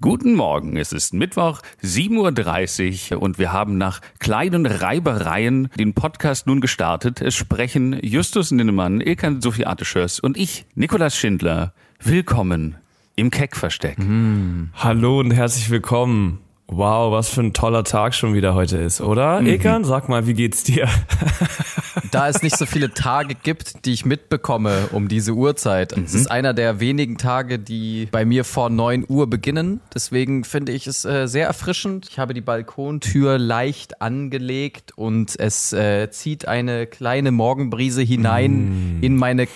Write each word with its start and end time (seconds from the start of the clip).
Guten 0.00 0.34
Morgen, 0.34 0.76
es 0.76 0.92
ist 0.92 1.14
Mittwoch, 1.14 1.60
7.30 1.82 3.14
Uhr 3.14 3.22
und 3.22 3.38
wir 3.38 3.52
haben 3.52 3.78
nach 3.78 4.00
kleinen 4.18 4.66
Reibereien 4.66 5.68
den 5.78 5.94
Podcast 5.94 6.48
nun 6.48 6.60
gestartet. 6.60 7.20
Es 7.20 7.36
sprechen 7.36 7.98
Justus 8.02 8.50
Ninnemann, 8.50 9.00
Ilkan 9.00 9.40
Sophie 9.40 9.66
Arteschörs 9.66 10.18
und 10.18 10.36
ich, 10.36 10.66
Nikolas 10.74 11.16
Schindler. 11.16 11.74
Willkommen 12.00 12.76
im 13.14 13.30
Keckversteck. 13.30 13.98
Mm. 13.98 14.70
Hallo 14.74 15.20
und 15.20 15.30
herzlich 15.30 15.70
willkommen. 15.70 16.43
Wow, 16.66 17.12
was 17.12 17.28
für 17.28 17.42
ein 17.42 17.52
toller 17.52 17.84
Tag 17.84 18.14
schon 18.14 18.32
wieder 18.32 18.54
heute 18.54 18.78
ist, 18.78 19.00
oder? 19.00 19.40
Mhm. 19.40 19.48
Ekan, 19.48 19.84
sag 19.84 20.08
mal, 20.08 20.26
wie 20.26 20.34
geht's 20.34 20.64
dir? 20.64 20.88
da 22.10 22.28
es 22.28 22.42
nicht 22.42 22.56
so 22.56 22.64
viele 22.64 22.92
Tage 22.92 23.34
gibt, 23.34 23.84
die 23.84 23.92
ich 23.92 24.04
mitbekomme 24.04 24.88
um 24.92 25.08
diese 25.08 25.32
Uhrzeit. 25.32 25.96
Mhm. 25.96 26.04
Es 26.04 26.14
ist 26.14 26.30
einer 26.30 26.54
der 26.54 26.80
wenigen 26.80 27.18
Tage, 27.18 27.58
die 27.58 28.08
bei 28.10 28.24
mir 28.24 28.44
vor 28.44 28.70
9 28.70 29.04
Uhr 29.08 29.28
beginnen. 29.28 29.80
Deswegen 29.94 30.44
finde 30.44 30.72
ich 30.72 30.86
es 30.86 31.04
äh, 31.04 31.26
sehr 31.26 31.46
erfrischend. 31.46 32.08
Ich 32.10 32.18
habe 32.18 32.32
die 32.32 32.40
Balkontür 32.40 33.38
leicht 33.38 34.00
angelegt 34.00 34.92
und 34.96 35.38
es 35.38 35.72
äh, 35.72 36.10
zieht 36.10 36.48
eine 36.48 36.86
kleine 36.86 37.30
Morgenbrise 37.30 38.02
hinein 38.02 39.00
mm. 39.00 39.02
in 39.02 39.16
meine 39.16 39.48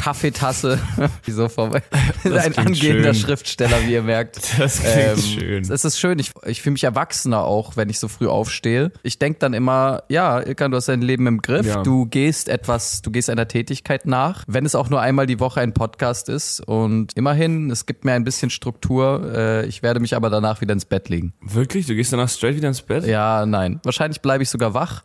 Kaffeetasse. 0.00 0.78
Wieso 1.24 1.50
vorbei? 1.50 1.82
ein 2.24 2.56
angehender 2.56 3.12
schön. 3.12 3.22
Schriftsteller, 3.22 3.76
wie 3.86 3.92
ihr 3.92 4.02
merkt. 4.02 4.40
Das 4.60 4.80
klingt 4.80 4.96
ähm, 4.96 5.18
schön. 5.18 5.72
Es 5.72 5.84
ist 5.84 5.98
schön. 5.98 6.18
Ich, 6.18 6.32
ich 6.44 6.60
fühle 6.60 6.72
mich 6.72 6.84
erwachsener 6.84 7.44
auch, 7.44 7.76
wenn 7.76 7.88
ich 7.88 7.98
so 7.98 8.08
früh 8.08 8.26
aufstehe. 8.28 8.92
Ich 9.02 9.18
denke 9.18 9.38
dann 9.38 9.54
immer, 9.54 10.02
ja, 10.08 10.40
Ilkan, 10.40 10.70
du 10.70 10.76
hast 10.76 10.88
dein 10.88 11.00
Leben 11.00 11.26
im 11.26 11.40
Griff. 11.40 11.66
Ja. 11.66 11.82
Du 11.82 12.06
gehst 12.06 12.48
etwas, 12.48 13.00
du 13.00 13.10
gehst 13.10 13.30
einer 13.30 13.48
Tätigkeit 13.48 14.06
nach. 14.06 14.44
Wenn 14.46 14.66
es 14.66 14.74
auch 14.74 14.90
nur 14.90 15.00
einmal 15.00 15.26
die 15.26 15.40
Woche 15.40 15.60
ein 15.60 15.72
Podcast 15.72 16.28
ist. 16.28 16.60
Und 16.60 17.16
immerhin, 17.16 17.70
es 17.70 17.86
gibt 17.86 18.04
mir 18.04 18.12
ein 18.12 18.24
bisschen 18.24 18.50
Struktur. 18.50 19.32
Äh, 19.34 19.66
ich 19.66 19.82
werde 19.82 20.00
mich 20.00 20.14
aber 20.14 20.30
danach 20.30 20.60
wieder 20.60 20.72
ins 20.72 20.84
Bett 20.84 21.08
legen. 21.08 21.32
Wirklich? 21.40 21.86
Du 21.86 21.94
gehst 21.94 22.12
danach 22.12 22.28
straight 22.28 22.56
wieder 22.56 22.68
ins 22.68 22.82
Bett? 22.82 23.06
Ja, 23.06 23.46
nein. 23.46 23.80
Wahrscheinlich 23.84 24.20
bleibe 24.20 24.42
ich 24.42 24.50
sogar 24.50 24.74
wach 24.74 25.02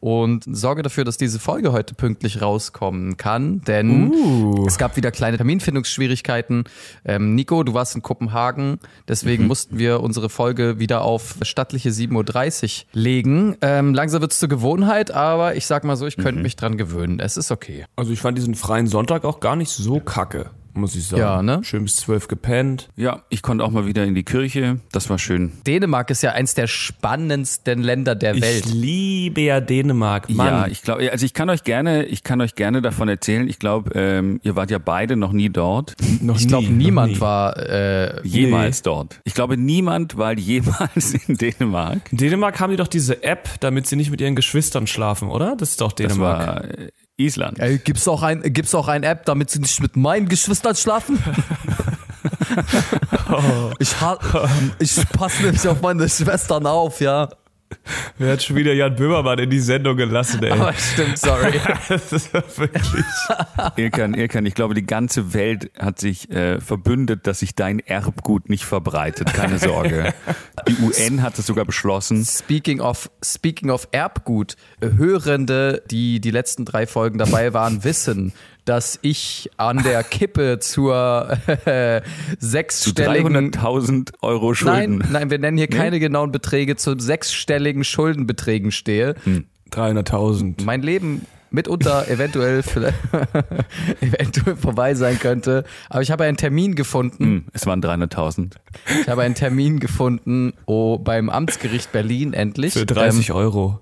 und 0.00 0.44
sorge 0.50 0.82
dafür, 0.82 1.04
dass 1.04 1.16
diese 1.16 1.38
Folge 1.38 1.72
heute 1.72 1.94
pünktlich 1.94 2.42
rauskommen 2.42 3.16
kann. 3.16 3.60
Denn 3.62 4.12
uh. 4.12 4.35
Es 4.66 4.78
gab 4.78 4.96
wieder 4.96 5.10
kleine 5.10 5.36
Terminfindungsschwierigkeiten. 5.36 6.64
Ähm, 7.04 7.34
Nico, 7.34 7.62
du 7.62 7.74
warst 7.74 7.94
in 7.94 8.02
Kopenhagen, 8.02 8.78
deswegen 9.08 9.44
mhm. 9.44 9.48
mussten 9.48 9.78
wir 9.78 10.00
unsere 10.00 10.28
Folge 10.28 10.78
wieder 10.78 11.02
auf 11.02 11.36
stattliche 11.42 11.90
7.30 11.90 12.84
Uhr 12.84 12.86
legen. 12.92 13.56
Ähm, 13.60 13.94
langsam 13.94 14.20
wird 14.20 14.32
es 14.32 14.38
zur 14.38 14.48
Gewohnheit, 14.48 15.10
aber 15.10 15.56
ich 15.56 15.66
sag 15.66 15.84
mal 15.84 15.96
so, 15.96 16.06
ich 16.06 16.16
könnte 16.16 16.36
mhm. 16.36 16.42
mich 16.42 16.56
dran 16.56 16.76
gewöhnen. 16.76 17.20
Es 17.20 17.36
ist 17.36 17.50
okay. 17.50 17.84
Also 17.96 18.12
ich 18.12 18.20
fand 18.20 18.36
diesen 18.38 18.54
freien 18.54 18.86
Sonntag 18.86 19.24
auch 19.24 19.40
gar 19.40 19.56
nicht 19.56 19.70
so 19.70 20.00
kacke 20.00 20.50
muss 20.76 20.94
ich 20.94 21.06
sagen. 21.06 21.20
Ja, 21.20 21.42
ne? 21.42 21.60
Schön 21.62 21.84
bis 21.84 21.96
zwölf 21.96 22.28
gepennt. 22.28 22.88
Ja, 22.96 23.22
ich 23.28 23.42
konnte 23.42 23.64
auch 23.64 23.70
mal 23.70 23.86
wieder 23.86 24.04
in 24.04 24.14
die 24.14 24.22
Kirche. 24.22 24.80
Das 24.92 25.10
war 25.10 25.18
schön. 25.18 25.52
Dänemark 25.66 26.10
ist 26.10 26.22
ja 26.22 26.32
eins 26.32 26.54
der 26.54 26.66
spannendsten 26.66 27.82
Länder 27.82 28.14
der 28.14 28.34
ich 28.34 28.42
Welt. 28.42 28.66
Ich 28.66 28.74
liebe 28.74 29.40
ja 29.42 29.60
Dänemark. 29.60 30.30
Mann. 30.30 30.46
Ja, 30.46 30.66
ich 30.66 30.82
glaube, 30.82 31.10
also 31.10 31.24
ich 31.24 31.34
kann 31.34 31.50
euch 31.50 31.64
gerne, 31.64 32.04
ich 32.04 32.22
kann 32.22 32.40
euch 32.40 32.54
gerne 32.54 32.82
davon 32.82 33.08
erzählen. 33.08 33.48
Ich 33.48 33.58
glaube, 33.58 33.90
ähm, 33.94 34.40
ihr 34.42 34.56
wart 34.56 34.70
ja 34.70 34.78
beide 34.78 35.16
noch 35.16 35.32
nie 35.32 35.48
dort. 35.48 35.94
Noch 36.20 36.38
ich 36.38 36.48
glaube, 36.48 36.68
niemand 36.68 37.14
nie. 37.14 37.20
war 37.20 37.56
äh, 37.58 38.26
jemals 38.26 38.78
nee. 38.78 38.84
dort. 38.84 39.20
Ich 39.24 39.34
glaube, 39.34 39.56
niemand 39.56 40.16
war 40.16 40.32
jemals 40.32 41.14
in 41.26 41.36
Dänemark. 41.36 42.12
In 42.12 42.18
Dänemark 42.18 42.60
haben 42.60 42.70
die 42.70 42.76
doch 42.76 42.88
diese 42.88 43.22
App, 43.22 43.48
damit 43.60 43.86
sie 43.86 43.96
nicht 43.96 44.10
mit 44.10 44.20
ihren 44.20 44.36
Geschwistern 44.36 44.86
schlafen, 44.86 45.28
oder? 45.28 45.56
Das 45.56 45.70
ist 45.70 45.80
doch 45.80 45.92
Dänemark. 45.92 46.38
Das 46.38 46.46
war, 46.46 46.78
äh, 46.78 46.88
Island. 47.16 47.58
Ey, 47.58 47.78
gibt's 47.78 48.06
auch 48.08 48.22
ein, 48.22 48.42
gibt's 48.52 48.74
auch 48.74 48.88
ein 48.88 49.02
App, 49.02 49.24
damit 49.24 49.50
sie 49.50 49.60
nicht 49.60 49.80
mit 49.80 49.96
meinen 49.96 50.28
Geschwistern 50.28 50.76
schlafen? 50.76 51.18
ich, 53.78 53.94
ich 54.78 55.08
passe 55.10 55.42
nämlich 55.42 55.66
auf 55.66 55.80
meine 55.80 56.08
Schwestern 56.08 56.66
auf, 56.66 57.00
ja. 57.00 57.28
Wer 58.18 58.32
hat 58.32 58.42
schon 58.42 58.56
wieder 58.56 58.72
Jan 58.72 58.94
Böhmermann 58.94 59.38
in 59.38 59.50
die 59.50 59.60
Sendung 59.60 59.96
gelassen, 59.96 60.42
ey? 60.42 60.50
Aber 60.50 60.72
stimmt, 60.72 61.18
sorry. 61.18 61.60
das 61.88 62.12
ist 62.12 62.32
wirklich. 62.32 62.84
Irkan, 63.76 64.14
Irkan, 64.14 64.46
ich 64.46 64.54
glaube, 64.54 64.74
die 64.74 64.86
ganze 64.86 65.34
Welt 65.34 65.70
hat 65.78 65.98
sich 65.98 66.30
äh, 66.30 66.60
verbündet, 66.60 67.26
dass 67.26 67.40
sich 67.40 67.54
dein 67.54 67.80
Erbgut 67.80 68.48
nicht 68.48 68.64
verbreitet. 68.64 69.32
Keine 69.32 69.58
Sorge. 69.58 70.14
Die 70.68 70.76
UN 70.82 71.22
hat 71.22 71.38
es 71.38 71.46
sogar 71.46 71.64
beschlossen. 71.64 72.24
Speaking 72.24 72.80
of, 72.80 73.10
speaking 73.24 73.70
of 73.70 73.88
Erbgut, 73.92 74.56
Hörende, 74.80 75.82
die 75.90 76.20
die 76.20 76.30
letzten 76.30 76.64
drei 76.64 76.86
Folgen 76.86 77.18
dabei 77.18 77.52
waren, 77.52 77.84
wissen, 77.84 78.32
dass 78.66 78.98
ich 79.00 79.48
an 79.56 79.82
der 79.82 80.02
Kippe 80.04 80.58
zur 80.58 81.38
äh, 81.64 82.02
sechsstelligen... 82.38 83.52
Zu 83.52 83.60
300.000 83.60 84.12
Euro 84.20 84.54
Schulden. 84.54 84.98
Nein, 84.98 85.08
nein, 85.12 85.30
wir 85.30 85.38
nennen 85.38 85.56
hier 85.56 85.68
nee? 85.70 85.76
keine 85.76 85.98
genauen 86.00 86.32
Beträge, 86.32 86.76
zu 86.76 86.98
sechsstelligen 86.98 87.84
Schuldenbeträgen 87.84 88.72
stehe. 88.72 89.14
Hm. 89.24 89.46
300.000. 89.70 90.64
Mein 90.64 90.82
Leben 90.82 91.26
mitunter 91.50 92.08
eventuell 92.08 92.58
eventuell 94.00 94.56
vorbei 94.56 94.94
sein 94.94 95.18
könnte. 95.18 95.64
Aber 95.88 96.02
ich 96.02 96.10
habe 96.10 96.24
einen 96.24 96.36
Termin 96.36 96.74
gefunden. 96.74 97.24
Hm, 97.24 97.44
es 97.52 97.66
waren 97.66 97.80
300.000. 97.80 98.52
Ich 99.02 99.08
habe 99.08 99.22
einen 99.22 99.34
Termin 99.34 99.80
gefunden 99.80 100.54
oh, 100.66 100.98
beim 100.98 101.30
Amtsgericht 101.30 101.92
Berlin 101.92 102.32
endlich. 102.32 102.74
Für 102.74 102.86
30 102.86 103.30
ähm, 103.30 103.36
Euro 103.36 103.80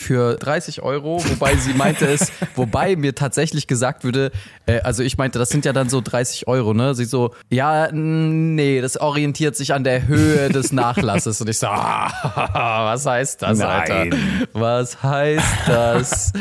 für 0.00 0.36
30 0.36 0.82
Euro, 0.82 1.22
wobei 1.24 1.56
sie 1.56 1.74
meinte 1.74 2.06
es, 2.06 2.32
wobei 2.56 2.96
mir 2.96 3.14
tatsächlich 3.14 3.66
gesagt 3.66 4.02
würde, 4.02 4.32
äh, 4.66 4.80
also 4.80 5.02
ich 5.02 5.18
meinte, 5.18 5.38
das 5.38 5.50
sind 5.50 5.64
ja 5.64 5.72
dann 5.72 5.88
so 5.88 6.00
30 6.00 6.48
Euro, 6.48 6.72
ne? 6.72 6.94
Sie 6.94 7.04
so, 7.04 7.34
ja, 7.50 7.90
nee, 7.92 8.80
das 8.80 8.96
orientiert 8.98 9.56
sich 9.56 9.74
an 9.74 9.84
der 9.84 10.06
Höhe 10.08 10.48
des 10.48 10.72
Nachlasses. 10.72 11.40
Und 11.40 11.50
ich 11.50 11.58
so, 11.58 11.66
ah, 11.66 12.84
was 12.92 13.04
heißt 13.04 13.42
das, 13.42 13.58
Nein. 13.58 13.68
Alter? 13.68 14.16
Was 14.54 15.02
heißt 15.02 15.68
das? 15.68 16.32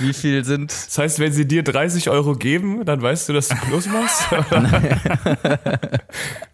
Wie 0.00 0.14
viel 0.14 0.44
sind. 0.44 0.72
Das 0.72 0.96
heißt, 0.96 1.18
wenn 1.18 1.32
sie 1.32 1.46
dir 1.46 1.62
30 1.62 2.08
Euro 2.08 2.34
geben, 2.34 2.84
dann 2.86 3.02
weißt 3.02 3.28
du, 3.28 3.34
dass 3.34 3.48
du 3.48 3.56
Plus 3.56 3.86
machst? 3.86 4.24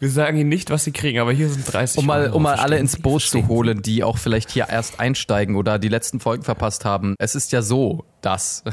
Wir 0.01 0.11
sagen 0.11 0.39
ihnen 0.39 0.49
nicht, 0.49 0.71
was 0.71 0.85
sie 0.85 0.93
kriegen, 0.93 1.21
aber 1.21 1.33
hier 1.33 1.49
sind 1.49 1.73
30 1.73 1.99
um 1.99 2.07
mal, 2.07 2.23
Euro. 2.25 2.37
Um 2.37 2.43
mal 2.43 2.57
alle 2.57 2.79
ins 2.79 2.97
Boot 2.97 3.23
zu 3.23 3.47
holen, 3.47 3.81
die 3.83 4.03
auch 4.03 4.19
vielleicht 4.19 4.51
hier 4.51 4.69
erst 4.69 4.99
einsteigen 5.01 5.55
oder 5.55 5.79
die 5.79 5.89
letzten 5.89 6.21
Folgen 6.21 6.48
verpasst 6.49 6.87
haben. 6.87 7.15
Es 7.19 7.35
ist 7.35 7.53
ja 7.53 7.61
so, 7.61 8.07
dass, 8.23 8.65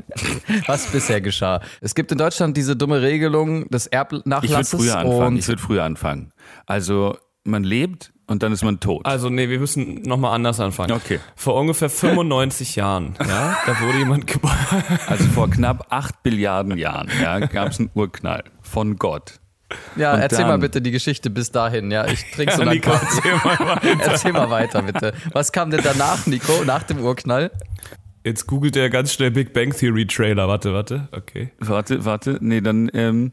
was 0.66 0.86
bisher 0.88 1.22
geschah. 1.22 1.60
Es 1.80 1.94
gibt 1.94 2.12
in 2.12 2.18
Deutschland 2.18 2.54
diese 2.54 2.76
dumme 2.76 3.00
Regelung 3.00 3.66
des 3.70 3.86
Erbnachlasses. 3.86 4.74
Ich 4.74 4.80
würde 4.80 4.92
früher 4.92 4.98
anfangen. 4.98 5.36
Ich 5.38 5.48
würde 5.48 5.62
früher 5.62 5.84
anfangen. 5.84 6.32
Also 6.66 7.16
man 7.44 7.64
lebt 7.64 8.12
und 8.26 8.42
dann 8.42 8.52
ist 8.52 8.62
man 8.62 8.78
tot. 8.78 9.06
Also 9.06 9.30
nee, 9.30 9.48
wir 9.48 9.58
müssen 9.58 10.02
nochmal 10.02 10.34
anders 10.34 10.60
anfangen. 10.60 10.92
Okay. 10.92 11.18
Vor 11.34 11.54
ungefähr 11.54 11.88
95 11.88 12.76
Jahren, 12.76 13.14
ja, 13.26 13.56
da 13.64 13.80
wurde 13.80 13.98
jemand 13.98 14.26
geboren. 14.26 14.84
Also 15.06 15.24
vor 15.24 15.48
knapp 15.48 15.86
8 15.88 16.22
Billiarden 16.22 16.76
Jahren, 16.76 17.08
ja, 17.22 17.38
gab 17.40 17.68
es 17.68 17.78
einen 17.78 17.90
Urknall 17.94 18.44
von 18.60 18.96
Gott. 18.96 19.40
Ja, 19.96 20.14
und 20.14 20.20
erzähl 20.20 20.38
dann, 20.38 20.48
mal 20.48 20.58
bitte 20.58 20.82
die 20.82 20.90
Geschichte 20.90 21.30
bis 21.30 21.50
dahin. 21.50 21.90
Ja, 21.90 22.06
ich 22.06 22.30
trinke 22.32 22.54
so 22.54 22.62
lange 22.64 22.80
Erzähl 22.82 23.32
mal 23.32 23.60
weiter. 23.60 24.00
erzähl 24.00 24.32
mal 24.32 24.50
weiter, 24.50 24.82
bitte. 24.82 25.12
Was 25.32 25.52
kam 25.52 25.70
denn 25.70 25.80
danach, 25.82 26.26
Nico, 26.26 26.64
nach 26.64 26.82
dem 26.82 27.00
Urknall? 27.00 27.50
Jetzt 28.24 28.46
googelt 28.46 28.76
er 28.76 28.88
ganz 28.88 29.12
schnell 29.12 29.30
Big 29.30 29.52
Bang 29.52 29.76
Theory 29.76 30.06
Trailer. 30.06 30.48
Warte, 30.48 30.72
warte, 30.72 31.08
okay. 31.12 31.50
Warte, 31.58 32.04
warte. 32.04 32.38
Nee, 32.40 32.62
dann 32.62 32.90
ähm, 32.94 33.32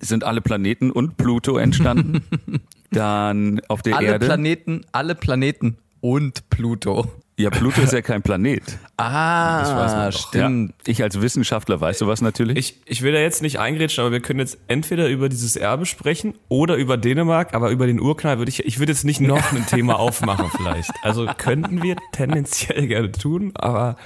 sind 0.00 0.24
alle 0.24 0.40
Planeten 0.40 0.90
und 0.90 1.16
Pluto 1.16 1.58
entstanden. 1.58 2.24
dann 2.90 3.60
auf 3.68 3.82
der 3.82 3.96
alle 3.96 4.06
Erde. 4.08 4.26
Alle 4.26 4.34
Planeten, 4.34 4.80
alle 4.92 5.14
Planeten 5.14 5.78
und 6.00 6.50
Pluto. 6.50 7.10
Ja, 7.38 7.50
Pluto 7.50 7.82
ist 7.82 7.92
ja 7.92 8.00
kein 8.02 8.22
Planet. 8.22 8.62
Ah, 8.98 10.10
stimmt. 10.10 10.72
Ja, 10.86 10.90
ich 10.90 11.02
als 11.02 11.20
Wissenschaftler 11.20 11.78
weiß 11.78 11.98
sowas 11.98 12.22
natürlich. 12.22 12.56
Ich, 12.56 12.80
ich 12.86 13.02
will 13.02 13.12
da 13.12 13.18
jetzt 13.18 13.42
nicht 13.42 13.58
eingrätschen, 13.58 14.02
aber 14.02 14.10
wir 14.12 14.20
können 14.20 14.40
jetzt 14.40 14.56
entweder 14.68 15.08
über 15.08 15.28
dieses 15.28 15.54
Erbe 15.54 15.84
sprechen 15.84 16.32
oder 16.48 16.76
über 16.76 16.96
Dänemark, 16.96 17.52
aber 17.52 17.68
über 17.68 17.86
den 17.86 18.00
Urknall 18.00 18.38
würde 18.38 18.48
ich, 18.48 18.64
ich 18.64 18.78
würde 18.78 18.92
jetzt 18.92 19.04
nicht 19.04 19.20
noch 19.20 19.52
ein 19.52 19.66
Thema 19.66 19.98
aufmachen 19.98 20.50
vielleicht. 20.56 20.90
Also 21.02 21.26
könnten 21.36 21.82
wir 21.82 21.96
tendenziell 22.12 22.86
gerne 22.86 23.12
tun, 23.12 23.52
aber 23.54 23.96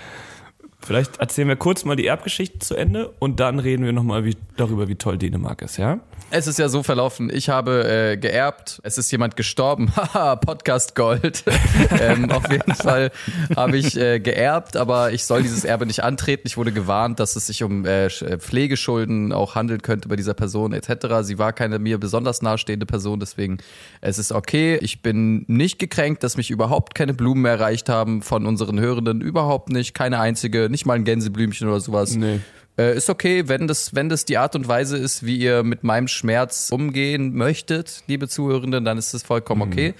vielleicht 0.83 1.19
erzählen 1.19 1.49
wir 1.49 1.57
kurz 1.57 1.85
mal 1.85 1.97
die 1.97 2.07
Erbgeschichte 2.07 2.59
zu 2.59 2.75
Ende 2.75 3.13
und 3.19 3.41
dann 3.41 3.59
reden 3.59 3.85
wir 3.85 3.93
nochmal 3.93 4.25
wie, 4.25 4.37
darüber, 4.57 4.89
wie 4.89 4.97
toll 4.97 5.19
Dänemark 5.19 5.63
ist, 5.63 5.77
ja? 5.77 6.01
Es 6.33 6.47
ist 6.47 6.61
ja 6.61 6.69
so 6.69 6.85
verlaufen, 6.85 7.29
ich 7.33 7.49
habe 7.49 8.13
äh, 8.13 8.17
geerbt, 8.17 8.81
es 8.85 8.99
ist 8.99 9.11
jemand 9.11 9.37
gestorben, 9.37 9.93
haha, 9.97 10.37
Podcast 10.37 10.95
Gold. 10.95 11.43
ähm, 12.01 12.31
auf 12.31 12.49
jeden 12.53 12.73
Fall 12.75 13.11
habe 13.57 13.77
ich 13.77 13.97
äh, 13.97 14.21
geerbt, 14.21 14.77
aber 14.77 15.11
ich 15.11 15.25
soll 15.25 15.43
dieses 15.43 15.65
Erbe 15.65 15.87
nicht 15.87 16.05
antreten. 16.05 16.43
Ich 16.47 16.57
wurde 16.57 16.71
gewarnt, 16.71 17.19
dass 17.19 17.35
es 17.35 17.49
sich 17.49 17.65
um 17.65 17.85
äh, 17.85 18.07
äh, 18.07 18.39
Pflegeschulden 18.39 19.33
auch 19.33 19.57
handeln 19.57 19.83
könnte 19.83 20.09
bei 20.09 20.15
dieser 20.15 20.35
Person 20.35 20.73
etc. 20.73 21.23
Sie 21.23 21.39
war 21.39 21.53
keine 21.53 21.81
mir 21.81 21.99
besonders 21.99 22.43
nahestehende 22.43 22.87
Person, 22.87 23.19
deswegen 23.19 23.59
es 24.01 24.19
ist 24.19 24.31
okay. 24.31 24.79
Ich 24.83 25.03
bin 25.03 25.45
nicht 25.49 25.81
gekränkt, 25.81 26.23
dass 26.23 26.37
mich 26.37 26.53
überhaupt 26.53 26.95
keine 26.95 27.13
Blumen 27.13 27.45
erreicht 27.45 27.89
haben 27.89 28.23
von 28.23 28.47
unseren 28.47 28.79
Hörenden, 28.79 29.21
überhaupt 29.21 29.69
nicht, 29.69 29.95
keine 29.95 30.21
einzige, 30.21 30.70
nicht 30.71 30.87
mal 30.87 30.95
ein 30.95 31.05
Gänseblümchen 31.05 31.69
oder 31.69 31.81
sowas. 31.81 32.15
Nee. 32.17 32.41
äh, 32.79 32.97
ist 32.97 33.11
okay, 33.11 33.49
wenn 33.49 33.67
das, 33.67 33.95
wenn 33.95 34.09
das 34.09 34.25
die 34.25 34.39
Art 34.39 34.55
und 34.55 34.69
Weise 34.69 34.97
ist, 34.97 35.25
wie 35.25 35.37
ihr 35.37 35.63
mit 35.63 35.85
meinem 35.85 36.09
Schmerz 36.09 36.71
umgehen 36.71 37.35
möchtet, 37.35 38.03
liebe 38.07 38.29
Zuhörenden, 38.29 38.85
dann 38.85 38.99
ist 38.99 39.13
das 39.15 39.23
vollkommen 39.23 39.63
okay. 39.63 39.95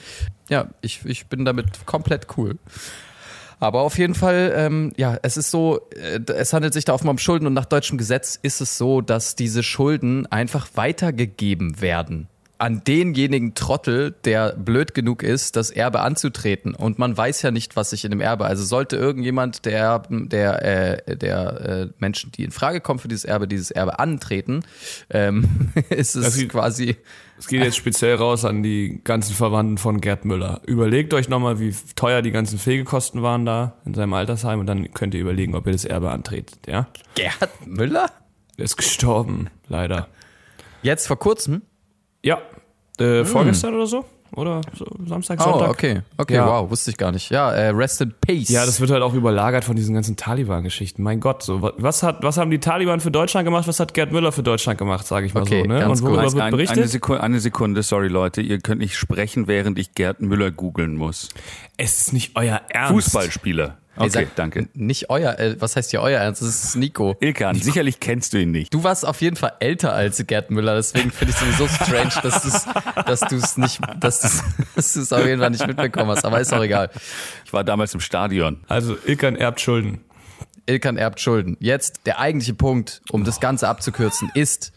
Ja, 0.49 0.69
ich, 0.81 1.05
ich 1.05 1.27
bin 1.27 1.45
damit 1.45 1.87
komplett 1.87 2.27
cool. 2.37 2.57
Aber 3.59 3.83
auf 3.83 3.99
jeden 3.99 4.15
Fall, 4.15 4.55
ähm, 4.57 4.93
ja, 4.97 5.19
es 5.23 5.37
ist 5.37 5.51
so, 5.51 5.81
äh, 5.95 6.21
es 6.33 6.55
handelt 6.55 6.73
sich 6.73 6.87
da 6.87 6.95
offenbar 6.95 7.13
um 7.13 7.19
Schulden 7.19 7.47
und 7.47 7.53
nach 7.53 7.67
deutschem 7.67 7.99
Gesetz 7.99 8.39
ist 8.41 8.63
es 8.63 8.79
so, 8.79 9.03
dass 9.03 9.37
diese 9.37 9.63
Schulden 9.63 10.27
einfach 10.27 10.69
weitergegeben 10.75 11.81
werden 11.83 12.29
an 12.61 12.83
denjenigen 12.85 13.55
Trottel, 13.55 14.15
der 14.25 14.53
blöd 14.53 14.93
genug 14.95 15.23
ist, 15.23 15.57
das 15.57 15.71
Erbe 15.71 16.01
anzutreten. 16.01 16.75
Und 16.75 16.99
man 16.99 17.17
weiß 17.17 17.43
ja 17.43 17.51
nicht, 17.51 17.75
was 17.75 17.91
sich 17.91 18.05
in 18.05 18.11
dem 18.11 18.21
Erbe. 18.21 18.45
Also 18.45 18.65
sollte 18.65 18.97
irgendjemand 18.97 19.65
der 19.65 20.03
der 20.11 21.09
äh, 21.09 21.17
der 21.17 21.61
äh, 21.61 21.89
Menschen, 21.99 22.33
die 22.33 22.45
in 22.45 22.51
Frage 22.51 22.81
kommen 22.81 22.99
für 23.01 23.09
dieses 23.09 23.25
Erbe, 23.25 23.49
dieses 23.49 23.71
Erbe 23.71 23.99
antreten, 23.99 24.61
ähm, 25.09 25.71
ist 25.89 26.15
es 26.17 26.25
Also- 26.27 26.47
quasi 26.49 26.97
Es 27.39 27.49
geht 27.49 27.63
jetzt 27.65 27.77
speziell 27.77 28.17
raus 28.17 28.45
an 28.45 28.63
die 28.63 29.01
ganzen 29.05 29.35
Verwandten 29.35 29.79
von 29.79 30.01
Gerd 30.03 30.27
Müller. 30.27 30.61
Überlegt 30.67 31.15
euch 31.15 31.31
nochmal, 31.31 31.59
wie 31.61 31.75
teuer 31.97 32.21
die 32.21 32.31
ganzen 32.33 32.59
Pflegekosten 32.59 33.23
waren 33.23 33.47
da 33.47 33.77
in 33.87 33.95
seinem 33.95 34.13
Altersheim 34.13 34.61
und 34.61 34.67
dann 34.67 34.93
könnt 34.93 35.15
ihr 35.15 35.21
überlegen, 35.23 35.55
ob 35.55 35.67
ihr 35.67 35.73
das 35.73 35.87
Erbe 35.87 36.11
antretet, 36.11 36.59
ja? 36.67 36.89
Gerhard 37.15 37.67
Müller. 37.67 38.11
Der 38.59 38.67
ist 38.67 38.77
gestorben, 38.77 39.49
leider. 39.69 40.09
Jetzt 40.83 41.07
vor 41.07 41.19
kurzem. 41.19 41.63
Ja, 42.23 42.39
äh, 42.99 43.25
vorgestern 43.25 43.75
oder 43.75 43.87
so? 43.87 44.05
Oder 44.37 44.61
so 44.79 44.87
Samstag, 45.07 45.41
Oh, 45.41 45.51
Sonntag? 45.51 45.71
okay, 45.71 46.03
okay, 46.17 46.35
Ja. 46.35 46.47
wow, 46.47 46.71
wusste 46.71 46.93
ich 46.93 46.97
gar 46.97 47.11
nicht. 47.11 47.31
Ja, 47.33 47.51
äh, 47.51 47.71
rest 47.71 48.01
in 48.01 48.15
peace. 48.21 48.49
Ja, 48.49 48.65
das 48.65 48.81
wird 48.81 48.93
halt 48.93 49.03
auch 49.03 49.13
überlagert 49.15 49.65
von 49.65 49.75
diesen 49.75 49.93
ganzen 49.93 50.15
Taliban-Geschichten. 50.17 51.03
Mein 51.03 51.19
Gott, 51.19 51.43
so 51.43 51.63
wa- 51.63 51.73
was 51.79 52.05
hat, 52.05 52.23
was 52.23 52.37
haben 52.37 52.49
die 52.53 52.61
Taliban 52.61 53.01
für 53.01 53.11
Deutschland 53.11 53.45
gemacht? 53.45 53.67
Was 53.67 53.81
hat 53.81 53.93
Gerd 53.93 54.13
Müller 54.13 54.31
für 54.31 54.45
Deutschland 54.45 54.79
gemacht, 54.79 55.05
sage 55.05 55.27
ich 55.27 55.35
mal 55.35 55.41
Okay, 55.43 55.63
so. 55.63 55.67
Ne? 55.69 55.81
ganz 55.81 56.01
Und 56.01 56.07
worüber 56.07 56.23
kurz. 56.23 56.35
wird 56.35 56.45
Ein, 56.45 56.53
berichtet? 56.53 56.79
eine, 56.79 56.87
Sekunde, 56.87 57.23
eine 57.25 57.41
Sekunde, 57.41 57.83
sorry 57.83 58.07
Leute, 58.07 58.41
ihr 58.41 58.61
könnt 58.61 58.81
nicht 58.81 58.97
sprechen, 58.97 59.49
während 59.49 59.81
ich 59.81 59.95
Gerd 59.97 60.21
Müller 60.21 60.53
googeln 60.53 60.95
muss. 60.95 61.29
es 61.77 61.97
ist 62.03 62.13
nicht 62.13 62.37
euer 62.37 62.61
Ernst. 62.69 62.93
Fußballspieler. 62.93 63.79
Ey, 64.01 64.07
Okay, 64.07 64.25
sag- 64.27 64.35
danke. 64.37 64.69
Nicht 64.75 65.11
euer, 65.11 65.39
äh, 65.39 65.57
was 65.61 65.77
heißt 65.77 65.91
hier 65.91 66.01
euer 66.01 66.21
Ernst? 66.21 66.43
Das 66.43 66.65
ist 66.65 66.77
Nico. 66.77 67.17
Ilkan, 67.21 67.57
sicherlich 67.57 68.01
kennst 68.01 68.33
du 68.33 68.39
ihn 68.39 68.51
nicht. 68.51 68.73
Du 68.73 68.83
warst 68.85 69.07
auf 69.07 69.21
jeden 69.21 69.37
Fall 69.37 69.53
älter 69.61 69.93
als 69.93 70.25
Gerd 70.27 70.51
Müller, 70.51 70.75
deswegen 70.75 71.11
finde 71.11 71.33
ich 71.35 71.39
sowieso 71.39 71.69
strange, 71.69 72.13
dass 72.23 72.43
du's, 72.43 72.67
dass 73.07 73.21
du 73.21 73.37
es 73.37 73.57
nicht, 73.57 73.81
dass 74.01 74.21
du's, 74.21 74.43
dass 74.75 74.93
du's 74.95 75.13
auf 75.13 75.25
jeden 75.27 75.41
Fall 75.41 75.51
nicht 75.51 75.67
mitbekommen 75.67 76.11
hast. 76.11 76.25
Aber 76.25 76.41
ist 76.41 76.53
auch 76.53 76.63
egal. 76.63 76.91
Ich 77.45 77.53
war 77.53 77.63
damals 77.65 77.95
im 77.95 78.01
Stadion. 78.01 78.61
Also 78.69 78.97
Ilkan 79.07 79.37
erbt 79.37 79.61
Schulden. 79.61 80.01
Ilkan 80.67 80.97
erbt 80.97 81.21
Schulden. 81.21 81.57
Jetzt 81.61 82.01
der 82.07 82.21
eigentliche 82.21 82.55
Punkt, 82.55 83.03
um 83.11 83.25
das 83.25 83.41
Ganze 83.41 83.69
abzukürzen, 83.69 84.31
ist, 84.35 84.73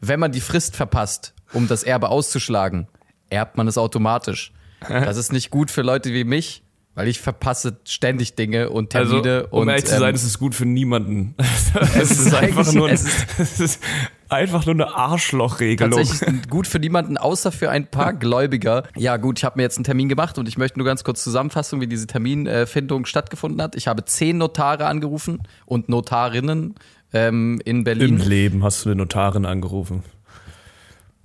wenn 0.00 0.20
man 0.20 0.30
die 0.32 0.40
Frist 0.40 0.76
verpasst, 0.76 1.34
um 1.52 1.66
das 1.68 1.82
Erbe 1.82 2.10
auszuschlagen, 2.10 2.86
erbt 3.30 3.56
man 3.56 3.66
es 3.66 3.78
automatisch. 3.78 4.52
Das 4.86 5.16
ist 5.16 5.32
nicht 5.32 5.50
gut 5.50 5.70
für 5.70 5.82
Leute 5.82 6.12
wie 6.12 6.22
mich, 6.24 6.62
weil 6.98 7.06
ich 7.06 7.20
verpasse 7.20 7.78
ständig 7.84 8.34
Dinge 8.34 8.70
und 8.70 8.92
Also, 8.96 9.20
Termine 9.20 9.46
um 9.50 9.60
und 9.60 9.68
ehrlich 9.68 9.84
zu 9.84 9.96
sein, 10.00 10.08
ähm, 10.08 10.14
ist 10.16 10.24
es 10.24 10.36
gut 10.40 10.52
für 10.56 10.66
niemanden. 10.66 11.36
es 11.94 12.10
ist, 12.10 12.34
einfach 12.34 12.72
nur, 12.72 12.88
ein, 12.88 12.94
es 12.94 13.04
ist- 13.04 13.26
es 13.38 13.60
ist 13.60 13.82
einfach 14.28 14.66
nur 14.66 14.74
eine 14.74 14.92
Arschlochregelung. 14.92 15.96
tatsächlich 15.96 16.50
gut 16.50 16.66
für 16.66 16.80
niemanden, 16.80 17.16
außer 17.16 17.52
für 17.52 17.70
ein 17.70 17.86
paar 17.86 18.14
Gläubiger. 18.14 18.82
Ja 18.96 19.16
gut, 19.16 19.38
ich 19.38 19.44
habe 19.44 19.58
mir 19.58 19.62
jetzt 19.62 19.76
einen 19.78 19.84
Termin 19.84 20.08
gemacht 20.08 20.38
und 20.38 20.48
ich 20.48 20.58
möchte 20.58 20.76
nur 20.76 20.86
ganz 20.86 21.04
kurz 21.04 21.22
zusammenfassen, 21.22 21.80
wie 21.80 21.86
diese 21.86 22.08
Terminfindung 22.08 23.06
stattgefunden 23.06 23.62
hat. 23.62 23.76
Ich 23.76 23.86
habe 23.86 24.04
zehn 24.04 24.36
Notare 24.36 24.86
angerufen 24.86 25.44
und 25.66 25.88
Notarinnen 25.88 26.74
ähm, 27.12 27.60
in 27.64 27.76
Im 27.78 27.84
Berlin. 27.84 28.18
Leben 28.18 28.64
hast 28.64 28.84
du 28.84 28.88
eine 28.88 28.96
Notarin 28.96 29.46
angerufen. 29.46 30.02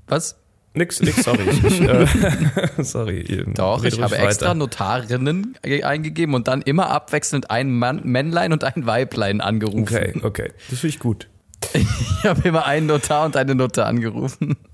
Was? 0.05 0.35
Nix, 0.75 1.01
nix, 1.01 1.23
sorry. 1.23 1.43
Ich, 1.49 1.81
äh, 1.81 2.05
sorry. 2.83 3.45
Doch, 3.53 3.83
ich 3.83 4.01
habe 4.01 4.15
ruhig 4.15 4.23
extra 4.23 4.45
weiter. 4.47 4.55
Notarinnen 4.55 5.57
ge- 5.61 5.83
eingegeben 5.83 6.33
und 6.33 6.47
dann 6.47 6.61
immer 6.63 6.89
abwechselnd 6.89 7.51
ein 7.51 7.71
Mann, 7.71 8.01
Männlein 8.03 8.51
und 8.53 8.63
ein 8.63 8.85
Weiblein 8.87 9.39
angerufen. 9.41 9.81
Okay, 9.83 10.13
okay. 10.23 10.51
Das 10.69 10.79
finde 10.79 10.95
ich 10.95 10.99
gut. 10.99 11.27
Ich 11.73 12.25
habe 12.25 12.47
immer 12.47 12.65
einen 12.65 12.87
Notar 12.87 13.25
und 13.25 13.35
eine 13.37 13.55
Notar 13.55 13.85
angerufen. 13.87 14.55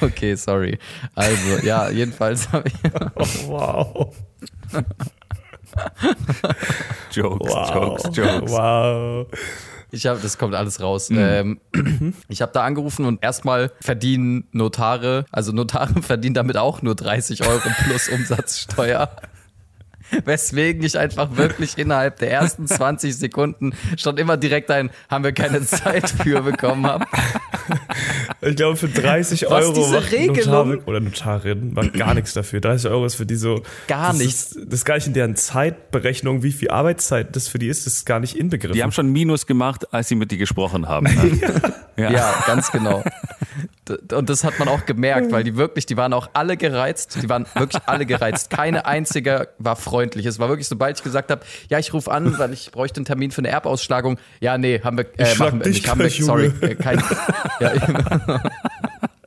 Okay, 0.00 0.36
sorry. 0.36 0.78
Also, 1.16 1.58
ja, 1.64 1.90
jedenfalls 1.90 2.52
habe 2.52 2.68
ich. 2.68 2.74
wow. 3.48 4.14
Jokes, 7.10 7.52
Wow. 7.52 7.74
Jokes, 7.74 8.16
Jokes. 8.16 8.52
Wow. 8.52 9.26
Ich 9.90 10.06
habe, 10.06 10.20
das 10.20 10.38
kommt 10.38 10.54
alles 10.54 10.80
raus. 10.80 11.10
Mhm. 11.10 11.18
Ähm, 11.74 12.14
ich 12.28 12.42
habe 12.42 12.52
da 12.52 12.64
angerufen 12.64 13.04
und 13.04 13.22
erstmal 13.22 13.72
verdienen 13.80 14.44
Notare, 14.52 15.24
also 15.30 15.52
Notare 15.52 16.02
verdienen 16.02 16.34
damit 16.34 16.56
auch 16.56 16.82
nur 16.82 16.94
30 16.94 17.46
Euro 17.46 17.68
plus 17.84 18.08
Umsatzsteuer. 18.08 19.10
Weswegen 20.24 20.82
ich 20.82 20.98
einfach 20.98 21.36
wirklich 21.36 21.78
innerhalb 21.78 22.18
der 22.18 22.30
ersten 22.30 22.66
20 22.66 23.16
Sekunden 23.16 23.72
schon 23.96 24.16
immer 24.18 24.36
direkt 24.36 24.70
ein, 24.70 24.90
haben 25.08 25.24
wir 25.24 25.32
keine 25.32 25.64
Zeit 25.64 26.10
für 26.10 26.42
bekommen 26.42 26.86
habe. 26.86 27.04
Ich 28.42 28.56
glaube, 28.56 28.76
für 28.76 28.88
30 28.88 29.42
Was, 29.42 29.50
Euro 29.50 29.74
diese 29.74 29.92
macht 29.92 30.12
Regelung? 30.12 30.70
Notar 30.70 30.88
oder 30.88 31.00
Notarin 31.00 31.74
macht 31.74 31.92
gar 31.92 32.14
nichts 32.14 32.32
dafür. 32.32 32.60
30 32.60 32.90
Euro 32.90 33.04
ist 33.04 33.16
für 33.16 33.26
die 33.26 33.36
so. 33.36 33.62
Gar 33.86 34.08
das 34.08 34.18
nichts. 34.18 34.52
Ist, 34.52 34.66
das 34.66 34.74
ist 34.80 34.84
gar 34.86 34.94
nicht 34.94 35.06
in 35.06 35.12
deren 35.12 35.36
Zeitberechnung, 35.36 36.42
wie 36.42 36.50
viel 36.50 36.70
Arbeitszeit 36.70 37.36
das 37.36 37.48
für 37.48 37.58
die 37.58 37.68
ist, 37.68 37.86
das 37.86 37.94
ist 37.94 38.06
gar 38.06 38.18
nicht 38.18 38.36
inbegriffen. 38.36 38.74
Die 38.74 38.82
haben 38.82 38.92
schon 38.92 39.12
Minus 39.12 39.46
gemacht, 39.46 39.92
als 39.92 40.08
sie 40.08 40.14
mit 40.14 40.30
dir 40.30 40.38
gesprochen 40.38 40.88
haben. 40.88 41.06
Ne? 41.06 41.40
ja. 41.96 42.10
Ja, 42.10 42.44
ganz 42.46 42.72
genau. 42.72 43.04
Und 44.12 44.30
das 44.30 44.44
hat 44.44 44.58
man 44.58 44.68
auch 44.68 44.86
gemerkt, 44.86 45.32
weil 45.32 45.44
die 45.44 45.56
wirklich, 45.56 45.86
die 45.86 45.96
waren 45.96 46.12
auch 46.12 46.30
alle 46.32 46.56
gereizt. 46.56 47.18
Die 47.22 47.28
waren 47.28 47.46
wirklich 47.54 47.82
alle 47.86 48.06
gereizt. 48.06 48.50
Keine 48.50 48.86
einzige 48.86 49.48
war 49.58 49.76
freundlich. 49.76 50.26
Es 50.26 50.38
war 50.38 50.48
wirklich, 50.48 50.68
sobald 50.68 50.98
ich 50.98 51.02
gesagt 51.02 51.30
habe, 51.30 51.42
ja, 51.68 51.78
ich 51.78 51.92
rufe 51.92 52.10
an, 52.10 52.38
weil 52.38 52.52
ich 52.52 52.70
bräuchte 52.70 52.98
einen 52.98 53.04
Termin 53.04 53.30
für 53.30 53.40
eine 53.40 53.48
Erbausschlagung. 53.48 54.18
Ja, 54.40 54.58
nee, 54.58 54.80
haben 54.82 54.96
wir, 54.98 55.06
äh, 55.18 55.22
Ich 55.22 55.28
schlag 55.34 55.48
machen 55.48 55.60
wir 55.60 55.64
dich 55.64 55.82
nicht. 55.82 55.88
Haben 55.90 56.00
wir, 56.00 56.10
sorry, 56.10 56.52
äh, 56.60 56.74
kein, 56.74 57.02
ja, 57.60 57.72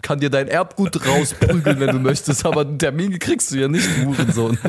kann 0.03 0.19
dir 0.19 0.29
dein 0.29 0.47
Erbgut 0.47 1.03
rausprügeln, 1.07 1.79
wenn 1.79 1.89
du 1.89 1.99
möchtest, 1.99 2.45
aber 2.45 2.61
einen 2.61 2.77
Termin 2.77 3.17
kriegst 3.17 3.49
du 3.51 3.55
ja 3.57 3.67
nicht, 3.67 3.89
Hurensohn. 4.05 4.59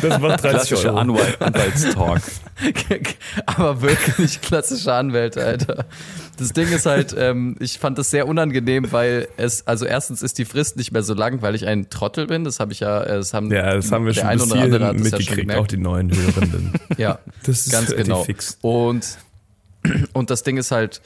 das 0.00 0.18
macht 0.20 0.44
30 0.44 0.50
Klassischer. 0.68 0.94
Anwalt, 0.96 1.40
Anwaltstalk. 1.40 2.22
aber 3.46 3.82
wirklich 3.82 4.40
klassische 4.40 4.92
Anwälte, 4.92 5.44
Alter. 5.44 5.84
Das 6.38 6.52
Ding 6.52 6.68
ist 6.68 6.86
halt, 6.86 7.14
ähm, 7.18 7.56
ich 7.60 7.78
fand 7.78 7.98
das 7.98 8.10
sehr 8.10 8.26
unangenehm, 8.26 8.90
weil 8.92 9.28
es, 9.36 9.66
also 9.66 9.84
erstens 9.84 10.22
ist 10.22 10.38
die 10.38 10.44
Frist 10.44 10.76
nicht 10.76 10.92
mehr 10.92 11.02
so 11.02 11.14
lang, 11.14 11.42
weil 11.42 11.54
ich 11.54 11.66
ein 11.66 11.90
Trottel 11.90 12.26
bin. 12.26 12.44
Das 12.44 12.60
habe 12.60 12.72
ich 12.72 12.80
ja, 12.80 13.02
äh, 13.02 13.16
das 13.16 13.34
haben, 13.34 13.50
Ja, 13.50 13.74
das 13.74 13.92
haben 13.92 14.06
wir 14.06 14.12
der 14.12 14.20
schon 14.22 14.30
ein 14.30 14.38
bis 14.38 14.50
oder 14.52 14.60
andere 14.62 14.84
hat 14.86 14.96
hierhin 14.96 15.10
das 15.10 15.12
ja 15.12 15.18
schon 15.18 15.18
mitgekriegt, 15.18 15.40
gemerkt. 15.48 15.60
auch 15.62 15.66
die 15.66 15.76
neuen 15.76 16.10
Hörenden. 16.16 16.72
Ja, 16.96 17.18
Das 17.44 17.60
ist 17.66 17.72
ganz 17.72 17.94
genau. 17.94 18.24
fix. 18.24 18.58
Und, 18.62 19.18
und 20.12 20.30
das 20.30 20.42
Ding 20.42 20.56
ist 20.56 20.70
halt, 20.70 20.96
ja. 20.96 21.02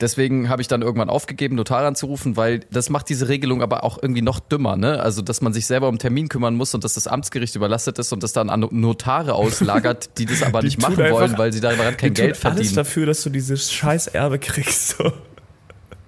Deswegen 0.00 0.48
habe 0.48 0.60
ich 0.62 0.68
dann 0.68 0.82
irgendwann 0.82 1.08
aufgegeben, 1.08 1.56
Notar 1.56 1.84
anzurufen, 1.84 2.36
weil 2.36 2.60
das 2.70 2.90
macht 2.90 3.08
diese 3.08 3.28
Regelung 3.28 3.62
aber 3.62 3.82
auch 3.84 4.02
irgendwie 4.02 4.22
noch 4.22 4.40
dümmer, 4.40 4.76
ne? 4.76 5.00
Also, 5.00 5.22
dass 5.22 5.40
man 5.40 5.52
sich 5.52 5.66
selber 5.66 5.88
um 5.88 5.98
Termin 5.98 6.28
kümmern 6.28 6.54
muss 6.54 6.74
und 6.74 6.84
dass 6.84 6.94
das 6.94 7.06
Amtsgericht 7.06 7.54
überlastet 7.56 7.98
ist 7.98 8.12
und 8.12 8.22
das 8.22 8.32
dann 8.32 8.50
an 8.50 8.66
Notare 8.70 9.34
auslagert, 9.34 10.18
die 10.18 10.26
das 10.26 10.42
aber 10.42 10.60
Die 10.60 10.66
nicht 10.66 10.80
machen 10.82 10.98
wollen, 10.98 11.14
einfach- 11.14 11.38
weil 11.38 11.52
sie 11.52 11.60
daran 11.60 11.96
kein 11.96 12.12
Geld 12.14 12.30
alles 12.30 12.38
verdienen. 12.40 12.74
dafür, 12.74 13.06
dass 13.06 13.22
du 13.22 13.30
dieses 13.30 13.72
scheiß 13.72 14.08
Erbe 14.08 14.38
kriegst. 14.38 14.96
So. 14.98 15.12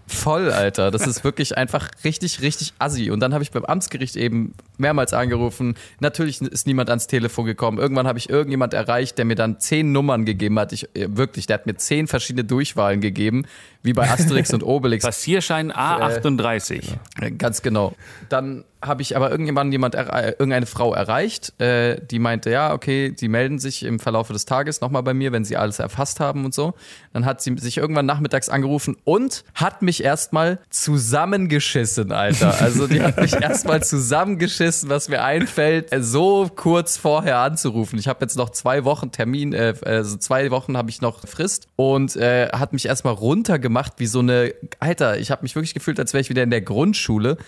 Voll, 0.09 0.51
Alter. 0.51 0.91
Das 0.91 1.07
ist 1.07 1.23
wirklich 1.23 1.57
einfach 1.57 1.91
richtig, 2.03 2.41
richtig 2.41 2.73
assi. 2.79 3.11
Und 3.11 3.21
dann 3.21 3.35
habe 3.35 3.45
ich 3.45 3.51
beim 3.51 3.65
Amtsgericht 3.65 4.17
eben 4.17 4.55
mehrmals 4.79 5.13
angerufen. 5.13 5.75
Natürlich 6.01 6.41
ist 6.41 6.67
niemand 6.67 6.89
ans 6.89 7.07
Telefon 7.07 7.45
gekommen. 7.45 7.79
Irgendwann 7.79 8.07
habe 8.07 8.19
ich 8.19 8.31
irgendjemand 8.31 8.73
erreicht, 8.73 9.19
der 9.19 9.27
mir 9.27 9.35
dann 9.35 9.61
zehn 9.61 9.93
Nummern 9.93 10.25
gegeben 10.25 10.59
hat. 10.59 10.73
Ich, 10.73 10.85
äh, 10.97 11.09
wirklich, 11.11 11.47
der 11.47 11.55
hat 11.55 11.67
mir 11.67 11.77
zehn 11.77 12.07
verschiedene 12.07 12.45
Durchwahlen 12.45 13.03
gegeben, 13.03 13.45
wie 13.83 13.93
bei 13.93 14.09
Asterix 14.11 14.53
und 14.55 14.63
Obelix. 14.63 15.05
Passierschein 15.05 15.71
A38. 15.73 16.83
Äh, 17.21 17.31
Ganz 17.33 17.61
genau. 17.61 17.95
Dann 18.31 18.65
habe 18.81 19.03
ich 19.03 19.17
aber 19.17 19.31
irgendjemanden, 19.31 19.73
jemand, 19.73 19.97
erre- 19.97 20.31
irgendeine 20.39 20.67
Frau 20.67 20.95
erreicht, 20.95 21.61
äh, 21.61 22.01
die 22.11 22.19
meinte, 22.19 22.51
ja, 22.51 22.73
okay, 22.73 23.11
die 23.11 23.29
melden 23.29 23.59
sich 23.59 23.85
im 23.85 23.99
Verlauf 23.99 24.29
des 24.29 24.45
Tages 24.45 24.81
nochmal 24.81 25.03
bei 25.03 25.15
mir, 25.15 25.33
wenn 25.33 25.45
sie 25.45 25.57
alles 25.57 25.79
erfasst 25.81 26.21
haben 26.21 26.45
und 26.45 26.55
so. 26.55 26.75
Dann 27.13 27.25
hat 27.25 27.43
sie 27.43 27.57
sich 27.59 27.79
irgendwann 27.79 28.07
nachmittags 28.07 28.49
angerufen 28.49 28.97
und 29.05 29.45
hat 29.55 29.83
mich 29.83 30.05
erstmal 30.05 30.61
zusammengeschissen, 30.71 32.13
Alter. 32.13 32.61
Also 32.61 32.87
die 32.87 33.03
hat 33.03 33.21
mich 33.21 33.33
erstmal 33.41 33.83
zusammengeschissen, 33.83 34.89
was 34.89 35.09
mir 35.09 35.25
einfällt, 35.25 35.93
äh, 35.93 36.03
so 36.03 36.49
kurz 36.55 36.97
vorher 36.97 37.39
anzurufen. 37.39 37.99
Ich 37.99 38.07
habe 38.09 38.21
jetzt 38.23 38.37
noch 38.37 38.51
zwei 38.51 38.85
Wochen 38.85 39.11
Termin, 39.11 39.53
äh, 39.53 39.75
also 39.85 40.17
zwei 40.17 40.51
Wochen 40.51 40.77
habe 40.77 40.91
ich 40.91 41.01
noch 41.01 41.27
Frist 41.27 41.67
und 41.77 42.17
äh, 42.17 42.49
hat 42.53 42.73
mich 42.73 42.87
erstmal 42.87 43.15
runtergemacht 43.15 43.95
wie 43.99 44.07
so 44.07 44.21
eine, 44.21 44.55
Alter, 44.79 45.19
ich 45.19 45.31
habe 45.31 45.43
mich 45.43 45.55
wirklich 45.55 45.75
gefühlt, 45.75 45.99
als 45.99 46.13
wäre 46.13 46.21
ich 46.21 46.31
wieder 46.31 46.43
in 46.43 46.51
der 46.51 46.61
Grundschule. 46.63 47.39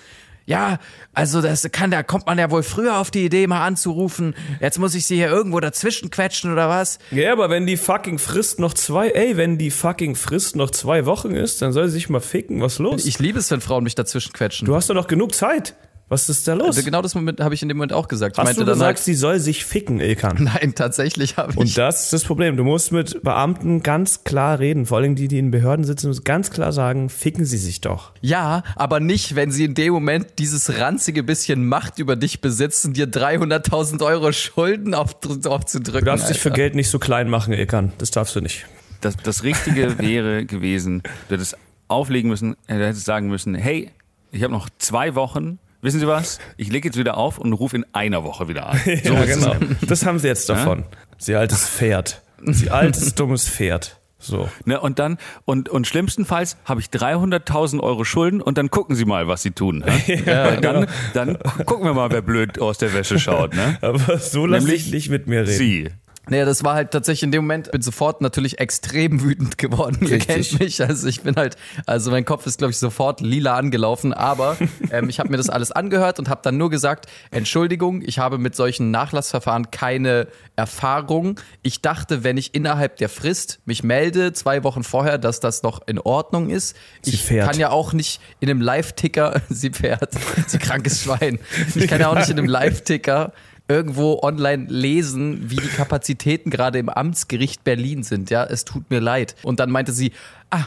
Ja, 0.50 0.80
also 1.14 1.40
das 1.40 1.66
kann, 1.70 1.92
da 1.92 2.02
kommt 2.02 2.26
man 2.26 2.36
ja 2.36 2.50
wohl 2.50 2.64
früher 2.64 2.98
auf 2.98 3.12
die 3.12 3.24
Idee, 3.24 3.46
mal 3.46 3.64
anzurufen. 3.64 4.34
Jetzt 4.60 4.80
muss 4.80 4.96
ich 4.96 5.06
sie 5.06 5.14
hier 5.14 5.28
irgendwo 5.28 5.60
dazwischen 5.60 6.10
quetschen 6.10 6.52
oder 6.52 6.68
was? 6.68 6.98
Ja, 7.12 7.32
aber 7.32 7.50
wenn 7.50 7.68
die 7.68 7.76
fucking 7.76 8.18
Frist 8.18 8.58
noch 8.58 8.74
zwei, 8.74 9.10
ey, 9.10 9.36
wenn 9.36 9.58
die 9.58 9.70
fucking 9.70 10.16
Frist 10.16 10.56
noch 10.56 10.72
zwei 10.72 11.06
Wochen 11.06 11.36
ist, 11.36 11.62
dann 11.62 11.72
soll 11.72 11.86
sie 11.86 11.94
sich 11.94 12.08
mal 12.08 12.18
ficken. 12.20 12.60
Was 12.60 12.80
los? 12.80 13.06
Ich 13.06 13.20
liebe 13.20 13.38
es, 13.38 13.48
wenn 13.52 13.60
Frauen 13.60 13.84
mich 13.84 13.94
dazwischen 13.94 14.32
quetschen. 14.32 14.66
du 14.66 14.74
hast 14.74 14.90
doch 14.90 14.94
noch 14.94 15.06
genug 15.06 15.36
Zeit. 15.36 15.76
Was 16.10 16.28
ist 16.28 16.48
da 16.48 16.54
los? 16.54 16.66
also 16.66 16.82
genau 16.82 17.02
das 17.02 17.14
Moment 17.14 17.40
habe 17.40 17.54
ich 17.54 17.62
in 17.62 17.68
dem 17.68 17.76
Moment 17.76 17.92
auch 17.92 18.08
gesagt. 18.08 18.34
Ich 18.34 18.38
hast 18.38 18.44
meinte 18.44 18.64
du 18.64 18.66
gesagt, 18.66 18.84
halt, 18.84 18.98
sie 18.98 19.14
soll 19.14 19.38
sich 19.38 19.64
ficken, 19.64 20.00
Ilkan? 20.00 20.36
nein, 20.40 20.74
tatsächlich 20.74 21.36
habe 21.36 21.52
ich. 21.52 21.56
Und 21.56 21.78
das 21.78 22.04
ist 22.04 22.12
das 22.12 22.24
Problem. 22.24 22.56
Du 22.56 22.64
musst 22.64 22.90
mit 22.90 23.22
Beamten 23.22 23.84
ganz 23.84 24.24
klar 24.24 24.58
reden. 24.58 24.86
Vor 24.86 24.98
allem 24.98 25.14
die, 25.14 25.28
die 25.28 25.38
in 25.38 25.52
Behörden 25.52 25.84
sitzen, 25.84 26.08
musst 26.08 26.24
ganz 26.24 26.50
klar 26.50 26.72
sagen, 26.72 27.10
ficken 27.10 27.44
sie 27.44 27.58
sich 27.58 27.80
doch. 27.80 28.10
Ja, 28.22 28.64
aber 28.74 28.98
nicht, 28.98 29.36
wenn 29.36 29.52
sie 29.52 29.64
in 29.64 29.74
dem 29.74 29.92
Moment 29.92 30.26
dieses 30.40 30.80
ranzige 30.80 31.22
bisschen 31.22 31.68
Macht 31.68 32.00
über 32.00 32.16
dich 32.16 32.40
besitzen, 32.40 32.92
dir 32.92 33.06
300.000 33.06 34.04
Euro 34.04 34.32
Schulden 34.32 34.94
auf, 34.94 35.14
aufzudrücken. 35.44 36.00
Du 36.00 36.06
darfst 36.06 36.28
dich 36.28 36.40
für 36.40 36.48
Alter. 36.48 36.56
Geld 36.56 36.74
nicht 36.74 36.90
so 36.90 36.98
klein 36.98 37.30
machen, 37.30 37.52
Ilkan. 37.52 37.92
Das 37.98 38.10
darfst 38.10 38.34
du 38.34 38.40
nicht. 38.40 38.66
Das, 39.00 39.16
das 39.16 39.44
Richtige 39.44 39.96
wäre 39.98 40.44
gewesen, 40.44 41.04
du 41.28 41.36
hättest 41.36 41.56
auflegen 41.86 42.28
müssen, 42.28 42.56
du 42.66 42.74
hättest 42.74 43.04
sagen 43.04 43.28
müssen, 43.28 43.54
hey, 43.54 43.90
ich 44.32 44.42
habe 44.42 44.52
noch 44.52 44.68
zwei 44.78 45.14
Wochen, 45.14 45.60
wissen 45.82 46.00
Sie 46.00 46.06
was? 46.06 46.38
Ich 46.56 46.70
lege 46.70 46.88
jetzt 46.88 46.98
wieder 46.98 47.16
auf 47.16 47.38
und 47.38 47.52
rufe 47.52 47.76
in 47.76 47.86
einer 47.92 48.24
Woche 48.24 48.48
wieder 48.48 48.68
an. 48.68 48.80
So 49.04 49.14
ja, 49.14 49.24
genau. 49.24 49.56
Das 49.86 50.04
haben 50.04 50.18
sie 50.18 50.28
jetzt 50.28 50.48
davon. 50.48 50.84
Sie 51.18 51.34
altes 51.34 51.68
Pferd. 51.68 52.22
Sie 52.44 52.70
altes, 52.70 53.14
dummes 53.14 53.48
Pferd. 53.48 54.00
So. 54.18 54.48
Ne, 54.66 54.78
und 54.78 54.98
dann, 54.98 55.16
und, 55.46 55.70
und 55.70 55.86
schlimmstenfalls 55.86 56.58
habe 56.66 56.80
ich 56.80 56.88
300.000 56.88 57.80
Euro 57.80 58.04
Schulden 58.04 58.42
und 58.42 58.58
dann 58.58 58.68
gucken 58.70 58.94
Sie 58.94 59.06
mal, 59.06 59.26
was 59.28 59.42
Sie 59.42 59.52
tun. 59.52 59.78
Ne? 59.78 59.86
Weil 60.26 60.60
dann, 60.60 60.86
dann 61.14 61.38
gucken 61.64 61.86
wir 61.86 61.94
mal, 61.94 62.10
wer 62.10 62.20
blöd 62.20 62.60
aus 62.60 62.76
der 62.76 62.92
Wäsche 62.92 63.18
schaut. 63.18 63.54
Ne? 63.54 63.78
Aber 63.80 64.18
so 64.18 64.44
lass 64.44 64.64
Nämlich 64.64 64.86
ich 64.86 64.92
nicht 64.92 65.08
mit 65.08 65.26
mir 65.26 65.40
reden. 65.42 65.52
Sie. 65.52 65.88
Naja, 66.28 66.44
das 66.44 66.62
war 66.62 66.74
halt 66.74 66.90
tatsächlich 66.90 67.24
in 67.24 67.32
dem 67.32 67.42
Moment, 67.42 67.72
bin 67.72 67.82
sofort 67.82 68.20
natürlich 68.20 68.58
extrem 68.58 69.20
wütend 69.24 69.58
geworden. 69.58 69.98
Ihr 70.02 70.12
Richtig. 70.12 70.50
kennt 70.50 70.60
mich, 70.60 70.82
also 70.82 71.08
ich 71.08 71.22
bin 71.22 71.36
halt, 71.36 71.56
also 71.86 72.10
mein 72.10 72.24
Kopf 72.24 72.46
ist, 72.46 72.58
glaube 72.58 72.70
ich, 72.72 72.78
sofort 72.78 73.20
lila 73.20 73.56
angelaufen, 73.56 74.12
aber 74.12 74.56
ähm, 74.92 75.08
ich 75.08 75.18
habe 75.18 75.30
mir 75.30 75.38
das 75.38 75.48
alles 75.48 75.72
angehört 75.72 76.18
und 76.18 76.28
habe 76.28 76.40
dann 76.44 76.56
nur 76.56 76.70
gesagt, 76.70 77.06
Entschuldigung, 77.30 78.02
ich 78.02 78.18
habe 78.18 78.38
mit 78.38 78.54
solchen 78.54 78.90
Nachlassverfahren 78.90 79.70
keine 79.70 80.28
Erfahrung. 80.56 81.40
Ich 81.62 81.80
dachte, 81.80 82.22
wenn 82.22 82.36
ich 82.36 82.54
innerhalb 82.54 82.96
der 82.96 83.08
Frist 83.08 83.60
mich 83.64 83.82
melde, 83.82 84.32
zwei 84.32 84.62
Wochen 84.62 84.84
vorher, 84.84 85.16
dass 85.18 85.40
das 85.40 85.62
noch 85.62 85.80
in 85.86 85.98
Ordnung 85.98 86.50
ist. 86.50 86.76
Sie 87.02 87.14
ich 87.14 87.24
fährt. 87.24 87.48
kann 87.48 87.58
ja 87.58 87.70
auch 87.70 87.92
nicht 87.92 88.20
in 88.40 88.50
einem 88.50 88.60
Live-Ticker, 88.60 89.40
sie 89.48 89.70
fährt, 89.70 90.12
sie 90.46 90.58
krankes 90.58 91.02
Schwein. 91.02 91.38
Ich 91.74 91.88
kann 91.88 92.00
ja 92.00 92.08
auch 92.08 92.14
nicht 92.14 92.28
in 92.28 92.38
einem 92.38 92.48
Live-Ticker 92.48 93.32
irgendwo 93.70 94.20
online 94.22 94.66
lesen, 94.68 95.48
wie 95.50 95.56
die 95.56 95.68
Kapazitäten 95.68 96.50
gerade 96.50 96.78
im 96.78 96.88
Amtsgericht 96.88 97.62
Berlin 97.62 98.02
sind. 98.02 98.28
Ja, 98.28 98.44
es 98.44 98.64
tut 98.64 98.90
mir 98.90 99.00
leid. 99.00 99.36
Und 99.42 99.60
dann 99.60 99.70
meinte 99.70 99.92
sie, 99.92 100.12
ah, 100.50 100.66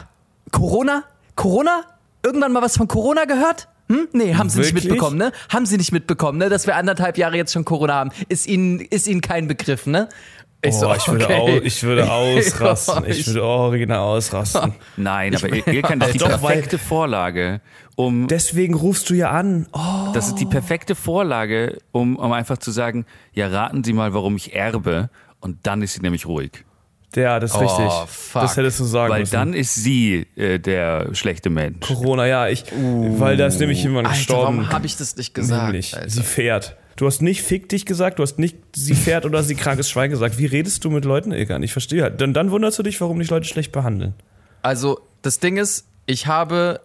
Corona? 0.50 1.04
Corona? 1.36 1.82
Irgendwann 2.22 2.52
mal 2.52 2.62
was 2.62 2.76
von 2.76 2.88
Corona 2.88 3.26
gehört? 3.26 3.68
Hm? 3.88 4.08
Nee, 4.12 4.34
haben 4.34 4.48
Sie 4.48 4.60
nicht 4.60 4.68
Wirklich? 4.68 4.84
mitbekommen, 4.84 5.18
ne? 5.18 5.32
Haben 5.50 5.66
Sie 5.66 5.76
nicht 5.76 5.92
mitbekommen, 5.92 6.38
ne? 6.38 6.48
Dass 6.48 6.66
wir 6.66 6.76
anderthalb 6.76 7.18
Jahre 7.18 7.36
jetzt 7.36 7.52
schon 7.52 7.66
Corona 7.66 7.94
haben. 7.94 8.10
Ist 8.30 8.46
Ihnen, 8.46 8.80
ist 8.80 9.06
Ihnen 9.06 9.20
kein 9.20 9.46
Begriff, 9.46 9.86
ne? 9.86 10.08
Ich 10.64 10.74
Oh, 10.76 10.94
ich, 10.96 11.06
würde 11.08 11.24
okay. 11.26 11.38
au, 11.38 11.48
ich 11.62 11.82
würde 11.82 12.10
ausrasten. 12.12 13.04
Ich 13.06 13.26
würde 13.26 13.44
original 13.44 13.98
ausrasten. 13.98 14.74
Nein, 14.96 15.34
aber 15.36 15.48
ihr, 15.54 15.62
kennt 15.82 16.02
das 16.02 16.08
ist 16.10 16.14
die 16.14 16.18
Doch, 16.18 16.42
weil- 16.42 16.54
perfekte 16.54 16.78
Vorlage, 16.78 17.60
um 17.96 18.26
Deswegen 18.28 18.74
rufst 18.74 19.10
du 19.10 19.14
ja 19.14 19.30
an. 19.30 19.66
Oh, 19.72 20.12
Das 20.14 20.26
ist 20.28 20.36
die 20.36 20.46
perfekte 20.46 20.94
Vorlage, 20.94 21.78
um, 21.92 22.16
um 22.16 22.32
einfach 22.32 22.58
zu 22.58 22.70
sagen, 22.70 23.06
ja, 23.32 23.48
raten 23.48 23.84
Sie 23.84 23.92
mal, 23.92 24.14
warum 24.14 24.36
ich 24.36 24.54
erbe. 24.54 25.10
Und 25.40 25.58
dann 25.66 25.82
ist 25.82 25.92
sie 25.94 26.00
nämlich 26.00 26.26
ruhig. 26.26 26.64
ja, 27.14 27.38
das 27.38 27.50
ist 27.52 27.56
Oh, 27.56 27.60
richtig. 27.60 27.92
fuck. 28.08 28.42
Das 28.42 28.56
hättest 28.56 28.80
du 28.80 28.84
sagen 28.84 29.12
Weil 29.12 29.20
müssen. 29.20 29.32
dann 29.34 29.52
ist 29.54 29.74
sie 29.74 30.26
äh, 30.36 30.58
der 30.58 31.14
schlechte 31.14 31.50
Mensch. 31.50 31.86
Corona, 31.86 32.26
ja, 32.26 32.48
ich, 32.48 32.64
weil 32.72 33.36
da 33.36 33.46
ist 33.46 33.60
nämlich 33.60 33.82
jemand 33.82 34.06
Alter, 34.08 34.16
gestorben. 34.18 34.56
warum 34.58 34.72
habe 34.72 34.86
ich 34.86 34.96
das 34.96 35.14
nicht 35.16 35.34
gesagt? 35.34 35.64
Nämlich, 35.64 35.94
sie 36.06 36.22
fährt. 36.22 36.76
Du 36.96 37.06
hast 37.06 37.22
nicht 37.22 37.42
fick 37.42 37.68
dich 37.68 37.86
gesagt, 37.86 38.18
du 38.18 38.22
hast 38.22 38.38
nicht 38.38 38.56
sie 38.74 38.94
fährt 38.94 39.24
oder 39.24 39.42
sie 39.42 39.54
krankes 39.54 39.90
Schwein 39.90 40.10
gesagt. 40.10 40.38
Wie 40.38 40.46
redest 40.46 40.84
du 40.84 40.90
mit 40.90 41.04
Leuten, 41.04 41.32
Ilkan? 41.32 41.62
Ich 41.62 41.72
verstehe 41.72 42.02
halt. 42.02 42.20
Dann, 42.20 42.34
dann 42.34 42.50
wunderst 42.50 42.78
du 42.78 42.82
dich, 42.82 43.00
warum 43.00 43.18
dich 43.18 43.30
Leute 43.30 43.46
schlecht 43.46 43.72
behandeln. 43.72 44.14
Also, 44.62 45.00
das 45.22 45.40
Ding 45.40 45.56
ist, 45.56 45.86
ich 46.06 46.26
habe 46.26 46.80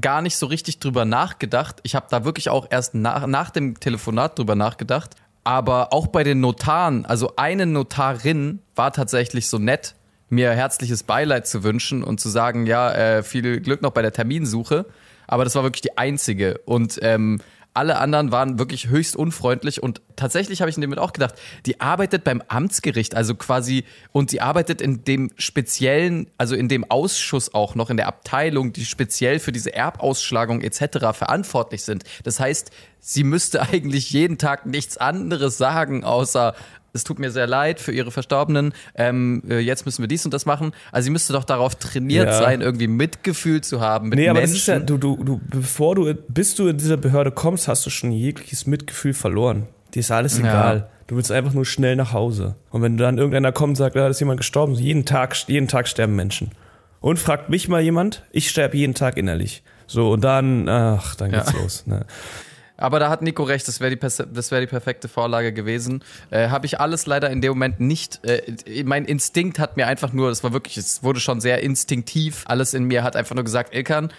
gar 0.00 0.22
nicht 0.22 0.36
so 0.36 0.46
richtig 0.46 0.80
drüber 0.80 1.04
nachgedacht. 1.04 1.80
Ich 1.82 1.94
habe 1.94 2.06
da 2.10 2.24
wirklich 2.24 2.48
auch 2.48 2.66
erst 2.70 2.94
nach, 2.94 3.26
nach 3.26 3.50
dem 3.50 3.78
Telefonat 3.78 4.38
drüber 4.38 4.54
nachgedacht. 4.54 5.14
Aber 5.44 5.92
auch 5.92 6.06
bei 6.06 6.24
den 6.24 6.40
Notaren, 6.40 7.04
also 7.04 7.32
eine 7.36 7.66
Notarin 7.66 8.60
war 8.76 8.92
tatsächlich 8.92 9.48
so 9.48 9.58
nett, 9.58 9.96
mir 10.28 10.52
herzliches 10.52 11.02
Beileid 11.02 11.46
zu 11.46 11.62
wünschen 11.62 12.04
und 12.04 12.20
zu 12.20 12.28
sagen, 12.28 12.66
ja, 12.66 12.92
äh, 12.92 13.22
viel 13.22 13.60
Glück 13.60 13.82
noch 13.82 13.90
bei 13.90 14.02
der 14.02 14.12
Terminsuche. 14.12 14.86
Aber 15.26 15.44
das 15.44 15.54
war 15.54 15.62
wirklich 15.62 15.82
die 15.82 15.98
einzige. 15.98 16.58
Und 16.64 16.98
ähm, 17.02 17.40
alle 17.74 17.98
anderen 17.98 18.32
waren 18.32 18.58
wirklich 18.58 18.88
höchst 18.88 19.16
unfreundlich 19.16 19.82
und 19.82 20.02
tatsächlich 20.16 20.60
habe 20.60 20.70
ich 20.70 20.76
in 20.76 20.82
dem 20.82 20.92
auch 20.98 21.12
gedacht, 21.12 21.34
die 21.64 21.80
arbeitet 21.80 22.22
beim 22.22 22.42
Amtsgericht, 22.48 23.14
also 23.14 23.34
quasi, 23.34 23.84
und 24.12 24.30
sie 24.30 24.40
arbeitet 24.40 24.80
in 24.82 25.04
dem 25.04 25.30
speziellen, 25.36 26.28
also 26.36 26.54
in 26.54 26.68
dem 26.68 26.90
Ausschuss 26.90 27.54
auch 27.54 27.74
noch, 27.74 27.88
in 27.88 27.96
der 27.96 28.08
Abteilung, 28.08 28.72
die 28.72 28.84
speziell 28.84 29.38
für 29.38 29.52
diese 29.52 29.74
Erbausschlagung 29.74 30.60
etc. 30.60 30.98
verantwortlich 31.12 31.82
sind. 31.82 32.04
Das 32.24 32.40
heißt, 32.40 32.70
sie 33.00 33.24
müsste 33.24 33.62
eigentlich 33.72 34.10
jeden 34.10 34.36
Tag 34.38 34.66
nichts 34.66 34.98
anderes 34.98 35.56
sagen, 35.56 36.04
außer 36.04 36.54
es 36.92 37.04
tut 37.04 37.18
mir 37.18 37.30
sehr 37.30 37.46
leid 37.46 37.80
für 37.80 37.92
ihre 37.92 38.10
Verstorbenen, 38.10 38.72
ähm, 38.94 39.42
äh, 39.48 39.58
jetzt 39.58 39.86
müssen 39.86 40.02
wir 40.02 40.08
dies 40.08 40.24
und 40.24 40.32
das 40.34 40.46
machen. 40.46 40.72
Also 40.90 41.04
sie 41.06 41.10
müsste 41.10 41.32
doch 41.32 41.44
darauf 41.44 41.74
trainiert 41.74 42.26
Ja. 42.26 42.38
sein, 42.38 42.60
irgendwie 42.60 42.86
Mitgefühl 42.88 43.60
zu 43.62 43.80
haben 43.80 44.08
mit 44.10 44.18
Nee, 44.18 44.28
aber 44.28 44.40
Menschen. 44.40 44.52
das 44.54 44.60
ist 44.60 44.66
ja, 44.68 44.78
du, 44.78 44.98
du, 44.98 45.16
du, 45.22 45.40
bevor 45.50 45.94
du, 45.94 46.14
bis 46.28 46.54
du 46.54 46.68
in 46.68 46.76
dieser 46.78 46.96
Behörde 46.96 47.30
kommst, 47.30 47.68
hast 47.68 47.84
du 47.86 47.90
schon 47.90 48.12
jegliches 48.12 48.66
Mitgefühl 48.66 49.14
verloren. 49.14 49.66
Dir 49.94 50.00
ist 50.00 50.10
alles 50.10 50.38
Ja. 50.38 50.44
egal. 50.44 50.88
Du 51.06 51.16
willst 51.16 51.30
einfach 51.32 51.52
nur 51.52 51.66
schnell 51.66 51.96
nach 51.96 52.12
Hause. 52.12 52.54
Und 52.70 52.80
wenn 52.82 52.96
dann 52.96 53.18
irgendeiner 53.18 53.52
kommt 53.52 53.70
und 53.72 53.76
sagt, 53.76 53.96
da 53.96 54.06
ist 54.08 54.20
jemand 54.20 54.38
gestorben, 54.38 54.74
jeden 54.74 55.04
Tag, 55.04 55.36
jeden 55.48 55.68
Tag 55.68 55.88
sterben 55.88 56.16
Menschen. 56.16 56.52
Und 57.00 57.18
fragt 57.18 57.50
mich 57.50 57.68
mal 57.68 57.82
jemand, 57.82 58.22
ich 58.30 58.48
sterbe 58.48 58.76
jeden 58.76 58.94
Tag 58.94 59.16
innerlich. 59.16 59.62
So, 59.86 60.10
und 60.10 60.22
dann, 60.22 60.68
ach, 60.68 61.14
dann 61.16 61.32
geht's 61.32 61.52
Ja. 61.52 61.58
los. 61.60 61.86
Ne? 61.86 62.06
Aber 62.82 62.98
da 62.98 63.08
hat 63.08 63.22
Nico 63.22 63.44
recht, 63.44 63.68
das 63.68 63.78
wäre 63.78 63.94
die, 63.94 63.98
das 63.98 64.50
wär 64.50 64.60
die 64.60 64.66
perfekte 64.66 65.06
Vorlage 65.06 65.52
gewesen. 65.52 66.02
Äh, 66.30 66.48
Habe 66.48 66.66
ich 66.66 66.80
alles 66.80 67.06
leider 67.06 67.30
in 67.30 67.40
dem 67.40 67.52
Moment 67.52 67.78
nicht. 67.78 68.24
Äh, 68.24 68.82
mein 68.84 69.04
Instinkt 69.04 69.60
hat 69.60 69.76
mir 69.76 69.86
einfach 69.86 70.12
nur, 70.12 70.30
das 70.30 70.42
war 70.42 70.52
wirklich, 70.52 70.76
es 70.76 71.02
wurde 71.04 71.20
schon 71.20 71.40
sehr 71.40 71.62
instinktiv. 71.62 72.42
Alles 72.46 72.74
in 72.74 72.84
mir 72.84 73.04
hat 73.04 73.14
einfach 73.14 73.36
nur 73.36 73.44
gesagt, 73.44 73.72
Ilkan, 73.72 74.12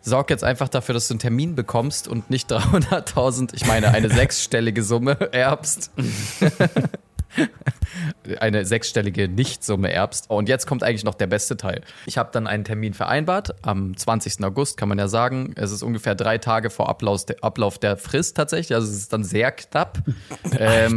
sorg 0.00 0.30
jetzt 0.30 0.42
einfach 0.42 0.68
dafür, 0.68 0.94
dass 0.94 1.06
du 1.06 1.14
einen 1.14 1.20
Termin 1.20 1.54
bekommst 1.54 2.08
und 2.08 2.28
nicht 2.28 2.50
300.000, 2.52 3.54
ich 3.54 3.66
meine 3.66 3.92
eine 3.92 4.10
sechsstellige 4.14 4.82
Summe 4.82 5.32
erbst. 5.32 5.92
eine 8.40 8.64
sechsstellige 8.64 9.28
Nichtsumme 9.28 9.92
erbst. 9.92 10.30
Und 10.30 10.48
jetzt 10.48 10.66
kommt 10.66 10.82
eigentlich 10.82 11.04
noch 11.04 11.14
der 11.14 11.26
beste 11.26 11.56
Teil. 11.56 11.82
Ich 12.06 12.18
habe 12.18 12.30
dann 12.32 12.46
einen 12.46 12.64
Termin 12.64 12.94
vereinbart. 12.94 13.54
Am 13.62 13.96
20. 13.96 14.44
August 14.44 14.76
kann 14.76 14.88
man 14.88 14.98
ja 14.98 15.08
sagen, 15.08 15.52
es 15.56 15.72
ist 15.72 15.82
ungefähr 15.82 16.14
drei 16.14 16.38
Tage 16.38 16.70
vor 16.70 16.88
Ablauf 16.88 17.24
der, 17.24 17.42
Ablauf 17.42 17.78
der 17.78 17.96
Frist 17.96 18.36
tatsächlich. 18.36 18.74
Also 18.74 18.88
es 18.88 18.96
ist 18.96 19.12
dann 19.12 19.24
sehr 19.24 19.52
knapp. 19.52 19.98
Ähm, 20.58 20.94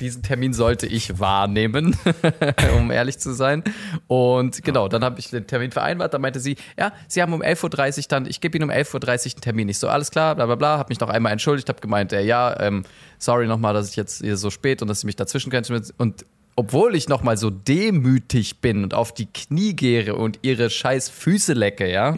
diesen 0.00 0.22
Termin 0.22 0.54
sollte 0.54 0.86
ich 0.86 1.20
wahrnehmen, 1.20 1.96
um 2.76 2.90
ehrlich 2.90 3.18
zu 3.18 3.32
sein. 3.32 3.62
Und 4.06 4.62
genau, 4.62 4.88
dann 4.88 5.04
habe 5.04 5.20
ich 5.20 5.30
den 5.30 5.46
Termin 5.46 5.70
vereinbart. 5.72 6.14
Da 6.14 6.18
meinte 6.18 6.40
sie, 6.40 6.56
ja, 6.78 6.92
Sie 7.06 7.22
haben 7.22 7.32
um 7.32 7.42
11.30 7.42 7.98
Uhr 7.98 8.04
dann, 8.08 8.26
ich 8.26 8.40
gebe 8.40 8.56
Ihnen 8.56 8.64
um 8.64 8.74
11.30 8.74 8.94
Uhr 8.94 9.34
einen 9.34 9.40
Termin. 9.42 9.68
Ich 9.68 9.78
so, 9.78 9.88
alles 9.88 10.10
klar, 10.10 10.34
bla 10.34 10.46
bla 10.46 10.54
bla. 10.54 10.78
Habe 10.78 10.90
mich 10.90 11.00
noch 11.00 11.10
einmal 11.10 11.32
entschuldigt, 11.32 11.68
habe 11.68 11.80
gemeint, 11.80 12.12
äh, 12.12 12.22
ja, 12.22 12.58
ähm, 12.60 12.84
sorry 13.24 13.46
nochmal, 13.46 13.74
dass 13.74 13.90
ich 13.90 13.96
jetzt 13.96 14.20
hier 14.22 14.36
so 14.36 14.50
spät 14.50 14.82
und 14.82 14.88
dass 14.88 15.00
Sie 15.00 15.06
mich 15.06 15.16
dazwischen 15.16 15.50
können. 15.50 15.82
Und 15.98 16.24
obwohl 16.56 16.94
ich 16.94 17.08
nochmal 17.08 17.36
so 17.36 17.50
demütig 17.50 18.60
bin 18.60 18.84
und 18.84 18.94
auf 18.94 19.12
die 19.12 19.26
Knie 19.26 19.74
gehe 19.74 20.14
und 20.14 20.38
ihre 20.42 20.70
scheiß 20.70 21.08
Füße 21.08 21.52
lecke, 21.52 21.90
ja, 21.90 22.14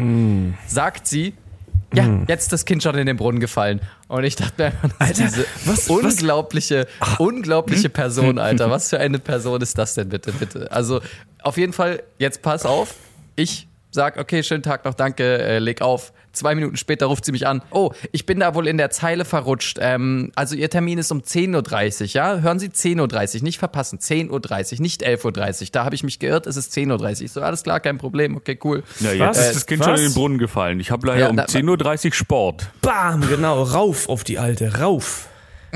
sagt 0.66 1.06
sie, 1.06 1.32
ja, 1.94 2.20
jetzt 2.28 2.42
ist 2.42 2.52
das 2.52 2.64
Kind 2.66 2.82
schon 2.82 2.96
in 2.98 3.06
den 3.06 3.16
Brunnen 3.16 3.40
gefallen. 3.40 3.80
Und 4.08 4.24
ich 4.24 4.36
dachte 4.36 4.72
mir 4.82 4.90
Alter, 4.98 5.22
diese 5.24 5.46
was- 5.64 5.88
unglaubliche, 5.88 6.86
unglaubliche 7.18 7.88
Person, 7.88 8.38
Alter. 8.38 8.70
Was 8.70 8.90
für 8.90 8.98
eine 8.98 9.18
Person 9.18 9.62
ist 9.62 9.78
das 9.78 9.94
denn 9.94 10.08
bitte, 10.10 10.32
bitte? 10.32 10.70
Also, 10.70 11.00
auf 11.42 11.56
jeden 11.56 11.72
Fall, 11.72 12.02
jetzt 12.18 12.42
pass 12.42 12.66
auf, 12.66 12.94
ich 13.36 13.68
sag, 13.96 14.16
okay, 14.18 14.44
schönen 14.44 14.62
Tag 14.62 14.84
noch, 14.84 14.94
danke, 14.94 15.38
äh, 15.38 15.58
leg 15.58 15.82
auf. 15.82 16.12
Zwei 16.32 16.54
Minuten 16.54 16.76
später 16.76 17.06
ruft 17.06 17.24
sie 17.24 17.32
mich 17.32 17.46
an. 17.46 17.62
Oh, 17.70 17.92
ich 18.12 18.26
bin 18.26 18.38
da 18.40 18.54
wohl 18.54 18.68
in 18.68 18.76
der 18.76 18.90
Zeile 18.90 19.24
verrutscht. 19.24 19.78
Ähm, 19.80 20.30
also 20.36 20.54
Ihr 20.54 20.68
Termin 20.70 20.98
ist 20.98 21.10
um 21.10 21.22
10.30 21.22 22.00
Uhr, 22.02 22.06
ja? 22.08 22.38
Hören 22.40 22.58
Sie 22.58 22.68
10.30 22.68 23.36
Uhr, 23.38 23.42
nicht 23.42 23.58
verpassen. 23.58 23.98
10.30 23.98 24.74
Uhr, 24.74 24.80
nicht 24.82 25.02
11.30 25.04 25.60
Uhr. 25.62 25.68
Da 25.72 25.84
habe 25.86 25.94
ich 25.94 26.04
mich 26.04 26.18
geirrt, 26.18 26.46
es 26.46 26.56
ist 26.58 26.72
10.30 26.74 27.22
Uhr. 27.22 27.28
So, 27.28 27.40
alles 27.40 27.62
klar, 27.62 27.80
kein 27.80 27.96
Problem, 27.98 28.36
okay, 28.36 28.58
cool. 28.64 28.82
Na, 29.00 29.12
jetzt 29.12 29.20
Was? 29.20 29.38
ist 29.48 29.54
das 29.56 29.66
Kind 29.66 29.80
Was? 29.80 29.86
schon 29.86 29.96
in 29.96 30.02
den 30.02 30.14
Brunnen 30.14 30.38
gefallen. 30.38 30.78
Ich 30.78 30.90
habe 30.90 31.06
leider 31.06 31.20
Ja, 31.20 31.28
um 31.30 31.36
na- 31.36 31.46
10.30 31.46 32.06
Uhr 32.08 32.12
Sport. 32.12 32.68
Bam, 32.82 33.26
genau, 33.26 33.62
rauf 33.62 34.08
auf 34.10 34.22
die 34.22 34.38
alte, 34.38 34.78
rauf. 34.78 35.28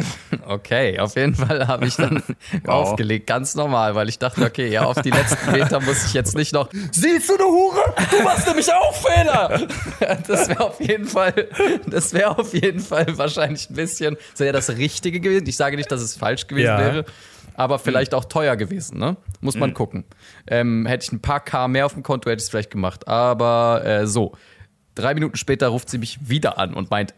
Okay, 0.46 0.98
auf 0.98 1.16
jeden 1.16 1.34
Fall 1.34 1.66
habe 1.68 1.86
ich 1.86 1.96
dann 1.96 2.22
aufgelegt, 2.66 3.26
ganz 3.26 3.54
normal, 3.54 3.94
weil 3.94 4.08
ich 4.08 4.18
dachte, 4.18 4.44
okay, 4.44 4.68
ja, 4.68 4.84
auf 4.84 5.00
die 5.00 5.10
letzten 5.10 5.52
Meter 5.52 5.80
muss 5.80 6.04
ich 6.06 6.12
jetzt 6.14 6.36
nicht 6.36 6.52
noch. 6.52 6.68
Siehst 6.92 7.28
du, 7.28 7.36
du 7.36 7.44
Hure? 7.44 7.94
Du 8.10 8.22
machst 8.22 8.46
nämlich 8.46 8.72
auch 8.72 8.94
Fehler. 8.94 9.66
Das 10.26 10.48
wäre 10.48 10.60
auf 10.64 10.80
jeden 10.80 11.06
Fall, 11.06 11.48
das 11.86 12.12
wäre 12.12 12.38
auf 12.38 12.52
jeden 12.54 12.80
Fall 12.80 13.06
wahrscheinlich 13.18 13.70
ein 13.70 13.74
bisschen, 13.74 14.16
das 14.32 14.40
wäre 14.40 14.52
das 14.52 14.70
Richtige 14.70 15.20
gewesen. 15.20 15.46
Ich 15.46 15.56
sage 15.56 15.76
nicht, 15.76 15.90
dass 15.92 16.00
es 16.00 16.16
falsch 16.16 16.46
gewesen 16.46 16.66
Ja. 16.66 16.78
wäre, 16.78 17.04
aber 17.54 17.78
vielleicht 17.78 18.14
auch 18.14 18.24
teuer 18.24 18.56
gewesen, 18.56 18.98
ne? 18.98 19.16
Muss 19.40 19.56
man 19.56 19.74
gucken. 19.74 20.04
Ähm, 20.46 20.86
hätte 20.86 21.04
ich 21.04 21.12
ein 21.12 21.20
paar 21.20 21.40
K 21.40 21.68
mehr 21.68 21.86
auf 21.86 21.94
dem 21.94 22.02
Konto, 22.02 22.28
hätte 22.30 22.38
ich 22.40 22.44
es 22.44 22.50
vielleicht 22.50 22.70
gemacht. 22.70 23.06
Aber 23.08 23.82
äh, 23.84 24.06
so, 24.06 24.32
drei 24.94 25.14
Minuten 25.14 25.36
später 25.36 25.68
ruft 25.68 25.90
sie 25.90 25.98
mich 25.98 26.18
wieder 26.28 26.58
an 26.58 26.74
und 26.74 26.90
meint, 26.90 27.14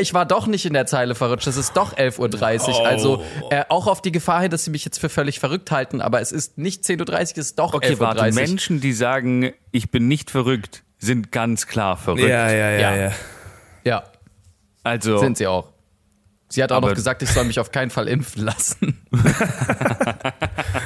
ich 0.00 0.14
war 0.14 0.24
doch 0.26 0.46
nicht 0.46 0.64
in 0.64 0.72
der 0.72 0.86
Zeile 0.86 1.14
verrutscht, 1.14 1.46
es 1.46 1.56
ist 1.56 1.76
doch 1.76 1.94
11.30 1.96 2.68
Uhr. 2.68 2.86
Also 2.86 3.22
äh, 3.50 3.64
auch 3.68 3.86
auf 3.86 4.00
die 4.00 4.12
Gefahr 4.12 4.40
hin, 4.42 4.50
dass 4.50 4.64
sie 4.64 4.70
mich 4.70 4.84
jetzt 4.84 4.98
für 4.98 5.08
völlig 5.08 5.38
verrückt 5.38 5.70
halten, 5.70 6.00
aber 6.00 6.20
es 6.20 6.32
ist 6.32 6.56
nicht 6.58 6.82
10.30 6.84 7.10
Uhr, 7.10 7.18
es 7.20 7.32
ist 7.38 7.58
doch 7.58 7.74
Okay, 7.74 7.94
11.30 7.94 7.98
warte. 8.00 8.20
Uhr. 8.24 8.32
Menschen, 8.32 8.80
die 8.80 8.92
sagen, 8.92 9.52
ich 9.70 9.90
bin 9.90 10.08
nicht 10.08 10.30
verrückt, 10.30 10.82
sind 10.98 11.30
ganz 11.32 11.66
klar 11.66 11.96
verrückt. 11.96 12.22
Ja, 12.22 12.50
ja, 12.50 12.70
ja, 12.70 12.94
Ja. 12.96 13.12
ja. 13.84 14.04
Also, 14.84 15.18
sind 15.18 15.36
sie 15.38 15.46
auch. 15.46 15.68
Sie 16.48 16.62
hat 16.62 16.70
auch 16.70 16.80
noch 16.82 16.92
gesagt, 16.92 17.22
ich 17.22 17.30
soll 17.30 17.44
mich 17.44 17.58
auf 17.60 17.70
keinen 17.70 17.90
Fall 17.90 18.08
impfen 18.08 18.44
lassen. 18.44 19.06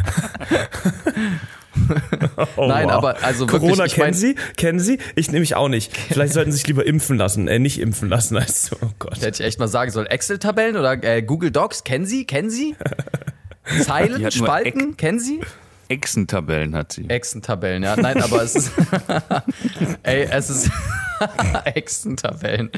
Oh, 2.57 2.67
Nein, 2.69 2.87
wow. 2.87 2.93
aber 2.93 3.23
also 3.25 3.47
Corona 3.47 3.79
wirklich, 3.79 3.93
ich 3.93 3.95
kennen 3.95 4.07
mein- 4.09 4.15
Sie? 4.15 4.35
Kennen 4.57 4.81
Sie? 4.81 4.99
Ich 5.15 5.31
nämlich 5.31 5.57
auch 5.57 5.69
nicht. 5.69 5.97
Vielleicht 5.97 6.33
sollten 6.33 6.53
Sie 6.53 6.59
sich 6.59 6.67
lieber 6.67 6.87
impfen 6.87 7.17
lassen. 7.17 7.49
Äh, 7.49 7.59
nicht 7.59 7.81
impfen 7.81 8.09
lassen. 8.09 8.37
Also, 8.37 8.77
oh 8.83 8.91
Gott. 8.99 9.21
Hätte 9.21 9.43
ich 9.43 9.47
echt 9.49 9.59
mal 9.59 9.69
sagen 9.69 9.91
sollen. 9.91 10.07
Excel-Tabellen 10.07 10.77
oder 10.77 11.03
äh, 11.03 11.23
Google 11.23 11.51
Docs, 11.51 11.85
kennen 11.85 12.07
Sie? 12.07 12.25
Kennen 12.27 12.51
Sie? 12.51 12.77
Zeilen, 13.83 14.31
Spalten, 14.31 14.97
kennen 14.97 15.19
Sie? 15.19 15.41
Echsentabellen 15.89 16.75
hat 16.75 16.93
sie. 16.93 17.09
Excel-Tabellen, 17.09 17.83
ja. 17.85 17.97
Nein, 17.97 18.21
aber 18.23 18.43
es 18.43 18.57
ist. 18.57 18.73
ey, 20.03 20.27
es 20.31 20.51
ist. 20.51 20.71
Excel-Tabellen. 21.65 22.71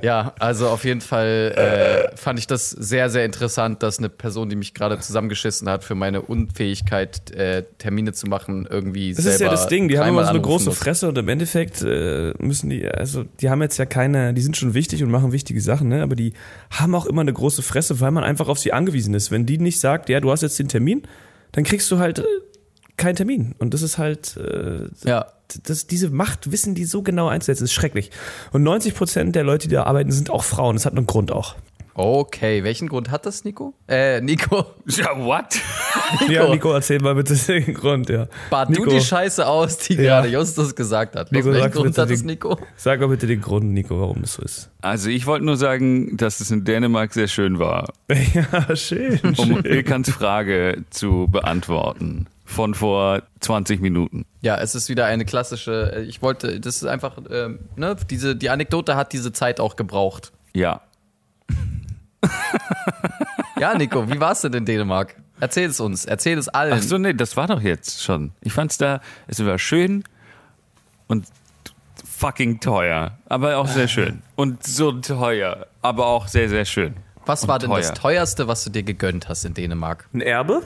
Ja, 0.00 0.34
also 0.38 0.68
auf 0.68 0.84
jeden 0.84 1.00
Fall 1.00 2.10
äh, 2.12 2.16
fand 2.16 2.38
ich 2.38 2.46
das 2.46 2.70
sehr, 2.70 3.10
sehr 3.10 3.24
interessant, 3.24 3.82
dass 3.82 3.98
eine 3.98 4.08
Person, 4.08 4.48
die 4.48 4.56
mich 4.56 4.74
gerade 4.74 4.98
zusammengeschissen 5.00 5.68
hat 5.68 5.82
für 5.84 5.94
meine 5.94 6.22
Unfähigkeit, 6.22 7.30
äh, 7.32 7.64
Termine 7.78 8.12
zu 8.12 8.26
machen, 8.26 8.66
irgendwie 8.70 9.12
Das 9.12 9.24
selber 9.24 9.34
ist 9.34 9.40
ja 9.40 9.50
das 9.50 9.66
Ding, 9.68 9.88
die 9.88 9.98
haben 9.98 10.08
immer 10.08 10.24
so 10.24 10.30
eine 10.30 10.40
große 10.40 10.66
muss. 10.70 10.78
Fresse 10.78 11.08
und 11.08 11.18
im 11.18 11.28
Endeffekt 11.28 11.82
äh, 11.82 12.32
müssen 12.38 12.70
die, 12.70 12.86
also 12.88 13.24
die 13.40 13.50
haben 13.50 13.60
jetzt 13.62 13.76
ja 13.78 13.86
keine, 13.86 14.34
die 14.34 14.40
sind 14.40 14.56
schon 14.56 14.74
wichtig 14.74 15.02
und 15.02 15.10
machen 15.10 15.32
wichtige 15.32 15.60
Sachen, 15.60 15.88
ne? 15.88 16.02
aber 16.02 16.14
die 16.14 16.32
haben 16.70 16.94
auch 16.94 17.06
immer 17.06 17.22
eine 17.22 17.32
große 17.32 17.62
Fresse, 17.62 18.00
weil 18.00 18.10
man 18.12 18.24
einfach 18.24 18.48
auf 18.48 18.58
sie 18.58 18.72
angewiesen 18.72 19.14
ist. 19.14 19.30
Wenn 19.30 19.46
die 19.46 19.58
nicht 19.58 19.80
sagt, 19.80 20.08
ja, 20.08 20.20
du 20.20 20.30
hast 20.30 20.42
jetzt 20.42 20.58
den 20.58 20.68
Termin, 20.68 21.02
dann 21.52 21.64
kriegst 21.64 21.90
du 21.90 21.98
halt 21.98 22.20
äh, 22.20 22.24
keinen 22.96 23.16
Termin. 23.16 23.54
Und 23.58 23.74
das 23.74 23.82
ist 23.82 23.98
halt, 23.98 24.36
äh, 24.36 24.86
Ja. 25.04 25.26
Das, 25.64 25.86
diese 25.86 26.10
Macht 26.10 26.50
wissen 26.52 26.74
die 26.74 26.84
so 26.84 27.02
genau 27.02 27.28
einzusetzen, 27.28 27.64
das 27.64 27.70
ist 27.70 27.74
schrecklich. 27.74 28.10
Und 28.52 28.62
90 28.62 28.94
Prozent 28.94 29.34
der 29.36 29.44
Leute, 29.44 29.68
die 29.68 29.74
da 29.74 29.84
arbeiten, 29.84 30.12
sind 30.12 30.30
auch 30.30 30.44
Frauen. 30.44 30.76
Das 30.76 30.86
hat 30.86 30.96
einen 30.96 31.06
Grund 31.06 31.32
auch. 31.32 31.56
Okay, 32.00 32.62
welchen 32.62 32.88
Grund 32.88 33.10
hat 33.10 33.26
das, 33.26 33.42
Nico? 33.44 33.74
Äh, 33.88 34.20
Nico, 34.20 34.66
Ja, 34.86 35.18
what? 35.18 35.46
Ja, 36.28 36.48
Nico, 36.48 36.72
erzähl 36.72 37.00
mal 37.00 37.16
bitte 37.16 37.34
den 37.34 37.74
Grund, 37.74 38.08
ja. 38.08 38.28
bad 38.50 38.70
Nico, 38.70 38.84
du 38.84 38.90
die 38.90 39.00
Scheiße 39.00 39.44
aus, 39.44 39.78
die 39.78 39.94
Ja. 39.94 40.20
gerade 40.20 40.28
Justus 40.28 40.76
gesagt 40.76 41.16
hat. 41.16 41.32
Nico, 41.32 41.50
welchen 41.50 41.72
Grund 41.72 41.86
bitte 41.86 42.02
hat 42.02 42.10
den- 42.10 42.24
Nico? 42.26 42.56
Sag 42.76 43.00
mal 43.00 43.08
bitte 43.08 43.26
den 43.26 43.40
Grund, 43.40 43.72
Nico, 43.72 44.00
warum 44.00 44.20
das 44.22 44.34
so 44.34 44.42
ist. 44.42 44.70
Also 44.80 45.10
ich 45.10 45.26
wollte 45.26 45.44
nur 45.44 45.56
sagen, 45.56 46.16
dass 46.16 46.38
es 46.38 46.52
in 46.52 46.62
Dänemark 46.64 47.12
sehr 47.12 47.26
schön 47.26 47.58
war, 47.58 47.92
ja, 48.32 48.76
schön. 48.76 49.18
um 49.36 49.64
Ilkans 49.64 50.08
Frage 50.10 50.84
zu 50.90 51.26
beantworten. 51.28 52.28
Von 52.50 52.72
vor 52.74 53.22
20 53.40 53.82
Minuten. 53.82 54.24
Ja, 54.40 54.56
es 54.56 54.74
ist 54.74 54.88
wieder 54.88 55.04
eine 55.04 55.26
klassische, 55.26 55.92
äh, 55.96 56.02
ich 56.04 56.22
wollte, 56.22 56.58
das 56.60 56.76
ist 56.76 56.86
einfach, 56.86 57.18
ähm, 57.30 57.58
ne, 57.76 57.94
diese, 58.08 58.34
die 58.34 58.48
Anekdote 58.48 58.96
hat 58.96 59.12
diese 59.12 59.32
Zeit 59.32 59.60
auch 59.60 59.76
gebraucht. 59.76 60.32
Ja. 60.54 60.80
Ja, 63.60 63.74
Nico, 63.76 64.08
wie 64.08 64.20
war's 64.20 64.42
denn 64.42 64.52
in 64.52 64.64
Dänemark? 64.64 65.16
Erzähl 65.40 65.68
es 65.68 65.80
uns, 65.80 66.04
erzähl 66.04 66.38
es 66.38 66.48
allen. 66.48 66.74
Ach 66.74 66.82
so, 66.82 66.96
nee, 66.96 67.12
das 67.12 67.36
war 67.36 67.48
doch 67.48 67.60
jetzt 67.60 68.02
schon. 68.02 68.30
Ich 68.40 68.52
fand's 68.52 68.78
da, 68.78 69.00
es 69.26 69.44
war 69.44 69.58
schön 69.58 70.04
und 71.08 71.26
fucking 72.04 72.60
teuer, 72.60 73.18
aber 73.28 73.56
auch 73.58 73.66
sehr 73.66 73.88
schön. 73.88 74.22
Und 74.36 74.64
so 74.64 74.92
teuer, 74.92 75.66
aber 75.82 76.06
auch 76.06 76.28
sehr, 76.28 76.48
sehr 76.48 76.64
schön. 76.64 76.94
was 77.26 77.42
und 77.42 77.48
war 77.48 77.58
denn 77.58 77.70
das 77.70 77.88
teuer. 77.88 77.94
teuerste, 77.94 78.46
was 78.46 78.62
du 78.62 78.70
dir 78.70 78.84
gegönnt 78.84 79.28
hast 79.28 79.44
in 79.44 79.54
Dänemark? 79.54 80.08
Ein 80.12 80.20
Erbe? 80.20 80.62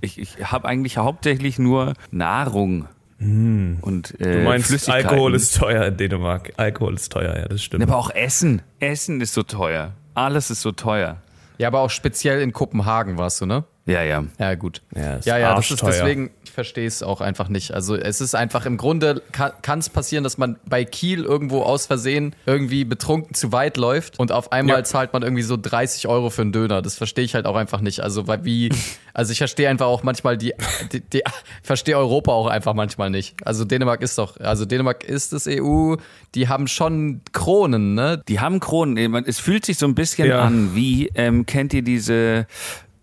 Ich, 0.00 0.18
ich 0.18 0.50
habe 0.52 0.68
eigentlich 0.68 0.98
hauptsächlich 0.98 1.58
nur 1.58 1.94
Nahrung 2.10 2.86
und 3.18 4.20
äh, 4.20 4.32
Du 4.32 4.38
meinst. 4.44 4.90
Alkohol 4.90 5.34
ist 5.34 5.56
teuer 5.56 5.86
in 5.86 5.96
Dänemark. 5.96 6.52
Alkohol 6.58 6.94
ist 6.94 7.10
teuer, 7.12 7.34
ja, 7.36 7.48
das 7.48 7.62
stimmt. 7.62 7.82
Aber 7.82 7.96
auch 7.96 8.10
Essen. 8.10 8.60
Essen 8.78 9.20
ist 9.22 9.32
so 9.32 9.42
teuer. 9.42 9.92
Alles 10.14 10.50
ist 10.50 10.60
so 10.60 10.72
teuer. 10.72 11.16
Ja, 11.58 11.68
aber 11.68 11.80
auch 11.80 11.90
speziell 11.90 12.42
in 12.42 12.52
Kopenhagen 12.52 13.16
warst 13.16 13.40
du, 13.40 13.46
ne? 13.46 13.64
Ja, 13.86 14.02
ja. 14.02 14.24
Ja, 14.40 14.54
gut. 14.56 14.82
Ja, 14.96 15.20
ja, 15.24 15.38
ja, 15.38 15.54
das 15.54 15.70
ist 15.70 15.80
deswegen, 15.80 16.30
ich 16.44 16.50
verstehe 16.50 16.86
es 16.88 17.04
auch 17.04 17.20
einfach 17.20 17.48
nicht. 17.48 17.72
Also 17.72 17.94
es 17.94 18.20
ist 18.20 18.34
einfach 18.34 18.66
im 18.66 18.78
Grunde, 18.78 19.22
kann 19.30 19.78
es 19.78 19.88
passieren, 19.88 20.24
dass 20.24 20.38
man 20.38 20.56
bei 20.68 20.84
Kiel 20.84 21.22
irgendwo 21.22 21.62
aus 21.62 21.86
Versehen 21.86 22.34
irgendwie 22.46 22.84
betrunken 22.84 23.34
zu 23.34 23.52
weit 23.52 23.76
läuft 23.76 24.18
und 24.18 24.32
auf 24.32 24.50
einmal 24.50 24.78
Ja. 24.78 24.84
zahlt 24.84 25.12
man 25.12 25.22
irgendwie 25.22 25.42
so 25.44 25.56
30 25.56 26.08
Euro 26.08 26.30
für 26.30 26.42
einen 26.42 26.50
Döner. 26.50 26.82
Das 26.82 26.96
verstehe 26.96 27.24
ich 27.24 27.34
halt 27.36 27.46
auch 27.46 27.54
einfach 27.54 27.80
nicht. 27.80 28.00
Also 28.00 28.26
weil 28.26 28.44
wie, 28.44 28.70
also 29.14 29.30
ich 29.30 29.38
verstehe 29.38 29.68
einfach 29.68 29.86
auch 29.86 30.02
manchmal 30.02 30.36
die, 30.36 30.52
die, 30.92 31.00
die 31.00 31.18
ich 31.18 31.22
verstehe 31.62 31.96
Europa 31.96 32.32
auch 32.32 32.48
einfach 32.48 32.74
manchmal 32.74 33.10
nicht. 33.10 33.36
Also 33.46 33.64
Dänemark 33.64 34.02
ist 34.02 34.18
doch, 34.18 34.36
also 34.40 34.64
Dänemark 34.64 35.04
ist 35.04 35.32
das 35.32 35.46
EU, 35.48 35.94
die 36.34 36.48
haben 36.48 36.66
schon 36.66 37.20
Kronen, 37.32 37.94
ne? 37.94 38.20
Die 38.26 38.40
haben 38.40 38.58
Kronen. 38.58 39.14
Es 39.26 39.38
fühlt 39.38 39.64
sich 39.64 39.78
so 39.78 39.86
ein 39.86 39.94
bisschen 39.94 40.28
Ja. 40.28 40.40
an 40.42 40.74
wie, 40.74 41.08
ähm, 41.14 41.46
kennt 41.46 41.72
ihr 41.72 41.82
diese, 41.82 42.46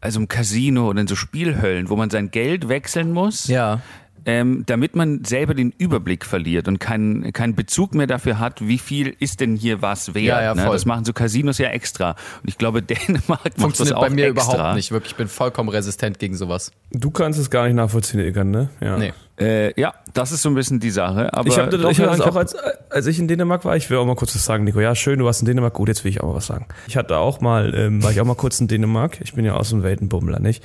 also 0.03 0.19
im 0.19 0.27
Casino 0.27 0.89
oder 0.89 0.99
in 0.99 1.07
so 1.07 1.15
Spielhöllen, 1.15 1.89
wo 1.89 1.95
man 1.95 2.09
sein 2.09 2.29
Geld 2.29 2.67
wechseln 2.67 3.13
muss? 3.13 3.47
Ja. 3.47 3.79
Ähm, 4.25 4.63
damit 4.65 4.95
man 4.95 5.23
selber 5.25 5.53
den 5.53 5.73
Überblick 5.77 6.25
verliert 6.25 6.67
und 6.67 6.79
keinen 6.79 7.33
keinen 7.33 7.55
Bezug 7.55 7.93
mehr 7.93 8.07
dafür 8.07 8.39
hat, 8.39 8.65
wie 8.65 8.77
viel 8.77 9.13
ist 9.19 9.39
denn 9.41 9.55
hier 9.55 9.81
was 9.81 10.13
wert. 10.13 10.25
Ja, 10.25 10.41
ja, 10.41 10.55
ne? 10.55 10.67
Das 10.71 10.86
machen 10.86 11.05
so 11.05 11.13
Casinos 11.13 11.57
ja 11.57 11.69
extra. 11.69 12.12
Und 12.12 12.49
ich 12.49 12.57
glaube, 12.57 12.81
Dänemark 12.83 13.27
macht 13.27 13.45
das 13.55 13.62
Funktioniert 13.62 13.95
auch 13.97 14.01
bei 14.01 14.09
mir 14.09 14.27
extra. 14.27 14.53
überhaupt 14.53 14.75
nicht, 14.75 14.91
wirklich. 14.91 15.12
Ich 15.12 15.17
bin 15.17 15.27
vollkommen 15.27 15.69
resistent 15.69 16.19
gegen 16.19 16.36
sowas. 16.36 16.71
Du 16.91 17.12
kannst 17.12 17.39
es 17.39 17.49
gar 17.49 17.65
nicht 17.65 17.75
nachvollziehen, 17.75 18.19
Ilkan, 18.19 18.51
ne? 18.51 18.69
Ja. 18.81 18.97
Nee. 18.97 19.13
Äh, 19.39 19.79
ja, 19.81 19.93
das 20.13 20.31
ist 20.31 20.43
so 20.43 20.49
ein 20.49 20.55
bisschen 20.55 20.79
die 20.79 20.91
Sache. 20.91 21.33
Aber 21.33 21.47
Ich 21.47 21.57
habe 21.57 21.75
ich 21.75 21.83
hab 21.99 22.15
ich 22.15 22.21
auch, 22.21 22.25
hab- 22.27 22.36
als, 22.38 22.55
als 22.89 23.07
ich 23.07 23.17
in 23.17 23.27
Dänemark 23.27 23.65
war, 23.65 23.75
ich 23.75 23.89
will 23.89 23.97
auch 23.97 24.05
mal 24.05 24.15
kurz 24.15 24.36
was 24.36 24.45
sagen, 24.45 24.63
Nico. 24.63 24.79
Ja, 24.79 24.93
schön, 24.93 25.17
du 25.19 25.25
warst 25.25 25.41
in 25.41 25.47
Dänemark. 25.47 25.73
Gut, 25.73 25.88
jetzt 25.88 26.03
will 26.03 26.12
ich 26.12 26.21
auch 26.21 26.27
mal 26.29 26.36
was 26.36 26.45
sagen. 26.45 26.67
Ich 26.88 26.95
hatte 26.97 27.17
auch 27.17 27.41
mal, 27.41 27.73
ähm, 27.75 28.03
war 28.03 28.12
ich 28.12 28.21
auch 28.21 28.25
mal 28.25 28.36
kurz 28.36 28.59
in 28.59 28.67
Dänemark. 28.67 29.19
Ich 29.21 29.33
bin 29.33 29.43
ja 29.43 29.55
aus 29.55 29.71
dem 29.71 29.81
Weltenbummler, 29.81 30.39
nicht? 30.39 30.63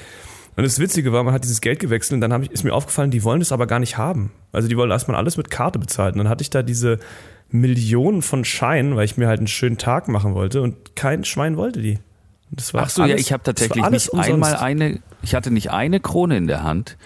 Und 0.59 0.65
das 0.65 0.79
Witzige 0.81 1.13
war, 1.13 1.23
man 1.23 1.33
hat 1.33 1.45
dieses 1.45 1.61
Geld 1.61 1.79
gewechselt 1.79 2.15
und 2.15 2.21
dann 2.29 2.43
ich, 2.43 2.51
ist 2.51 2.65
mir 2.65 2.75
aufgefallen, 2.75 3.11
die 3.13 3.23
wollen 3.23 3.39
das 3.39 3.53
aber 3.53 3.67
gar 3.69 3.79
nicht 3.79 3.97
haben. 3.97 4.33
Also 4.53 4.69
die 4.69 4.77
wollen 4.77 4.91
erstmal 4.91 5.17
alles 5.17 5.37
mit 5.37 5.51
Karte 5.51 5.79
bezahlen. 5.79 6.15
Und 6.15 6.19
dann 6.19 6.29
hatte 6.29 6.43
ich 6.43 6.51
da 6.51 6.63
diese 6.65 6.99
Millionen 7.51 8.23
von 8.23 8.45
Scheinen, 8.45 8.97
weil 8.97 9.05
ich 9.05 9.17
mir 9.17 9.29
halt 9.29 9.39
einen 9.39 9.47
schönen 9.47 9.79
Tag 9.79 10.09
machen 10.09 10.35
wollte 10.35 10.61
und 10.61 10.97
kein 10.97 11.25
Schwein 11.25 11.57
wollte 11.57 11.81
die. 11.81 11.99
Das 12.51 12.75
war 12.75 12.83
Ach 12.85 12.89
so, 12.91 13.03
ja, 13.03 13.09
alles- 13.13 13.21
ich 13.21 13.33
habe 13.33 13.43
tatsächlich 13.43 13.85
nicht 13.89 14.09
umsonst. 14.09 14.31
einmal 14.33 14.57
eine, 14.57 15.01
ich 15.23 15.35
hatte 15.35 15.51
nicht 15.51 15.71
eine 15.71 16.01
Krone 16.01 16.37
in 16.37 16.47
der 16.47 16.63
Hand. 16.63 16.97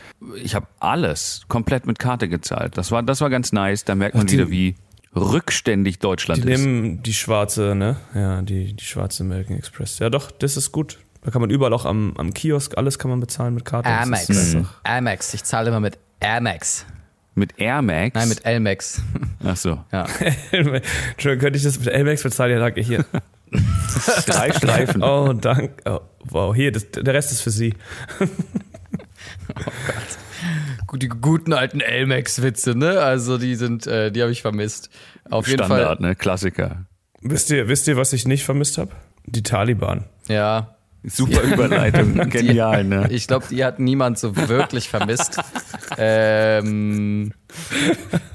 Ich 0.43 0.55
habe 0.55 0.67
alles 0.81 1.43
komplett 1.49 1.85
mit 1.87 1.99
Karte 1.99 2.29
gezahlt. 2.29 2.79
Das 2.79 2.91
war, 2.91 3.03
das 3.03 3.21
war 3.21 3.29
ganz 3.29 3.53
nice. 3.53 3.85
Da 3.85 3.95
merkt 3.95 4.15
man 4.15 4.25
Ach, 4.25 4.31
die- 4.31 4.35
wieder, 4.39 4.51
wie 4.51 4.77
rückständig 5.15 5.99
Deutschland 5.99 6.45
Die 6.45 6.51
ist. 6.53 6.61
nehmen 6.61 7.03
die 7.03 7.13
schwarze, 7.13 7.75
ne? 7.75 7.97
Ja, 8.15 8.41
die, 8.41 8.73
die 8.73 8.85
schwarze 8.85 9.25
American 9.25 9.57
Express. 9.59 9.99
Ja, 9.99 10.09
doch, 10.11 10.31
das 10.31 10.57
ist 10.57 10.73
gut. 10.73 10.99
Da 11.23 11.31
kann 11.31 11.41
man 11.41 11.51
überall 11.51 11.73
auch 11.73 11.87
am, 11.87 12.15
am 12.17 12.35
Kiosk, 12.35 12.77
alles 12.77 12.99
kann 12.99 13.11
man 13.11 13.21
bezahlen 13.21 13.55
mit 13.55 13.65
Karte. 13.65 13.89
Amex. 13.89 14.57
Amex. 14.85 15.35
Ich 15.35 15.45
zahle 15.45 15.69
immer 15.69 15.81
mit 15.81 15.99
Amex. 16.21 16.85
Mit 17.35 17.59
Air 17.59 17.81
Max. 17.81 18.15
Nein, 18.15 18.29
mit 18.29 18.45
Elmex. 18.45 19.01
Ach 19.45 19.57
so. 19.57 19.83
Ja. 19.91 20.07
Entschuldigung, 20.51 21.39
könnte 21.41 21.57
ich 21.57 21.63
das 21.63 21.79
mit 21.79 21.93
Amex 21.95 22.23
bezahlen? 22.23 22.53
Ja, 22.53 22.59
danke, 22.59 22.83
hier. 22.83 23.07
Drei 24.27 24.53
Streifen. 24.53 25.03
Oh, 25.03 25.33
danke. 25.33 25.73
Oh, 25.87 26.01
wow, 26.25 26.55
hier, 26.55 26.73
das, 26.73 26.91
der 26.91 27.15
Rest 27.15 27.33
ist 27.33 27.41
für 27.41 27.51
Sie. 27.51 27.75
die 30.95 31.09
guten 31.09 31.55
alten 31.55 31.81
Elmex-Witze, 31.81 32.75
ne? 32.75 33.01
Also 33.01 33.39
die 33.39 33.55
sind, 33.55 33.87
äh, 33.87 34.11
die 34.11 34.21
habe 34.21 34.33
ich 34.33 34.43
vermisst. 34.43 34.91
Auf 35.31 35.47
jeden 35.47 35.65
Standard, 35.65 35.99
Fall. 36.01 36.09
ne? 36.09 36.17
Klassiker. 36.17 36.85
Wisst 37.23 37.51
ihr, 37.51 37.69
wisst 37.69 37.89
ihr, 37.89 37.97
was 37.97 38.13
ich 38.13 38.27
nicht 38.27 38.45
vermisst 38.45 38.77
habe? 38.77 38.91
Die 39.25 39.43
Taliban. 39.43 40.05
Ja. 40.29 40.77
Super 41.05 41.43
Überleitung. 41.43 42.15
Genial, 42.31 42.85
ne? 42.85 43.09
Ich 43.11 43.27
glaube, 43.27 43.47
die 43.51 43.65
hat 43.65 43.79
niemand 43.81 44.19
so 44.19 44.37
wirklich 44.37 44.89
vermisst. 44.89 45.37
ähm, 45.99 47.33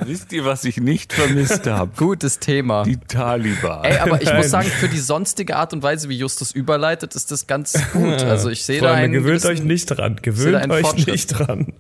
Wisst 0.06 0.32
ihr, 0.34 0.46
was 0.46 0.64
ich 0.66 0.78
nicht 0.78 1.14
vermisst 1.14 1.66
habe? 1.68 1.92
gutes 1.96 2.40
Thema. 2.40 2.84
Die 2.84 2.98
Taliban. 2.98 3.84
Ey, 3.84 3.98
aber 4.00 4.22
ich 4.22 4.28
Nein. 4.28 4.38
muss 4.38 4.50
sagen, 4.50 4.68
für 4.70 4.90
die 4.90 5.00
sonstige 5.00 5.56
Art 5.56 5.74
und 5.74 5.82
Weise, 5.84 6.10
wie 6.10 6.18
Justus 6.18 6.52
überleitet, 6.52 7.16
ist 7.16 7.32
das 7.32 7.48
ganz 7.48 7.74
gut. 7.94 8.22
Also 8.24 8.50
ich 8.50 8.64
sehe 8.66 8.82
da 8.82 8.94
einen 8.94 9.14
gewöhnt 9.14 9.42
gewissen- 9.44 9.62
euch 9.62 9.64
nicht 9.64 9.86
dran. 9.88 10.18
Gewöhnt 10.22 10.70
euch 10.70 11.08
nicht 11.08 11.28
dran. 11.28 11.74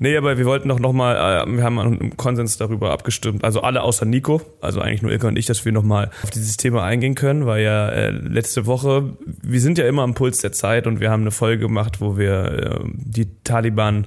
Nee, 0.00 0.16
aber 0.16 0.38
wir 0.38 0.46
wollten 0.46 0.68
doch 0.68 0.78
nochmal, 0.78 1.16
äh, 1.16 1.56
wir 1.56 1.64
haben 1.64 1.78
im 2.00 2.16
Konsens 2.16 2.56
darüber 2.56 2.92
abgestimmt, 2.92 3.44
also 3.44 3.62
alle 3.62 3.82
außer 3.82 4.04
Nico, 4.04 4.40
also 4.60 4.80
eigentlich 4.80 5.02
nur 5.02 5.10
Ilka 5.10 5.28
und 5.28 5.38
ich, 5.38 5.46
dass 5.46 5.64
wir 5.64 5.72
nochmal 5.72 6.10
auf 6.22 6.30
dieses 6.30 6.56
Thema 6.56 6.84
eingehen 6.84 7.16
können, 7.16 7.46
weil 7.46 7.64
ja 7.64 7.88
äh, 7.88 8.10
letzte 8.10 8.66
Woche, 8.66 9.16
wir 9.26 9.60
sind 9.60 9.76
ja 9.76 9.86
immer 9.86 10.02
am 10.02 10.14
Puls 10.14 10.38
der 10.38 10.52
Zeit 10.52 10.86
und 10.86 11.00
wir 11.00 11.10
haben 11.10 11.22
eine 11.22 11.32
Folge 11.32 11.62
gemacht, 11.62 12.00
wo 12.00 12.16
wir 12.16 12.44
äh, 12.44 12.90
die 12.94 13.42
Taliban 13.42 14.06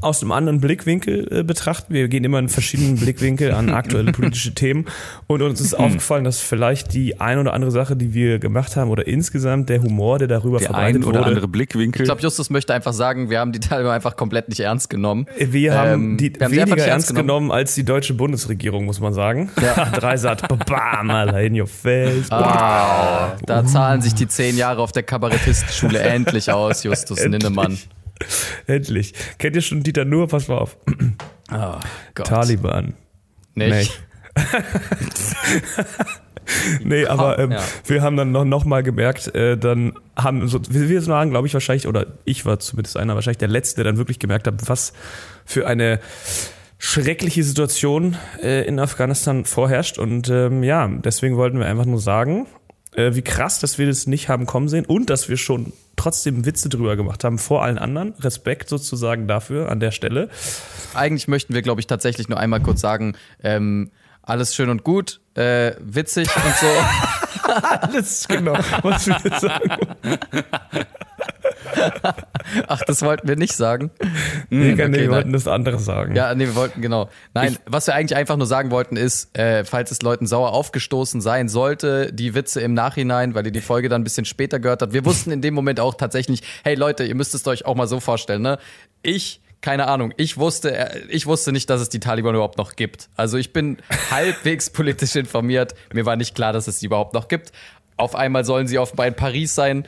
aus 0.00 0.22
einem 0.22 0.32
anderen 0.32 0.60
Blickwinkel 0.60 1.28
äh, 1.30 1.42
betrachten. 1.42 1.92
Wir 1.94 2.08
gehen 2.08 2.24
immer 2.24 2.38
in 2.38 2.48
verschiedenen 2.48 2.96
Blickwinkel 2.96 3.52
an 3.52 3.70
aktuelle 3.74 4.12
politische 4.12 4.54
Themen. 4.54 4.86
Und 5.26 5.42
uns 5.42 5.60
ist 5.60 5.74
aufgefallen, 5.74 6.24
dass 6.24 6.40
vielleicht 6.40 6.94
die 6.94 7.20
ein 7.20 7.38
oder 7.38 7.52
andere 7.54 7.70
Sache, 7.70 7.96
die 7.96 8.14
wir 8.14 8.38
gemacht 8.38 8.76
haben, 8.76 8.90
oder 8.90 9.06
insgesamt 9.06 9.68
der 9.68 9.82
Humor, 9.82 10.18
der 10.18 10.28
darüber 10.28 10.58
Der 10.58 10.66
verbreitet 10.66 11.02
ein 11.02 11.04
oder 11.04 11.20
wurde, 11.20 11.28
andere 11.28 11.48
Blickwinkel. 11.48 12.02
Ich 12.02 12.06
glaube, 12.06 12.22
Justus 12.22 12.50
möchte 12.50 12.74
einfach 12.74 12.92
sagen, 12.92 13.30
wir 13.30 13.40
haben 13.40 13.52
die 13.52 13.60
Taliban 13.60 13.92
einfach 13.92 14.16
komplett 14.16 14.48
nicht 14.48 14.60
ernst 14.60 14.90
genommen. 14.90 15.26
Wir 15.38 15.74
haben 15.74 15.92
Ähm, 15.92 16.16
die 16.16 16.32
wir 16.34 16.44
haben 16.46 16.52
weniger 16.52 16.74
nicht 16.76 16.86
ernst 16.86 17.14
genommen. 17.14 17.50
als 17.50 17.74
die 17.74 17.84
deutsche 17.84 18.14
Bundesregierung, 18.14 18.84
muss 18.84 19.00
man 19.00 19.12
sagen. 19.12 19.50
Ja. 19.60 19.84
Dreisat, 19.90 20.46
bam, 20.66 21.10
Alter, 21.10 21.40
in 21.40 21.60
your 21.60 21.66
face. 21.66 22.30
Ah, 22.30 23.36
da 23.46 23.64
zahlen 23.64 24.02
sich 24.02 24.14
die 24.14 24.28
zehn 24.28 24.56
Jahre 24.56 24.82
auf 24.82 24.92
der 24.92 25.02
Kabarettistenschule 25.02 25.98
endlich 26.00 26.50
aus, 26.50 26.82
Justus 26.82 27.18
Endlich. 27.18 27.42
Ninnemann. 27.42 27.78
Endlich. 28.66 29.14
Kennt 29.38 29.56
ihr 29.56 29.62
schon 29.62 29.82
Dieter 29.82 30.04
Nuhr? 30.04 30.28
Pass 30.28 30.48
mal 30.48 30.58
auf. 30.58 30.76
Oh 31.52 31.74
Gott. 32.14 32.26
Taliban. 32.26 32.94
Nicht. 33.54 34.00
Nee, 36.84 37.06
aber 37.06 37.38
ähm, 37.38 37.52
Ja. 37.52 37.62
wir 37.86 38.02
haben 38.02 38.16
dann 38.16 38.32
noch, 38.32 38.44
noch 38.44 38.64
mal 38.64 38.82
gemerkt, 38.82 39.34
äh, 39.34 39.56
dann 39.56 39.94
haben 40.16 40.46
so, 40.48 40.60
wir, 40.68 40.88
wir 40.88 41.06
waren, 41.08 41.30
glaube 41.30 41.46
ich, 41.46 41.54
wahrscheinlich, 41.54 41.86
oder 41.86 42.06
ich 42.24 42.46
war 42.46 42.58
zumindest 42.58 42.96
einer, 42.96 43.14
wahrscheinlich 43.14 43.38
der 43.38 43.48
Letzte, 43.48 43.76
der 43.76 43.84
dann 43.84 43.96
wirklich 43.98 44.18
gemerkt 44.18 44.46
hat, 44.46 44.68
was 44.68 44.92
für 45.44 45.66
eine 45.66 46.00
schreckliche 46.78 47.42
Situation 47.44 48.16
äh, 48.42 48.66
in 48.66 48.78
Afghanistan 48.78 49.44
vorherrscht. 49.44 49.98
Und 49.98 50.28
ähm, 50.30 50.62
ja, 50.62 50.88
deswegen 50.88 51.36
wollten 51.36 51.58
wir 51.58 51.66
einfach 51.66 51.84
nur 51.84 52.00
sagen, 52.00 52.46
äh, 52.94 53.14
wie 53.14 53.22
krass, 53.22 53.60
dass 53.60 53.78
wir 53.78 53.86
das 53.86 54.06
nicht 54.06 54.28
haben 54.28 54.46
kommen 54.46 54.68
sehen 54.68 54.84
und 54.84 55.10
dass 55.10 55.28
wir 55.28 55.36
schon 55.36 55.72
trotzdem 55.96 56.46
Witze 56.46 56.68
drüber 56.68 56.96
gemacht 56.96 57.24
haben 57.24 57.38
vor 57.38 57.62
allen 57.62 57.78
anderen. 57.78 58.14
Respekt 58.20 58.68
sozusagen 58.68 59.28
dafür 59.28 59.68
an 59.68 59.80
der 59.80 59.90
Stelle. 59.90 60.28
Eigentlich 60.94 61.28
möchten 61.28 61.54
wir, 61.54 61.62
glaube 61.62 61.80
ich, 61.80 61.86
tatsächlich 61.86 62.28
nur 62.28 62.38
einmal 62.38 62.60
kurz 62.60 62.80
sagen, 62.80 63.16
ähm, 63.42 63.90
alles 64.22 64.54
schön 64.54 64.70
und 64.70 64.84
gut, 64.84 65.20
äh, 65.34 65.72
witzig 65.80 66.28
und 66.36 66.56
so. 66.56 66.66
Alles 67.62 68.28
genau, 68.28 68.56
was 68.82 69.06
wir 69.08 69.40
sagen. 69.40 69.88
Ach, 72.66 72.82
das 72.82 73.02
wollten 73.02 73.28
wir 73.28 73.36
nicht 73.36 73.54
sagen. 73.54 73.90
Nee, 74.48 74.72
okay, 74.72 74.84
okay, 74.84 74.92
wir 74.92 75.00
nein. 75.02 75.10
wollten 75.10 75.32
das 75.32 75.46
andere 75.46 75.78
sagen. 75.78 76.14
Ja, 76.16 76.34
nee, 76.34 76.46
wir 76.46 76.54
wollten, 76.54 76.80
genau. 76.80 77.08
Nein, 77.34 77.58
was 77.66 77.86
wir 77.86 77.94
eigentlich 77.94 78.16
einfach 78.16 78.36
nur 78.36 78.46
sagen 78.46 78.70
wollten 78.70 78.96
ist, 78.96 79.36
äh, 79.36 79.64
falls 79.64 79.90
es 79.90 80.02
Leuten 80.02 80.26
sauer 80.26 80.52
aufgestoßen 80.52 81.20
sein 81.20 81.48
sollte, 81.48 82.12
die 82.12 82.34
Witze 82.34 82.60
im 82.60 82.74
Nachhinein, 82.74 83.34
weil 83.34 83.46
ihr 83.46 83.52
die 83.52 83.60
Folge 83.60 83.88
dann 83.88 84.00
ein 84.00 84.04
bisschen 84.04 84.24
später 84.24 84.58
gehört 84.58 84.82
habt. 84.82 84.92
Wir 84.92 85.04
wussten 85.04 85.30
in 85.30 85.42
dem 85.42 85.54
Moment 85.54 85.80
auch 85.80 85.94
tatsächlich, 85.94 86.42
hey 86.64 86.74
Leute, 86.74 87.04
ihr 87.04 87.14
müsst 87.14 87.34
es 87.34 87.46
euch 87.46 87.66
auch 87.66 87.74
mal 87.74 87.86
so 87.86 88.00
vorstellen, 88.00 88.42
ne? 88.42 88.58
Ich, 89.02 89.40
keine 89.60 89.88
Ahnung, 89.88 90.12
ich 90.16 90.38
wusste, 90.38 90.76
äh, 90.76 91.00
ich 91.08 91.26
wusste 91.26 91.52
nicht, 91.52 91.68
dass 91.70 91.80
es 91.80 91.88
die 91.88 92.00
Taliban 92.00 92.34
überhaupt 92.34 92.58
noch 92.58 92.76
gibt. 92.76 93.08
Also 93.16 93.36
ich 93.36 93.52
bin 93.52 93.78
halbwegs 94.10 94.70
politisch 94.70 95.16
informiert. 95.16 95.74
Mir 95.92 96.06
war 96.06 96.16
nicht 96.16 96.34
klar, 96.34 96.52
dass 96.52 96.68
es 96.68 96.80
sie 96.80 96.86
überhaupt 96.86 97.14
noch 97.14 97.28
gibt. 97.28 97.52
Auf 97.96 98.14
einmal 98.14 98.44
sollen 98.44 98.66
sie 98.66 98.78
offenbar 98.78 99.06
in 99.06 99.14
Paris 99.14 99.54
sein. 99.54 99.86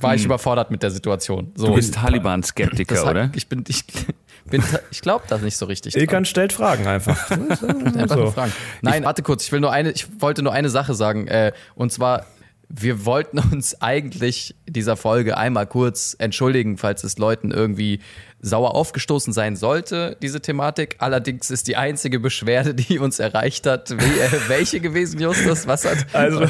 War 0.00 0.14
ich 0.14 0.24
überfordert 0.24 0.70
mit 0.70 0.82
der 0.82 0.90
Situation. 0.90 1.52
So. 1.54 1.68
du 1.68 1.74
bist 1.74 1.94
Taliban-Skeptiker, 1.94 3.10
oder? 3.10 3.30
Ich 3.34 3.48
bin, 3.48 3.64
ich 3.68 3.84
bin, 4.50 4.62
ich 4.90 5.00
glaube 5.00 5.24
das 5.28 5.42
nicht 5.42 5.56
so 5.56 5.66
richtig. 5.66 5.96
Ilkan 5.96 6.24
stellt 6.24 6.52
Fragen 6.52 6.86
einfach. 6.86 7.30
Einfach 7.30 8.08
so. 8.08 8.16
nur 8.16 8.32
fragen. 8.32 8.52
Nein, 8.82 9.04
warte 9.04 9.22
kurz, 9.22 9.44
ich 9.44 9.52
will 9.52 9.60
nur 9.60 9.72
eine, 9.72 9.90
ich 9.90 10.06
wollte 10.20 10.42
nur 10.42 10.52
eine 10.52 10.70
Sache 10.70 10.94
sagen. 10.94 11.26
Äh, 11.26 11.52
und 11.74 11.92
zwar, 11.92 12.26
wir 12.68 13.04
wollten 13.04 13.38
uns 13.38 13.80
eigentlich 13.80 14.54
dieser 14.66 14.96
Folge 14.96 15.36
einmal 15.36 15.66
kurz 15.66 16.14
entschuldigen, 16.18 16.76
falls 16.76 17.04
es 17.04 17.18
Leuten 17.18 17.50
irgendwie 17.50 18.00
sauer 18.40 18.74
aufgestoßen 18.76 19.32
sein 19.32 19.56
sollte, 19.56 20.16
diese 20.22 20.40
Thematik. 20.40 20.96
Allerdings 20.98 21.50
ist 21.50 21.66
die 21.66 21.76
einzige 21.76 22.20
Beschwerde, 22.20 22.74
die 22.74 22.98
uns 22.98 23.18
erreicht 23.18 23.66
hat, 23.66 23.90
wie, 23.90 24.20
äh, 24.20 24.48
welche 24.48 24.80
gewesen, 24.80 25.20
Justus? 25.20 25.66
Was 25.66 25.84
hat? 25.84 26.06
Also, 26.12 26.44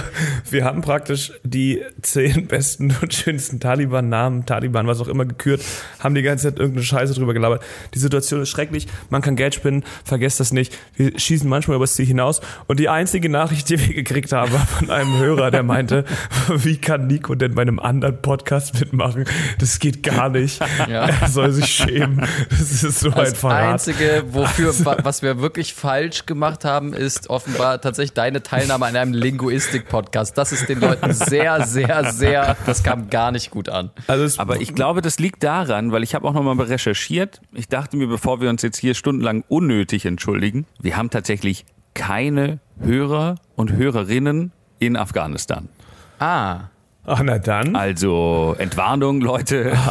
wir 0.51 0.65
haben 0.65 0.83
praktisch 0.83 1.33
die 1.45 1.83
zehn 2.03 2.47
besten 2.47 2.95
und 3.01 3.15
schönsten 3.15 3.59
Taliban-Namen, 3.59 4.45
Taliban, 4.45 4.87
was 4.87 5.01
auch 5.01 5.09
immer, 5.09 5.25
gekürt, 5.25 5.63
haben 6.01 6.15
die 6.15 6.23
ganze 6.23 6.49
Zeit 6.49 6.59
irgendeine 6.59 6.85
Scheiße 6.85 7.15
drüber 7.15 7.33
gelabert. 7.33 7.63
Die 7.95 7.99
Situation 7.99 8.43
ist 8.43 8.51
schrecklich, 8.51 8.87
man 9.09 9.23
kann 9.23 9.37
Geld 9.37 9.55
spinnen, 9.55 9.85
vergesst 10.05 10.41
das 10.41 10.53
nicht. 10.53 10.77
Wir 10.97 11.19
schießen 11.19 11.49
manchmal 11.49 11.77
übers 11.77 11.95
Ziel 11.95 12.07
hinaus. 12.07 12.41
Und 12.67 12.81
die 12.81 12.91
einzige 12.91 13.31
Nachricht, 13.31 13.71
die 13.71 13.81
wir 13.81 13.95
gekriegt 13.95 14.33
haben, 14.33 14.53
war 14.53 14.67
von 14.67 14.91
einem 14.91 15.19
Hörer, 15.19 15.51
der 15.51 15.63
meinte, 15.63 16.05
wie 16.49 16.77
kann 16.77 17.07
Nico 17.07 17.35
denn 17.35 17.55
bei 17.55 17.63
einem 17.63 17.79
anderen 17.79 18.21
Podcast 18.21 18.79
mitmachen? 18.79 19.25
Das 19.59 19.79
geht 19.79 20.03
gar 20.03 20.29
nicht. 20.29 20.61
Ja. 20.89 21.09
Er 21.09 21.29
soll 21.29 21.53
sich 21.53 21.78
schämen. 21.79 22.27
Das 22.51 22.61
ist 22.83 23.01
so 23.01 23.09
ein 23.11 23.15
Das 23.15 23.39
Verrat. 23.39 23.73
Einzige, 23.73 24.25
wofür, 24.31 24.73
wa- 24.85 24.99
was 25.03 25.23
wir 25.23 25.41
wirklich 25.41 25.75
falsch 25.75 26.27
gemacht 26.27 26.65
haben, 26.65 26.93
ist 26.93 27.31
offenbar 27.31 27.81
tatsächlich 27.81 28.13
deine 28.15 28.43
Teilnahme 28.43 28.87
an 28.87 28.97
einem 28.97 29.13
Linguistik-Podcast. 29.15 30.37
Das 30.37 30.53
ist 30.53 30.69
den 30.69 30.81
Leuten 30.81 31.13
sehr, 31.13 31.65
sehr, 31.67 32.13
sehr, 32.13 32.57
das 32.67 32.83
kam 32.83 33.11
gar 33.11 33.33
nicht 33.33 33.51
gut 33.51 33.69
an. 33.69 33.91
Also 34.07 34.41
Aber 34.41 34.61
ich 34.61 34.75
glaube, 34.75 35.03
das 35.03 35.19
liegt 35.19 35.43
daran, 35.43 35.93
weil 35.93 36.03
ich 36.03 36.15
habe 36.15 36.27
auch 36.29 36.33
noch 36.35 36.43
mal 36.43 36.59
recherchiert. 36.65 37.41
Ich 37.53 37.69
dachte 37.69 37.97
mir, 37.97 38.07
bevor 38.09 38.41
wir 38.41 38.51
uns 38.51 38.63
jetzt 38.63 38.79
hier 38.79 38.95
stundenlang 38.95 39.45
unnötig 39.49 40.05
entschuldigen, 40.07 40.67
wir 40.81 40.97
haben 40.97 41.11
tatsächlich 41.11 41.65
keine 41.95 42.61
Hörer 42.81 43.37
und 43.57 43.73
Hörerinnen 43.73 44.53
in 44.79 44.97
Afghanistan. 44.97 45.69
Ah, 46.21 46.69
ach 47.09 47.23
na 47.23 47.39
dann. 47.39 47.75
Also 47.77 48.55
Entwarnung, 48.59 49.21
Leute. 49.21 49.73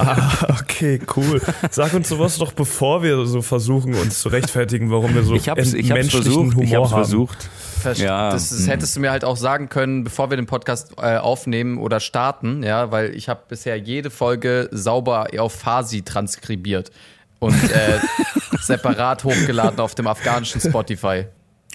Okay, 0.69 0.99
cool. 1.15 1.41
Sag 1.71 1.93
uns 1.93 2.07
sowas 2.09 2.37
doch, 2.37 2.51
bevor 2.53 3.01
wir 3.01 3.25
so 3.25 3.41
versuchen, 3.41 3.95
uns 3.95 4.19
zu 4.19 4.29
rechtfertigen, 4.29 4.91
warum 4.91 5.15
wir 5.15 5.23
so 5.23 5.33
Ich 5.33 5.49
habe 5.49 5.59
es 5.59 5.73
ich 5.73 5.89
hab's 5.89 5.99
menschlichen 6.01 6.31
versucht. 6.31 6.55
Humor 6.55 6.63
Ich 6.63 6.75
hab's 6.75 6.91
haben. 6.91 7.03
versucht. 7.03 7.49
Verst- 7.83 8.01
Ja, 8.01 8.29
das, 8.31 8.49
das 8.49 8.67
hättest 8.67 8.95
du 8.95 8.99
mir 8.99 9.09
halt 9.11 9.23
auch 9.25 9.37
sagen 9.37 9.69
können, 9.69 10.03
bevor 10.03 10.29
wir 10.29 10.37
den 10.37 10.45
Podcast 10.45 10.93
äh, 11.01 11.17
aufnehmen 11.17 11.77
oder 11.79 11.99
starten, 11.99 12.61
ja, 12.63 12.91
weil 12.91 13.15
ich 13.15 13.27
habe 13.29 13.41
bisher 13.47 13.77
jede 13.77 14.09
Folge 14.11 14.69
sauber 14.71 15.27
auf 15.39 15.53
Farsi 15.53 16.03
transkribiert 16.03 16.91
und 17.39 17.55
äh, 17.71 17.99
separat 18.61 19.23
hochgeladen 19.23 19.79
auf 19.79 19.95
dem 19.95 20.07
afghanischen 20.07 20.61
Spotify. 20.61 21.25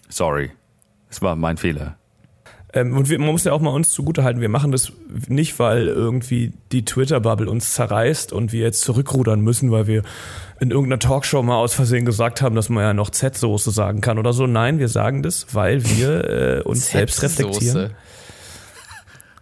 Sorry. 0.09 0.53
Das 1.09 1.21
war 1.23 1.35
mein 1.37 1.57
Fehler. 1.57 1.97
Ähm, 2.75 2.97
und 2.97 3.11
wir, 3.11 3.19
man 3.19 3.29
muss 3.29 3.45
ja 3.45 3.53
auch 3.53 3.61
mal 3.61 3.71
uns 3.71 3.91
zugutehalten, 3.91 4.41
wir 4.41 4.49
machen 4.49 4.73
das 4.73 4.93
nicht, 5.29 5.59
weil 5.59 5.89
irgendwie 5.89 6.53
die 6.73 6.85
Twitter-Bubble 6.85 7.49
uns 7.51 7.75
zerreißt 7.75 8.33
und 8.33 8.53
wir 8.53 8.63
jetzt 8.63 8.81
zurückrudern 8.83 9.41
müssen, 9.43 9.71
weil 9.71 9.87
wir 9.87 10.03
in 10.61 10.71
irgendeiner 10.71 10.99
Talkshow 10.99 11.43
mal 11.43 11.57
aus 11.57 11.75
Versehen 11.75 12.05
gesagt 12.07 12.41
haben, 12.41 12.55
dass 12.55 12.69
man 12.71 12.83
ja 12.83 12.95
noch 12.95 13.11
Z-Soße 13.11 13.71
sagen 13.73 14.01
kann 14.01 14.19
oder 14.19 14.33
so. 14.33 14.47
Nein, 14.47 14.79
wir 14.79 14.89
sagen 14.89 15.23
das, 15.23 15.49
weil 15.53 15.85
wir 15.85 16.59
äh, 16.59 16.63
uns 16.63 16.89
selbst 16.91 17.19
Z-Soße. 17.21 17.45
reflektieren. 17.49 17.91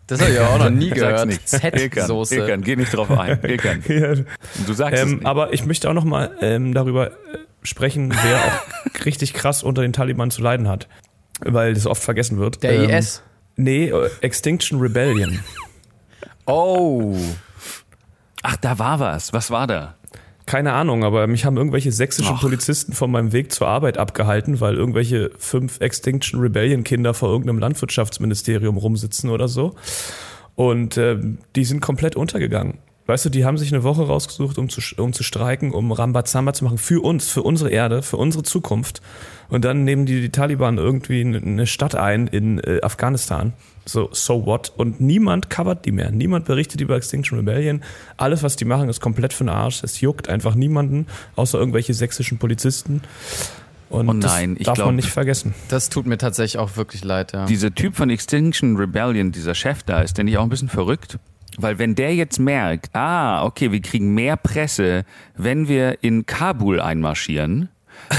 Das 0.06 0.20
habe 0.20 0.30
ich 0.32 0.36
ja 0.38 0.48
auch 0.48 0.58
noch 0.58 0.70
nie 0.70 0.90
gehört. 0.90 1.30
Z-Soße. 1.44 2.34
Ilkan, 2.34 2.62
geh 2.62 2.74
nicht 2.74 2.96
drauf 2.96 3.10
ein. 3.12 3.38
Ilkan, 3.44 3.84
Ja. 3.88 4.14
du 4.66 4.72
sagst 4.72 4.94
es 4.94 5.02
Ähm, 5.02 5.16
nicht. 5.18 5.26
aber 5.26 5.52
ich 5.52 5.64
möchte 5.66 5.88
auch 5.88 5.94
noch 5.94 6.04
mal 6.04 6.32
ähm, 6.40 6.74
darüber 6.74 7.08
äh, 7.12 7.12
sprechen, 7.62 8.10
wer 8.10 8.38
auch 8.38 9.04
richtig 9.04 9.34
krass 9.34 9.62
unter 9.62 9.82
den 9.82 9.92
Taliban 9.92 10.32
zu 10.32 10.42
leiden 10.42 10.66
hat, 10.68 10.88
weil 11.44 11.74
das 11.74 11.86
oft 11.86 12.02
vergessen 12.02 12.38
wird. 12.38 12.62
Der 12.62 12.72
ähm, 12.72 12.90
IS. 12.90 13.22
Nee, 13.56 13.88
äh, 13.88 14.10
Extinction 14.20 14.80
Rebellion. 14.80 15.40
Oh. 16.46 17.16
Ach, 18.42 18.56
da 18.56 18.78
war 18.78 18.98
was. 18.98 19.32
Was 19.32 19.50
war 19.50 19.66
da? 19.66 19.96
Keine 20.46 20.72
Ahnung, 20.72 21.04
aber 21.04 21.28
mich 21.28 21.44
haben 21.44 21.56
irgendwelche 21.56 21.92
sächsischen 21.92 22.34
Ach. 22.36 22.40
Polizisten 22.40 22.92
von 22.92 23.10
meinem 23.10 23.32
Weg 23.32 23.52
zur 23.52 23.68
Arbeit 23.68 23.98
abgehalten, 23.98 24.60
weil 24.60 24.74
irgendwelche 24.74 25.30
fünf 25.38 25.80
Extinction 25.80 26.40
Rebellion 26.40 26.82
Kinder 26.82 27.14
vor 27.14 27.28
irgendeinem 27.28 27.60
Landwirtschaftsministerium 27.60 28.76
rumsitzen 28.76 29.30
oder 29.30 29.46
so. 29.46 29.76
Und 30.56 30.96
ähm, 30.96 31.38
die 31.54 31.64
sind 31.64 31.80
komplett 31.80 32.16
untergegangen. 32.16 32.78
Weißt 33.10 33.24
du, 33.24 33.28
die 33.28 33.44
haben 33.44 33.58
sich 33.58 33.72
eine 33.74 33.82
Woche 33.82 34.06
rausgesucht, 34.06 34.56
um 34.56 34.68
zu, 34.68 34.80
um 35.02 35.12
zu 35.12 35.24
streiken, 35.24 35.72
um 35.72 35.90
Rambazamba 35.90 36.52
zu 36.52 36.62
machen 36.62 36.78
für 36.78 37.02
uns, 37.02 37.28
für 37.28 37.42
unsere 37.42 37.68
Erde, 37.68 38.02
für 38.02 38.16
unsere 38.16 38.44
Zukunft. 38.44 39.02
Und 39.48 39.64
dann 39.64 39.82
nehmen 39.82 40.06
die, 40.06 40.20
die 40.20 40.30
Taliban 40.30 40.78
irgendwie 40.78 41.22
eine 41.22 41.66
Stadt 41.66 41.96
ein 41.96 42.28
in 42.28 42.60
äh, 42.60 42.78
Afghanistan. 42.82 43.52
So, 43.84 44.10
so 44.12 44.46
what? 44.46 44.72
Und 44.76 45.00
niemand 45.00 45.50
covert 45.50 45.86
die 45.86 45.90
mehr. 45.90 46.12
Niemand 46.12 46.44
berichtet 46.44 46.80
über 46.80 46.94
Extinction 46.94 47.36
Rebellion. 47.36 47.82
Alles, 48.16 48.44
was 48.44 48.54
die 48.54 48.64
machen, 48.64 48.88
ist 48.88 49.00
komplett 49.00 49.32
für 49.32 49.42
den 49.42 49.48
Arsch. 49.48 49.82
Es 49.82 50.00
juckt 50.00 50.28
einfach 50.28 50.54
niemanden, 50.54 51.08
außer 51.34 51.58
irgendwelche 51.58 51.94
sächsischen 51.94 52.38
Polizisten. 52.38 53.02
Und 53.88 54.08
Oh 54.08 54.12
nein, 54.12 54.50
das 54.54 54.60
ich 54.60 54.66
darf 54.66 54.76
glaub- 54.76 54.86
man 54.86 54.94
nicht 54.94 55.08
vergessen. 55.08 55.52
Das 55.66 55.88
tut 55.88 56.06
mir 56.06 56.16
tatsächlich 56.16 56.60
auch 56.60 56.76
wirklich 56.76 57.02
leid, 57.02 57.32
ja. 57.32 57.46
Dieser 57.46 57.74
Typ 57.74 57.96
von 57.96 58.08
Extinction 58.08 58.76
Rebellion, 58.76 59.32
dieser 59.32 59.56
Chef 59.56 59.82
da, 59.82 60.00
ist 60.00 60.16
der 60.16 60.22
nicht 60.22 60.38
auch 60.38 60.44
ein 60.44 60.48
bisschen 60.48 60.68
verrückt? 60.68 61.18
Weil 61.62 61.78
wenn 61.78 61.94
der 61.94 62.14
jetzt 62.14 62.38
merkt, 62.38 62.94
ah, 62.94 63.44
okay, 63.44 63.72
wir 63.72 63.80
kriegen 63.80 64.14
mehr 64.14 64.36
Presse, 64.36 65.04
wenn 65.36 65.68
wir 65.68 66.02
in 66.02 66.26
Kabul 66.26 66.80
einmarschieren, 66.80 67.68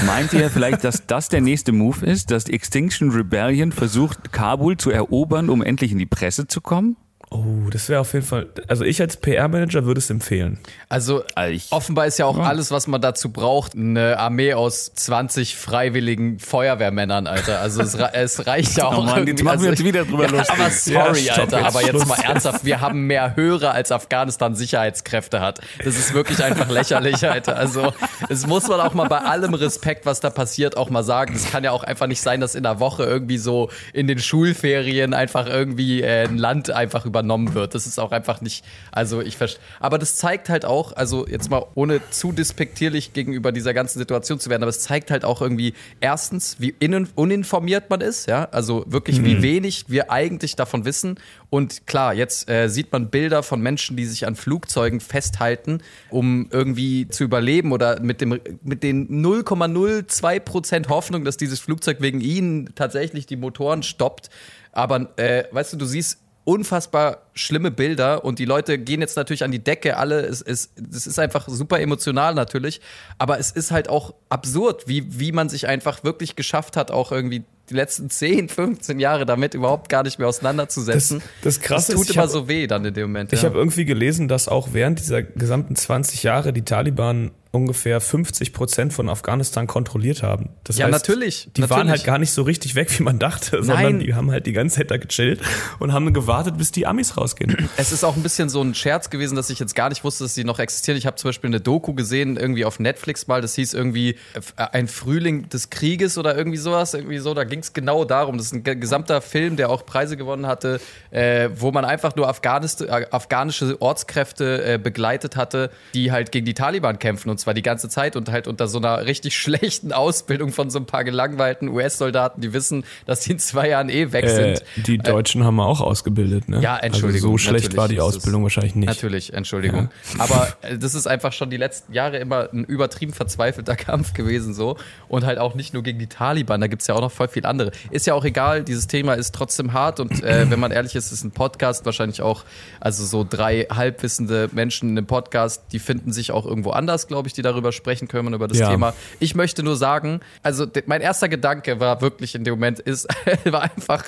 meint 0.06 0.32
ihr 0.32 0.50
vielleicht, 0.50 0.84
dass 0.84 1.06
das 1.06 1.28
der 1.28 1.40
nächste 1.40 1.72
Move 1.72 2.04
ist, 2.06 2.30
dass 2.30 2.48
Extinction 2.48 3.10
Rebellion 3.10 3.72
versucht, 3.72 4.32
Kabul 4.32 4.76
zu 4.76 4.90
erobern, 4.90 5.48
um 5.50 5.62
endlich 5.62 5.92
in 5.92 5.98
die 5.98 6.06
Presse 6.06 6.46
zu 6.46 6.60
kommen? 6.60 6.96
Oh, 7.34 7.70
das 7.70 7.88
wäre 7.88 8.00
auf 8.00 8.12
jeden 8.12 8.26
Fall. 8.26 8.48
Also 8.68 8.84
ich 8.84 9.00
als 9.00 9.16
PR-Manager 9.16 9.86
würde 9.86 9.98
es 10.00 10.10
empfehlen. 10.10 10.58
Also 10.90 11.24
ich- 11.50 11.72
offenbar 11.72 12.06
ist 12.06 12.18
ja 12.18 12.26
auch 12.26 12.38
alles, 12.38 12.70
was 12.70 12.86
man 12.86 13.00
dazu 13.00 13.30
braucht, 13.32 13.74
eine 13.74 14.18
Armee 14.18 14.52
aus 14.52 14.92
20 14.94 15.56
freiwilligen 15.56 16.38
Feuerwehrmännern, 16.38 17.26
Alter. 17.26 17.60
Also 17.60 17.80
es, 17.80 17.94
es 17.94 18.46
reicht 18.46 18.76
ja 18.76 18.84
auch 18.88 18.98
Oh 18.98 19.02
Mann, 19.02 19.26
jetzt 19.26 19.42
machen 19.42 19.62
wir 19.62 19.70
also, 19.70 19.82
uns 19.82 19.84
wieder 19.84 20.04
drüber 20.04 20.24
ja, 20.26 20.30
lustig. 20.30 20.54
Aber 20.60 20.70
sorry, 20.70 21.20
Ja, 21.20 21.32
stopp 21.32 21.44
Alter, 21.44 21.58
jetzt, 21.60 21.66
aber 21.68 21.80
jetzt 21.80 21.90
Schluss. 21.90 22.06
mal 22.06 22.18
ernsthaft, 22.20 22.64
wir 22.66 22.80
haben 22.82 23.06
mehr 23.06 23.34
Hörer 23.34 23.72
als 23.72 23.90
Afghanistan 23.92 24.54
Sicherheitskräfte 24.54 25.40
hat. 25.40 25.60
Das 25.82 25.96
ist 25.96 26.12
wirklich 26.12 26.44
einfach 26.44 26.68
lächerlich, 26.68 27.26
Alter. 27.26 27.56
Also 27.56 27.94
es 28.28 28.46
muss 28.46 28.68
man 28.68 28.80
auch 28.80 28.92
mal 28.92 29.08
bei 29.08 29.18
allem 29.20 29.54
Respekt, 29.54 30.04
was 30.04 30.20
da 30.20 30.28
passiert, 30.28 30.76
auch 30.76 30.90
mal 30.90 31.02
sagen. 31.02 31.34
Es 31.34 31.50
kann 31.50 31.64
ja 31.64 31.70
auch 31.70 31.84
einfach 31.84 32.06
nicht 32.08 32.20
sein, 32.20 32.40
dass 32.40 32.54
in 32.54 32.62
der 32.64 32.78
Woche 32.78 33.04
irgendwie 33.04 33.38
so 33.38 33.70
in 33.94 34.06
den 34.06 34.18
Schulferien 34.18 35.14
einfach 35.14 35.46
irgendwie 35.46 36.02
äh, 36.02 36.24
ein 36.24 36.36
Land 36.36 36.70
einfach 36.70 37.06
übernommen 37.22 37.54
wird. 37.54 37.74
Das 37.74 37.86
ist 37.86 37.98
auch 37.98 38.12
einfach 38.12 38.40
nicht, 38.40 38.64
also 38.90 39.20
ich 39.20 39.36
verstehe. 39.36 39.62
Aber 39.80 39.98
das 39.98 40.16
zeigt 40.16 40.48
halt 40.48 40.64
auch, 40.64 40.92
also 40.96 41.26
jetzt 41.26 41.50
mal 41.50 41.64
ohne 41.74 42.00
zu 42.10 42.32
despektierlich 42.32 43.12
gegenüber 43.12 43.52
dieser 43.52 43.72
ganzen 43.72 43.98
Situation 43.98 44.40
zu 44.40 44.50
werden, 44.50 44.62
aber 44.62 44.70
es 44.70 44.80
zeigt 44.80 45.10
halt 45.10 45.24
auch 45.24 45.40
irgendwie 45.40 45.74
erstens, 46.00 46.56
wie 46.58 46.74
innen, 46.78 47.08
uninformiert 47.14 47.90
man 47.90 48.00
ist, 48.00 48.26
ja, 48.26 48.48
also 48.50 48.84
wirklich 48.86 49.22
wie 49.24 49.42
wenig 49.42 49.84
wir 49.88 50.10
eigentlich 50.10 50.56
davon 50.56 50.84
wissen. 50.84 51.18
Und 51.48 51.86
klar, 51.86 52.14
jetzt 52.14 52.48
äh, 52.48 52.68
sieht 52.68 52.92
man 52.92 53.10
Bilder 53.10 53.42
von 53.42 53.60
Menschen, 53.60 53.96
die 53.96 54.06
sich 54.06 54.26
an 54.26 54.36
Flugzeugen 54.36 55.00
festhalten, 55.00 55.80
um 56.10 56.48
irgendwie 56.50 57.08
zu 57.08 57.24
überleben 57.24 57.72
oder 57.72 58.00
mit 58.00 58.20
dem 58.20 58.40
mit 58.62 58.82
den 58.82 59.22
0,02 59.22 60.40
Prozent 60.40 60.88
Hoffnung, 60.88 61.24
dass 61.24 61.36
dieses 61.36 61.60
Flugzeug 61.60 62.00
wegen 62.00 62.20
ihnen 62.20 62.74
tatsächlich 62.74 63.26
die 63.26 63.36
Motoren 63.36 63.82
stoppt. 63.82 64.30
Aber 64.72 65.10
äh, 65.18 65.44
weißt 65.50 65.74
du, 65.74 65.76
du 65.76 65.84
siehst 65.84 66.21
unfassbar 66.44 67.18
schlimme 67.34 67.70
Bilder 67.70 68.24
und 68.24 68.38
die 68.38 68.44
Leute 68.44 68.78
gehen 68.78 69.00
jetzt 69.00 69.16
natürlich 69.16 69.44
an 69.44 69.52
die 69.52 69.62
Decke, 69.62 69.96
alle, 69.96 70.20
es, 70.22 70.42
es, 70.42 70.70
es 70.92 71.06
ist 71.06 71.18
einfach 71.18 71.48
super 71.48 71.80
emotional 71.80 72.34
natürlich, 72.34 72.80
aber 73.18 73.38
es 73.38 73.50
ist 73.52 73.70
halt 73.70 73.88
auch 73.88 74.14
absurd, 74.28 74.88
wie, 74.88 75.18
wie 75.20 75.32
man 75.32 75.48
sich 75.48 75.66
einfach 75.68 76.02
wirklich 76.04 76.34
geschafft 76.36 76.76
hat, 76.76 76.90
auch 76.90 77.12
irgendwie 77.12 77.44
die 77.70 77.74
letzten 77.74 78.10
10, 78.10 78.48
15 78.48 78.98
Jahre 78.98 79.24
damit 79.24 79.54
überhaupt 79.54 79.88
gar 79.88 80.02
nicht 80.02 80.18
mehr 80.18 80.26
auseinanderzusetzen. 80.28 81.20
Das- 81.42 81.54
das 81.54 81.60
Krasse 81.60 81.92
das 81.92 82.00
tut 82.00 82.08
ist, 82.10 82.14
immer 82.16 82.24
hab- 82.24 82.30
so 82.30 82.48
weh 82.48 82.66
dann 82.66 82.84
in 82.84 82.92
dem 82.94 83.04
Moment. 83.04 83.32
Ich 83.32 83.42
ja. 83.42 83.48
habe 83.48 83.58
irgendwie 83.58 83.84
gelesen, 83.84 84.26
dass 84.28 84.48
auch 84.48 84.70
während 84.72 84.98
dieser 84.98 85.22
gesamten 85.22 85.76
20 85.76 86.22
Jahre 86.24 86.52
die 86.52 86.62
Taliban 86.64 87.30
ungefähr 87.52 88.00
50 88.00 88.52
Prozent 88.52 88.92
von 88.92 89.08
Afghanistan 89.08 89.66
kontrolliert 89.66 90.22
haben. 90.22 90.48
Das 90.64 90.78
Ja, 90.78 90.86
heißt, 90.86 90.92
natürlich, 90.92 91.50
Die 91.56 91.60
waren 91.62 91.68
natürlich. 91.86 91.90
halt 91.90 92.04
gar 92.04 92.18
nicht 92.18 92.32
so 92.32 92.42
richtig 92.42 92.74
weg, 92.74 92.98
wie 92.98 93.02
man 93.02 93.18
dachte, 93.18 93.62
sondern 93.62 93.82
Nein. 93.84 93.98
die 94.00 94.14
haben 94.14 94.30
halt 94.30 94.46
die 94.46 94.52
ganze 94.52 94.76
Zeit 94.78 94.90
da 94.90 94.96
gechillt 94.96 95.40
und 95.78 95.92
haben 95.92 96.12
gewartet, 96.14 96.56
bis 96.58 96.72
die 96.72 96.86
Amis 96.86 97.16
rausgehen. 97.16 97.68
Es 97.76 97.92
ist 97.92 98.04
auch 98.04 98.16
ein 98.16 98.22
bisschen 98.22 98.48
so 98.48 98.62
ein 98.62 98.74
Scherz 98.74 99.10
gewesen, 99.10 99.36
dass 99.36 99.50
ich 99.50 99.58
jetzt 99.58 99.74
gar 99.74 99.90
nicht 99.90 100.02
wusste, 100.02 100.24
dass 100.24 100.34
sie 100.34 100.44
noch 100.44 100.58
existieren. 100.58 100.96
Ich 100.96 101.04
habe 101.06 101.16
zum 101.16 101.28
Beispiel 101.28 101.48
eine 101.48 101.60
Doku 101.60 101.92
gesehen, 101.94 102.36
irgendwie 102.38 102.64
auf 102.64 102.80
Netflix 102.80 103.26
mal, 103.26 103.42
das 103.42 103.54
hieß 103.54 103.74
irgendwie 103.74 104.16
äh, 104.56 104.62
ein 104.72 104.88
Frühling 104.88 105.48
des 105.50 105.68
Krieges 105.70 106.16
oder 106.16 106.36
irgendwie 106.36 106.56
sowas. 106.58 106.94
Irgendwie 106.94 107.18
so, 107.18 107.34
da 107.34 107.44
ging 107.44 107.58
es 107.60 107.74
genau 107.74 108.04
darum. 108.06 108.38
Das 108.38 108.46
ist 108.46 108.52
ein 108.54 108.64
ge- 108.64 108.76
gesamter 108.76 109.20
Film, 109.20 109.56
der 109.56 109.68
auch 109.68 109.84
Preise 109.84 110.16
gewonnen 110.16 110.46
hatte, 110.46 110.80
äh, 111.10 111.50
wo 111.54 111.70
man 111.70 111.84
einfach 111.84 112.16
nur 112.16 112.28
Afghanis 112.28 112.80
äh, 112.80 113.06
afghanische 113.10 113.80
Ortskräfte 113.82 114.64
äh, 114.64 114.78
begleitet 114.78 115.36
hatte, 115.36 115.70
die 115.92 116.10
halt 116.12 116.32
gegen 116.32 116.46
die 116.46 116.54
Taliban 116.54 116.98
kämpfen 116.98 117.28
und 117.28 117.41
zwar 117.42 117.54
die 117.54 117.62
ganze 117.62 117.88
Zeit 117.88 118.16
und 118.16 118.30
halt 118.30 118.48
unter 118.48 118.66
so 118.68 118.78
einer 118.78 119.04
richtig 119.06 119.36
schlechten 119.38 119.92
Ausbildung 119.92 120.50
von 120.52 120.70
so 120.70 120.78
ein 120.78 120.86
paar 120.86 121.04
gelangweilten 121.04 121.68
US-Soldaten, 121.68 122.40
die 122.40 122.52
wissen, 122.52 122.84
dass 123.06 123.22
sie 123.24 123.32
in 123.32 123.38
zwei 123.38 123.68
Jahren 123.68 123.88
eh 123.88 124.12
weg 124.12 124.24
Äh, 124.24 124.56
sind. 124.56 124.86
die 124.86 124.98
Deutschen 124.98 125.44
haben 125.44 125.56
wir 125.56 125.66
auch 125.66 125.80
ausgebildet, 125.80 126.48
ne? 126.48 126.60
Ja, 126.60 126.76
Entschuldigung, 126.78 127.32
Also 127.32 127.44
so 127.44 127.48
schlecht 127.50 127.76
war 127.76 127.88
die 127.88 127.96
es- 127.96 128.02
Ausbildung 128.02 128.42
wahrscheinlich 128.42 128.74
nicht. 128.74 128.88
Natürlich, 128.88 129.32
Entschuldigung. 129.34 129.90
Aber 130.18 130.48
äh, 130.62 130.78
das 130.78 130.94
ist 130.94 131.06
einfach 131.06 131.32
schon 131.32 131.50
die 131.50 131.56
letzten 131.56 131.92
Jahre 131.92 132.18
immer 132.18 132.48
ein 132.52 132.64
übertrieben 132.64 133.12
verzweifelter 133.12 133.76
Kampf 133.82 134.14
gewesen 134.14 134.54
so. 134.54 134.76
Und 135.08 135.24
halt 135.24 135.38
auch 135.38 135.54
nicht 135.54 135.74
nur 135.74 135.82
gegen 135.82 135.98
die 135.98 136.06
Taliban, 136.06 136.60
da 136.60 136.66
gibt's 136.66 136.86
ja 136.86 136.94
auch 136.94 137.00
noch 137.00 137.12
voll 137.12 137.28
viel 137.28 137.44
andere. 137.46 137.72
Ist 137.90 138.06
ja 138.06 138.14
auch 138.14 138.24
egal, 138.24 138.62
dieses 138.64 138.86
Thema 138.86 139.14
ist 139.14 139.34
trotzdem 139.34 139.72
hart 139.72 140.00
und 140.00 140.22
äh, 140.22 140.48
wenn 140.50 140.60
man 140.60 140.70
ehrlich 140.72 140.94
ist, 140.94 141.12
ist 141.12 141.24
ein 141.24 141.32
Podcast 141.32 141.84
wahrscheinlich 141.84 142.22
auch, 142.22 142.44
also 142.80 143.04
so 143.04 143.26
drei 143.28 143.66
halbwissende 143.70 144.48
Menschen 144.52 144.90
in 144.90 144.98
einem 144.98 145.06
Podcast, 145.06 145.64
die 145.72 145.78
finden 145.78 146.12
sich 146.12 146.30
auch 146.32 146.46
irgendwo 146.46 146.70
anders, 146.70 147.08
glaube 147.08 147.28
ich, 147.28 147.31
die 147.32 147.42
darüber 147.42 147.72
sprechen 147.72 148.08
können, 148.08 148.34
über 148.34 148.48
das 148.48 148.58
Ja. 148.58 148.70
Thema. 148.70 148.94
Ich 149.20 149.34
möchte 149.34 149.62
nur 149.62 149.76
sagen, 149.76 150.20
also 150.42 150.66
mein 150.86 151.00
erster 151.00 151.28
Gedanke 151.28 151.80
war 151.80 152.00
wirklich 152.00 152.34
in 152.34 152.44
dem 152.44 152.54
Moment, 152.54 152.78
ist, 152.80 153.06
war 153.44 153.62
einfach, 153.62 154.04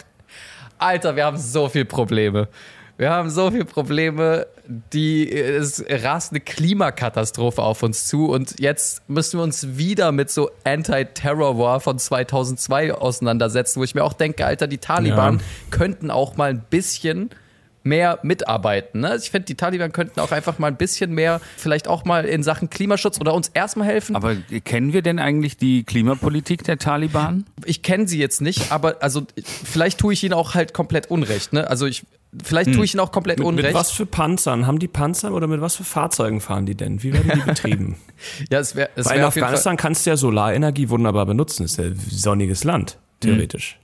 Alter, 0.78 1.16
wir 1.16 1.24
haben 1.24 1.38
so 1.38 1.68
viel 1.68 1.84
Probleme. 1.84 2.48
Wir 2.96 3.10
haben 3.10 3.28
so 3.28 3.50
viele 3.50 3.64
Probleme, 3.64 4.46
die 4.92 5.28
es 5.32 5.84
rast 5.88 6.30
eine 6.30 6.38
Klimakatastrophe 6.40 7.60
auf 7.60 7.82
uns 7.82 8.06
zu 8.06 8.28
und 8.30 8.60
jetzt 8.60 9.02
müssen 9.08 9.40
wir 9.40 9.42
uns 9.42 9.76
wieder 9.76 10.12
mit 10.12 10.30
so 10.30 10.48
Anti-Terror 10.62 11.58
War 11.58 11.80
von 11.80 11.98
2002 11.98 12.94
auseinandersetzen, 12.94 13.80
wo 13.80 13.84
ich 13.84 13.96
mir 13.96 14.04
auch 14.04 14.12
denke, 14.12 14.46
Alter, 14.46 14.68
die 14.68 14.78
Taliban 14.78 15.38
Ja. 15.38 15.44
könnten 15.70 16.10
auch 16.12 16.36
mal 16.36 16.50
ein 16.50 16.62
bisschen 16.70 17.30
mehr 17.84 18.18
mitarbeiten. 18.22 19.00
Ne? 19.00 19.16
Ich 19.16 19.30
finde, 19.30 19.46
die 19.46 19.54
Taliban 19.54 19.92
könnten 19.92 20.18
auch 20.20 20.32
einfach 20.32 20.58
mal 20.58 20.68
ein 20.68 20.76
bisschen 20.76 21.12
mehr, 21.12 21.40
vielleicht 21.56 21.86
auch 21.86 22.04
mal 22.04 22.24
in 22.24 22.42
Sachen 22.42 22.70
Klimaschutz 22.70 23.20
oder 23.20 23.34
uns 23.34 23.48
erstmal 23.48 23.86
helfen. 23.86 24.16
Aber 24.16 24.34
kennen 24.64 24.92
wir 24.92 25.02
denn 25.02 25.18
eigentlich 25.18 25.56
die 25.56 25.84
Klimapolitik 25.84 26.64
der 26.64 26.78
Taliban? 26.78 27.44
ich 27.64 27.82
kenne 27.82 28.08
sie 28.08 28.18
jetzt 28.18 28.40
nicht, 28.40 28.72
aber 28.72 28.96
also 29.02 29.22
vielleicht 29.64 29.98
tue 29.98 30.12
ich 30.12 30.24
ihnen 30.24 30.34
auch 30.34 30.54
halt 30.54 30.74
komplett 30.74 31.10
Unrecht. 31.10 31.52
Ne? 31.52 31.68
Also 31.68 31.86
ich, 31.86 32.04
vielleicht 32.42 32.72
tue 32.74 32.84
ich 32.84 32.94
ihnen 32.94 33.00
auch 33.00 33.12
komplett 33.12 33.38
Mit, 33.38 33.46
Unrecht. 33.46 33.68
mit 33.68 33.74
was 33.74 33.90
für 33.90 34.06
Panzern? 34.06 34.66
Haben 34.66 34.78
die 34.78 34.88
Panzer 34.88 35.32
oder 35.32 35.46
mit 35.46 35.60
was 35.60 35.76
für 35.76 35.84
Fahrzeugen 35.84 36.40
fahren 36.40 36.66
die 36.66 36.74
denn? 36.74 37.02
Wie 37.02 37.12
werden 37.12 37.32
die 37.34 37.40
betrieben? 37.40 37.96
Ja, 38.50 38.60
es 38.60 38.74
wäre 38.74 38.88
es 38.96 39.06
Weil 39.06 39.16
in 39.16 39.20
wär 39.20 39.28
auf 39.28 39.34
jeden 39.34 39.44
Fall. 39.44 39.54
Afghanistan 39.54 39.76
kannst 39.76 40.06
du 40.06 40.10
ja 40.10 40.16
Solarenergie 40.16 40.88
wunderbar 40.88 41.26
benutzen. 41.26 41.64
ist 41.64 41.78
ja 41.78 41.84
ein 41.84 42.00
sonniges 42.10 42.64
Land, 42.64 42.98
theoretisch. 43.20 43.78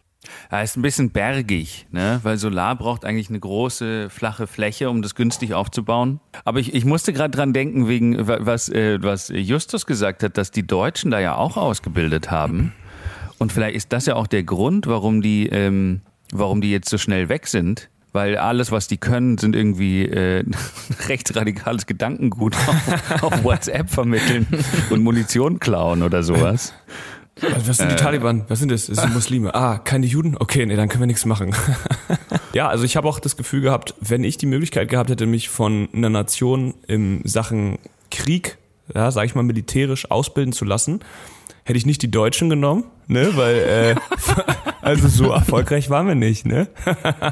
Ja, 0.53 0.61
ist 0.61 0.77
ein 0.77 0.83
bisschen 0.83 1.11
bergig, 1.11 1.87
ne? 1.93 2.21
weil 2.23 2.37
Solar 2.37 2.77
braucht 2.77 3.05
eigentlich 3.05 3.31
eine 3.31 3.41
große, 3.41 4.11
flache 4.11 4.47
Fläche, 4.47 4.91
um 4.91 5.01
das 5.01 5.15
günstig 5.15 5.55
aufzubauen. 5.55 6.21
Aber 6.45 6.59
ich, 6.61 6.75
ich 6.75 6.85
musste 6.85 7.13
gerade 7.13 7.31
dran 7.37 7.53
denken, 7.55 7.89
wegen 7.89 8.29
wa- 8.29 8.39
was, 8.41 8.69
äh, 8.69 9.03
was 9.03 9.29
Justus 9.35 9.87
gesagt 9.87 10.23
hat, 10.23 10.37
dass 10.37 10.51
die 10.51 10.67
Deutschen 10.67 11.11
da 11.11 11.21
ja 11.21 11.37
auch 11.37 11.57
ausgebildet 11.57 12.31
haben. 12.31 12.73
Und 13.39 13.51
vielleicht 13.53 13.77
ist 13.77 13.93
das 13.95 14.05
ja 14.07 14.15
auch 14.17 14.27
der 14.27 14.43
Grund, 14.43 14.87
warum 14.87 15.23
die, 15.23 15.49
ähm, 15.49 16.03
warum 16.33 16.61
die 16.61 16.71
jetzt 16.71 16.91
so 16.91 16.99
schnell 16.99 17.29
weg 17.31 17.47
sind. 17.47 17.89
Weil 18.13 18.37
alles, 18.37 18.73
was 18.73 18.89
die 18.89 18.99
können, 18.99 19.39
sind 19.39 19.55
irgendwie 19.57 20.05
äh, 20.05 20.45
rechtsradikales 21.09 21.87
Gedankengut 21.87 22.55
auf, 22.67 23.23
auf 23.23 23.45
WhatsApp 23.45 23.89
vermitteln 23.89 24.47
und 24.91 25.03
Munition 25.03 25.61
klauen 25.61 26.03
oder 26.03 26.23
sowas. 26.23 26.75
Was, 27.41 27.69
was 27.69 27.77
sind 27.79 27.91
die 27.91 27.97
Taliban? 27.97 28.45
Was 28.49 28.59
sind 28.59 28.71
das? 28.71 28.87
Das 28.87 29.01
sind 29.01 29.15
Muslime. 29.15 29.55
Ah, 29.55 29.79
keine 29.79 30.07
Juden? 30.07 30.37
Okay, 30.39 30.67
nee, 30.67 30.77
dann 30.77 30.89
können 30.89 31.03
wir 31.03 31.07
nichts 31.07 31.25
machen. 31.25 31.55
ja, 32.53 32.69
also 32.69 32.85
ich 32.85 32.97
habe 32.97 33.09
auch 33.09 33.21
das 33.21 33.37
Gefühl 33.37 33.61
gehabt, 33.61 33.95
wenn 34.01 34.25
ich 34.25 34.37
die 34.37 34.47
Möglichkeit 34.47 34.89
gehabt 34.89 35.11
hätte, 35.11 35.27
mich 35.27 35.49
von 35.49 35.89
einer 35.93 36.11
Nation 36.11 36.75
in 36.87 37.23
Sachen 37.25 37.79
Krieg, 38.11 38.59
ja, 38.95 39.11
sag 39.11 39.25
ich 39.25 39.35
mal, 39.35 39.43
militärisch 39.43 40.11
ausbilden 40.11 40.53
zu 40.53 40.65
lassen, 40.65 41.01
hätte 41.65 41.79
ich 41.79 41.87
nicht 41.87 42.03
die 42.03 42.11
Deutschen 42.11 42.51
genommen, 42.51 42.85
ne? 43.11 43.31
Weil, 43.37 43.57
äh, 43.57 43.95
also 44.83 45.09
so 45.09 45.31
erfolgreich 45.33 45.91
waren 45.91 46.07
wir 46.09 46.15
nicht, 46.15 46.47
ne? 46.47 46.69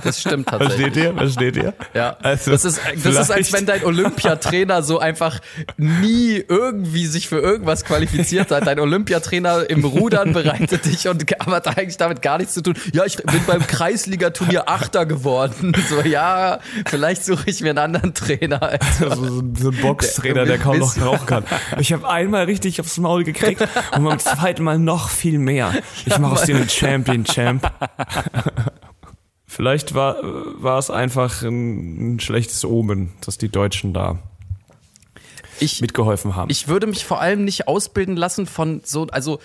Das 0.04 0.20
stimmt 0.20 0.48
tatsächlich. 0.50 0.80
Versteht 0.92 0.96
ihr? 1.04 1.14
Versteht 1.14 1.56
ihr? 1.56 1.74
Ja, 1.94 2.16
Also, 2.22 2.50
das, 2.50 2.64
ist, 2.64 2.80
das 2.94 3.04
ist, 3.04 3.16
als 3.16 3.26
vielleicht- 3.48 3.52
wenn 3.52 3.66
dein 3.66 3.84
Olympiatrainer 3.84 4.82
so 4.82 4.98
einfach 4.98 5.38
nie 5.76 6.42
irgendwie 6.48 7.06
sich 7.06 7.28
für 7.28 7.38
irgendwas 7.38 7.84
qualifiziert 7.84 8.50
hat. 8.50 8.66
Dein 8.66 8.80
Olympiatrainer 8.80 9.68
im 9.70 9.84
Rudern 9.84 10.32
bereitet 10.32 10.84
dich 10.84 11.08
und 11.08 11.24
aber 11.40 11.56
hat 11.56 11.68
eigentlich 11.78 11.96
damit 11.96 12.22
gar 12.22 12.38
nichts 12.38 12.54
zu 12.54 12.62
tun. 12.62 12.74
Ja, 12.92 13.04
ich 13.04 13.16
bin 13.16 13.40
beim 13.46 13.66
Kreisligaturnier 13.66 14.68
Achter 14.68 15.06
geworden. 15.06 15.72
So, 15.88 16.00
ja, 16.02 16.58
vielleicht 16.86 17.24
suche 17.24 17.44
ich 17.46 17.60
mir 17.60 17.70
einen 17.70 17.78
anderen 17.78 18.14
Trainer. 18.14 18.62
Alter. 18.62 18.78
Also 19.08 19.24
so, 19.24 19.42
so 19.58 19.70
ein 19.70 19.76
Boxtrainer, 19.80 20.44
der 20.44 20.58
kaum 20.58 20.78
noch 20.78 21.00
rauchen 21.00 21.26
kann. 21.26 21.44
Ich 21.78 21.92
habe 21.92 22.08
einmal 22.08 22.44
richtig 22.44 22.80
aufs 22.80 22.98
Maul 22.98 23.24
gekriegt 23.24 23.62
und 23.96 24.04
beim 24.04 24.18
zweiten 24.18 24.62
Mal 24.64 24.78
noch 24.78 25.08
viel 25.08 25.38
mehr. 25.38 25.67
Ich 26.07 26.18
mache 26.18 26.33
aus 26.33 26.42
dir 26.42 26.57
einen 26.57 26.68
Champion 26.68 27.24
Champ. 27.24 27.70
Vielleicht 29.46 29.94
war, 29.94 30.16
war 30.22 30.78
es 30.78 30.90
einfach 30.90 31.42
ein, 31.42 32.16
ein 32.16 32.20
schlechtes 32.20 32.64
Omen, 32.64 33.14
dass 33.22 33.38
die 33.38 33.48
Deutschen 33.48 33.94
da 33.94 34.18
Ich, 35.59 35.81
mitgeholfen 35.81 36.37
haben. 36.37 36.50
ich 36.50 36.68
würde 36.68 36.87
mich 36.87 37.04
vor 37.04 37.20
allem 37.20 37.44
nicht 37.44 37.66
ausbilden 37.66 38.16
lassen 38.16 38.46
von 38.46 38.83
so, 38.85 39.07
also 39.07 39.40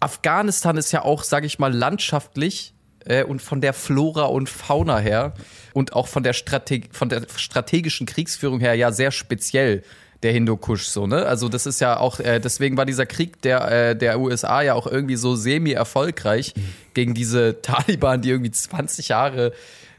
Afghanistan 0.00 0.76
ist 0.76 0.92
ja 0.92 1.04
auch, 1.04 1.22
sage 1.22 1.46
ich 1.46 1.58
mal, 1.60 1.72
landschaftlich 1.72 2.74
äh, 3.04 3.24
und 3.24 3.40
von 3.40 3.60
der 3.60 3.72
Flora 3.72 4.24
und 4.24 4.48
Fauna 4.48 4.98
her 4.98 5.34
und 5.72 5.92
auch 5.92 6.08
von 6.08 6.22
der, 6.22 6.32
Strate 6.32 6.82
von 6.90 7.08
der 7.08 7.22
strategischen 7.36 8.06
Kriegsführung 8.06 8.60
her 8.60 8.74
ja 8.74 8.92
sehr 8.92 9.12
speziell 9.12 9.82
der 10.22 10.32
Hindukusch 10.32 10.86
so, 10.86 11.06
ne? 11.06 11.26
Also 11.26 11.48
das 11.48 11.66
ist 11.66 11.80
ja 11.80 11.98
auch, 11.98 12.20
äh, 12.20 12.38
deswegen 12.38 12.76
war 12.76 12.86
dieser 12.86 13.06
Krieg 13.06 13.40
der, 13.42 13.70
äh, 13.90 13.96
der 13.96 14.20
USA 14.20 14.62
ja 14.62 14.74
auch 14.74 14.86
irgendwie 14.86 15.16
so 15.16 15.34
semi-erfolgreich 15.34 16.54
gegen 16.94 17.14
diese 17.14 17.60
Taliban, 17.62 18.22
die 18.22 18.30
irgendwie 18.30 18.50
20 18.50 19.08
Jahre 19.08 19.52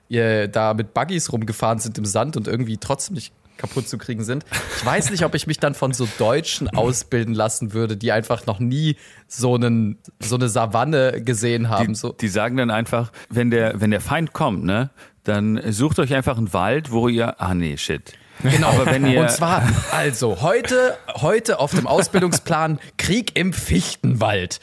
äh, 0.09 0.47
da 0.47 0.73
mit 0.73 0.93
Buggies 0.93 1.31
rumgefahren 1.31 1.79
sind 1.79 1.97
im 1.97 2.05
Sand 2.05 2.37
und 2.37 2.47
irgendwie 2.47 2.77
trotzdem 2.77 3.15
nicht 3.15 3.33
kaputt 3.57 3.87
zu 3.87 3.97
kriegen 3.97 4.23
sind. 4.23 4.45
Ich 4.77 4.85
weiß 4.85 5.11
nicht, 5.11 5.23
ob 5.25 5.35
ich 5.35 5.47
mich 5.47 5.59
dann 5.59 5.75
von 5.75 5.93
so 5.93 6.07
Deutschen 6.17 6.67
ausbilden 6.75 7.33
lassen 7.33 7.73
würde, 7.73 7.97
die 7.97 8.11
einfach 8.11 8.45
noch 8.45 8.59
nie 8.59 8.95
so, 9.27 9.55
einen, 9.55 9.97
so 10.19 10.35
eine 10.35 10.49
Savanne 10.49 11.21
gesehen 11.21 11.69
haben. 11.69 11.89
Die, 11.89 11.95
so. 11.95 12.13
die 12.13 12.27
sagen 12.27 12.57
dann 12.57 12.71
einfach, 12.71 13.11
wenn 13.29 13.51
der, 13.51 13.79
wenn 13.79 13.91
der 13.91 14.01
Feind 14.01 14.33
kommt, 14.33 14.63
ne, 14.63 14.89
dann 15.23 15.61
sucht 15.71 15.99
euch 15.99 16.13
einfach 16.13 16.37
einen 16.37 16.51
Wald, 16.53 16.91
wo 16.91 17.07
ihr, 17.07 17.39
ah 17.39 17.53
nee, 17.53 17.77
shit. 17.77 18.13
Genau. 18.41 18.69
Aber 18.69 18.85
wenn 18.87 19.05
ihr- 19.05 19.21
Und 19.21 19.31
zwar, 19.31 19.63
also, 19.91 20.41
heute, 20.41 20.97
heute 21.13 21.59
auf 21.59 21.71
dem 21.71 21.87
Ausbildungsplan 21.87 22.79
Krieg 22.97 23.37
im 23.37 23.53
Fichtenwald. 23.53 24.59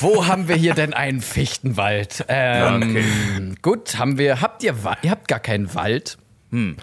Wo 0.00 0.26
haben 0.26 0.48
wir 0.48 0.56
hier 0.56 0.74
denn 0.74 0.92
einen 0.94 1.20
Fichtenwald? 1.20 2.24
Ähm, 2.28 3.56
Gut, 3.62 3.98
haben 3.98 4.18
wir, 4.18 4.40
habt 4.40 4.62
ihr, 4.62 4.74
ihr 5.02 5.10
habt 5.10 5.28
gar 5.28 5.40
keinen 5.40 5.74
Wald? 5.74 6.18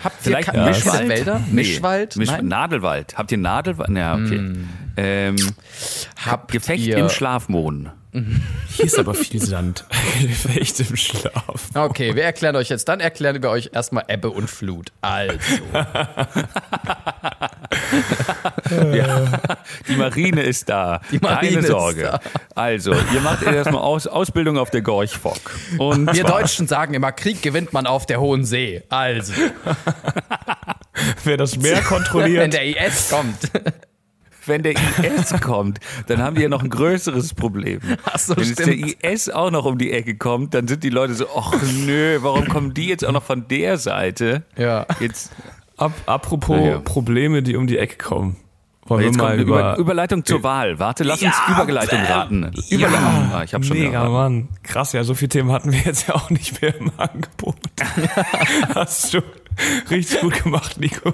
Habt 0.03 0.17
ihr 0.17 0.23
Vielleicht 0.23 0.47
keine 0.51 0.65
Mischwald? 0.65 1.09
Wälder? 1.09 1.39
Nee. 1.47 1.53
Mischwald? 1.53 2.15
Misch 2.15 2.29
Nein. 2.31 2.47
Nadelwald. 2.47 3.17
Habt 3.17 3.31
ihr 3.31 3.37
Nadelwald? 3.37 3.89
Ja, 3.95 4.15
okay. 4.15 4.51
Ähm, 4.97 5.35
Habt 6.25 6.51
Gefecht 6.51 6.87
im 6.87 7.07
Schlafmohn. 7.09 7.91
Hier 8.69 8.85
ist 8.85 8.97
aber 8.97 9.13
viel 9.13 9.41
Sand. 9.41 9.85
Echt 10.55 10.79
im 10.79 10.95
Schlaf. 10.95 11.69
Okay, 11.75 12.15
wir 12.15 12.23
erklären 12.23 12.55
euch 12.55 12.69
jetzt, 12.69 12.87
dann 12.87 12.99
erklären 12.99 13.41
wir 13.41 13.49
euch 13.49 13.69
erstmal 13.73 14.05
Ebbe 14.07 14.31
und 14.31 14.49
Flut. 14.49 14.91
Also, 15.01 15.39
Ja, 18.93 19.39
die 19.87 19.95
Marine 19.95 20.41
ist 20.41 20.69
da. 20.69 21.01
Die 21.11 21.19
Marine 21.19 21.53
Keine 21.53 21.59
ist 21.59 21.67
Sorge. 21.67 22.03
da. 22.03 22.19
Also, 22.55 22.93
ihr 22.93 23.21
macht 23.21 23.43
erstmal 23.43 23.81
Aus, 23.81 24.07
Ausbildung 24.07 24.57
auf 24.57 24.69
der 24.69 24.81
Gorchfock. 24.81 25.39
Und 25.77 26.13
wir 26.13 26.23
Deutschen 26.23 26.67
sagen 26.67 26.93
immer, 26.93 27.11
Krieg 27.11 27.41
gewinnt 27.41 27.73
man 27.73 27.85
auf 27.87 28.05
der 28.05 28.19
Hohen 28.19 28.43
See. 28.45 28.83
Also, 28.89 29.33
Wer 31.23 31.37
das 31.37 31.57
Meer 31.57 31.77
wenn 31.77 31.83
kontrolliert, 31.83 32.53
der 32.53 32.87
IS 32.87 33.09
kommt. 33.09 33.37
Wenn 34.49 34.63
der 34.63 34.73
IS 34.73 35.33
kommt, 35.41 35.79
dann 36.07 36.21
haben 36.21 36.35
wir 36.35 36.43
ja 36.43 36.49
noch 36.49 36.63
ein 36.63 36.69
größeres 36.69 37.33
Problem. 37.33 37.79
Ach 38.05 38.19
so, 38.19 38.35
wenn 38.35 38.43
jetzt 38.45 38.59
der 38.59 39.11
IS 39.11 39.29
auch 39.29 39.51
noch 39.51 39.65
um 39.65 39.77
die 39.77 39.91
Ecke 39.91 40.17
kommt, 40.17 40.53
dann 40.53 40.67
sind 40.67 40.83
die 40.83 40.89
Leute 40.89 41.13
so, 41.13 41.25
ach 41.35 41.53
nö, 41.85 42.17
warum 42.21 42.47
kommen 42.47 42.73
die 42.73 42.87
jetzt 42.87 43.05
auch 43.05 43.11
noch 43.11 43.23
von 43.23 43.47
der 43.47 43.77
Seite? 43.77 44.43
Ja. 44.57 44.85
Jetzt, 44.99 45.31
Ab, 45.79 45.93
apropos 46.07 46.57
Naja. 46.57 46.79
Probleme, 46.79 47.41
die 47.41 47.55
um 47.55 47.65
die 47.65 47.77
Ecke 47.77 47.95
kommen. 47.97 48.35
Wollen 48.85 49.03
jetzt 49.05 49.17
wir 49.17 49.23
mal 49.23 49.39
über, 49.39 49.59
über, 49.59 49.77
Überleitung 49.77 50.25
zur 50.25 50.43
Wahl. 50.43 50.79
Warte, 50.79 51.03
lass 51.03 51.21
uns 51.21 51.35
Ja, 51.47 51.63
Überleitung 51.63 51.99
ähm, 51.99 52.05
raten. 52.05 52.51
Überleitung. 52.69 53.31
Ah, 53.31 53.43
ich 53.43 53.53
habe 53.53 53.63
schon 53.63 53.77
Mega, 53.77 53.91
geraten. 53.91 54.11
Mann. 54.11 54.47
Krass, 54.63 54.93
ja, 54.93 55.03
so 55.03 55.13
viele 55.13 55.29
Themen 55.29 55.51
hatten 55.51 55.71
wir 55.71 55.79
jetzt 55.79 56.07
ja 56.07 56.15
auch 56.15 56.29
nicht 56.31 56.61
mehr 56.61 56.75
im 56.75 56.91
Angebot. 56.97 57.55
Hast 58.75 59.13
du 59.13 59.21
richtig 59.89 60.21
gut 60.21 60.43
gemacht, 60.43 60.79
Nico. 60.79 61.11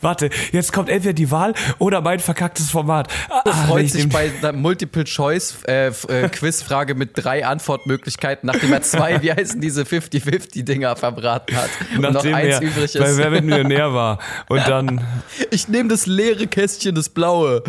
Warte, 0.00 0.30
jetzt 0.52 0.72
kommt 0.72 0.88
entweder 0.88 1.12
die 1.12 1.30
Wahl 1.30 1.52
oder 1.78 2.00
mein 2.00 2.18
verkacktes 2.18 2.70
Format. 2.70 3.08
Ah, 3.28 3.52
freut 3.66 3.84
ich 3.84 3.92
sich 3.92 4.08
bei 4.08 4.32
einer 4.38 4.52
Multiple-Choice-Quizfrage 4.52 6.94
mit 6.96 7.10
drei 7.14 7.44
Antwortmöglichkeiten, 7.46 8.46
nachdem 8.46 8.72
er 8.72 8.80
zwei, 8.82 9.22
wie 9.22 9.32
heißen 9.32 9.60
diese 9.60 9.82
50-50-Dinger 9.82 10.96
verbraten 10.96 11.54
hat 11.56 11.70
und 11.94 12.00
noch 12.00 12.14
nachdem 12.14 12.34
eins 12.34 12.56
er 12.56 12.62
übrig 12.62 12.96
ist. 12.96 13.16
Wer 13.16 13.30
wird 13.32 13.44
Millionär 13.44 13.94
war. 13.94 14.18
Und 14.48 14.66
dann, 14.66 15.06
Ich 15.50 15.68
nehme 15.68 15.88
das 15.88 16.06
leere 16.06 16.46
Kästchen, 16.46 16.94
das 16.94 17.08
blaue. 17.08 17.62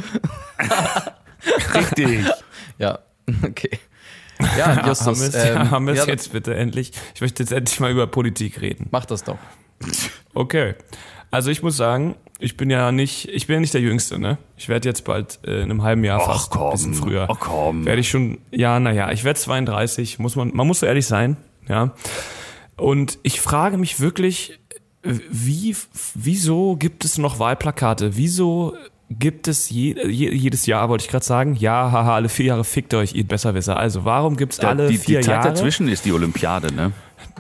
Richtig. 1.73 2.25
Ja, 2.77 2.99
okay. 3.41 3.79
Ja, 4.57 4.87
Justus, 4.87 5.07
haben 5.07 5.19
wir 5.19 5.27
es 5.27 5.35
ähm, 5.35 5.71
haben 5.71 5.87
wir's 5.87 5.99
ja, 5.99 6.07
jetzt 6.07 6.31
bitte 6.31 6.55
endlich. 6.55 6.91
Ich 7.13 7.21
möchte 7.21 7.43
jetzt 7.43 7.51
endlich 7.51 7.79
mal 7.79 7.91
über 7.91 8.07
Politik 8.07 8.61
reden. 8.61 8.87
Mach 8.91 9.05
das 9.05 9.23
doch. 9.23 9.37
Okay. 10.33 10.75
Also 11.31 11.51
ich 11.51 11.63
muss 11.63 11.75
sagen, 11.75 12.15
ich 12.39 12.57
bin 12.57 12.69
ja 12.69 12.91
nicht, 12.91 13.27
ich 13.29 13.47
bin 13.47 13.55
ja 13.55 13.59
nicht 13.59 13.73
der 13.73 13.81
Jüngste, 13.81 14.19
ne? 14.19 14.37
Ich 14.57 14.69
werde 14.69 14.87
jetzt 14.87 15.03
bald 15.03 15.39
äh, 15.45 15.57
in 15.57 15.63
einem 15.63 15.83
halben 15.83 16.03
Jahr 16.03 16.21
Ach, 16.21 16.33
fast 16.33 16.51
komm. 16.51 16.67
ein 16.67 16.71
bisschen 16.71 16.93
früher. 16.93 17.27
Ach, 17.29 17.39
komm. 17.39 17.85
Werde 17.85 18.01
ich 18.01 18.09
schon, 18.09 18.39
ja, 18.51 18.79
naja, 18.79 19.11
ich 19.11 19.23
werde 19.23 19.39
32, 19.39 20.19
muss 20.19 20.35
man, 20.35 20.51
man 20.53 20.67
muss 20.67 20.81
so 20.81 20.85
ehrlich 20.85 21.07
sein, 21.07 21.37
ja. 21.67 21.93
Und 22.77 23.19
ich 23.23 23.41
frage 23.41 23.77
mich 23.77 23.99
wirklich, 23.99 24.59
wie, 25.03 25.75
wieso 26.13 26.75
gibt 26.75 27.05
es 27.05 27.17
noch 27.17 27.39
Wahlplakate? 27.39 28.17
Wieso 28.17 28.75
gibt 29.09 29.47
es 29.47 29.69
je, 29.69 29.95
je, 30.07 30.33
jedes 30.33 30.65
Jahr, 30.65 30.89
wollte 30.89 31.03
ich 31.05 31.09
gerade 31.11 31.25
sagen, 31.25 31.55
ja, 31.55 31.91
haha, 31.91 32.15
alle 32.15 32.29
vier 32.29 32.47
Jahre 32.47 32.63
fickt 32.63 32.93
euch, 32.93 33.13
ihr 33.13 33.27
Besserwisser. 33.27 33.77
Also 33.77 34.05
warum 34.05 34.37
gibt 34.37 34.53
es 34.53 34.59
alle 34.59 34.87
die, 34.87 34.97
vier 34.97 35.19
die 35.19 35.25
Zeit 35.25 35.35
Jahre? 35.35 35.49
dazwischen 35.49 35.87
ist 35.87 36.05
die 36.05 36.11
Olympiade, 36.11 36.73
ne? 36.73 36.91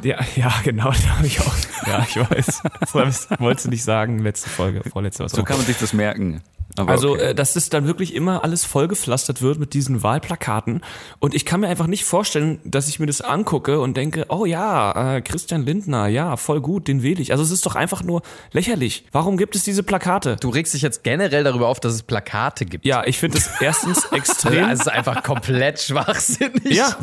Ja, 0.03 0.19
ja, 0.35 0.53
genau, 0.63 0.91
da 1.03 1.17
habe 1.17 1.27
ich 1.27 1.39
auch. 1.41 1.55
Ja, 1.87 2.05
ich 2.07 2.17
weiß. 2.17 2.61
Das 2.93 3.29
wolltest 3.39 3.65
du 3.65 3.69
nicht 3.69 3.83
sagen, 3.83 4.19
letzte 4.19 4.49
Folge, 4.49 4.81
vorletzte 4.89 5.23
was 5.23 5.31
So 5.31 5.41
auch. 5.41 5.45
kann 5.45 5.57
man 5.57 5.65
sich 5.65 5.77
das 5.77 5.93
merken. 5.93 6.41
Aber 6.77 6.91
Also, 6.91 7.13
okay. 7.13 7.21
äh, 7.21 7.35
dass 7.35 7.55
es 7.55 7.69
dann 7.69 7.87
wirklich 7.87 8.13
immer 8.13 8.43
alles 8.43 8.65
vollgepflastert 8.65 9.41
wird 9.41 9.59
mit 9.59 9.73
diesen 9.73 10.03
Wahlplakaten. 10.03 10.81
Und 11.19 11.33
ich 11.33 11.45
kann 11.45 11.61
mir 11.61 11.67
einfach 11.67 11.87
nicht 11.87 12.05
vorstellen, 12.05 12.59
dass 12.65 12.87
ich 12.87 12.99
mir 12.99 13.05
das 13.05 13.21
angucke 13.21 13.79
und 13.79 13.95
denke, 13.97 14.25
oh 14.29 14.45
ja, 14.45 15.15
äh, 15.15 15.21
Christian 15.21 15.65
Lindner, 15.65 16.07
ja, 16.07 16.37
voll 16.37 16.61
gut, 16.61 16.87
den 16.87 17.01
wähle 17.03 17.21
ich. 17.21 17.31
Also 17.31 17.43
es 17.43 17.51
ist 17.51 17.65
doch 17.65 17.75
einfach 17.75 18.03
nur 18.03 18.21
lächerlich. 18.51 19.05
Warum 19.11 19.37
gibt 19.37 19.55
es 19.55 19.63
diese 19.63 19.83
Plakate? 19.83 20.37
Du 20.39 20.49
regst 20.49 20.73
dich 20.73 20.81
jetzt 20.81 21.03
generell 21.03 21.43
darüber 21.43 21.67
auf, 21.67 21.79
dass 21.79 21.93
es 21.93 22.03
Plakate 22.03 22.65
gibt. 22.65 22.85
Ja, 22.85 23.05
ich 23.05 23.17
finde 23.17 23.37
es 23.37 23.49
erstens 23.61 24.05
extrem. 24.11 24.69
Das 24.69 24.81
ist 24.81 24.89
einfach 24.89 25.23
komplett 25.23 25.79
schwachsinnig. 25.79 26.75
ja, 26.75 26.95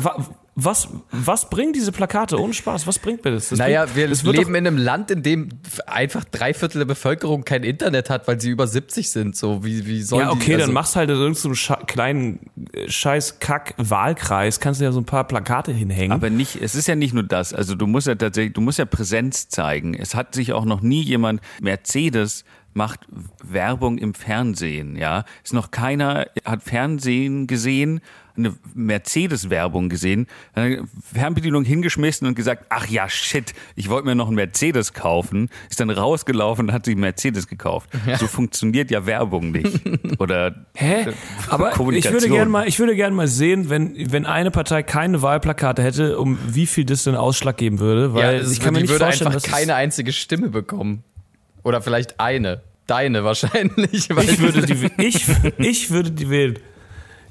was, 0.55 0.87
was 1.11 1.49
bringen 1.49 1.73
diese 1.73 1.91
Plakate? 1.91 2.39
Ohne 2.39 2.53
Spaß, 2.53 2.85
was 2.85 2.99
bringt 2.99 3.25
mir 3.25 3.31
das? 3.31 3.49
das 3.49 3.57
Naja, 3.57 3.85
bringt, 3.85 3.95
wir 3.95 4.07
das 4.09 4.23
wird 4.23 4.37
leben 4.37 4.53
in 4.53 4.67
einem 4.67 4.77
Land, 4.77 5.09
in 5.09 5.23
dem 5.23 5.49
einfach 5.87 6.23
drei 6.25 6.53
Viertel 6.53 6.79
der 6.79 6.85
Bevölkerung 6.85 7.43
kein 7.43 7.63
Internet 7.63 8.11
hat, 8.11 8.27
weil 8.27 8.39
sie 8.39 8.51
über 8.51 8.67
70 8.67 9.09
sind. 9.09 9.35
So, 9.35 9.63
wie, 9.63 9.87
wie 9.87 10.03
sollen 10.03 10.27
Ja, 10.27 10.31
okay, 10.31 10.45
die, 10.45 10.53
also, 10.53 10.67
dann 10.67 10.73
machst 10.73 10.95
halt 10.95 11.09
in 11.09 11.15
irgendeinem 11.15 11.55
scha 11.55 11.77
kleinen 11.77 12.51
äh, 12.71 12.87
scheiß 12.87 13.39
Kack-Wahlkreis, 13.39 14.59
kannst 14.59 14.79
du 14.79 14.85
ja 14.85 14.91
so 14.91 14.99
ein 14.99 15.05
paar 15.05 15.23
Plakate 15.27 15.71
hinhängen. 15.71 16.11
Aber 16.11 16.29
nicht, 16.29 16.61
es 16.61 16.75
ist 16.75 16.87
ja 16.87 16.95
nicht 16.95 17.15
nur 17.15 17.23
das. 17.23 17.53
Also 17.53 17.73
du 17.73 17.87
musst 17.87 18.05
ja 18.05 18.13
tatsächlich, 18.13 18.53
du 18.53 18.61
musst 18.61 18.77
ja 18.77 18.85
Präsenz 18.85 19.49
zeigen. 19.49 19.95
Es 19.95 20.13
hat 20.13 20.35
sich 20.35 20.53
auch 20.53 20.65
noch 20.65 20.81
nie 20.81 21.01
jemand, 21.01 21.41
Mercedes 21.61 22.45
macht 22.73 23.01
Werbung 23.43 23.97
im 23.97 24.13
Fernsehen, 24.13 24.95
ja. 24.95 25.25
Ist 25.43 25.53
noch 25.53 25.71
keiner, 25.71 26.27
hat 26.45 26.63
Fernsehen 26.63 27.47
gesehen, 27.47 28.01
eine 28.35 28.53
Mercedes-Werbung 28.73 29.89
gesehen, 29.89 30.27
eine 30.53 30.85
Fernbedienung 31.13 31.63
hingeschmissen 31.65 32.27
und 32.27 32.35
gesagt, 32.35 32.65
ach 32.69 32.87
ja, 32.87 33.07
shit, 33.09 33.53
ich 33.75 33.89
wollte 33.89 34.07
mir 34.07 34.15
noch 34.15 34.27
einen 34.27 34.35
Mercedes 34.35 34.93
kaufen, 34.93 35.49
ist 35.69 35.79
dann 35.79 35.89
rausgelaufen 35.89 36.67
und 36.69 36.73
hat 36.73 36.85
sich 36.85 36.93
einen 36.93 37.01
Mercedes 37.01 37.47
gekauft. 37.47 37.89
So 38.19 38.27
funktioniert 38.27 38.89
ja 38.91 39.05
Werbung 39.05 39.51
nicht. 39.51 39.81
Oder 40.19 40.65
Hä? 40.75 41.07
Aber 41.49 41.69
ich 41.69 41.75
Kommunikation. 41.75 42.21
würde 42.21 42.29
gerne 42.33 42.49
mal, 42.51 42.67
ich 42.67 42.79
würde 42.79 42.95
gerne 42.95 43.15
mal 43.15 43.27
sehen, 43.27 43.69
wenn, 43.69 44.11
wenn 44.11 44.25
eine 44.25 44.51
Partei 44.51 44.83
keine 44.83 45.21
Wahlplakate 45.21 45.83
hätte, 45.83 46.17
um 46.17 46.37
wie 46.47 46.65
viel 46.65 46.85
das 46.85 47.03
denn 47.03 47.15
Ausschlag 47.15 47.57
geben 47.57 47.79
würde, 47.79 48.07
ja, 48.07 48.13
weil 48.13 48.35
es 48.37 48.51
ich 48.51 48.59
kann 48.59 48.73
mir 48.73 48.81
nicht 48.81 48.89
würde 48.89 49.05
vorstellen, 49.05 49.27
einfach 49.27 49.41
dass 49.41 49.51
keine 49.51 49.75
einzige 49.75 50.11
Stimme 50.11 50.49
bekommen. 50.49 51.03
Oder 51.63 51.81
vielleicht 51.81 52.19
eine. 52.19 52.61
Deine 52.87 53.23
wahrscheinlich. 53.23 54.09
weil- 54.09 54.25
ich 54.29 54.39
würde 54.39 54.61
die, 54.65 54.89
ich, 54.97 55.25
ich 55.57 55.89
würde 55.91 56.11
die 56.11 56.29
wählen. 56.29 56.59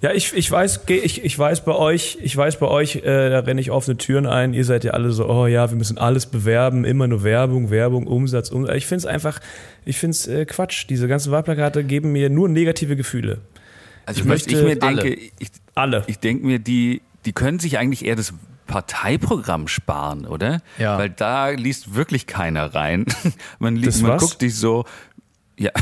Ja, 0.03 0.11
ich, 0.13 0.33
ich 0.35 0.51
weiß, 0.51 0.85
geh- 0.87 0.99
ich, 0.99 1.25
ich 1.25 1.39
weiß 1.39 1.65
bei 1.65 1.75
euch, 1.77 2.19
ich 2.21 2.37
weiß 2.37 2.59
bei 2.59 2.67
euch, 2.67 2.97
äh, 2.97 3.31
da 3.31 3.39
renne 3.39 3.61
ich 3.61 3.71
offene 3.71 3.97
Türen 3.97 4.27
ein. 4.27 4.53
Ihr 4.53 4.65
seid 4.65 4.83
ja 4.83 4.91
alle 4.93 5.13
so, 5.13 5.29
oh 5.29 5.47
ja, 5.47 5.71
wir 5.71 5.77
müssen 5.79 5.97
alles 5.97 6.27
bewerben, 6.27 6.85
immer 6.85 7.07
nur 7.07 7.23
Werbung, 7.23 7.71
Werbung, 7.71 8.09
Umsatz, 8.09 8.51
Umsatz. 8.51 8.75
Ich 8.77 8.87
finde 8.87 8.99
es 8.99 9.07
einfach, 9.07 9.39
ich 9.85 9.97
finde 9.99 10.11
es 10.17 10.27
äh, 10.27 10.45
Quatsch. 10.45 10.87
Diese 10.91 11.07
ganzen 11.07 11.31
Wahlplakate 11.31 11.85
geben 11.85 12.11
mir 12.13 12.31
nur 12.31 12.49
negative 12.49 12.97
Gefühle. 12.97 13.39
Also 14.05 14.23
Ich 14.23 14.29
was 14.29 14.47
ich 14.47 14.53
möchte 14.55 14.65
mir 14.65 14.77
denke, 14.77 15.03
alle. 15.03 15.15
ich, 15.15 15.51
Alle. 15.77 16.03
ich 16.09 16.19
denke 16.19 16.45
mir, 16.47 16.59
die, 16.59 17.01
die 17.25 17.33
können 17.33 17.61
sich 17.61 17.79
eigentlich 17.79 18.05
eher 18.05 18.17
das 18.17 18.35
Parteiprogramm 18.67 19.69
sparen, 19.69 20.27
oder? 20.27 20.63
Ja. 20.79 20.99
Weil 20.99 21.11
da 21.11 21.51
liest 21.51 21.95
wirklich 21.95 22.27
keiner 22.27 22.75
rein. 22.75 23.07
Man, 23.61 23.77
liest, 23.77 23.87
Das 23.99 24.03
man 24.03 24.11
was? 24.13 24.23
guckt 24.23 24.41
sich 24.41 24.57
so, 24.57 24.85
ja. 25.57 25.71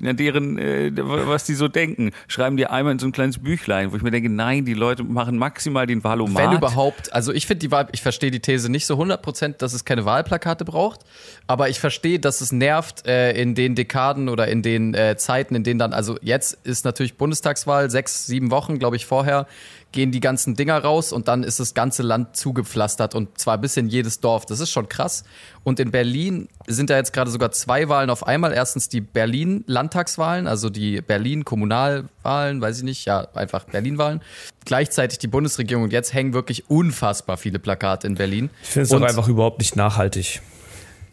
Deren, 0.00 0.58
äh, 0.58 0.90
was 0.94 1.44
die 1.44 1.54
so 1.54 1.68
denken, 1.68 2.10
schreiben 2.28 2.56
die 2.56 2.66
einmal 2.66 2.92
in 2.92 2.98
so 2.98 3.06
ein 3.06 3.12
kleines 3.12 3.38
Büchlein, 3.38 3.92
wo 3.92 3.96
ich 3.96 4.02
mir 4.02 4.10
denke, 4.10 4.30
nein, 4.30 4.64
die 4.64 4.74
Leute 4.74 5.04
machen 5.04 5.38
maximal 5.38 5.86
den 5.86 6.02
Valomat. 6.02 6.50
Wenn 6.50 6.56
überhaupt, 6.56 7.12
also 7.12 7.32
ich 7.32 7.46
finde 7.46 7.60
die 7.60 7.70
Wahl, 7.70 7.88
ich 7.92 8.02
verstehe 8.02 8.30
die 8.30 8.40
These 8.40 8.70
nicht 8.70 8.86
so 8.86 8.94
100%, 8.94 9.58
dass 9.58 9.72
es 9.72 9.84
keine 9.84 10.04
Wahlplakate 10.04 10.64
braucht, 10.64 11.00
aber 11.46 11.68
ich 11.68 11.80
verstehe, 11.80 12.18
dass 12.18 12.40
es 12.40 12.52
nervt 12.52 13.06
äh, 13.06 13.32
in 13.32 13.54
den 13.54 13.74
Dekaden 13.74 14.28
oder 14.28 14.48
in 14.48 14.62
den 14.62 14.94
äh, 14.94 15.16
Zeiten, 15.16 15.54
in 15.54 15.64
denen 15.64 15.78
dann, 15.78 15.92
also 15.92 16.16
jetzt 16.22 16.58
ist 16.64 16.84
natürlich 16.84 17.16
Bundestagswahl, 17.16 17.90
sechs, 17.90 18.26
sieben 18.26 18.50
Wochen, 18.50 18.78
glaube 18.78 18.96
ich, 18.96 19.06
vorher, 19.06 19.46
gehen 19.92 20.12
die 20.12 20.20
ganzen 20.20 20.54
Dinger 20.54 20.78
raus 20.78 21.12
und 21.12 21.28
dann 21.28 21.42
ist 21.42 21.58
das 21.60 21.74
ganze 21.74 22.02
Land 22.02 22.36
zugepflastert 22.36 23.14
und 23.14 23.38
zwar 23.38 23.58
bis 23.58 23.76
in 23.76 23.88
jedes 23.88 24.20
Dorf. 24.20 24.46
Das 24.46 24.60
ist 24.60 24.70
schon 24.70 24.88
krass. 24.88 25.24
Und 25.64 25.80
in 25.80 25.90
Berlin 25.90 26.48
sind 26.66 26.90
da 26.90 26.96
jetzt 26.96 27.12
gerade 27.12 27.30
sogar 27.30 27.50
zwei 27.50 27.88
Wahlen 27.88 28.10
auf 28.10 28.26
einmal. 28.26 28.52
Erstens 28.52 28.88
die 28.88 29.00
Berlin-Landtagswahlen, 29.00 30.46
also 30.46 30.70
die 30.70 31.00
Berlin-Kommunalwahlen, 31.00 32.60
weiß 32.60 32.78
ich 32.78 32.84
nicht, 32.84 33.04
ja, 33.06 33.26
einfach 33.34 33.64
Berlin-Wahlen. 33.64 34.22
Gleichzeitig 34.64 35.18
die 35.18 35.28
Bundesregierung 35.28 35.84
und 35.84 35.92
jetzt 35.92 36.14
hängen 36.14 36.32
wirklich 36.32 36.70
unfassbar 36.70 37.36
viele 37.36 37.58
Plakate 37.58 38.06
in 38.06 38.14
Berlin. 38.14 38.50
Ich 38.62 38.68
finde 38.70 38.84
es 38.84 38.92
auch 38.92 39.02
einfach 39.02 39.28
überhaupt 39.28 39.58
nicht 39.58 39.76
nachhaltig. 39.76 40.40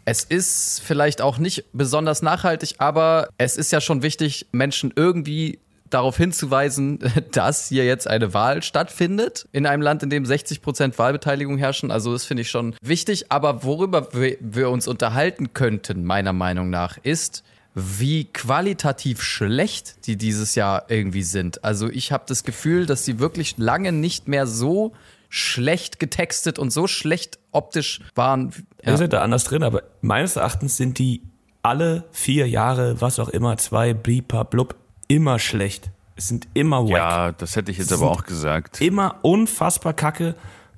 es 0.04 0.24
ist 0.24 0.80
vielleicht 0.84 1.20
auch 1.20 1.38
nicht 1.38 1.64
besonders 1.72 2.22
nachhaltig, 2.22 2.76
aber 2.78 3.28
es 3.36 3.56
ist 3.56 3.72
ja 3.72 3.80
schon 3.80 4.02
wichtig, 4.02 4.46
Menschen 4.52 4.92
irgendwie 4.96 5.58
darauf 5.90 6.16
hinzuweisen, 6.16 6.98
dass 7.32 7.68
hier 7.68 7.84
jetzt 7.84 8.08
eine 8.08 8.34
Wahl 8.34 8.62
stattfindet 8.62 9.46
in 9.52 9.66
einem 9.66 9.82
Land, 9.82 10.02
in 10.02 10.10
dem 10.10 10.24
60 10.24 10.62
Prozent 10.62 10.98
Wahlbeteiligung 10.98 11.58
herrschen. 11.58 11.90
Also 11.90 12.12
das 12.12 12.24
finde 12.24 12.42
ich 12.42 12.50
schon 12.50 12.74
wichtig. 12.82 13.30
Aber 13.30 13.64
worüber 13.64 14.08
wir, 14.12 14.70
uns 14.70 14.86
unterhalten 14.86 15.54
könnten, 15.54 16.04
meiner 16.04 16.32
Meinung 16.32 16.70
nach, 16.70 16.98
ist, 16.98 17.42
wie 17.74 18.24
qualitativ 18.24 19.22
schlecht 19.22 20.06
die 20.06 20.16
dieses 20.16 20.54
Jahr 20.54 20.86
irgendwie 20.88 21.22
sind. 21.22 21.64
Also 21.64 21.88
ich 21.88 22.12
habe 22.12 22.24
das 22.26 22.44
Gefühl, 22.44 22.86
dass 22.86 23.04
sie 23.04 23.18
wirklich 23.18 23.56
lange 23.56 23.92
nicht 23.92 24.28
mehr 24.28 24.46
so 24.46 24.92
schlecht 25.28 25.98
getextet 25.98 26.58
und 26.58 26.70
so 26.72 26.86
schlecht 26.86 27.38
optisch 27.52 28.00
waren. 28.14 28.52
Ja. 28.82 28.92
Ihr 28.92 28.96
seid 28.98 29.12
da 29.12 29.22
anders 29.22 29.44
drin, 29.44 29.62
aber 29.62 29.82
meines 30.00 30.36
Erachtens 30.36 30.76
sind 30.76 30.98
die 30.98 31.22
alle 31.62 32.04
vier 32.12 32.48
Jahre, 32.48 33.00
was 33.00 33.18
auch 33.18 33.28
immer, 33.28 33.56
zwei, 33.58 33.92
blipa, 33.94 34.42
blub, 34.44 34.74
immer 35.08 35.38
schlecht. 35.38 35.90
Es 36.16 36.28
sind 36.28 36.48
immer 36.54 36.84
wack. 36.84 36.90
Ja, 36.90 37.32
das 37.32 37.56
hätte 37.56 37.70
ich 37.70 37.78
jetzt 37.78 37.92
aber 37.92 38.10
auch 38.10 38.24
gesagt. 38.24 38.80
Immer 38.80 39.16
unfassbar 39.22 39.92
kacke. 39.92 40.34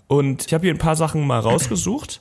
Und 0.07 0.47
ich 0.47 0.55
habe 0.55 0.65
hier 0.65 0.75
ein 0.75 0.79
paar 0.79 0.97
Sachen 0.97 1.27
mal 1.27 1.39
rausgesucht, 1.41 2.21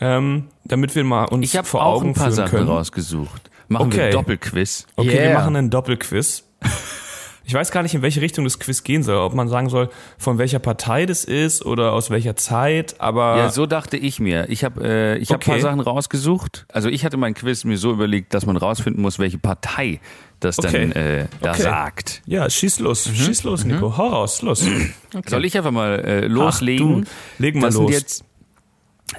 ähm, 0.00 0.44
damit 0.64 0.94
wir 0.94 1.04
mal 1.04 1.24
uns 1.26 1.44
Ich 1.44 1.56
habe 1.56 1.66
vor 1.66 1.84
auch 1.84 1.96
Augen 1.96 2.08
ein 2.10 2.14
paar 2.14 2.24
führen 2.26 2.34
Sachen 2.36 2.50
können. 2.50 2.68
rausgesucht. 2.68 3.50
Machen 3.68 3.92
wir 3.92 3.94
Okay. 3.98 4.02
einen 4.04 4.12
Doppelquiz. 4.12 4.86
Okay, 4.96 5.08
wir 5.12 5.20
Yeah. 5.20 5.38
machen 5.38 5.56
einen 5.56 5.70
Doppelquiz. 5.70 6.44
Ich 7.48 7.54
weiß 7.54 7.70
gar 7.70 7.84
nicht, 7.84 7.94
in 7.94 8.02
welche 8.02 8.20
Richtung 8.20 8.42
das 8.44 8.58
Quiz 8.58 8.82
gehen 8.82 9.04
soll. 9.04 9.18
Ob 9.18 9.32
man 9.32 9.46
sagen 9.48 9.68
soll, 9.68 9.88
von 10.18 10.36
welcher 10.38 10.58
Partei 10.58 11.06
das 11.06 11.24
ist 11.24 11.64
oder 11.64 11.92
aus 11.92 12.10
welcher 12.10 12.34
Zeit. 12.34 13.00
Aber 13.00 13.36
Ja, 13.38 13.48
so 13.50 13.66
dachte 13.66 13.96
ich 13.96 14.18
mir. 14.18 14.48
Ich 14.48 14.64
habe 14.64 14.82
äh, 14.84 15.16
ich 15.18 15.30
hab 15.30 15.36
Okay. 15.36 15.52
ein 15.52 15.54
paar 15.54 15.60
Sachen 15.70 15.78
rausgesucht. 15.80 16.66
Also 16.72 16.88
ich 16.88 17.04
hatte 17.04 17.16
mein 17.16 17.34
Quiz 17.34 17.62
mir 17.62 17.78
so 17.78 17.92
überlegt, 17.92 18.34
dass 18.34 18.46
man 18.46 18.56
rausfinden 18.56 19.00
muss, 19.00 19.20
welche 19.20 19.38
Partei 19.38 20.00
das 20.40 20.58
Okay. 20.58 20.88
dann 20.90 20.92
äh, 20.92 21.26
da 21.40 21.52
Okay. 21.52 21.62
sagt. 21.62 22.22
ja, 22.26 22.50
schieß 22.50 22.80
los, 22.80 23.08
schieß 23.14 23.44
los, 23.44 23.64
Nico. 23.64 23.96
Hau 23.96 24.08
raus, 24.08 24.42
los. 24.42 24.64
Soll 25.26 25.44
ich 25.44 25.56
einfach 25.56 25.70
mal 25.70 26.00
äh, 26.00 26.26
loslegen? 26.26 27.04
Ach, 27.06 27.36
du, 27.38 27.42
leg 27.42 27.54
mal 27.54 27.66
das 27.68 27.74
los. 27.76 27.84
Sind 27.86 27.92
jetzt, 27.94 28.24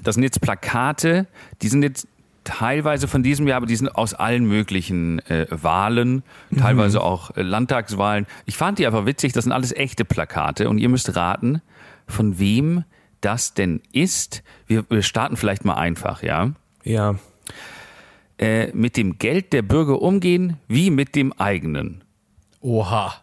das 0.03 0.15
sind 0.15 0.23
jetzt 0.23 0.41
Plakate, 0.41 1.27
die 1.61 1.69
sind 1.69 1.81
jetzt 1.81 2.07
teilweise 2.47 3.07
von 3.07 3.23
diesem 3.23 3.47
Jahr, 3.47 3.57
aber 3.57 3.65
die 3.65 3.75
sind 3.75 3.89
aus 3.89 4.13
allen 4.13 4.45
möglichen 4.45 5.19
äh, 5.27 5.45
Wahlen, 5.49 6.23
Mhm. 6.49 6.57
teilweise 6.57 7.01
auch 7.01 7.35
äh, 7.35 7.41
Landtagswahlen. 7.41 8.25
Ich 8.45 8.55
fand 8.57 8.79
die 8.79 8.87
einfach 8.87 9.05
witzig, 9.05 9.33
das 9.33 9.43
sind 9.43 9.53
alles 9.53 9.73
echte 9.73 10.05
Plakate 10.05 10.69
und 10.69 10.77
ihr 10.77 10.89
müsst 10.89 11.15
raten, 11.15 11.61
von 12.07 12.39
wem 12.39 12.83
das 13.21 13.53
denn 13.53 13.81
ist. 13.91 14.43
Wir, 14.65 14.85
wir 14.89 15.01
starten 15.01 15.35
vielleicht 15.37 15.65
mal 15.65 15.75
einfach, 15.75 16.23
ja. 16.23 16.51
Ja. 16.83 17.15
Äh, 18.37 18.67
mit 18.73 18.95
dem 18.97 19.17
Geld 19.17 19.51
der 19.51 19.63
Bürger 19.63 20.01
umgehen 20.01 20.57
wie 20.67 20.89
mit 20.91 21.15
dem 21.15 21.33
eigenen. 21.33 22.03
Oha. 22.61 23.13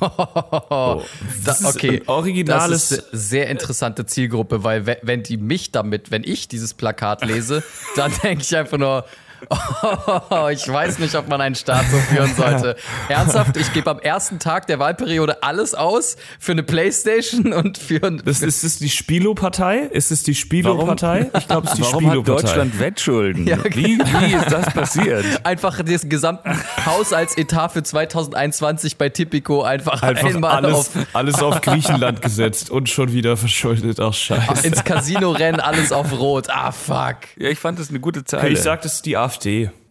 Oh. 0.00 1.02
Da, 1.44 1.52
ist 1.52 1.64
okay, 1.64 2.00
ein 2.02 2.08
originales- 2.08 2.88
Das 2.88 2.98
ist 2.98 3.08
eine 3.12 3.18
sehr 3.20 3.48
interessante 3.50 4.04
Zielgruppe, 4.04 4.64
weil 4.64 4.84
we- 4.86 4.98
wenn 5.02 5.22
die 5.22 5.36
mich 5.36 5.70
damit, 5.70 6.10
wenn 6.10 6.24
ich 6.24 6.48
dieses 6.48 6.74
Plakat 6.74 7.24
lese, 7.24 7.62
dann 7.96 8.12
denke 8.22 8.42
ich 8.42 8.56
einfach 8.56 8.78
nur, 8.78 9.04
oh, 9.50 10.48
ich 10.50 10.66
weiß 10.66 10.98
nicht, 10.98 11.14
ob 11.14 11.28
man 11.28 11.40
einen 11.40 11.54
Staat 11.54 11.84
so 11.90 11.96
führen 11.98 12.34
sollte. 12.34 12.76
Ernsthaft, 13.08 13.56
ich 13.56 13.72
gebe 13.72 13.90
am 13.90 13.98
ersten 13.98 14.38
Tag 14.38 14.66
der 14.66 14.78
Wahlperiode 14.78 15.42
alles 15.42 15.74
aus 15.74 16.16
für 16.38 16.52
eine 16.52 16.62
Playstation 16.62 17.52
und 17.52 17.78
für 17.78 18.02
ein 18.02 18.22
Das 18.24 18.42
ist 18.42 18.64
es 18.64 18.78
die 18.78 18.88
Spilo-Partei? 18.90 19.78
Ist 19.90 20.10
es 20.10 20.22
die 20.22 20.34
Spilo-Partei? 20.34 21.30
Ich 21.38 21.48
glaube, 21.48 21.66
es 21.66 21.72
ist 21.72 21.78
die 21.78 21.82
Warum 21.82 22.06
hat 22.06 22.12
Spilo-Partei. 22.12 22.42
Deutschland 22.42 22.78
Wettschulden? 22.78 23.46
Ja, 23.46 23.58
wie, 23.64 23.98
wie 23.98 24.34
ist 24.34 24.50
das 24.52 24.72
passiert? 24.72 25.24
einfach 25.44 25.82
den 25.82 26.08
gesamten 26.08 26.50
Haushaltsetat 26.86 27.72
für 27.72 27.82
2021 27.82 28.96
bei 28.96 29.08
Tipico 29.08 29.62
einfach, 29.62 30.02
Einfach 30.02 30.28
einmal 30.28 30.64
alles, 30.64 30.74
auf, 30.74 30.90
alles 31.12 31.42
auf 31.42 31.60
Griechenland 31.60 32.22
gesetzt 32.22 32.70
und 32.70 32.88
schon 32.88 33.12
wieder 33.12 33.36
verschuldet. 33.36 34.00
Ach, 34.00 34.14
scheiße. 34.14 34.66
ins 34.66 34.84
Casino 34.84 35.30
rennen, 35.32 35.60
alles 35.60 35.92
auf 35.92 36.12
Rot. 36.12 36.48
Ah, 36.50 36.72
fuck. 36.72 37.16
Ja, 37.36 37.48
ich 37.48 37.58
fand 37.58 37.78
das 37.78 37.90
eine 37.90 38.00
gute 38.00 38.24
Zeile. 38.24 38.48
Ich 38.48 38.60
sag, 38.60 38.82
das 38.82 38.94
ist 38.94 39.06
die 39.06 39.16
AfD. 39.16 39.31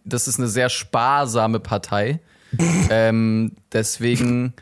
Das 0.04 0.28
ist 0.28 0.38
eine 0.38 0.48
sehr 0.48 0.68
sparsame 0.68 1.60
Partei. 1.60 2.20
ähm, 2.90 3.52
deswegen, 3.72 4.52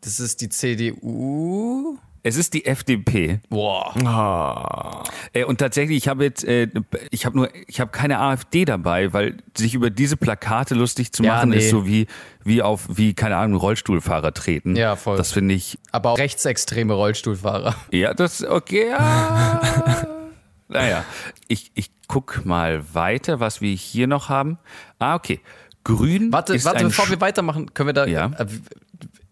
das 0.00 0.18
ist 0.20 0.40
die 0.40 0.48
CDU. 0.48 1.98
es 2.22 2.36
ist 2.36 2.54
die 2.54 2.66
FDP. 2.66 3.38
Boah. 3.48 3.94
Ah. 4.04 5.04
Äh, 5.32 5.44
und 5.44 5.58
tatsächlich, 5.58 5.96
ich 5.98 6.08
habe 6.08 6.24
jetzt, 6.24 6.42
äh, 6.44 6.68
ich 7.12 7.24
habe 7.24 7.36
nur, 7.36 7.48
ich 7.68 7.78
habe 7.80 7.92
keine 7.92 8.18
AfD 8.18 8.64
dabei, 8.64 9.12
weil 9.12 9.36
sich 9.56 9.74
über 9.74 9.90
diese 9.90 10.16
Plakate 10.16 10.74
lustig 10.74 11.12
zu 11.12 11.22
Ja, 11.22 11.34
machen 11.34 11.50
nee. 11.50 11.58
ist 11.58 11.70
so 11.70 11.86
wie, 11.86 12.08
wie 12.42 12.62
auf, 12.62 12.88
wie 12.88 13.14
keine 13.14 13.36
Ahnung, 13.36 13.60
Rollstuhlfahrer 13.60 14.34
treten. 14.34 14.74
Ja, 14.74 14.96
voll. 14.96 15.16
Das 15.16 15.30
finde 15.30 15.54
ich, 15.54 15.78
Aber 15.92 16.10
auch 16.12 16.18
rechtsextreme 16.18 16.94
Rollstuhlfahrer. 16.94 17.76
ja, 17.92 18.12
das, 18.12 18.42
okay, 18.42 18.88
ja. 18.90 20.06
naja, 20.68 21.04
ich, 21.48 21.70
ich 21.74 21.90
guck 22.08 22.44
mal 22.44 22.84
weiter, 22.94 23.40
was 23.40 23.60
wir 23.60 23.72
hier 23.74 24.06
noch 24.06 24.28
haben. 24.28 24.58
Ah, 24.98 25.14
okay. 25.14 25.40
Grün 25.84 26.32
Warte, 26.32 26.54
ist 26.54 26.64
warte, 26.64 26.80
ein 26.80 26.88
bevor 26.88 27.04
Sch- 27.06 27.10
wir 27.10 27.20
weitermachen, 27.20 27.72
können 27.74 27.88
wir 27.88 27.92
da. 27.94 28.06
Ja. 28.06 28.26
Äh, 28.38 28.46
wie, 28.48 28.60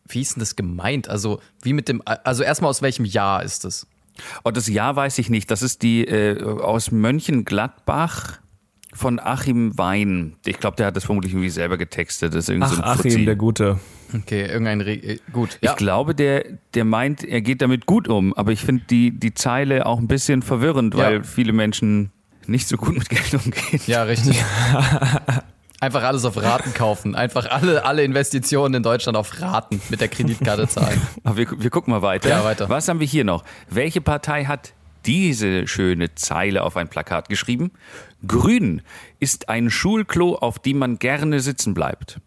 wie 0.09 0.21
ist 0.21 0.37
denn 0.37 0.41
das 0.41 0.55
gemeint? 0.57 1.09
Also, 1.09 1.41
wie 1.63 1.73
mit 1.73 1.89
dem. 1.89 2.01
Also, 2.05 2.43
erstmal 2.45 2.71
aus 2.71 2.81
welchem 2.83 3.05
Jahr 3.05 3.43
ist 3.43 3.65
das? 3.65 3.87
Oh, 4.45 4.53
das 4.53 4.69
Jahr 4.69 4.95
weiß 4.95 5.19
ich 5.19 5.31
nicht. 5.31 5.51
Das 5.51 5.63
ist 5.63 5.83
die 5.83 6.07
äh, 6.07 6.41
aus 6.43 6.93
Mönchengladbach 6.93 8.39
von 8.93 9.19
Achim 9.19 9.77
Wein. 9.77 10.37
Ich 10.47 10.61
glaube, 10.61 10.77
der 10.77 10.87
hat 10.87 10.97
das 10.97 11.05
vermutlich 11.05 11.33
irgendwie 11.33 11.51
selber 11.51 11.77
getextet. 11.79 12.33
Das 12.35 12.49
ist 12.49 12.63
Ach, 12.63 12.71
so 12.71 12.77
ein 12.77 12.85
Achim, 12.85 13.11
Fuzzi. 13.11 13.25
der 13.25 13.35
Gute. 13.37 13.81
Okay, 14.13 14.47
irgendein. 14.47 14.81
Re 14.81 14.93
äh, 14.95 15.19
gut. 15.33 15.59
Ich 15.61 15.69
Ja. 15.69 15.75
glaube, 15.75 16.15
der, 16.15 16.45
der 16.75 16.85
meint, 16.85 17.25
er 17.25 17.41
geht 17.41 17.63
damit 17.63 17.87
gut 17.87 18.09
um. 18.09 18.35
Aber 18.35 18.53
ich 18.53 18.61
finde 18.61 18.85
die, 18.91 19.11
die 19.13 19.35
Zeile 19.35 19.87
auch 19.87 19.99
ein 19.99 20.09
bisschen 20.09 20.43
verwirrend, 20.43 20.95
Ja. 20.95 21.01
weil 21.05 21.25
viele 21.25 21.53
Menschen 21.53 22.11
nicht 22.47 22.69
so 22.69 22.77
gut 22.77 22.99
mit 22.99 23.09
Geld 23.09 23.35
umgehen. 23.35 23.81
Ja, 23.87 24.03
richtig. 24.03 24.43
Einfach 25.81 26.03
alles 26.05 26.25
auf 26.25 26.41
Raten 26.41 26.73
kaufen. 26.73 27.15
Einfach 27.15 27.51
alle, 27.51 27.85
alle 27.85 28.05
Investitionen 28.05 28.75
in 28.75 28.83
Deutschland 28.83 29.17
auf 29.19 29.41
Raten 29.41 29.81
mit 29.91 30.01
der 30.01 30.09
Kreditkarte 30.09 30.67
zahlen. 30.69 31.01
Aber 31.25 31.37
wir, 31.37 31.47
wir 31.63 31.71
gucken 31.71 31.93
mal 31.93 32.01
weiter. 32.03 32.29
Ja, 32.31 32.45
weiter. 32.45 32.69
Was 32.71 32.89
haben 32.89 33.01
wir 33.01 33.07
hier 33.07 33.25
noch? 33.25 33.45
Welche 33.69 34.01
Partei 34.01 34.45
hat 34.47 34.73
diese 35.05 35.67
schöne 35.67 36.15
Zeile 36.15 36.63
auf 36.63 36.77
ein 36.79 36.89
Plakat 36.89 37.29
geschrieben? 37.29 37.71
Grün 38.27 38.81
ist 39.21 39.51
ein 39.51 39.69
Schulklo, 39.69 40.37
auf 40.37 40.59
dem 40.59 40.79
man 40.79 40.99
gerne 40.99 41.41
sitzen 41.41 41.75
bleibt. 41.75 42.19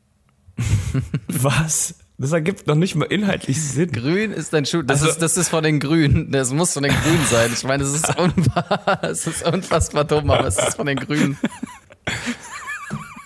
Was? 1.28 1.96
Das 2.20 2.32
ergibt 2.32 2.66
noch 2.66 2.74
nicht 2.76 2.96
mal 2.96 3.06
inhaltlich 3.06 3.62
Sinn. 3.62 3.92
Grün 3.92 4.32
ist 4.32 4.54
ein 4.56 4.66
Schuh. 4.66 4.82
Das, 4.82 5.02
Also- 5.02 5.12
ist, 5.14 5.22
das 5.22 5.38
ist 5.38 5.50
von 5.50 5.64
den 5.64 5.80
Grünen. 5.80 6.32
Das 6.32 6.52
muss 6.52 6.74
von 6.74 6.82
den 6.84 6.92
Grünen 6.94 7.26
sein. 7.30 7.52
Ich 7.54 7.64
meine, 7.64 7.84
es 7.84 7.94
ist, 7.94 8.18
unfassbar, 8.18 9.04
es 9.04 9.28
ist 9.28 9.46
unfassbar 9.46 10.04
dumm, 10.04 10.32
aber 10.32 10.48
es 10.48 10.58
ist 10.58 10.76
von 10.76 10.88
den 10.88 10.98
Grünen. 10.98 11.38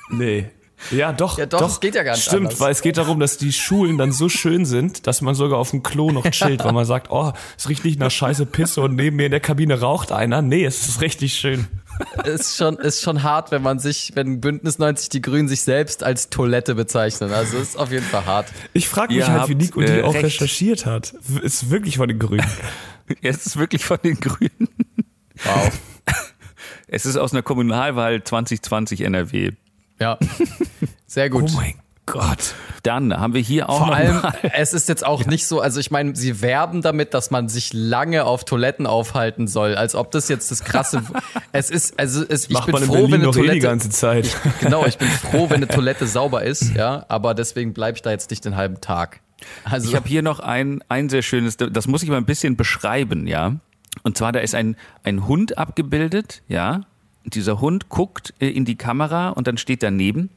Nee. 0.10 0.48
Ja, 0.90 1.14
doch. 1.14 1.38
Ja, 1.38 1.46
doch, 1.46 1.60
doch. 1.60 1.80
geht 1.80 1.94
ja 1.96 2.02
gar 2.04 2.14
nicht 2.16 2.24
Stimmt, 2.24 2.48
anders. 2.48 2.60
weil 2.60 2.72
es 2.72 2.82
geht 2.82 2.98
darum, 2.98 3.20
dass 3.20 3.38
die 3.38 3.54
Schulen 3.54 3.98
dann 4.00 4.12
so 4.12 4.30
schön 4.30 4.66
sind, 4.66 5.06
dass 5.06 5.22
man 5.22 5.36
sogar 5.36 5.60
auf 5.60 5.70
dem 5.70 5.84
Klo 5.84 6.12
noch 6.12 6.28
chillt, 6.32 6.64
weil 6.64 6.74
man 6.74 6.86
sagt, 6.86 7.12
oh, 7.12 7.32
es 7.58 7.70
riecht 7.70 7.86
nicht 7.86 8.00
nach 8.00 8.10
scheiße 8.10 8.48
Pisse 8.48 8.82
und 8.82 8.96
neben 8.96 9.16
mir 9.18 9.26
in 9.26 9.32
der 9.32 9.40
Kabine 9.42 9.80
raucht 9.80 10.12
einer. 10.12 10.42
Nee, 10.42 10.66
es 10.66 10.88
ist 10.88 11.00
richtig 11.02 11.36
schön. 11.36 11.68
Ist 12.26 12.58
schon, 12.58 12.78
ist 12.78 13.02
schon 13.02 13.24
hart, 13.24 13.52
wenn 13.52 13.62
man 13.62 13.80
sich, 13.80 14.12
wenn 14.16 14.42
Bündnis 14.42 14.80
90 14.80 15.10
die 15.10 15.22
Grünen 15.22 15.48
sich 15.48 15.62
selbst 15.62 16.04
als 16.04 16.30
Toilette 16.30 16.76
bezeichnen. 16.76 17.32
Also 17.32 17.58
ist 17.58 17.78
auf 17.78 17.92
jeden 17.92 18.06
Fall 18.06 18.26
hart. 18.26 18.52
Ich 18.74 18.88
frage 18.88 19.14
mich 19.14 19.28
Ihr 19.28 19.32
halt, 19.32 19.50
wie 19.50 19.56
Nico 19.56 19.82
die 19.82 19.88
äh, 19.88 20.04
auch 20.04 20.14
recht. 20.14 20.26
recherchiert 20.26 20.86
hat. 20.86 21.14
Ist 21.42 21.70
wirklich 21.70 21.98
von 21.98 22.08
den 22.08 22.20
Grünen. 22.20 22.46
Es 23.22 23.46
ist 23.46 23.58
wirklich 23.58 23.84
von 23.84 23.98
den 24.02 24.18
Grünen. 24.22 24.70
Wow. 25.44 25.70
Es 26.88 27.06
ist 27.06 27.18
aus 27.18 27.34
einer 27.34 27.42
Kommunalwahl 27.42 28.24
2020 28.24 29.02
NRW. 29.02 29.52
Ja. 30.00 30.18
Sehr 31.08 31.30
gut. 31.30 31.50
Oh 31.52 31.56
mein 31.58 31.74
Gott. 32.06 32.56
Dann 32.84 33.18
haben 33.18 33.34
wir 33.34 33.42
hier 33.42 33.70
auch 33.70 33.86
Vor 33.86 33.96
allem, 33.96 34.22
mal, 34.22 34.34
es 34.54 34.74
ist 34.74 34.90
jetzt 34.90 35.06
auch 35.06 35.26
nicht 35.26 35.46
so, 35.46 35.62
also 35.62 35.80
ich 35.80 35.92
meine, 35.92 36.16
sie 36.16 36.42
werben 36.42 36.82
damit, 36.82 37.14
dass 37.14 37.32
man 37.32 37.48
sich 37.48 37.74
lange 37.74 38.26
auf 38.26 38.44
Toiletten 38.44 38.88
aufhalten 38.88 39.48
soll, 39.48 39.76
als 39.76 39.96
ob 39.96 40.12
das 40.12 40.28
jetzt 40.28 40.52
das 40.52 40.64
krasse. 40.64 41.04
es 41.52 41.70
ist, 41.70 42.00
also 42.00 42.24
es, 42.28 42.46
ich 42.46 42.54
Macht 42.54 42.66
bin 42.66 42.78
froh, 42.78 43.06
wenn 43.06 43.14
eine 43.16 43.24
noch 43.26 43.36
eh 43.36 43.42
die 43.42 43.48
Toilette. 43.48 43.60
ganze 43.60 43.90
Zeit. 43.90 44.36
genau, 44.60 44.86
ich 44.86 44.98
bin 44.98 45.08
froh, 45.32 45.50
wenn 45.50 45.58
eine 45.58 45.68
Toilette 45.68 46.08
sauber 46.08 46.44
ist, 46.44 46.74
ja, 46.76 47.06
aber 47.08 47.34
deswegen 47.34 47.74
bleibe 47.74 47.96
ich 47.98 48.02
da 48.02 48.12
jetzt 48.12 48.30
nicht 48.32 48.44
den 48.44 48.56
halben 48.56 48.82
Tag. 48.82 49.22
Also 49.64 49.90
ich 49.90 49.96
habe 49.96 50.08
hier 50.08 50.22
noch 50.22 50.40
ein, 50.40 50.84
ein 50.90 51.10
sehr 51.10 51.22
schönes, 51.22 51.58
das 51.58 51.88
muss 51.88 52.04
ich 52.04 52.10
mal 52.10 52.18
ein 52.18 52.26
bisschen 52.26 52.58
beschreiben, 52.58 53.28
ja. 53.28 53.56
Und 54.04 54.18
zwar, 54.18 54.32
da 54.32 54.40
ist 54.40 54.56
ein, 54.56 54.76
ein 55.04 55.28
Hund 55.28 55.58
abgebildet, 55.58 56.42
ja. 56.48 56.82
Und 57.24 57.36
dieser 57.36 57.62
Hund 57.62 57.90
guckt 57.90 58.34
äh, 58.40 58.48
in 58.48 58.66
die 58.66 58.76
Kamera 58.76 59.30
und 59.30 59.48
dann 59.48 59.58
steht 59.58 59.84
daneben, 59.84 60.30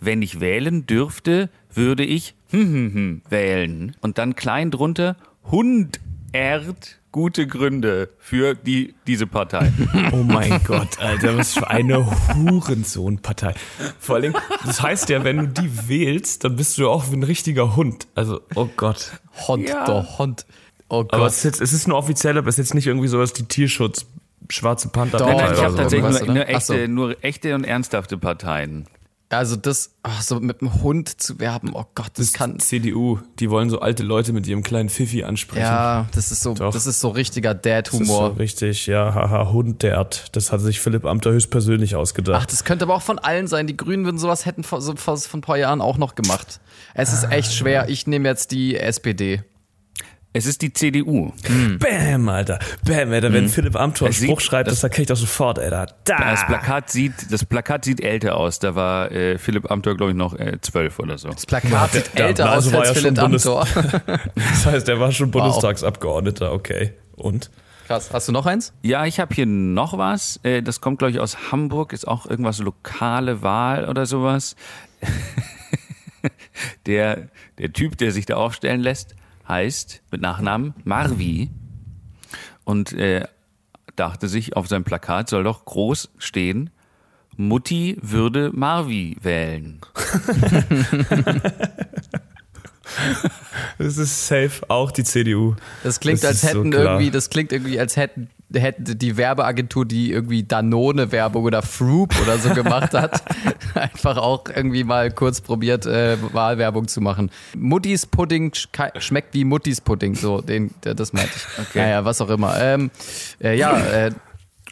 wenn 0.00 0.22
ich 0.22 0.40
wählen 0.40 0.86
dürfte, 0.86 1.50
würde 1.72 2.04
ich 2.04 2.34
hm, 2.50 2.60
hm, 2.60 2.94
hm, 2.94 3.22
wählen. 3.28 3.96
Und 4.00 4.18
dann 4.18 4.34
klein 4.36 4.70
drunter, 4.70 5.16
Hund 5.50 6.00
ehrt 6.32 7.00
gute 7.12 7.46
Gründe 7.46 8.10
für 8.18 8.54
die, 8.54 8.94
diese 9.06 9.26
Partei. 9.26 9.72
Oh 10.12 10.22
mein 10.22 10.60
Gott, 10.64 10.98
Alter, 11.00 11.36
was 11.36 11.54
für 11.54 11.68
eine 11.68 12.06
Hurensohn-Partei. 12.34 13.54
Vor 13.98 14.16
allem, 14.16 14.34
das 14.64 14.80
heißt 14.82 15.08
ja, 15.08 15.24
wenn 15.24 15.38
du 15.38 15.46
die 15.48 15.88
wählst, 15.88 16.44
dann 16.44 16.56
bist 16.56 16.78
du 16.78 16.88
auch 16.88 17.10
wie 17.10 17.16
ein 17.16 17.22
richtiger 17.22 17.74
Hund. 17.76 18.06
Also, 18.14 18.40
oh 18.54 18.68
Gott. 18.76 19.12
Hund, 19.48 19.68
Ja. 19.68 19.84
der 19.84 20.18
Hund. 20.18 20.46
Oh 20.88 21.02
Gott. 21.02 21.14
Aber 21.14 21.26
es 21.26 21.38
ist, 21.38 21.44
jetzt, 21.44 21.60
es 21.60 21.72
ist 21.72 21.88
nur 21.88 21.96
offiziell, 21.98 22.38
aber 22.38 22.48
es 22.48 22.58
ist 22.58 22.66
jetzt 22.66 22.74
nicht 22.74 22.86
irgendwie 22.86 23.08
so, 23.08 23.18
dass 23.18 23.32
die 23.32 23.44
Tierschutz 23.44 24.06
schwarze 24.48 24.88
Panther 24.88 25.18
Doch, 25.18 25.26
Nein, 25.26 25.36
nein, 25.38 25.54
ich 25.54 25.60
habe 25.62 25.76
tatsächlich 25.76 26.20
nur, 26.20 26.34
nur, 26.34 26.44
so. 26.44 26.52
echte, 26.74 26.88
nur 26.88 27.24
echte 27.24 27.54
und 27.54 27.64
ernsthafte 27.64 28.18
Parteien. 28.18 28.86
Also 29.28 29.56
das, 29.56 29.90
ach, 30.04 30.22
so 30.22 30.38
mit 30.38 30.60
dem 30.60 30.82
Hund 30.82 31.20
zu 31.20 31.40
werben, 31.40 31.72
oh 31.74 31.84
Gott, 31.96 32.10
das, 32.14 32.26
Das 32.26 32.32
kann. 32.32 32.60
CDU, 32.60 33.18
die 33.40 33.50
wollen 33.50 33.70
so 33.70 33.80
alte 33.80 34.04
Leute 34.04 34.32
mit 34.32 34.46
ihrem 34.46 34.62
kleinen 34.62 34.88
Pfiffi 34.88 35.24
ansprechen. 35.24 35.62
Ja, 35.64 36.06
das 36.14 36.30
ist 36.30 36.42
so, 36.42 36.54
Doch. 36.54 36.72
das 36.72 36.86
ist 36.86 37.00
so 37.00 37.08
richtiger 37.08 37.52
Das 37.52 37.88
ist 37.88 37.90
so 37.90 37.98
Dad-Humor. 37.98 38.38
richtig, 38.38 38.86
ja, 38.86 39.12
haha, 39.14 39.50
Hund 39.50 39.82
dert. 39.82 40.26
Das 40.36 40.52
hat 40.52 40.60
sich 40.60 40.78
Philipp 40.80 41.04
Amter 41.04 41.32
höchstpersönlich 41.32 41.96
ausgedacht. 41.96 42.40
Ach, 42.42 42.46
das 42.46 42.62
könnte 42.62 42.84
aber 42.84 42.94
auch 42.94 43.02
von 43.02 43.18
allen 43.18 43.48
sein. 43.48 43.66
Die 43.66 43.76
Grünen 43.76 44.04
würden 44.04 44.18
sowas 44.18 44.46
hätten 44.46 44.62
vor, 44.62 44.80
so, 44.80 44.94
vor, 44.94 45.16
vor 45.16 45.38
ein 45.38 45.42
paar 45.42 45.58
Jahren 45.58 45.80
auch 45.80 45.98
noch 45.98 46.14
gemacht. 46.14 46.60
Es 46.94 47.12
ist 47.12 47.24
echt 47.24 47.52
schwer. 47.52 47.88
Ich 47.88 48.06
nehme 48.06 48.28
jetzt 48.28 48.52
die 48.52 48.76
SPD. 48.76 49.42
Es 50.36 50.44
ist 50.44 50.60
die 50.60 50.70
CDU. 50.72 51.32
Bam, 51.78 52.28
Alter. 52.28 52.58
Bam, 52.84 53.10
Alter. 53.10 53.32
Wenn 53.32 53.48
Philipp 53.48 53.74
Amthor 53.74 54.06
einen 54.06 54.12
Es 54.12 54.18
sieht- 54.20 54.28
Spruch 54.28 54.40
schreibt, 54.40 54.66
das- 54.68 54.74
das 54.76 54.84
erkenne 54.84 55.02
ich 55.02 55.08
doch 55.08 55.16
sofort, 55.16 55.58
Alter. 55.58 55.86
Da. 56.04 56.16
Das 56.30 56.44
Plakat 56.46 56.90
sieht, 56.90 57.14
das 57.30 57.44
Plakat 57.46 57.84
sieht 57.86 58.02
älter 58.02 58.36
aus. 58.36 58.58
Da 58.58 58.74
war 58.74 59.10
äh, 59.10 59.38
Philipp 59.38 59.70
Amthor, 59.70 59.96
glaube 59.96 60.12
ich, 60.12 60.16
noch 60.18 60.34
äh, 60.38 60.58
zwölf 60.60 60.98
oder 60.98 61.16
so. 61.16 61.30
Das 61.30 61.46
Plakat 61.46 61.92
sieht 61.92 62.10
Ja, 62.18 62.26
älter 62.26 62.50
also 62.50 62.68
aus 62.68 62.72
war 62.74 62.80
als 62.80 62.88
ja 62.90 62.94
schon 62.96 63.02
Philipp 63.02 63.20
Bundes- 63.20 63.46
Amthor. 63.46 63.66
Das 64.34 64.66
heißt, 64.66 64.88
er 64.90 65.00
war 65.00 65.10
schon 65.12 65.30
Bundestagsabgeordneter, 65.30 66.52
okay. 66.52 66.92
Und? 67.16 67.50
Krass. 67.86 68.10
Hast 68.12 68.28
du 68.28 68.32
noch 68.32 68.44
eins? 68.46 68.72
Ja, 68.82 69.06
ich 69.06 69.18
habe 69.20 69.34
hier 69.34 69.46
noch 69.46 69.96
was. 69.96 70.38
Äh, 70.42 70.60
das 70.62 70.80
kommt, 70.80 70.98
glaube 70.98 71.12
ich, 71.12 71.20
aus 71.20 71.50
Hamburg. 71.50 71.92
Ist 71.92 72.06
auch 72.06 72.26
irgendwas 72.26 72.58
lokale 72.58 73.42
Wahl 73.42 73.88
oder 73.88 74.04
sowas. 74.06 74.54
der, 76.86 77.28
der 77.58 77.72
Typ, 77.72 77.96
der 77.98 78.12
sich 78.12 78.26
da 78.26 78.34
aufstellen 78.36 78.80
lässt, 78.80 79.14
heißt 79.48 80.02
mit 80.10 80.20
Nachnamen 80.20 80.74
Marvi. 80.84 81.50
Und 82.64 82.92
äh, 82.92 83.26
dachte 83.94 84.28
sich, 84.28 84.56
auf 84.56 84.66
seinem 84.68 84.84
Plakat 84.84 85.28
soll 85.28 85.44
doch 85.44 85.64
groß 85.64 86.10
stehen, 86.18 86.70
Mutti 87.36 87.96
würde 88.00 88.50
Marvi 88.52 89.16
wählen. 89.22 89.80
Das 93.78 93.98
ist 93.98 94.26
safe 94.26 94.62
auch 94.68 94.90
die 94.90 95.04
CDU. 95.04 95.54
Das 95.82 96.00
klingt, 96.00 96.22
Das 96.22 96.30
als 96.30 96.40
so 96.42 96.48
hätten 96.48 96.70
klar. 96.70 96.84
irgendwie, 96.84 97.10
das 97.10 97.30
klingt 97.30 97.52
irgendwie, 97.52 97.78
als 97.78 97.96
hätten, 97.96 98.30
hätte 98.54 98.94
die 98.96 99.16
Werbeagentur, 99.16 99.84
die 99.84 100.12
irgendwie 100.12 100.42
Danone-Werbung 100.44 101.44
oder 101.44 101.62
Froop 101.62 102.14
oder 102.22 102.38
so 102.38 102.50
gemacht 102.54 102.94
hat, 102.94 103.22
einfach 103.74 104.16
auch 104.16 104.44
irgendwie 104.54 104.84
mal 104.84 105.10
kurz 105.10 105.40
probiert, 105.40 105.84
äh, 105.86 106.16
Wahlwerbung 106.32 106.86
zu 106.88 107.00
machen. 107.00 107.30
Muttis 107.56 108.06
Pudding 108.06 108.50
sch- 108.52 109.00
schmeckt 109.00 109.34
wie 109.34 109.44
Muttis 109.44 109.80
Pudding, 109.80 110.14
so, 110.14 110.40
den, 110.40 110.70
das 110.82 111.12
meinte 111.12 111.30
ich. 111.34 111.58
Okay. 111.68 111.78
Naja, 111.80 112.04
was 112.04 112.20
auch 112.20 112.30
immer. 112.30 112.56
Ähm, 112.60 112.90
äh, 113.42 113.56
ja, 113.58 113.76
äh, 113.78 114.10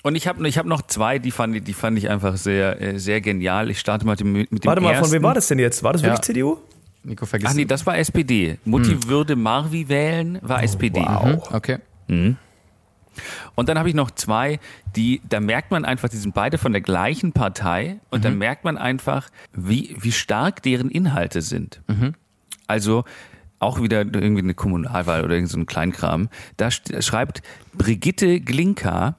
Und 0.05 0.14
ich 0.14 0.29
habe 0.29 0.47
ich 0.47 0.57
hab 0.59 0.66
noch 0.66 0.83
zwei, 0.83 1.18
die 1.18 1.31
fand, 1.33 1.57
ich- 1.57 1.64
die 1.64 1.72
fand 1.75 1.99
ich 1.99 2.09
einfach 2.09 2.37
sehr, 2.37 2.81
äh, 2.81 2.99
sehr 2.99 3.20
genial. 3.20 3.70
Ich 3.70 3.81
starte 3.81 4.07
mal 4.07 4.12
mit 4.12 4.20
dem, 4.20 4.47
Warte 4.64 4.81
mal, 4.83 4.91
ersten. 4.91 5.07
von 5.07 5.12
wem 5.12 5.22
war 5.25 5.35
das 5.35 5.49
denn 5.49 5.59
jetzt? 5.59 5.83
War 5.83 5.93
das 5.95 6.03
wirklich 6.03 6.18
Ja. 6.18 6.22
CDU? 6.22 6.59
Nico, 7.03 7.27
vergiss 7.27 7.51
Ach 7.51 7.55
nee, 7.55 7.64
das 7.64 7.85
war 7.87 7.99
SPD. 7.99 8.59
Mutti 8.64 9.09
würde 9.09 9.35
Marvi 9.37 9.89
wählen, 9.89 10.39
war 10.43 10.62
SPD. 10.62 11.01
Mhm, 11.01 11.41
Okay. 11.53 11.79
Und 13.55 13.69
dann 13.69 13.79
habe 13.79 13.89
ich 13.89 13.95
noch 13.95 14.11
zwei, 14.11 14.59
die, 14.97 15.21
da 15.29 15.41
merkt 15.41 15.71
man 15.71 15.85
einfach, 15.85 16.09
die 16.09 16.17
sind 16.17 16.35
beide 16.35 16.59
von 16.59 16.73
der 16.73 16.81
gleichen 16.81 17.33
Partei 17.33 18.01
und 18.11 18.25
dann 18.25 18.39
merkt 18.39 18.65
man 18.65 18.77
einfach, 18.79 19.29
wie, 19.53 19.97
wie 19.99 20.12
stark 20.12 20.62
deren 20.62 20.91
Inhalte 20.91 21.43
sind. 21.43 21.81
Also 22.67 23.05
auch 23.59 23.81
wieder 23.81 24.01
irgendwie 24.01 24.43
eine 24.43 24.55
Kommunalwahl 24.55 25.25
oder 25.25 25.35
irgend 25.35 25.51
so 25.51 25.59
ein 25.59 25.67
Kleinkram. 25.67 26.29
Da 26.57 26.71
schreibt 26.71 27.43
Brigitte 27.73 28.41
Glinka 28.41 29.17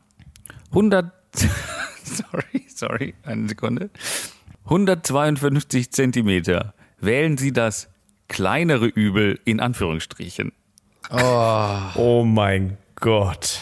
100, 0.69 1.11
sorry, 2.03 2.65
sorry, 2.67 3.15
eine 3.23 3.47
Sekunde, 3.47 3.89
152 4.65 5.91
Zentimeter. 5.91 6.73
Wählen 6.99 7.37
Sie 7.37 7.53
das 7.53 7.89
kleinere 8.27 8.87
Übel 8.87 9.39
in 9.45 9.59
Anführungsstrichen. 9.59 10.51
Oh 11.95 12.23
mein 12.25 12.77
Gott. 12.95 13.59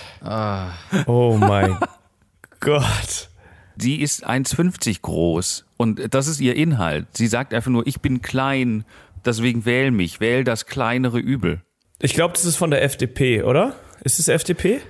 Oh 1.07 1.38
mein 1.39 1.77
Gott. 2.59 3.29
Die 3.75 4.01
ist 4.01 4.27
1,50 4.27 5.01
groß 5.01 5.65
und 5.77 6.13
das 6.13 6.27
ist 6.27 6.39
ihr 6.39 6.55
Inhalt. 6.55 7.07
Sie 7.13 7.27
sagt 7.27 7.53
einfach 7.53 7.71
nur, 7.71 7.88
ich 7.88 8.01
bin 8.01 8.21
klein, 8.21 8.86
deswegen 9.25 9.65
wähl 9.65 9.91
mich, 9.91 10.19
wähl 10.19 10.43
das 10.43 10.67
kleinere 10.67 11.19
Übel. 11.19 11.61
Ich 11.99 12.13
glaube, 12.13 12.34
das 12.34 12.45
ist 12.45 12.55
von 12.57 12.69
der 12.69 12.84
FDP, 12.84 13.43
oder? 13.43 13.75
Ist 14.03 14.19
es 14.19 14.27
FDP? 14.27 14.81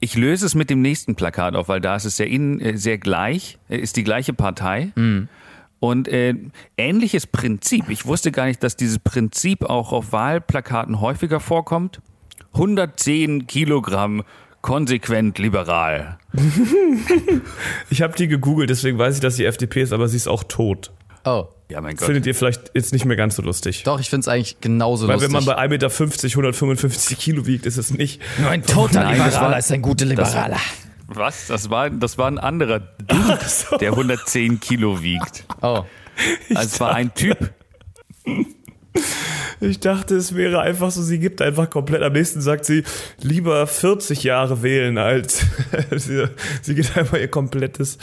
Ich 0.00 0.14
löse 0.16 0.44
es 0.44 0.54
mit 0.54 0.70
dem 0.70 0.82
nächsten 0.82 1.14
Plakat 1.14 1.54
auf, 1.54 1.68
weil 1.68 1.80
da 1.80 1.96
ist 1.96 2.04
es 2.04 2.16
sehr, 2.16 2.26
in, 2.26 2.60
äh, 2.60 2.76
sehr 2.76 2.98
gleich, 2.98 3.58
äh, 3.68 3.76
ist 3.78 3.96
die 3.96 4.04
gleiche 4.04 4.32
Partei. 4.32 4.92
Und 5.78 6.08
äh, 6.08 6.34
ähnliches 6.76 7.26
Prinzip. 7.26 7.88
Ich 7.90 8.06
wusste 8.06 8.32
gar 8.32 8.46
nicht, 8.46 8.62
dass 8.62 8.76
dieses 8.76 8.98
Prinzip 8.98 9.64
auch 9.64 9.92
auf 9.92 10.12
Wahlplakaten 10.12 11.00
häufiger 11.00 11.38
vorkommt. 11.40 12.00
110 12.56 13.46
Kilogramm 13.46 14.22
konsequent 14.62 15.38
liberal. 15.38 16.18
Ich 17.90 18.02
habe 18.02 18.16
die 18.16 18.26
gegoogelt, 18.28 18.68
deswegen 18.70 18.98
weiß 18.98 19.14
ich, 19.16 19.20
dass 19.20 19.36
die 19.36 19.44
FDP 19.44 19.82
ist, 19.82 19.92
aber 19.92 20.08
sie 20.08 20.16
ist 20.16 20.26
auch 20.28 20.42
tot. 20.44 20.90
Oh. 21.24 21.46
Ja, 21.68 21.80
mein 21.80 21.96
Gott. 21.96 22.06
Findet 22.06 22.26
ihr 22.26 22.34
vielleicht 22.34 22.70
jetzt 22.74 22.92
nicht 22.92 23.04
mehr 23.04 23.16
ganz 23.16 23.36
so 23.36 23.42
lustig? 23.42 23.82
Doch, 23.84 23.98
ich 24.00 24.08
finde 24.10 24.20
es 24.22 24.28
eigentlich 24.28 24.60
genauso 24.60 25.06
Weil 25.08 25.14
lustig. 25.14 25.32
wenn 25.34 25.44
man 25.44 25.56
bei 25.56 25.58
1,50 25.58 25.68
Meter 25.68 25.86
155 25.88 27.18
Kilo 27.18 27.46
wiegt, 27.46 27.66
ist 27.66 27.76
es 27.76 27.92
nicht. 27.92 28.20
Nur 28.38 28.50
ein 28.50 28.62
toter 28.62 29.02
Nein, 29.02 29.18
das 29.18 29.34
war- 29.40 29.56
ist 29.58 29.72
ein 29.72 29.82
guter 29.82 30.04
Liberaler. 30.04 30.58
Was? 31.08 31.46
Das 31.48 31.70
war, 31.70 31.90
das 31.90 32.18
war 32.18 32.26
ein 32.28 32.38
anderer 32.38 32.80
Dude, 32.80 33.38
der 33.80 33.90
110 33.92 34.60
Kilo 34.60 35.02
wiegt. 35.02 35.44
Oh. 35.62 35.84
Also 36.50 36.60
es 36.68 36.80
war 36.80 36.94
ein 36.94 37.12
Typ. 37.14 37.52
Ich 39.60 39.80
dachte, 39.80 40.16
es 40.16 40.34
wäre 40.34 40.60
einfach 40.60 40.90
so, 40.90 41.00
sie 41.02 41.18
gibt 41.18 41.40
einfach 41.40 41.70
komplett. 41.70 42.02
Am 42.02 42.12
nächsten 42.12 42.42
sagt 42.42 42.66
sie, 42.66 42.82
lieber 43.22 43.66
40 43.66 44.22
Jahre 44.22 44.62
wählen 44.62 44.98
als. 44.98 45.46
sie, 45.96 46.26
sie 46.60 46.74
geht 46.74 46.94
einfach 46.94 47.16
ihr 47.16 47.28
komplettes 47.28 47.96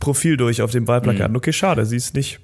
Profil 0.00 0.38
durch 0.38 0.62
auf 0.62 0.70
dem 0.70 0.88
Wahlplakat. 0.88 1.34
Okay, 1.36 1.52
schade, 1.52 1.84
sie 1.84 1.96
ist 1.96 2.14
nicht. 2.14 2.40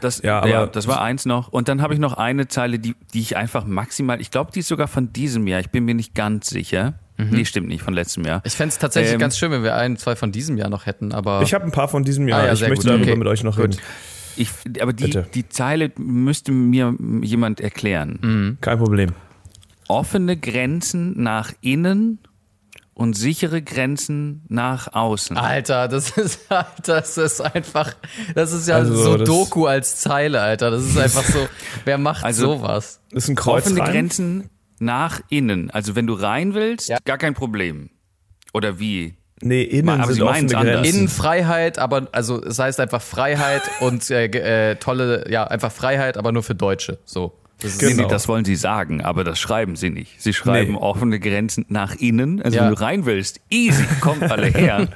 Das, 0.00 0.22
Ja, 0.22 0.46
ja, 0.46 0.62
aber- 0.62 0.72
das 0.72 0.86
war 0.86 1.02
eins 1.02 1.26
noch. 1.26 1.48
Und 1.48 1.68
dann 1.68 1.82
habe 1.82 1.92
ich 1.92 2.00
noch 2.00 2.14
eine 2.14 2.48
Zeile, 2.48 2.78
die, 2.78 2.94
die 3.12 3.20
ich 3.20 3.36
einfach 3.36 3.66
maximal, 3.66 4.18
ich 4.18 4.30
glaube, 4.30 4.50
die 4.50 4.60
ist 4.60 4.68
sogar 4.68 4.88
von 4.88 5.12
diesem 5.12 5.46
Jahr. 5.46 5.60
Ich 5.60 5.68
bin 5.68 5.84
mir 5.84 5.94
nicht 5.94 6.14
ganz 6.14 6.48
sicher. 6.48 6.94
Nee, 7.18 7.44
stimmt 7.44 7.66
nicht, 7.68 7.82
von 7.82 7.92
letztem 7.92 8.24
Jahr. 8.24 8.40
Ich 8.46 8.52
fände 8.54 8.70
es 8.72 8.78
tatsächlich 8.78 9.12
Ähm, 9.14 9.18
ganz 9.18 9.36
schön, 9.36 9.50
wenn 9.50 9.64
wir 9.64 9.74
ein, 9.74 9.96
zwei 9.98 10.14
von 10.16 10.30
diesem 10.32 10.56
Jahr 10.56 10.70
noch 10.70 10.86
hätten, 10.86 11.12
aber. 11.12 11.42
Ich 11.42 11.52
habe 11.52 11.64
ein 11.64 11.72
paar 11.72 11.88
von 11.88 12.04
diesem 12.04 12.28
Jahr. 12.28 12.40
Ah, 12.42 12.46
ja, 12.46 12.52
ich 12.52 12.60
möchte 12.60 12.76
gut. 12.76 12.86
darüber 12.86 13.02
Okay. 13.02 13.16
mit 13.16 13.26
euch 13.28 13.42
noch 13.42 13.56
Gut. 13.56 13.64
reden. 13.64 13.78
Ich, 14.38 14.50
aber 14.80 14.92
die, 14.92 15.04
Bitte. 15.04 15.26
die 15.34 15.48
Zeile 15.48 15.92
müsste 15.98 16.52
mir 16.52 16.94
jemand 17.22 17.60
erklären. 17.60 18.56
Kein 18.60 18.78
Problem. 18.78 19.10
Offene 19.88 20.36
Grenzen 20.36 21.22
nach 21.22 21.52
innen 21.60 22.18
und 22.94 23.14
sichere 23.16 23.62
Grenzen 23.62 24.42
nach 24.48 24.92
außen. 24.92 25.36
Alter, 25.36 25.88
das 25.88 26.10
ist, 26.10 26.40
das 26.84 27.16
ist 27.16 27.40
einfach, 27.40 27.94
das 28.34 28.52
ist 28.52 28.68
ja 28.68 28.74
Also, 28.76 28.94
so 28.96 29.16
Doku 29.16 29.66
als 29.66 29.96
Zeile, 29.96 30.40
Alter. 30.40 30.70
Das 30.70 30.84
ist 30.84 30.98
einfach 30.98 31.24
so, 31.24 31.48
wer 31.84 31.96
macht 31.98 32.24
Also- 32.24 32.56
sowas? 32.58 33.00
Das 33.10 33.24
ist 33.24 33.30
ein 33.30 33.36
Kreuz 33.36 33.66
Offene 33.66 33.80
rein. 33.80 33.92
Grenzen 33.92 34.50
nach 34.80 35.20
innen. 35.28 35.70
Also 35.70 35.96
wenn 35.96 36.06
du 36.06 36.14
rein 36.14 36.54
willst, 36.54 36.88
Ja. 36.88 36.98
gar 37.04 37.18
kein 37.18 37.34
Problem. 37.34 37.90
Oder 38.52 38.78
wie? 38.78 39.17
Nee, 39.40 39.62
innen 39.62 40.00
Aber 40.00 40.12
sind 40.12 40.22
offene 40.22 40.56
anders. 40.56 40.74
Grenzen. 40.82 40.96
Innenfreiheit, 40.96 41.78
aber 41.78 42.08
also 42.12 42.42
es 42.42 42.58
heißt 42.58 42.80
einfach 42.80 43.02
Freiheit 43.02 43.62
und 43.80 44.10
äh, 44.10 44.26
äh, 44.70 44.74
tolle, 44.76 45.30
ja, 45.30 45.44
einfach 45.44 45.70
Freiheit, 45.70 46.16
aber 46.16 46.32
nur 46.32 46.42
für 46.42 46.54
Deutsche. 46.54 46.98
So. 47.04 47.32
Das 47.60 47.78
Genau. 47.78 48.02
nee, 48.04 48.08
das 48.08 48.28
wollen 48.28 48.44
sie 48.44 48.54
sagen, 48.54 49.02
aber 49.02 49.24
das 49.24 49.38
schreiben 49.40 49.74
sie 49.74 49.90
nicht. 49.90 50.22
Sie 50.22 50.32
schreiben 50.32 50.72
Nee. 50.74 50.78
offene 50.78 51.18
Grenzen 51.18 51.64
nach 51.68 51.96
innen. 51.96 52.40
Also 52.40 52.56
Ja. 52.56 52.64
wenn 52.66 52.74
du 52.74 52.80
rein 52.80 53.04
willst, 53.04 53.40
easy, 53.50 53.84
kommt 54.00 54.22
alle 54.22 54.46
her. 54.54 54.86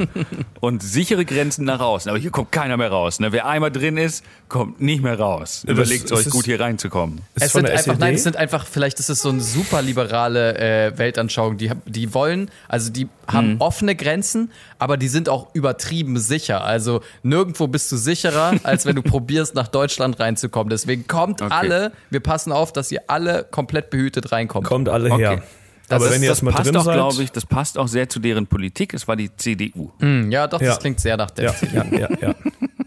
Und 0.60 0.80
sichere 0.82 1.24
Grenzen 1.24 1.64
nach 1.64 1.80
außen. 1.80 2.08
Aber 2.08 2.18
hier 2.20 2.30
kommt 2.30 2.52
keiner 2.52 2.76
mehr 2.76 2.90
raus. 2.90 3.18
Ne? 3.18 3.32
Wer 3.32 3.46
einmal 3.46 3.72
drin 3.72 3.96
ist, 3.96 4.24
kommt 4.48 4.80
nicht 4.80 5.02
mehr 5.02 5.18
raus. 5.18 5.64
Überlegt 5.66 6.04
es 6.04 6.12
euch 6.12 6.26
ist- 6.26 6.30
gut 6.30 6.44
hier 6.44 6.60
reinzukommen. 6.60 7.22
Ist 7.34 7.46
Es 7.46 7.52
sind 7.52 7.66
einfach, 7.68 7.78
SED? 7.94 7.98
nein, 7.98 8.14
es 8.14 8.22
sind 8.22 8.36
einfach, 8.36 8.64
vielleicht 8.66 9.00
ist 9.00 9.10
es 9.10 9.22
so 9.22 9.30
eine 9.30 9.40
super 9.40 9.82
liberale 9.82 10.56
äh, 10.58 10.96
Weltanschauung. 10.98 11.56
Die, 11.58 11.70
die 11.86 12.14
wollen, 12.14 12.48
also 12.68 12.90
die 12.92 13.08
haben 13.26 13.56
offene 13.60 13.96
Grenzen, 13.96 14.50
aber 14.78 14.96
die 14.96 15.08
sind 15.08 15.28
auch 15.28 15.48
übertrieben 15.54 16.18
sicher. 16.18 16.62
Also 16.64 17.00
nirgendwo 17.24 17.66
bist 17.66 17.90
du 17.90 17.96
sicherer, 17.96 18.54
als 18.62 18.84
wenn 18.86 18.94
du 18.96 19.02
probierst, 19.02 19.54
nach 19.56 19.68
Deutschland 19.68 20.20
reinzukommen. 20.20 20.70
Deswegen 20.70 21.06
kommt 21.08 21.40
Okay. 21.42 21.52
alle, 21.52 21.92
wir 22.10 22.20
passen 22.20 22.51
auf, 22.54 22.72
dass 22.72 22.90
ihr 22.92 23.02
alle 23.08 23.44
komplett 23.50 23.90
behütet 23.90 24.32
reinkommt. 24.32 24.66
Kommt 24.66 24.88
alle 24.88 25.10
Okay. 25.10 25.20
her. 25.22 25.42
Das 25.88 25.96
Aber 25.96 26.06
ist- 26.06 26.14
wenn 26.14 26.22
ihr 26.22 26.28
das 26.28 26.36
erstmal 26.38 26.54
passt 26.54 26.66
drin 26.68 26.76
auch, 26.76 26.84
glaube 26.92 27.22
ich, 27.22 27.32
das 27.32 27.44
passt 27.44 27.76
auch 27.78 27.88
sehr 27.88 28.08
zu 28.08 28.18
deren 28.20 28.46
Politik. 28.46 28.94
Es 28.94 29.08
war 29.08 29.16
die 29.16 29.34
CDU. 29.36 29.90
Hm, 29.98 30.30
ja, 30.30 30.46
doch, 30.46 30.60
Ja. 30.60 30.68
das 30.68 30.78
klingt 30.78 31.00
sehr 31.00 31.16
nach 31.16 31.30
der 31.30 31.44
Ja, 31.46 31.54
ja, 31.74 31.98
ja, 31.98 32.08
ja. 32.20 32.34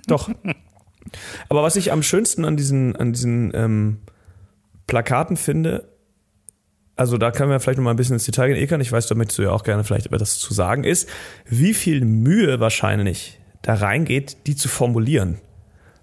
Doch. 0.08 0.30
Aber 1.50 1.62
was 1.64 1.76
ich 1.76 1.92
am 1.92 2.02
schönsten 2.04 2.46
an 2.46 2.58
diesen, 2.58 2.96
an 2.96 3.14
diesen 3.14 3.52
ähm, 3.54 3.98
Plakaten 4.88 5.38
finde, 5.38 5.88
also 6.96 7.18
da 7.18 7.32
können 7.32 7.50
wir 7.52 7.60
vielleicht 7.60 7.78
noch 7.78 7.84
mal 7.84 7.92
ein 7.92 7.96
bisschen 7.98 8.14
ins 8.16 8.26
Detail 8.26 8.48
gehen. 8.48 8.58
Ekan, 8.58 8.82
ich 8.82 8.92
weiß, 8.92 9.08
da 9.08 9.16
möchtest 9.16 9.38
du 9.40 9.44
ja 9.44 9.52
auch 9.52 9.64
gerne 9.64 9.84
vielleicht 9.84 10.08
etwas 10.08 10.38
zu 10.40 10.54
sagen, 10.54 10.84
ist, 10.84 11.10
wie 11.46 11.74
viel 11.74 12.04
Mühe 12.06 12.60
wahrscheinlich 12.60 13.40
da 13.62 13.74
reingeht, 13.76 14.48
die 14.48 14.56
zu 14.56 14.68
formulieren. 14.68 15.40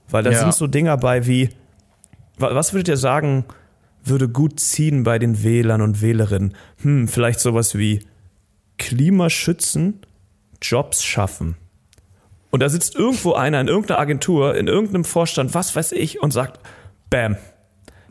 Weil 0.08 0.22
da 0.22 0.30
Ja. 0.30 0.38
sind 0.40 0.54
so 0.54 0.66
Dinger 0.66 0.96
bei 0.98 1.26
wie, 1.26 1.50
was 2.42 2.72
würdet 2.72 2.88
ihr 2.88 2.96
sagen, 2.96 3.44
würde 4.04 4.28
gut 4.28 4.60
ziehen 4.60 5.04
bei 5.04 5.18
den 5.18 5.42
Wählern 5.42 5.80
und 5.80 6.02
Wählerinnen? 6.02 6.54
Hm, 6.82 7.08
vielleicht 7.08 7.40
sowas 7.40 7.76
wie 7.76 8.04
Klimaschützen, 8.78 10.00
Jobs 10.60 11.04
schaffen. 11.04 11.56
Und 12.50 12.60
da 12.60 12.68
sitzt 12.68 12.94
irgendwo 12.94 13.32
einer 13.32 13.60
in 13.60 13.68
irgendeiner 13.68 13.98
Agentur, 13.98 14.54
in 14.56 14.66
irgendeinem 14.66 15.04
Vorstand, 15.04 15.54
was 15.54 15.74
weiß 15.74 15.92
ich, 15.92 16.20
und 16.20 16.32
sagt, 16.32 16.60
Bam, 17.08 17.36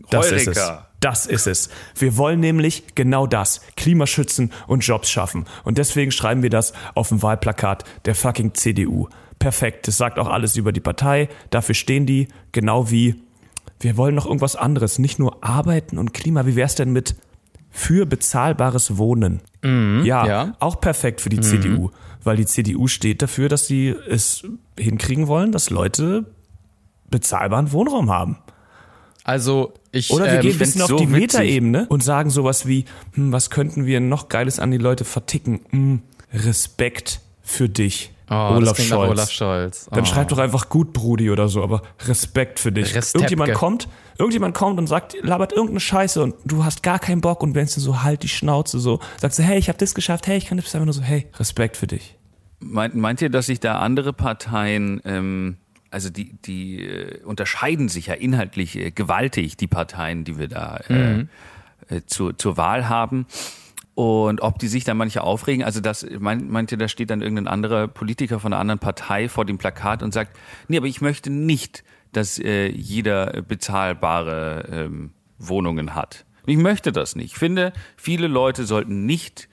das 0.09 0.31
ist 0.31 0.47
es. 0.47 0.57
Heureka. 0.57 0.87
Das 0.99 1.25
ist 1.25 1.47
es. 1.47 1.69
Wir 1.95 2.15
wollen 2.15 2.39
nämlich 2.39 2.83
genau 2.93 3.25
das. 3.25 3.61
Klimaschützen 3.75 4.51
und 4.67 4.85
Jobs 4.85 5.09
schaffen. 5.09 5.45
Und 5.63 5.79
deswegen 5.79 6.11
schreiben 6.11 6.43
wir 6.43 6.51
das 6.51 6.73
auf 6.93 7.09
dem 7.09 7.23
Wahlplakat 7.23 7.83
der 8.05 8.13
fucking 8.13 8.53
CDU. 8.53 9.09
Perfekt. 9.39 9.87
Das 9.87 9.97
sagt 9.97 10.19
auch 10.19 10.27
alles 10.27 10.57
über 10.57 10.71
die 10.71 10.79
Partei. 10.79 11.27
Dafür 11.49 11.73
stehen 11.73 12.05
die. 12.05 12.27
Genau 12.51 12.91
wie, 12.91 13.15
wir 13.81 13.97
wollen 13.97 14.15
noch 14.15 14.25
irgendwas 14.25 14.55
anderes. 14.55 14.99
Nicht 14.99 15.19
nur 15.19 15.43
Arbeiten 15.43 15.97
und 15.97 16.13
Klima. 16.13 16.45
Wie 16.45 16.55
wär's 16.55 16.75
denn 16.75 16.91
mit 16.91 17.15
für 17.69 18.05
bezahlbares 18.05 18.97
Wohnen? 18.97 19.41
ja, 19.63 20.25
ja. 20.25 20.55
auch 20.59 20.79
perfekt 20.79 21.21
für 21.21 21.29
die 21.29 21.39
CDU. 21.39 21.91
Weil 22.23 22.37
die 22.37 22.45
CDU 22.45 22.87
steht 22.87 23.21
dafür, 23.21 23.49
dass 23.49 23.67
sie 23.67 23.89
es 23.89 24.43
hinkriegen 24.77 25.27
wollen, 25.27 25.51
dass 25.51 25.69
Leute 25.69 26.25
bezahlbaren 27.09 27.71
Wohnraum 27.71 28.09
haben. 28.11 28.37
Also 29.23 29.73
ich, 29.91 30.11
Oder 30.11 30.25
wir 30.25 30.33
ähm, 30.33 30.41
gehen 30.41 30.51
ein 30.53 30.57
bisschen 30.57 30.81
auf 30.81 30.89
so 30.89 30.97
die. 30.97 31.05
Metaebene 31.05 31.85
und 31.89 32.03
sagen 32.03 32.29
sowas 32.29 32.67
wie, 32.67 32.85
hm, 33.13 33.31
was 33.31 33.49
könnten 33.49 33.85
wir 33.85 33.99
noch 33.99 34.29
Geiles 34.29 34.59
an 34.59 34.71
die 34.71 34.77
Leute 34.77 35.05
verticken? 35.05 35.61
Hm, 35.69 36.01
Respekt 36.33 37.21
für 37.43 37.69
dich, 37.69 38.11
oh, 38.31 38.55
Olaf 38.55 38.79
Scholz. 38.79 39.11
Olaf 39.11 39.31
Scholz. 39.31 39.89
Dann 39.91 40.03
oh. 40.03 40.05
schreib 40.05 40.29
doch 40.29 40.37
einfach 40.37 40.69
gut, 40.69 40.93
Brudi 40.93 41.29
oder 41.29 41.47
so, 41.47 41.63
aber 41.63 41.81
Respekt 42.05 42.59
für 42.59 42.71
dich. 42.71 42.95
Restepke. 42.95 43.25
Irgendjemand 43.25 43.53
kommt, 43.53 43.87
irgendjemand 44.17 44.55
kommt 44.55 44.79
und 44.79 44.87
sagt, 44.87 45.15
labert 45.21 45.51
irgendeine 45.51 45.79
Scheiße 45.79 46.21
und 46.21 46.35
du 46.45 46.63
hast 46.63 46.83
gar 46.83 46.99
keinen 46.99 47.21
Bock 47.21 47.43
und 47.43 47.55
wenn's 47.55 47.75
dir 47.75 47.81
so 47.81 48.03
halt 48.03 48.23
die 48.23 48.29
Schnauze 48.29 48.79
so, 48.79 48.99
sagst 49.19 49.39
du, 49.39 49.43
hey, 49.43 49.59
ich 49.59 49.67
habe 49.67 49.77
das 49.77 49.93
geschafft, 49.93 50.27
hey, 50.27 50.37
ich 50.37 50.45
kann 50.45 50.57
das 50.57 50.73
einfach 50.73 50.85
nur 50.85 50.93
so, 50.93 51.01
hey, 51.01 51.27
Respekt 51.37 51.77
für 51.77 51.87
dich. 51.87 52.17
Meint, 52.59 52.95
meint 52.95 53.21
ihr, 53.21 53.29
dass 53.29 53.47
sich 53.47 53.59
da 53.59 53.79
andere 53.79 54.13
Parteien, 54.13 55.01
ähm, 55.03 55.57
also 55.89 56.09
die, 56.09 56.33
die 56.45 56.85
äh, 56.85 57.23
unterscheiden 57.23 57.89
sich 57.89 58.07
ja 58.07 58.13
inhaltlich 58.13 58.77
äh, 58.77 58.91
gewaltig, 58.91 59.57
die 59.57 59.67
Parteien, 59.67 60.23
die 60.23 60.37
wir 60.37 60.47
da 60.47 60.77
äh, 60.87 61.25
äh, 61.89 62.05
zu, 62.05 62.31
zur 62.33 62.57
Wahl 62.57 62.87
haben. 62.87 63.25
Und 63.93 64.41
ob 64.41 64.59
die 64.59 64.67
sich 64.67 64.83
da 64.83 64.93
manche 64.93 65.21
aufregen, 65.21 65.65
also 65.65 65.81
das, 65.81 66.05
mein, 66.19 66.49
meint 66.49 66.71
ihr, 66.71 66.77
da 66.77 66.87
steht 66.87 67.09
dann 67.09 67.21
irgendein 67.21 67.47
anderer 67.47 67.87
Politiker 67.87 68.39
von 68.39 68.53
einer 68.53 68.61
anderen 68.61 68.79
Partei 68.79 69.27
vor 69.27 69.45
dem 69.45 69.57
Plakat 69.57 70.01
und 70.01 70.13
sagt, 70.13 70.37
nee, 70.67 70.77
aber 70.77 70.87
ich 70.87 71.01
möchte 71.01 71.29
nicht, 71.29 71.83
dass 72.13 72.39
äh, 72.39 72.67
jeder 72.67 73.41
bezahlbare 73.41 74.67
ähm, 74.71 75.11
Wohnungen 75.37 75.93
hat. 75.95 76.25
Ich 76.45 76.57
möchte 76.57 76.91
das 76.91 77.15
nicht. 77.15 77.33
Ich 77.33 77.37
finde, 77.37 77.73
viele 77.97 78.27
Leute 78.27 78.65
sollten 78.65 79.05
nicht 79.05 79.49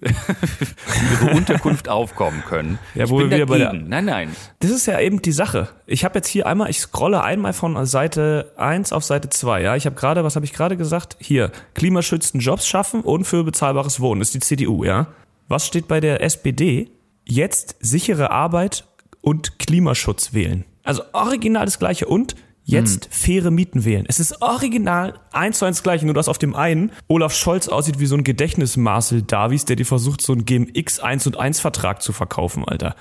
ihre 1.22 1.34
Unterkunft 1.34 1.88
aufkommen 1.88 2.42
können. 2.48 2.78
Ja, 2.94 3.04
ich 3.04 3.10
wo 3.10 3.18
bin 3.18 3.30
wir 3.30 3.36
wieder 3.36 3.46
bei 3.46 3.58
der- 3.58 3.66
dagegen. 3.68 3.88
Nein, 3.88 4.04
nein. 4.06 4.36
Das 4.60 4.70
ist 4.70 4.86
ja 4.86 4.98
eben 5.00 5.20
die 5.22 5.32
Sache. 5.32 5.68
Ich 5.86 6.04
habe 6.04 6.18
jetzt 6.18 6.28
hier 6.28 6.46
einmal, 6.46 6.70
ich 6.70 6.80
scrolle 6.80 7.22
einmal 7.22 7.52
von 7.52 7.84
Seite 7.86 8.52
1 8.56 8.92
auf 8.92 9.04
Seite 9.04 9.28
2. 9.30 9.62
Ja, 9.62 9.76
ich 9.76 9.86
habe 9.86 9.96
gerade, 9.96 10.24
was 10.24 10.36
habe 10.36 10.44
ich 10.46 10.52
gerade 10.52 10.76
gesagt? 10.76 11.16
Hier, 11.20 11.50
Klimaschützen 11.74 12.40
Jobs 12.40 12.66
schaffen 12.66 13.02
und 13.02 13.24
für 13.24 13.44
bezahlbares 13.44 14.00
Wohnen. 14.00 14.20
Das 14.20 14.28
ist 14.28 14.34
die 14.34 14.40
CDU, 14.40 14.84
ja. 14.84 15.08
Was 15.48 15.66
steht 15.66 15.88
bei 15.88 16.00
der 16.00 16.22
SPD? 16.22 16.90
Jetzt 17.26 17.76
sichere 17.80 18.30
Arbeit 18.30 18.84
und 19.20 19.58
Klimaschutz 19.58 20.32
wählen. 20.32 20.64
Also 20.82 21.02
original 21.12 21.66
das 21.66 21.78
gleiche 21.78 22.06
und 22.06 22.34
jetzt 22.70 23.08
faire 23.10 23.50
Mieten 23.50 23.84
wählen. 23.84 24.04
Es 24.08 24.20
ist 24.20 24.42
original 24.42 25.14
eins 25.32 25.58
zu 25.58 25.64
eins 25.64 25.78
das 25.78 25.82
gleiche, 25.82 26.04
nur 26.04 26.14
dass 26.14 26.28
auf 26.28 26.38
dem 26.38 26.54
einen 26.54 26.92
Olaf 27.08 27.34
Scholz 27.34 27.68
aussieht 27.68 27.98
wie 28.00 28.06
so 28.06 28.16
ein 28.16 28.24
Gedächtnis-Marcel 28.24 29.22
Davies, 29.22 29.64
der 29.64 29.76
dir 29.76 29.86
versucht, 29.86 30.20
so 30.20 30.32
einen 30.32 30.44
GMX 30.44 31.00
1 31.00 31.26
und 31.26 31.38
1 31.38 31.60
Vertrag 31.60 32.02
zu 32.02 32.12
verkaufen, 32.12 32.64
Alter. 32.64 32.96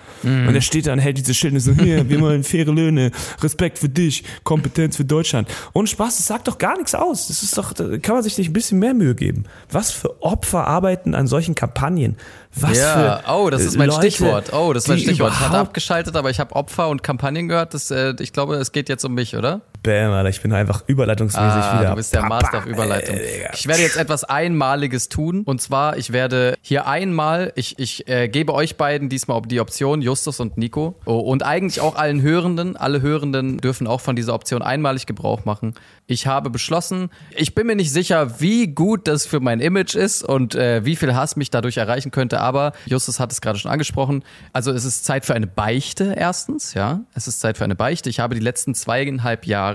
Und 0.48 0.54
der 0.54 0.62
steht 0.62 0.88
da 0.88 0.94
und 0.94 1.00
hält 1.00 1.18
diese 1.18 1.34
Schilder 1.34 1.60
so, 1.60 1.74
hier, 1.74 2.10
wir 2.10 2.22
wollen 2.22 2.44
faire 2.44 2.72
Löhne, 2.72 3.12
Respekt 3.42 3.80
für 3.80 3.90
dich, 3.90 4.24
Kompetenz 4.44 4.98
für 4.98 5.06
Deutschland. 5.06 5.50
Ohne 5.74 5.88
Spaß, 5.88 6.18
das 6.18 6.28
sagt 6.28 6.48
doch 6.48 6.58
gar 6.58 6.78
nichts 6.78 6.96
aus. 6.96 7.28
Das 7.28 7.44
ist 7.44 7.58
doch, 7.58 7.74
da 7.74 7.98
kann 7.98 8.16
man 8.16 8.24
sich 8.24 8.38
nicht 8.38 8.50
ein 8.50 8.54
bisschen 8.54 8.80
mehr 8.80 8.94
Mühe 8.94 9.16
geben. 9.16 9.46
Was 9.72 9.92
für 9.92 10.22
Opfer 10.22 10.68
arbeiten 10.68 11.16
an 11.16 11.28
solchen 11.28 11.56
Kampagnen? 11.56 12.18
Was 12.56 12.78
Ja, 12.78 13.22
für 13.24 13.34
oh, 13.34 13.50
das 13.50 13.64
ist 13.64 13.78
mein 13.78 13.90
Leute, 13.90 14.12
Stichwort. 14.12 14.52
Oh, 14.54 14.74
das 14.74 14.84
ist 14.84 14.90
mein 14.90 15.00
Stichwort. 15.00 15.34
Ich 15.34 15.40
hatte 15.40 15.58
abgeschaltet, 15.58 16.16
aber 16.16 16.30
ich 16.30 16.40
habe 16.40 16.56
Opfer 16.56 16.90
und 16.90 17.04
Kampagnen 17.04 17.48
gehört. 17.48 17.74
Das, 17.74 17.92
äh, 17.92 18.16
ich 18.20 18.34
glaube, 18.34 18.56
es 18.56 18.72
geht 18.72 18.90
jetzt 18.90 19.06
um 19.06 19.14
mich, 19.14 19.36
oder? 19.36 19.62
Bam, 19.82 20.12
Alter, 20.12 20.30
ich 20.30 20.42
bin 20.42 20.52
einfach 20.52 20.84
überleitungsmäßig 20.88 21.48
Ah, 21.64 21.80
wieder. 21.80 21.90
du 21.92 21.96
bist 21.96 22.14
der 22.14 22.20
Papa, 22.22 22.42
Master 22.42 22.58
auf 22.60 22.66
Überleitung. 22.66 23.16
ey. 23.16 23.48
Ich 23.54 23.66
werde 23.68 23.82
jetzt 23.82 23.96
etwas 23.96 24.24
Einmaliges 24.26 25.08
tun. 25.08 25.44
Und 25.46 25.62
zwar, 25.62 25.96
ich 25.98 26.12
werde 26.12 26.56
hier 26.62 26.86
einmal, 26.88 27.54
ich, 27.56 27.80
ich 27.80 28.08
äh, 28.10 28.28
gebe 28.28 28.54
euch 28.54 28.76
beiden 28.76 29.08
diesmal 29.08 29.42
die 29.44 29.62
Option, 29.62 30.02
Justus 30.02 30.40
und 30.42 30.58
Nico. 30.58 30.96
Oh, 31.06 31.20
und 31.20 31.44
eigentlich 31.44 31.80
auch 31.80 31.96
allen 31.96 32.22
Hörenden. 32.22 32.76
Alle 32.76 33.02
Hörenden 33.02 33.58
dürfen 33.60 33.88
auch 33.88 34.02
von 34.02 34.16
dieser 34.18 34.34
Option 34.34 34.62
einmalig 34.62 35.06
Gebrauch 35.06 35.46
machen. 35.46 35.76
Ich 36.08 36.28
habe 36.28 36.50
beschlossen, 36.50 37.10
ich 37.36 37.56
bin 37.56 37.68
mir 37.68 37.76
nicht 37.76 37.94
sicher, 37.94 38.42
wie 38.42 38.68
gut 38.68 39.08
das 39.08 39.26
für 39.26 39.40
mein 39.40 39.62
Image 39.62 39.96
ist 39.96 40.24
und 40.24 40.56
äh, 40.56 40.84
wie 40.84 40.96
viel 40.98 41.16
Hass 41.16 41.36
mich 41.38 41.52
dadurch 41.52 41.78
erreichen 41.78 42.12
könnte. 42.12 42.42
Aber 42.42 42.74
Justus 42.86 43.20
hat 43.20 43.32
es 43.32 43.40
gerade 43.40 43.60
schon 43.60 43.72
angesprochen. 43.72 44.24
Also 44.52 44.72
es 44.72 44.84
ist 44.84 45.06
Zeit 45.06 45.26
für 45.26 45.36
eine 45.36 45.48
Beichte 45.48 46.16
erstens, 46.18 46.74
ja. 46.74 47.02
Es 47.14 47.28
ist 47.28 47.40
Zeit 47.40 47.58
für 47.58 47.64
eine 47.64 47.76
Beichte. 47.76 48.10
Ich 48.10 48.20
habe 48.20 48.36
die 48.36 48.42
letzten 48.42 48.74
zweieinhalb 48.76 49.46
Jahre 49.46 49.69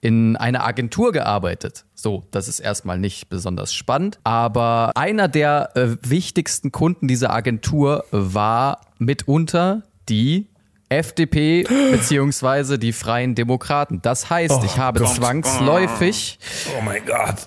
in 0.00 0.36
einer 0.36 0.64
Agentur 0.64 1.12
gearbeitet. 1.12 1.84
So, 1.94 2.24
das 2.30 2.48
ist 2.48 2.60
erstmal 2.60 2.98
nicht 2.98 3.28
besonders 3.28 3.72
spannend. 3.72 4.18
Aber 4.24 4.92
einer 4.94 5.28
der 5.28 5.70
äh, 5.74 5.96
wichtigsten 6.02 6.72
Kunden 6.72 7.08
dieser 7.08 7.32
Agentur 7.32 8.04
war 8.10 8.80
mitunter 8.98 9.82
die 10.08 10.48
FDP 10.88 11.64
beziehungsweise 11.90 12.78
die 12.78 12.92
Freien 12.92 13.34
Demokraten. 13.34 14.00
Das 14.02 14.30
heißt, 14.30 14.62
ich 14.64 14.78
habe 14.78 15.00
Gott. 15.00 15.14
zwangsläufig 15.14 16.38
Oh 16.78 16.82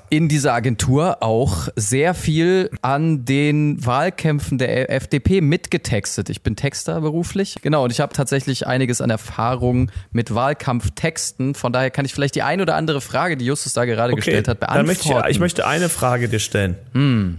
in 0.09 0.27
dieser 0.27 0.53
Agentur 0.53 1.17
auch 1.21 1.67
sehr 1.75 2.13
viel 2.13 2.69
an 2.81 3.25
den 3.25 3.85
Wahlkämpfen 3.85 4.57
der 4.57 4.89
FDP 4.91 5.41
mitgetextet. 5.41 6.29
Ich 6.29 6.41
bin 6.41 6.55
Texter 6.55 7.01
beruflich. 7.01 7.57
Genau, 7.61 7.83
und 7.83 7.91
ich 7.91 7.99
habe 7.99 8.13
tatsächlich 8.13 8.67
einiges 8.67 9.01
an 9.01 9.09
Erfahrung 9.09 9.91
mit 10.11 10.33
Wahlkampftexten. 10.33 11.55
Von 11.55 11.73
daher 11.73 11.91
kann 11.91 12.05
ich 12.05 12.13
vielleicht 12.13 12.35
die 12.35 12.43
ein 12.43 12.61
oder 12.61 12.75
andere 12.75 13.01
Frage, 13.01 13.37
die 13.37 13.45
Justus 13.45 13.73
da 13.73 13.85
gerade 13.85 14.13
gestellt 14.13 14.47
hat, 14.47 14.61
dann 14.61 14.85
beantworten. 14.85 14.87
möchte 14.87 15.29
ich, 15.29 15.35
ich 15.35 15.39
möchte 15.39 15.67
eine 15.67 15.89
Frage 15.89 16.29
dir 16.29 16.39
stellen. 16.39 16.75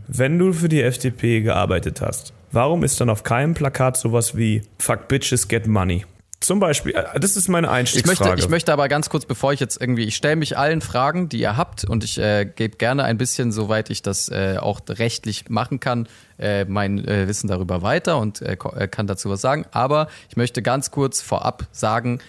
Wenn 0.07 0.39
du 0.39 0.53
für 0.53 0.69
die 0.69 0.83
FDP 0.83 1.41
gearbeitet 1.41 2.01
hast, 2.01 2.33
warum 2.53 2.85
ist 2.85 3.01
dann 3.01 3.11
auf 3.11 3.23
keinem 3.23 3.55
Plakat 3.55 3.97
sowas 3.97 4.37
wie 4.37 4.63
Fuck 4.79 5.09
Bitches 5.09 5.49
Get 5.49 5.67
Money? 5.67 6.05
Zum 6.41 6.61
Beispiel, 6.61 6.95
äh, 6.95 7.19
das 7.19 7.37
ist 7.37 7.49
meine 7.49 7.67
Ich 7.67 7.73
Einstiegsfrage. 7.73 8.31
möchte, 8.31 8.45
ich 8.45 8.49
möchte 8.49 8.73
aber 8.73 8.89
ganz 8.89 9.11
kurz, 9.11 9.27
bevor 9.27 9.53
ich 9.53 9.59
jetzt 9.59 9.81
irgendwie, 9.81 10.05
ich 10.05 10.15
stelle 10.15 10.37
mich 10.37 10.57
allen 10.57 10.81
Fragen, 10.81 11.29
die 11.29 11.41
ihr 11.41 11.57
habt 11.57 11.85
und 11.85 12.05
ich 12.05 12.19
äh, 12.19 12.45
gebe 12.45 12.77
gerne 12.77 13.03
ein 13.05 13.19
bisschen, 13.19 13.51
soweit 13.51 13.91
ich 13.91 14.03
das 14.03 14.29
äh, 14.29 14.57
auch 14.61 14.81
rechtlich 14.89 15.49
machen 15.49 15.81
kann, 15.81 16.07
äh, 16.39 16.65
mein 16.65 17.07
äh, 17.07 17.27
Wissen 17.27 17.49
darüber 17.49 17.83
weiter 17.83 18.19
und 18.19 18.41
äh, 18.41 18.57
kann 18.57 19.09
dazu 19.09 19.31
was 19.31 19.41
sagen. 19.41 19.67
Aber 19.73 20.07
ich 20.31 20.37
möchte 20.37 20.63
ganz 20.63 20.93
kurz 20.93 21.21
vorab 21.21 21.67
sagen, 21.73 22.21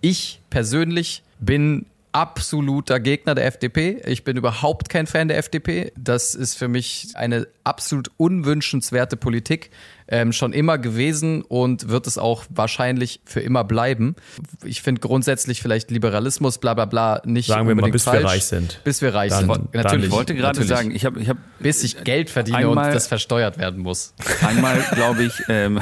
ich 0.00 0.40
persönlich 0.50 1.22
bin 1.38 1.86
absoluter 2.12 3.00
Gegner 3.00 3.34
der 3.34 3.46
FDP. 3.46 4.02
Ich 4.06 4.22
bin 4.24 4.36
überhaupt 4.36 4.88
kein 4.88 5.06
Fan 5.06 5.28
der 5.28 5.38
FDP. 5.38 5.92
Das 5.96 6.34
ist 6.34 6.56
für 6.58 6.68
mich 6.68 7.08
eine 7.14 7.46
absolut 7.64 8.10
unwünschenswerte 8.18 9.16
Politik. 9.16 9.70
Ähm, 10.08 10.32
schon 10.32 10.52
immer 10.52 10.76
gewesen 10.76 11.40
und 11.42 11.88
wird 11.88 12.06
es 12.06 12.18
auch 12.18 12.44
wahrscheinlich 12.50 13.20
für 13.24 13.40
immer 13.40 13.64
bleiben. 13.64 14.14
Ich 14.62 14.82
finde 14.82 15.00
grundsätzlich 15.00 15.62
vielleicht 15.62 15.90
Liberalismus, 15.90 16.58
bla 16.58 16.74
bla 16.74 16.84
bla, 16.84 17.22
nicht 17.24 17.46
Sagen 17.46 17.66
wir 17.66 17.74
mal, 17.76 17.90
bis 17.90 18.04
wir 18.04 18.12
falsch. 18.12 18.24
reich 18.26 18.44
sind. 18.44 18.80
Bis 18.84 19.00
wir 19.00 19.14
reich 19.14 19.30
Dann- 19.30 19.46
sind. 19.46 19.50
dann- 19.72 19.82
natürlich. 19.82 20.06
Ich 20.06 20.12
wollte 20.12 20.34
gerade 20.34 20.58
natürlich. 20.58 20.68
sagen, 20.68 20.90
ich 20.94 21.04
habe 21.06 21.18
ich 21.20 21.28
hab 21.30 21.38
bis 21.60 21.82
ich 21.82 22.04
Geld 22.04 22.28
verdiene 22.28 22.58
Einmal- 22.58 22.88
und 22.88 22.94
das 22.94 23.06
versteuert 23.06 23.56
werden 23.58 23.80
muss. 23.80 24.12
einmal, 24.46 24.84
glaube 24.92 25.22
ich, 25.22 25.32
ähm, 25.48 25.80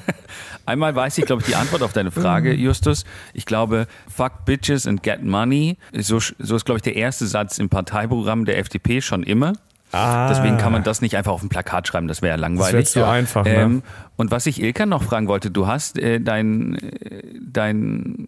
einmal 0.68 0.94
weiß 0.94 1.18
ich, 1.18 1.24
glaube 1.24 1.42
ich, 1.42 1.48
die 1.48 1.54
Antwort 1.56 1.82
auf 1.82 1.92
deine 1.92 2.10
Frage, 2.10 2.52
Justus. 2.54 3.04
Ich 3.34 3.46
glaube, 3.46 3.86
fuck 4.14 4.44
bitches 4.44 4.86
and 4.86 5.02
get 5.02 5.22
money. 5.24 5.76
So, 5.92 6.18
so 6.20 6.56
ist, 6.56 6.64
glaube 6.64 6.78
ich, 6.78 6.82
der 6.82 6.96
erste 6.96 7.26
Satz 7.26 7.58
im 7.58 7.68
Parteiprogramm 7.68 8.44
der 8.44 8.58
FDP 8.58 9.00
schon 9.00 9.22
immer. 9.22 9.54
Ah. 9.90 10.28
Deswegen 10.28 10.58
kann 10.58 10.70
man 10.72 10.82
das 10.84 11.00
nicht 11.00 11.16
einfach 11.16 11.32
auf 11.32 11.42
ein 11.42 11.48
Plakat 11.48 11.88
schreiben, 11.88 12.08
das 12.08 12.20
wäre 12.20 12.32
ja 12.32 12.36
Das 12.36 12.42
langweilig. 12.42 12.72
wäre 12.74 12.84
zu 12.84 13.06
einfach, 13.06 13.44
ne? 13.44 13.82
Und 14.18 14.32
was 14.32 14.46
ich 14.46 14.60
Ilka 14.60 14.84
noch 14.84 15.04
fragen 15.04 15.28
wollte, 15.28 15.52
du 15.52 15.68
hast 15.68 15.96
äh, 15.96 16.20
dein, 16.20 16.74
äh, 16.74 17.22
dein, 17.40 18.26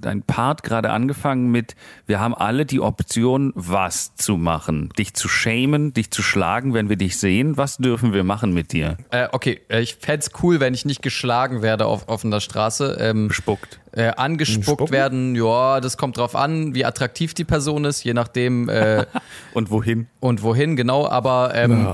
dein 0.00 0.22
Part 0.22 0.62
gerade 0.62 0.90
angefangen 0.90 1.50
mit, 1.50 1.74
wir 2.06 2.20
haben 2.20 2.32
alle 2.32 2.64
die 2.64 2.78
Option, 2.78 3.52
was 3.56 4.14
zu 4.14 4.36
machen. 4.36 4.90
Dich 4.96 5.14
zu 5.14 5.28
shamen, 5.28 5.92
dich 5.94 6.12
zu 6.12 6.22
schlagen, 6.22 6.74
wenn 6.74 6.88
wir 6.88 6.96
dich 6.96 7.18
sehen. 7.18 7.56
Was 7.56 7.78
dürfen 7.78 8.12
wir 8.12 8.22
machen 8.22 8.54
mit 8.54 8.72
dir? 8.72 8.98
Äh, 9.10 9.26
okay, 9.32 9.60
äh, 9.68 9.80
ich 9.80 9.96
fänd's 9.96 10.30
cool, 10.44 10.60
wenn 10.60 10.74
ich 10.74 10.84
nicht 10.84 11.02
geschlagen 11.02 11.60
werde 11.60 11.86
auf 11.86 12.08
offener 12.08 12.40
Straße. 12.40 12.96
Ähm, 13.00 13.26
Bespuckt. 13.26 13.80
Äh, 13.94 14.12
angespuckt 14.16 14.64
Spucken? 14.64 14.92
werden, 14.92 15.34
ja, 15.34 15.80
das 15.80 15.98
kommt 15.98 16.16
drauf 16.16 16.34
an, 16.34 16.74
wie 16.74 16.86
attraktiv 16.86 17.34
die 17.34 17.44
Person 17.44 17.84
ist, 17.84 18.04
je 18.04 18.14
nachdem 18.14 18.70
äh, 18.70 19.04
Und 19.52 19.70
wohin? 19.70 20.06
und 20.18 20.42
wohin, 20.42 20.76
genau. 20.76 21.06
Aber, 21.06 21.52
ähm, 21.54 21.86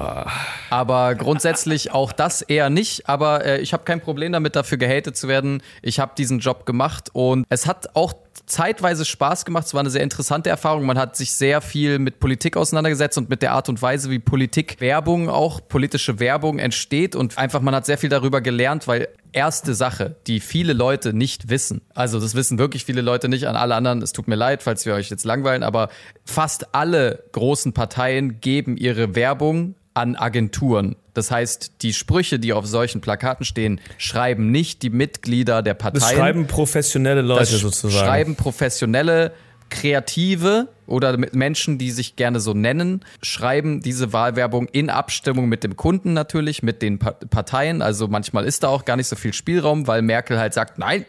aber 0.71 1.17
grundsätzlich 1.17 1.91
auch 1.91 2.13
das 2.13 2.43
eher 2.43 2.71
nicht. 2.71 3.09
Aber 3.09 3.38
äh, 3.45 3.59
ich 3.61 3.73
habe 3.73 3.85
kein 3.85 4.01
Problem 4.01 4.33
damit, 4.33 4.57
dafür 4.57 4.79
gehatet 4.79 5.17
zu 5.17 5.29
werden. 5.29 5.63
Ich 5.83 6.01
habe 6.01 6.13
diesen 6.17 6.39
Job 6.39 6.67
gemacht 6.67 7.11
und 7.13 7.47
es 7.49 7.67
hat 7.67 7.95
auch 7.97 8.15
zeitweise 8.47 9.05
Spaß 9.05 9.45
gemacht. 9.45 9.67
Es 9.67 9.75
war 9.75 9.81
eine 9.81 9.91
sehr 9.91 10.03
interessante 10.03 10.51
Erfahrung. 10.51 10.87
Man 10.87 10.99
hat 10.99 11.17
sich 11.17 11.33
sehr 11.33 11.61
viel 11.61 11.99
mit 11.99 12.21
Politik 12.21 12.57
auseinandergesetzt 12.57 13.19
und 13.19 13.29
mit 13.29 13.43
der 13.43 13.53
Art 13.53 13.69
und 13.69 13.81
Weise, 13.83 14.11
wie 14.11 14.19
Politik, 14.19 14.81
Werbung 14.81 15.29
auch, 15.29 15.61
politische 15.69 16.21
Werbung 16.21 16.59
entsteht. 16.59 17.15
Und 17.15 17.39
einfach, 17.39 17.61
man 17.61 17.75
hat 17.75 17.87
sehr 17.87 17.99
viel 17.99 18.09
darüber 18.09 18.41
gelernt, 18.41 18.89
weil 18.89 19.09
erste 19.33 19.75
Sache, 19.75 20.17
die 20.27 20.41
viele 20.41 20.73
Leute 20.73 21.13
nicht 21.13 21.51
wissen, 21.51 21.83
also 21.95 22.19
das 22.19 22.35
wissen 22.35 22.59
wirklich 22.59 22.85
viele 22.85 23.03
Leute 23.03 23.29
nicht, 23.29 23.47
an 23.47 23.57
alle 23.57 23.75
anderen, 23.75 24.01
es 24.03 24.13
tut 24.13 24.27
mir 24.27 24.37
leid, 24.37 24.63
falls 24.63 24.87
wir 24.87 24.95
euch 24.95 25.11
jetzt 25.11 25.25
langweilen, 25.25 25.63
aber 25.63 25.91
fast 26.25 26.75
alle 26.75 27.25
großen 27.33 27.73
Parteien 27.73 28.41
geben 28.41 28.77
ihre 28.77 29.15
Werbung 29.15 29.75
an 29.99 30.17
Agenturen. 30.17 30.97
Das 31.15 31.31
heißt, 31.31 31.83
die 31.83 31.93
Sprüche, 31.93 32.39
die 32.39 32.53
auf 32.53 32.67
solchen 32.67 33.01
Plakaten 33.01 33.45
stehen, 33.45 33.81
schreiben 33.99 34.51
nicht 34.51 34.83
die 34.83 34.91
Mitglieder 34.91 35.63
der 35.63 35.75
Parteien. 35.75 36.01
Das 36.01 36.13
schreiben 36.13 36.47
professionelle 36.47 37.23
Leute 37.23 37.41
Das 37.41 37.51
sozusagen. 37.51 38.05
schreiben 38.07 38.37
professionelle, 38.37 39.33
kreative 39.71 40.69
oder 40.87 41.17
Menschen, 41.33 41.77
die 41.79 41.91
sich 41.91 42.17
gerne 42.17 42.41
so 42.41 42.55
nennen, 42.55 43.05
schreiben 43.23 43.81
diese 43.83 44.13
Wahlwerbung 44.13 44.67
in 44.69 44.91
Abstimmung 44.91 45.49
mit 45.49 45.63
dem 45.65 45.77
Kunden 45.77 46.15
natürlich, 46.15 46.63
mit 46.63 46.81
den 46.83 46.99
Pa- 46.99 47.13
Parteien. 47.29 47.83
Also 47.83 48.09
manchmal 48.09 48.45
ist 48.47 48.63
da 48.63 48.69
auch 48.69 48.85
gar 48.85 48.97
nicht 48.97 49.09
so 49.09 49.17
viel 49.17 49.33
Spielraum, 49.33 49.87
weil 49.87 50.03
Merkel 50.03 50.39
halt 50.39 50.55
sagt, 50.55 50.79
nein, 50.79 51.05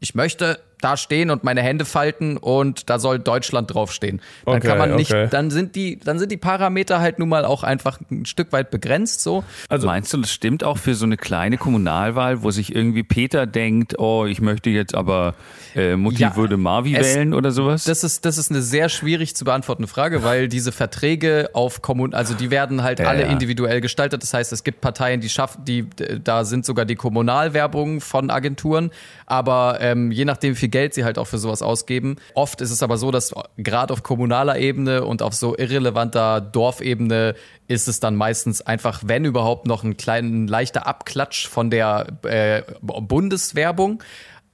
ich 0.00 0.14
möchte 0.14 0.58
da 0.82 0.96
stehen 0.96 1.28
und 1.30 1.44
meine 1.44 1.60
Hände 1.60 1.84
falten 1.84 2.38
und 2.38 2.88
da 2.88 2.98
soll 2.98 3.18
Deutschland 3.18 3.74
draufstehen. 3.74 4.22
Dann 4.46 4.56
Okay, 4.56 4.66
kann 4.68 4.78
man 4.78 4.96
nicht, 4.96 5.10
okay. 5.12 5.28
dann 5.30 5.50
sind 5.50 5.76
die, 5.76 5.98
dann 5.98 6.18
sind 6.18 6.32
die 6.32 6.38
Parameter 6.38 7.00
halt 7.00 7.18
nun 7.18 7.28
mal 7.28 7.44
auch 7.44 7.64
einfach 7.64 7.98
ein 8.10 8.24
Stück 8.24 8.50
weit 8.52 8.70
begrenzt 8.70 9.20
so. 9.20 9.44
Also 9.68 9.86
meinst 9.88 10.10
du, 10.14 10.16
das 10.16 10.32
stimmt 10.32 10.64
auch 10.64 10.78
für 10.78 10.94
so 10.94 11.04
eine 11.04 11.18
kleine 11.18 11.58
Kommunalwahl, 11.58 12.42
wo 12.42 12.50
sich 12.50 12.74
irgendwie 12.74 13.02
Peter 13.02 13.46
denkt, 13.46 13.98
oh, 13.98 14.24
ich 14.24 14.40
möchte 14.40 14.70
jetzt 14.70 14.94
aber 14.94 15.34
äh, 15.76 15.96
Mutti 15.96 16.22
Ja, 16.22 16.34
würde 16.34 16.56
Marvi 16.56 16.96
es- 16.96 17.14
wählen 17.14 17.34
oder 17.34 17.50
sowas? 17.50 17.84
Das 17.84 18.02
ist, 18.02 18.24
das 18.24 18.38
ist 18.38 18.50
eine 18.50 18.62
sehr 18.62 18.88
schwierig 18.88 19.36
zu 19.36 19.44
beantwortende 19.44 19.86
Frage, 19.86 20.24
weil 20.24 20.48
diese 20.48 20.72
Verträge 20.72 21.50
auf 21.52 21.82
Kommun, 21.82 22.14
also 22.14 22.32
die 22.32 22.50
werden 22.50 22.82
halt 22.82 23.00
Ja, 23.00 23.08
alle 23.08 23.24
ja. 23.24 23.28
individuell 23.28 23.82
gestaltet. 23.82 24.22
Das 24.22 24.32
heißt, 24.32 24.50
es 24.50 24.64
gibt 24.64 24.80
Parteien, 24.80 25.20
die 25.20 25.28
schaffen, 25.28 25.62
die, 25.66 25.84
da 26.24 26.46
sind 26.46 26.64
sogar 26.64 26.86
die 26.86 26.96
Kommunalwerbungen 26.96 28.00
von 28.00 28.30
Agenturen. 28.30 28.90
Aber 29.26 29.78
ähm, 29.90 30.10
je 30.10 30.24
nachdem, 30.24 30.52
wie 30.52 30.58
viel 30.58 30.68
Geld 30.68 30.94
sie 30.94 31.04
halt 31.04 31.18
auch 31.18 31.26
für 31.26 31.38
sowas 31.38 31.62
ausgeben. 31.62 32.16
Oft 32.34 32.60
ist 32.60 32.70
es 32.70 32.82
aber 32.82 32.96
so, 32.96 33.10
dass 33.10 33.34
gerade 33.56 33.92
auf 33.92 34.02
kommunaler 34.02 34.58
Ebene 34.58 35.04
und 35.04 35.22
auf 35.22 35.34
so 35.34 35.56
irrelevanter 35.56 36.40
Dorfebene 36.40 37.34
ist 37.68 37.88
es 37.88 38.00
dann 38.00 38.16
meistens 38.16 38.62
einfach, 38.62 39.02
wenn 39.06 39.24
überhaupt, 39.24 39.66
noch 39.66 39.84
ein 39.84 39.96
kleiner, 39.96 40.48
leichter 40.48 40.86
Abklatsch 40.86 41.46
von 41.46 41.70
der 41.70 42.06
äh, 42.24 42.62
Bundeswerbung 42.80 44.02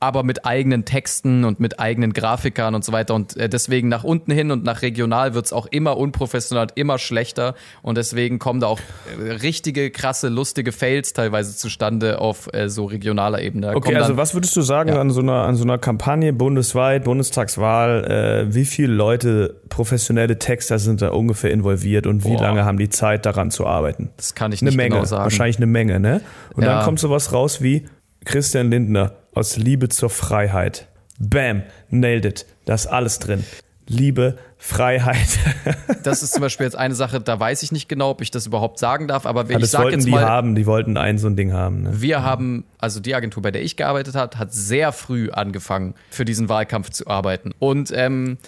aber 0.06 0.22
mit 0.22 0.46
eigenen 0.46 0.84
Texten 0.84 1.44
und 1.44 1.58
mit 1.60 1.80
eigenen 1.80 2.12
Grafikern 2.12 2.74
und 2.74 2.84
so 2.84 2.92
weiter. 2.92 3.14
Und 3.14 3.36
äh, 3.36 3.48
deswegen 3.48 3.88
nach 3.88 4.04
unten 4.04 4.30
hin 4.32 4.50
und 4.50 4.64
nach 4.64 4.82
regional 4.82 5.34
wird's 5.34 5.52
auch 5.52 5.66
immer 5.66 5.96
unprofessioneller 5.96 6.68
und 6.70 6.72
immer 6.76 6.98
schlechter. 6.98 7.54
Und 7.82 7.98
deswegen 7.98 8.38
kommen 8.38 8.60
da 8.60 8.68
auch 8.68 8.80
äh, 9.20 9.32
richtige, 9.32 9.90
krasse, 9.90 10.28
lustige 10.28 10.70
Fails 10.72 11.12
teilweise 11.12 11.56
zustande 11.56 12.20
auf 12.20 12.48
äh, 12.54 12.68
so 12.68 12.84
regionaler 12.84 13.42
Ebene. 13.42 13.66
Da 13.68 13.74
Okay, 13.74 13.94
also 13.96 14.08
dann- 14.10 14.16
was 14.16 14.34
würdest 14.34 14.54
du 14.56 14.62
sagen 14.62 14.90
Ja. 14.90 15.00
an, 15.00 15.10
so 15.10 15.20
einer, 15.20 15.42
an 15.44 15.56
so 15.56 15.64
einer 15.64 15.78
Kampagne 15.78 16.32
bundesweit, 16.32 17.04
Bundestagswahl, 17.04 18.04
äh, 18.48 18.54
wie 18.54 18.64
viele 18.64 18.92
Leute, 18.94 19.60
professionelle 19.68 20.38
Texter 20.38 20.78
sind 20.78 21.02
da 21.02 21.08
ungefähr 21.10 21.50
involviert 21.50 22.06
und 22.06 22.24
wie 22.24 22.34
Boah. 22.36 22.42
lange 22.42 22.64
haben 22.64 22.78
die 22.78 22.88
Zeit 22.88 23.26
daran 23.26 23.50
zu 23.50 23.66
arbeiten? 23.66 24.10
Das 24.16 24.34
kann 24.34 24.52
ich 24.52 24.62
Eine 24.62 24.70
nicht 24.70 24.76
Menge, 24.76 24.94
genau 24.94 25.04
sagen. 25.04 25.24
wahrscheinlich 25.24 25.56
eine 25.56 25.66
Menge, 25.66 26.00
ne? 26.00 26.20
Und 26.54 26.62
Ja. 26.62 26.76
dann 26.76 26.84
kommt 26.84 26.98
sowas 27.00 27.32
raus 27.32 27.60
wie 27.62 27.86
Christian 28.26 28.70
Lindner 28.70 29.12
aus 29.34 29.56
Liebe 29.56 29.88
zur 29.88 30.10
Freiheit. 30.10 30.88
Bam, 31.20 31.62
nailed 31.90 32.24
it. 32.24 32.46
Da 32.64 32.74
ist 32.74 32.88
alles 32.88 33.20
drin. 33.20 33.44
Liebe, 33.86 34.36
Freiheit. 34.58 35.38
Das 36.02 36.22
ist 36.22 36.34
zum 36.34 36.40
Beispiel 36.42 36.66
jetzt 36.66 36.76
eine 36.76 36.94
Sache, 36.94 37.20
da 37.20 37.40
weiß 37.40 37.64
ich 37.64 37.72
nicht 37.72 37.88
genau, 37.88 38.10
ob 38.10 38.20
ich 38.20 38.30
das 38.30 38.46
überhaupt 38.46 38.78
sagen 38.78 39.08
darf, 39.08 39.26
aber 39.26 39.48
wenn 39.48 39.56
ich 39.56 39.62
das 39.62 39.70
sage 39.72 39.90
jetzt 39.90 40.06
die 40.06 40.12
mal, 40.12 40.24
haben, 40.24 40.54
die 40.54 40.64
wollten 40.64 40.96
ein 40.96 41.18
so 41.18 41.26
ein 41.26 41.34
Ding 41.34 41.52
haben. 41.52 41.82
Ne? 41.82 42.00
Wir 42.00 42.22
haben, 42.22 42.62
also 42.78 43.00
die 43.00 43.16
Agentur, 43.16 43.42
bei 43.42 43.50
der 43.50 43.62
ich 43.62 43.76
gearbeitet 43.76 44.14
habe, 44.14 44.38
hat 44.38 44.52
sehr 44.52 44.92
früh 44.92 45.30
angefangen, 45.30 45.94
für 46.10 46.24
diesen 46.24 46.48
Wahlkampf 46.48 46.90
zu 46.90 47.08
arbeiten. 47.08 47.52
Und 47.58 47.92
ähm, 47.92 48.38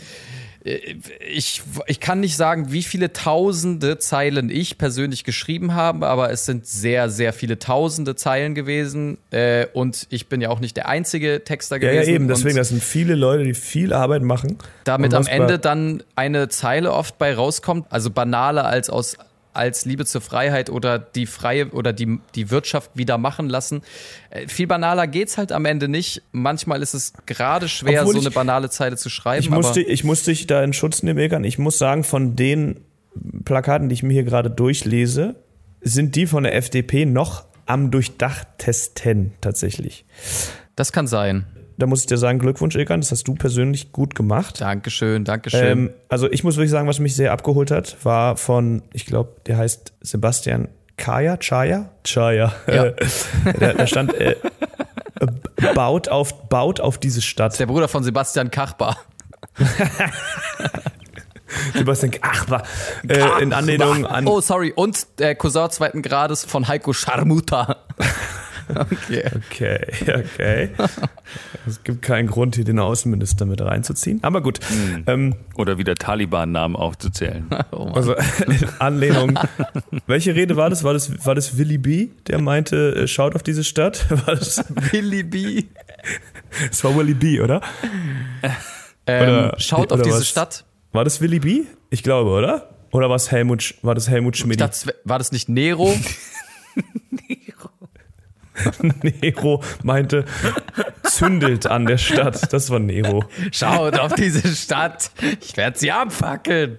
ich, 0.65 1.63
ich 1.87 2.01
kann 2.01 2.21
nicht 2.21 2.37
sagen, 2.37 2.73
wie 2.73 2.83
viele 2.83 3.13
tausende 3.13 3.99
Zeilen 3.99 4.51
ich 4.51 4.77
persönlich 4.77 5.25
geschrieben 5.25 5.75
habe, 5.75 6.07
aber 6.07 6.31
es 6.31 6.45
sind 6.47 6.67
sehr, 6.67 7.09
sehr 7.11 7.33
viele 7.33 7.59
tausende 7.59 8.17
Zeilen 8.17 8.55
gewesen. 8.55 9.19
Äh, 9.31 9.67
und 9.73 10.07
ich 10.11 10.29
bin 10.29 10.41
ja 10.41 10.51
auch 10.51 10.61
nicht 10.61 10.77
der 10.77 10.89
einzige 10.89 11.45
Texter 11.45 11.77
Ja, 11.77 11.91
gewesen. 11.93 12.09
ja, 12.09 12.15
eben. 12.17 12.29
Deswegen, 12.29 12.57
das 12.57 12.69
sind 12.71 12.83
viele 12.83 13.15
Leute, 13.15 13.45
die 13.45 13.55
viel 13.55 13.93
Arbeit 13.93 14.23
machen. 14.23 14.59
damit 14.85 15.15
am 15.15 15.27
Ende 15.27 15.59
dann 15.59 16.03
eine 16.17 16.49
Zeile 16.49 16.93
oft 16.93 17.19
bei 17.19 17.35
rauskommt, 17.35 17.87
also 17.91 18.11
banaler 18.11 18.65
als 18.67 18.91
aus 18.91 19.17
als 19.59 19.85
Liebe 19.85 20.07
zur 20.07 20.21
Freiheit 20.23 20.71
oder 20.71 20.99
die 20.99 21.27
freie 21.27 21.69
oder 21.71 21.93
die, 21.93 22.21
die 22.35 22.51
Wirtschaft 22.51 22.93
wieder 22.95 23.19
machen 23.19 23.49
lassen. 23.49 23.83
Äh, 24.31 24.49
viel 24.49 24.67
banaler 24.67 25.07
geht's 25.07 25.37
halt 25.37 25.53
am 25.53 25.65
Ende 25.67 25.89
nicht. 25.89 26.23
Manchmal 26.33 26.81
ist 26.81 26.95
es 26.95 27.13
gerade 27.27 27.69
schwer, 27.69 28.01
Obwohl 28.03 28.15
so 28.15 28.21
ich- 28.21 28.27
eine 28.27 28.35
banale 28.35 28.71
Zeile 28.71 28.97
zu 28.97 29.11
schreiben. 29.11 29.43
Ich 29.43 29.51
musste, 29.51 29.83
ich 29.83 30.05
musste 30.05 30.31
dich 30.31 30.47
da 30.47 30.63
in 30.65 30.73
Schutz 30.73 31.03
nehmen, 31.03 31.19
Egan. 31.19 31.45
Ich 31.45 31.59
muss 31.59 31.77
sagen, 31.77 32.05
von 32.05 32.37
den 32.37 32.81
Plakaten, 33.45 33.89
die 33.89 33.95
ich 33.95 34.03
mir 34.03 34.13
hier 34.15 34.25
gerade 34.25 34.51
durchlese, 34.51 35.35
sind 35.81 36.15
die 36.17 36.27
von 36.27 36.45
der 36.45 36.55
FDP 36.55 37.05
noch 37.05 37.45
am 37.67 37.91
durchdachtesten 37.91 39.33
tatsächlich. 39.41 40.05
Das 40.77 40.93
kann 40.93 41.07
sein. 41.07 41.45
Da 41.79 41.87
muss 41.87 42.01
ich 42.01 42.07
dir 42.07 42.19
sagen, 42.19 42.41
Glückwunsch, 42.41 42.75
Ilkan, 42.75 43.01
das 43.01 43.13
hast 43.13 43.29
du 43.29 43.35
persönlich 43.35 43.93
gut 43.93 44.17
gemacht. 44.17 44.61
Dankeschön, 44.61 45.25
Dankeschön. 45.25 45.65
Ähm, 45.65 45.91
also 46.09 46.29
ich 46.31 46.43
muss 46.43 46.57
wirklich 46.57 46.73
sagen, 46.73 46.89
was 46.89 46.99
mich 46.99 47.15
sehr 47.15 47.31
abgeholt 47.33 47.71
hat, 47.71 47.97
war 48.05 48.37
von, 48.37 48.83
ich 48.93 49.07
glaube, 49.07 49.37
der 49.47 49.59
heißt 49.59 49.93
Sebastian 50.01 50.67
Kaya, 50.97 51.37
Chaya? 51.37 51.91
Chaya. 52.03 52.53
Ja. 52.67 52.91
da, 53.61 53.75
da 53.75 53.87
stand, 53.87 54.13
äh, 54.15 54.35
baut, 55.75 56.09
auf, 56.09 56.49
baut 56.49 56.81
auf 56.81 56.99
diese 56.99 57.23
Stadt. 57.23 57.59
der 57.61 57.67
Bruder 57.67 57.87
von 57.87 58.03
Sebastian 58.03 58.51
Kachbar. 58.51 58.97
Sebastian 61.75 62.11
Kachbar. 62.11 62.65
Äh, 63.07 63.43
in 63.43 63.53
Anlehnung 63.53 64.05
an... 64.05 64.27
Oh, 64.27 64.41
sorry. 64.41 64.73
Und 64.75 65.07
der 65.21 65.37
Cousin 65.37 65.71
zweiten 65.71 66.03
Grades 66.03 66.45
von 66.45 66.67
Heiko 66.67 66.93
Scharmuta. 66.93 67.77
Okay. 68.69 69.25
Okay, 69.35 69.87
okay. 70.09 70.69
Es 71.67 71.83
gibt 71.85 72.03
keinen 72.03 72.27
Grund, 72.29 72.55
hier 72.57 72.65
den 72.65 72.79
Außenminister 72.79 73.47
mit 73.47 73.61
reinzuziehen. 73.61 74.19
Aber 74.23 74.41
gut. 74.43 74.61
Ähm, 75.07 75.35
Oder 75.57 75.79
wieder 75.79 75.95
Taliban-Namen 75.95 76.77
aufzuzählen. 76.77 77.47
Oh 77.71 77.91
also 77.95 78.15
Anlehnung. 78.79 79.39
Welche 80.07 80.35
Rede 80.35 80.57
war 80.57 80.71
das? 80.71 80.85
War 80.85 80.93
das, 80.95 81.25
war 81.27 81.35
das 81.35 81.59
Willy 81.59 81.79
B., 81.79 82.09
der 82.27 82.41
meinte, 82.41 82.95
äh, 82.97 83.07
schaut 83.09 83.35
auf 83.35 83.43
diese 83.43 83.63
Stadt? 83.65 84.07
War 84.27 84.35
das, 84.37 84.65
Billy 84.91 85.23
B. 85.23 85.65
das 86.69 86.83
war 86.85 86.97
Willy 86.97 87.15
B., 87.15 87.41
oder? 87.41 87.61
Ähm, 89.07 89.23
Oder- 89.23 89.55
schaut 89.59 89.93
auf 89.93 89.99
oder 89.99 90.03
diese 90.05 90.19
was? 90.21 90.29
Stadt. 90.29 90.65
War 90.93 91.05
das 91.05 91.21
Willy 91.21 91.41
B.? 91.41 91.63
Ich 91.91 92.03
glaube, 92.03 92.31
oder? 92.31 92.71
Oder 92.91 93.09
war 93.11 93.17
es 93.17 93.31
Helmut, 93.31 93.75
war 93.83 93.95
das 93.95 94.09
Helmut 94.09 94.37
Schmidt? 94.37 94.61
War 95.05 95.19
das 95.19 95.31
nicht 95.33 95.49
Nero? 95.49 95.95
Nero 99.03 99.63
meinte, 99.83 100.25
zündelt 101.05 101.67
an 101.67 101.87
der 101.87 101.99
Stadt. 101.99 102.53
Das 102.53 102.71
war 102.71 102.79
Nero. 102.79 103.25
Schaut 103.53 103.99
auf 103.99 104.15
diese 104.15 104.47
Stadt. 104.55 105.11
Ich 105.41 105.57
werde 105.57 105.79
sie 105.79 105.91
abfackeln. 105.93 106.79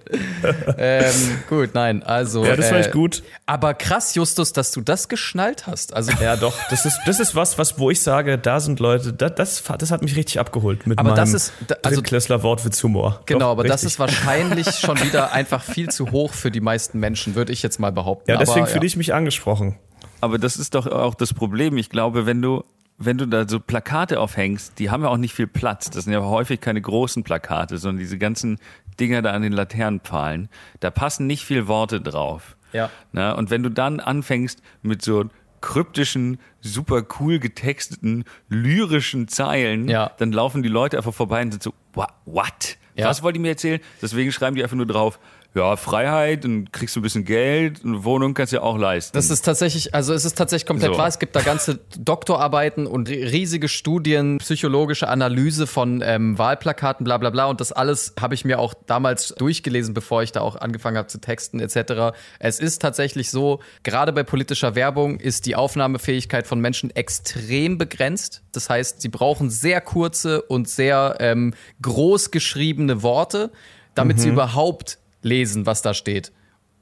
ähm, 0.78 1.12
gut, 1.48 1.70
nein, 1.74 2.02
also. 2.02 2.44
Ja, 2.44 2.56
das 2.56 2.70
war 2.70 2.78
äh, 2.78 2.80
echt 2.82 2.92
gut. 2.92 3.22
Aber 3.46 3.74
krass, 3.74 4.14
Justus, 4.14 4.52
dass 4.52 4.70
du 4.72 4.80
das 4.80 5.08
geschnallt 5.08 5.66
hast. 5.66 5.94
Also, 5.94 6.12
Ja, 6.22 6.36
doch. 6.36 6.54
Das 6.70 6.86
ist, 6.86 6.98
das 7.06 7.20
ist 7.20 7.34
was, 7.34 7.58
was, 7.58 7.78
wo 7.78 7.90
ich 7.90 8.00
sage, 8.00 8.38
da 8.38 8.60
sind 8.60 8.80
Leute, 8.80 9.12
das, 9.12 9.34
das, 9.34 9.62
das 9.78 9.90
hat 9.90 10.02
mich 10.02 10.16
richtig 10.16 10.38
abgeholt 10.38 10.86
mit 10.86 10.98
Aber 10.98 11.10
meinem 11.10 11.16
das 11.16 11.34
ist- 11.34 11.52
da- 11.66 11.76
also- 11.82 11.96
Drittklässler 11.96 12.42
Wortwitzhumor. 12.42 13.22
genau, 13.26 13.40
Doch, 13.40 13.46
aber 13.52 13.64
das 13.64 13.82
richtig. 13.82 13.92
ist 13.94 13.98
wahrscheinlich 13.98 14.68
schon 14.78 15.00
wieder 15.02 15.32
einfach 15.32 15.62
viel 15.62 15.88
zu 15.88 16.10
hoch 16.12 16.32
für 16.32 16.50
die 16.50 16.60
meisten 16.60 16.98
Menschen, 16.98 17.34
würde 17.34 17.52
ich 17.52 17.62
jetzt 17.62 17.78
mal 17.80 17.92
behaupten. 17.92 18.30
Ja, 18.30 18.36
deswegen 18.36 18.60
aber, 18.60 18.68
fühle 18.68 18.86
ich 18.86 18.96
mich 18.96 19.12
angesprochen. 19.14 19.78
Aber 20.20 20.38
das 20.38 20.56
ist 20.56 20.74
doch 20.74 20.86
auch 20.86 21.14
das 21.14 21.32
Problem. 21.34 21.76
Ich 21.76 21.90
glaube, 21.90 22.26
wenn 22.26 22.42
du, 22.42 22.64
wenn 22.98 23.16
du 23.18 23.26
da 23.26 23.48
so 23.48 23.60
Plakate 23.60 24.20
aufhängst, 24.20 24.78
die 24.78 24.90
haben 24.90 25.02
ja 25.02 25.08
auch 25.08 25.16
nicht 25.16 25.34
viel 25.34 25.46
Platz. 25.46 25.90
Das 25.90 26.04
sind 26.04 26.12
ja 26.12 26.20
häufig 26.22 26.60
keine 26.60 26.80
großen 26.80 27.22
Plakate, 27.24 27.78
sondern 27.78 27.98
diese 27.98 28.18
ganzen 28.18 28.58
Dinger 28.98 29.22
da 29.22 29.32
an 29.32 29.42
den 29.42 29.52
Laternenpfahlen. 29.52 30.48
Da 30.80 30.90
passen 30.90 31.26
nicht 31.26 31.44
viel 31.44 31.66
Worte 31.68 32.00
drauf. 32.00 32.56
Ja. 32.72 32.90
Na, 33.12 33.32
und 33.32 33.50
wenn 33.50 33.62
du 33.62 33.70
dann 33.70 33.98
anfängst 34.00 34.62
mit 34.82 35.02
so 35.02 35.24
kryptischen, 35.60 36.38
super 36.60 37.02
cool 37.18 37.38
getexteten, 37.38 38.24
lyrischen 38.48 39.28
Zeilen, 39.28 39.88
Ja. 39.88 40.10
dann 40.18 40.32
laufen 40.32 40.62
die 40.62 40.68
Leute 40.68 40.96
einfach 40.96 41.12
vorbei 41.14 41.42
und 41.42 41.50
sind 41.52 41.62
so, 41.62 41.74
"Wha- 41.94 42.12
what? 42.24 42.76
Ja. 42.94 43.06
Was 43.08 43.22
wollt 43.22 43.36
ihr 43.36 43.42
mir 43.42 43.50
erzählen? 43.50 43.80
Deswegen 44.02 44.32
schreiben 44.32 44.56
die 44.56 44.62
einfach 44.62 44.76
nur 44.76 44.86
drauf, 44.86 45.18
ja, 45.54 45.74
Freiheit 45.76 46.44
und 46.44 46.72
kriegst 46.72 46.94
du 46.94 47.00
ein 47.00 47.02
bisschen 47.02 47.24
Geld, 47.24 47.84
eine 47.84 48.04
Wohnung 48.04 48.34
kannst 48.34 48.52
du 48.52 48.58
ja 48.58 48.62
auch 48.62 48.78
leisten. 48.78 49.16
Das 49.16 49.30
ist 49.30 49.44
tatsächlich, 49.44 49.94
also 49.94 50.14
es 50.14 50.24
ist 50.24 50.38
tatsächlich 50.38 50.66
komplett 50.66 50.92
So. 50.92 50.98
wahr. 50.98 51.08
Es 51.08 51.18
gibt 51.18 51.34
da 51.34 51.40
ganze 51.40 51.80
Doktorarbeiten 51.98 52.86
und 52.86 53.08
ri- 53.08 53.30
riesige 53.32 53.68
Studien, 53.68 54.38
psychologische 54.38 55.08
Analyse 55.08 55.66
von 55.66 56.02
ähm, 56.04 56.38
Wahlplakaten, 56.38 57.02
bla 57.04 57.18
bla 57.18 57.30
bla. 57.30 57.46
Und 57.46 57.60
das 57.60 57.72
alles 57.72 58.14
habe 58.20 58.34
ich 58.34 58.44
mir 58.44 58.60
auch 58.60 58.74
damals 58.86 59.34
durchgelesen, 59.38 59.92
bevor 59.92 60.22
ich 60.22 60.30
da 60.30 60.40
auch 60.40 60.54
angefangen 60.54 60.96
habe 60.96 61.08
zu 61.08 61.20
texten 61.20 61.58
etc. 61.58 62.16
Es 62.38 62.60
ist 62.60 62.80
tatsächlich 62.80 63.30
so, 63.30 63.58
gerade 63.82 64.12
bei 64.12 64.22
politischer 64.22 64.74
Werbung 64.76 65.18
ist 65.18 65.46
die 65.46 65.56
Aufnahmefähigkeit 65.56 66.46
von 66.46 66.60
Menschen 66.60 66.90
extrem 66.94 67.76
begrenzt. 67.76 68.42
Das 68.52 68.70
heißt, 68.70 69.00
sie 69.00 69.08
brauchen 69.08 69.50
sehr 69.50 69.80
kurze 69.80 70.42
und 70.42 70.68
sehr 70.68 71.16
ähm, 71.18 71.54
groß 71.82 72.30
geschriebene 72.30 73.02
Worte, 73.02 73.50
damit 73.96 74.20
sie 74.20 74.28
überhaupt 74.28 74.98
lesen, 75.22 75.66
was 75.66 75.82
da 75.82 75.94
steht. 75.94 76.32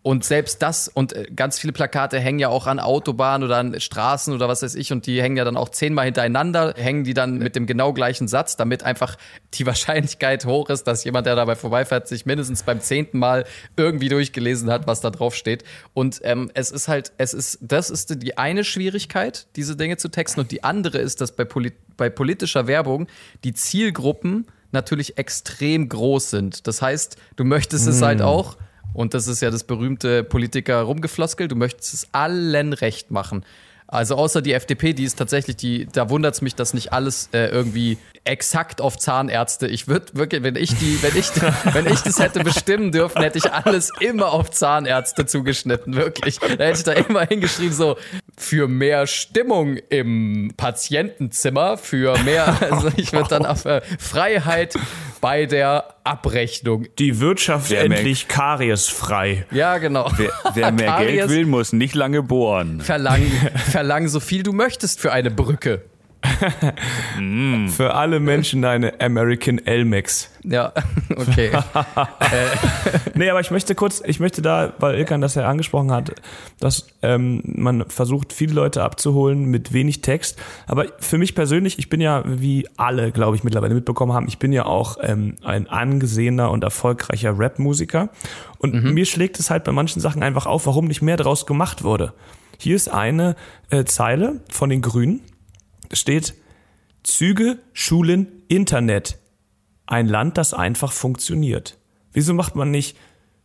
Und 0.03 0.25
selbst 0.25 0.63
das 0.63 0.89
und 0.89 1.13
äh, 1.13 1.27
ganz 1.35 1.59
viele 1.59 1.73
Plakate 1.73 2.21
hängen 2.21 2.39
ja 2.39 2.49
auch 2.49 2.67
an 2.67 2.79
Autobahnen 2.79 3.47
oder 3.47 3.59
an 3.59 3.79
Straßen 3.79 4.33
oder 4.33 4.49
was 4.49 4.63
weiß 4.63 4.77
ich 4.77 4.93
und 4.93 5.07
die 5.07 5.21
hängen 5.21 5.37
ja 5.37 5.45
dann 5.45 5.57
auch 5.57 5.69
zehnmal 5.69 6.05
hintereinander, 6.05 6.75
hängen 6.77 7.03
die 7.03 7.15
dann 7.15 7.39
mit 7.39 7.57
dem 7.57 7.67
genau 7.67 7.93
gleichen 7.93 8.29
Satz, 8.29 8.57
damit 8.57 8.85
einfach 8.85 9.17
die 9.55 9.67
Wahrscheinlichkeit 9.67 10.47
hoch 10.47 10.71
ist, 10.71 10.85
dass 10.85 11.05
jemand, 11.05 11.27
der 11.27 11.35
dabei 11.35 11.57
vorbeifährt, 11.57 12.07
sich 12.07 12.27
mindestens 12.27 12.63
beim 12.63 12.81
zehnten 12.81 13.19
Mal 13.19 13.45
irgendwie 13.77 14.09
durchgelesen 14.09 14.71
hat, 14.71 14.87
was 14.87 15.01
da 15.01 15.11
drauf 15.11 15.35
steht. 15.35 15.65
Und 15.95 16.21
ähm, 16.23 16.51
es 16.55 16.71
ist 16.71 16.87
halt, 16.87 17.13
es 17.19 17.35
ist, 17.35 17.59
das 17.61 17.91
ist 17.91 18.23
die 18.23 18.39
eine 18.39 18.63
Schwierigkeit, 18.63 19.49
diese 19.57 19.77
Dinge 19.77 19.97
zu 19.97 20.09
texten 20.09 20.41
und 20.41 20.53
die 20.53 20.63
andere 20.63 20.99
ist, 20.99 21.21
dass 21.21 21.33
bei, 21.33 21.45
Poli 21.45 21.73
bei 21.97 22.09
politischer 22.09 22.69
Werbung 22.69 23.09
die 23.43 23.53
Zielgruppen 23.53 24.47
natürlich 24.73 25.19
extrem 25.19 25.89
groß 25.89 26.31
sind. 26.31 26.67
Das 26.67 26.83
heißt, 26.83 27.17
du 27.37 27.45
möchtest 27.45 27.87
es 27.87 28.03
halt 28.03 28.23
auch 28.23 28.57
und 28.93 29.15
das 29.15 29.29
ist 29.29 29.41
ja 29.41 29.51
das 29.51 29.65
berühmte 29.65 30.25
Politiker 30.25 30.83
rumgefloskel. 30.83 31.49
Du 31.49 31.57
möchtest 31.57 31.95
es 31.95 32.09
allen 32.13 32.73
recht 32.73 33.11
machen. 33.11 33.45
Also 33.91 34.17
außer 34.17 34.43
die 34.43 34.53
FDP, 34.53 34.93
die 34.93 35.05
ist 35.05 35.19
tatsächlich, 35.19 35.57
die, 35.57 35.87
da 35.91 36.11
wundert 36.11 36.35
es 36.35 36.43
mich, 36.43 36.55
dass 36.55 36.75
nicht 36.75 36.93
alles 36.93 37.31
äh, 37.33 37.47
irgendwie 37.47 37.97
exakt 38.25 38.83
auf 38.83 38.99
Zahnärzte. 38.99 39.67
Ich 39.67 39.89
würde 39.89 40.15
wirklich, 40.15 40.43
wenn 40.43 40.57
ich 40.57 40.75
die, 40.75 41.03
wenn 41.03 41.17
ich, 41.17 41.31
wenn 41.73 41.87
ich 41.87 42.03
das 42.03 42.19
hätte 42.19 42.45
bestimmen 42.45 42.93
dürfen, 42.93 43.23
hätte 43.23 43.39
ich 43.39 43.51
alles 43.51 43.91
immer 44.01 44.33
auf 44.33 44.51
Zahnärzte 44.51 45.25
zugeschnitten, 45.25 45.97
wirklich. 45.97 46.39
Da 46.39 46.65
hätte 46.65 46.79
ich 46.79 46.85
da 46.85 46.93
immer 46.93 47.27
hingeschrieben, 47.27 47.73
so 47.73 47.97
für 48.37 48.69
mehr 48.69 49.07
Stimmung 49.07 49.79
im 49.89 50.53
Patientenzimmer, 50.57 51.79
für 51.79 52.19
mehr, 52.25 52.59
also 52.71 52.91
ich 52.97 53.15
würde 53.15 53.31
dann 53.31 53.47
auf 53.47 53.65
äh, 53.65 53.81
Freiheit 53.99 54.75
bei 55.21 55.47
der 55.47 55.95
Abrechnung. 56.05 56.87
Die 56.99 57.21
Wirtschaft 57.21 57.71
Wer 57.71 57.85
endlich 57.85 58.29
kariesfrei. 58.29 59.47
Ja, 59.51 59.79
genau. 59.79 60.11
Wer, 60.17 60.31
wer 60.55 60.73
mehr 60.73 60.99
Geld 60.99 61.29
will, 61.29 61.47
muss 61.47 61.73
nicht 61.73 61.95
lange 61.95 62.23
bohren. 62.23 62.81
verlang, 62.81 63.23
verlang 63.71 64.09
so 64.09 64.21
viel 64.21 64.43
du 64.43 64.53
möchtest 64.53 65.01
für 65.01 65.13
eine 65.13 65.31
Brücke. 65.31 65.83
Für 67.69 67.95
alle 67.95 68.21
Menschen 68.21 68.65
eine 68.65 69.01
American 69.01 69.59
Elmex. 69.59 70.31
Ja, 70.45 70.73
okay. 71.17 71.51
Nee, 73.15 73.31
aber 73.31 73.41
ich 73.41 73.51
möchte 73.51 73.75
kurz, 73.75 74.03
ich 74.05 74.21
möchte 74.21 74.43
da, 74.43 74.73
weil 74.79 74.97
Ilkan 74.97 75.21
das 75.21 75.35
ja 75.35 75.49
angesprochen 75.49 75.91
hat, 75.91 76.13
dass 76.61 76.87
ähm, 77.03 77.43
man 77.45 77.85
versucht, 77.89 78.33
viele 78.33 78.55
Leute 78.55 78.83
abzuholen 78.83 79.45
mit 79.45 79.73
wenig 79.73 80.03
Text. 80.03 80.39
Aber 80.67 80.87
für 80.99 81.19
mich 81.19 81.35
persönlich, 81.35 81.79
ich 81.79 81.89
bin 81.89 82.01
ja, 82.01 82.23
wie 82.27 82.69
alle, 82.77 83.11
glaube 83.11 83.37
ich, 83.37 83.45
mittlerweile 83.45 83.75
mitbekommen 83.75 84.13
haben, 84.13 84.29
ich 84.29 84.39
bin 84.39 84.53
ja 84.53 84.67
auch 84.67 84.99
ähm, 85.03 85.37
ein 85.43 85.69
angesehener 85.69 86.51
und 86.51 86.65
erfolgreicher 86.65 87.39
Rap-Musiker. 87.39 88.11
Und 88.59 88.85
mir 88.85 89.05
schlägt 89.05 89.39
es 89.39 89.51
halt 89.51 89.65
bei 89.65 89.73
manchen 89.73 90.01
Sachen 90.01 90.23
einfach 90.23 90.47
auf, 90.47 90.67
warum 90.67 90.87
nicht 90.87 91.03
mehr 91.03 91.17
draus 91.17 91.47
gemacht 91.47 91.85
wurde. 91.85 92.13
Hier 92.59 92.75
ist 92.75 92.89
eine 92.89 93.37
äh, 93.71 93.85
Zeile 93.85 94.41
von 94.51 94.69
den 94.69 94.83
Grünen. 94.83 95.21
Steht 95.93 96.35
Züge, 97.03 97.59
Schulen, 97.73 98.29
Internet. 98.49 99.19
Ein 99.87 100.07
Land, 100.09 100.37
das 100.37 100.53
einfach 100.55 100.93
funktioniert. 100.93 101.79
Wieso 102.13 102.35
macht 102.35 102.55
man 102.57 102.71
nicht 102.71 102.97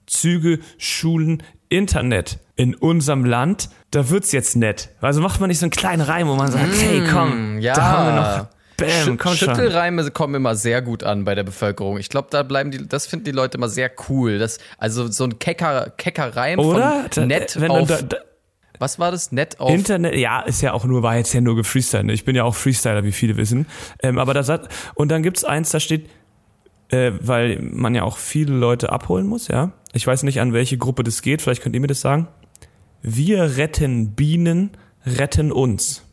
Züge, 0.05 0.59
Schulen, 0.77 1.43
Internet? 1.69 2.39
In 2.55 2.75
unserem 2.75 3.25
Land, 3.25 3.69
da 3.91 4.09
wird's 4.09 4.31
jetzt 4.31 4.55
nett. 4.55 4.89
Also 5.01 5.21
macht 5.21 5.39
man 5.39 5.47
nicht 5.47 5.59
so 5.59 5.65
einen 5.65 5.71
kleinen 5.71 6.01
Reim, 6.01 6.27
wo 6.27 6.35
man 6.35 6.51
sagt, 6.51 6.65
hey, 6.79 7.01
komm, 7.11 7.55
Mm, 7.55 7.59
ja. 7.59 7.73
da 7.73 7.83
haben 7.83 8.05
wir 8.05 8.21
noch, 8.21 8.47
bam, 8.77 9.19
schon. 9.19 9.35
Schüttelreime 9.37 10.11
kommen 10.11 10.35
immer 10.35 10.55
sehr 10.55 10.81
gut 10.81 11.03
an 11.03 11.23
bei 11.23 11.33
der 11.33 11.43
Bevölkerung. 11.43 11.97
Ich 11.97 12.09
glaube, 12.09 12.27
da 12.29 12.43
bleiben 12.43 12.69
die, 12.71 12.87
das 12.87 13.07
finden 13.07 13.25
die 13.25 13.31
Leute 13.31 13.57
immer 13.57 13.69
sehr 13.69 13.89
cool. 14.09 14.37
Das, 14.37 14.59
also 14.77 15.07
so 15.07 15.23
ein 15.23 15.39
kecker, 15.39 15.91
kecker 15.97 16.35
Reim 16.35 16.59
Oder? 16.59 17.05
von 17.11 17.27
nett 17.27 17.59
Wenn 17.59 17.69
du 17.69 17.75
auf, 17.75 17.87
da, 17.87 18.01
da, 18.01 18.17
was 18.83 18.99
war 18.99 19.11
das? 19.11 19.31
Nett 19.31 19.59
auf, 19.61 19.73
Internet, 19.73 20.15
ja, 20.15 20.41
ist 20.41 20.61
ja 20.61 20.73
auch 20.73 20.83
nur, 20.83 21.01
war 21.03 21.15
jetzt 21.15 21.33
ja 21.33 21.39
nur 21.39 21.55
gefreestylt. 21.55 22.05
ne? 22.05 22.13
Ich 22.13 22.25
bin 22.25 22.35
ja 22.35 22.43
auch 22.43 22.53
Freestyler, 22.53 23.05
wie 23.05 23.13
viele 23.13 23.37
wissen. 23.37 23.65
Ähm, 24.01 24.19
aber 24.19 24.33
da 24.33 24.43
sagt, 24.43 24.67
und 24.93 25.09
dann 25.09 25.23
gibt's 25.23 25.45
eins, 25.45 25.69
da 25.71 25.79
steht, 25.79 26.09
äh, 26.89 27.13
weil 27.21 27.59
man 27.61 27.95
ja 27.95 28.03
auch 28.03 28.17
viele 28.17 28.53
Leute 28.53 28.91
abholen 28.91 29.25
muss, 29.25 29.47
ja. 29.47 29.71
Ich 29.93 30.05
weiß 30.05 30.23
nicht, 30.23 30.41
an 30.41 30.51
welche 30.51 30.77
Gruppe 30.77 31.03
das 31.03 31.21
geht, 31.21 31.41
vielleicht 31.41 31.61
könnt 31.63 31.75
ihr 31.75 31.81
mir 31.81 31.87
das 31.87 32.01
sagen. 32.01 32.27
Wir 33.01 33.57
retten 33.57 34.15
Bienen, 34.15 34.71
retten 35.05 35.51
uns. 35.51 36.03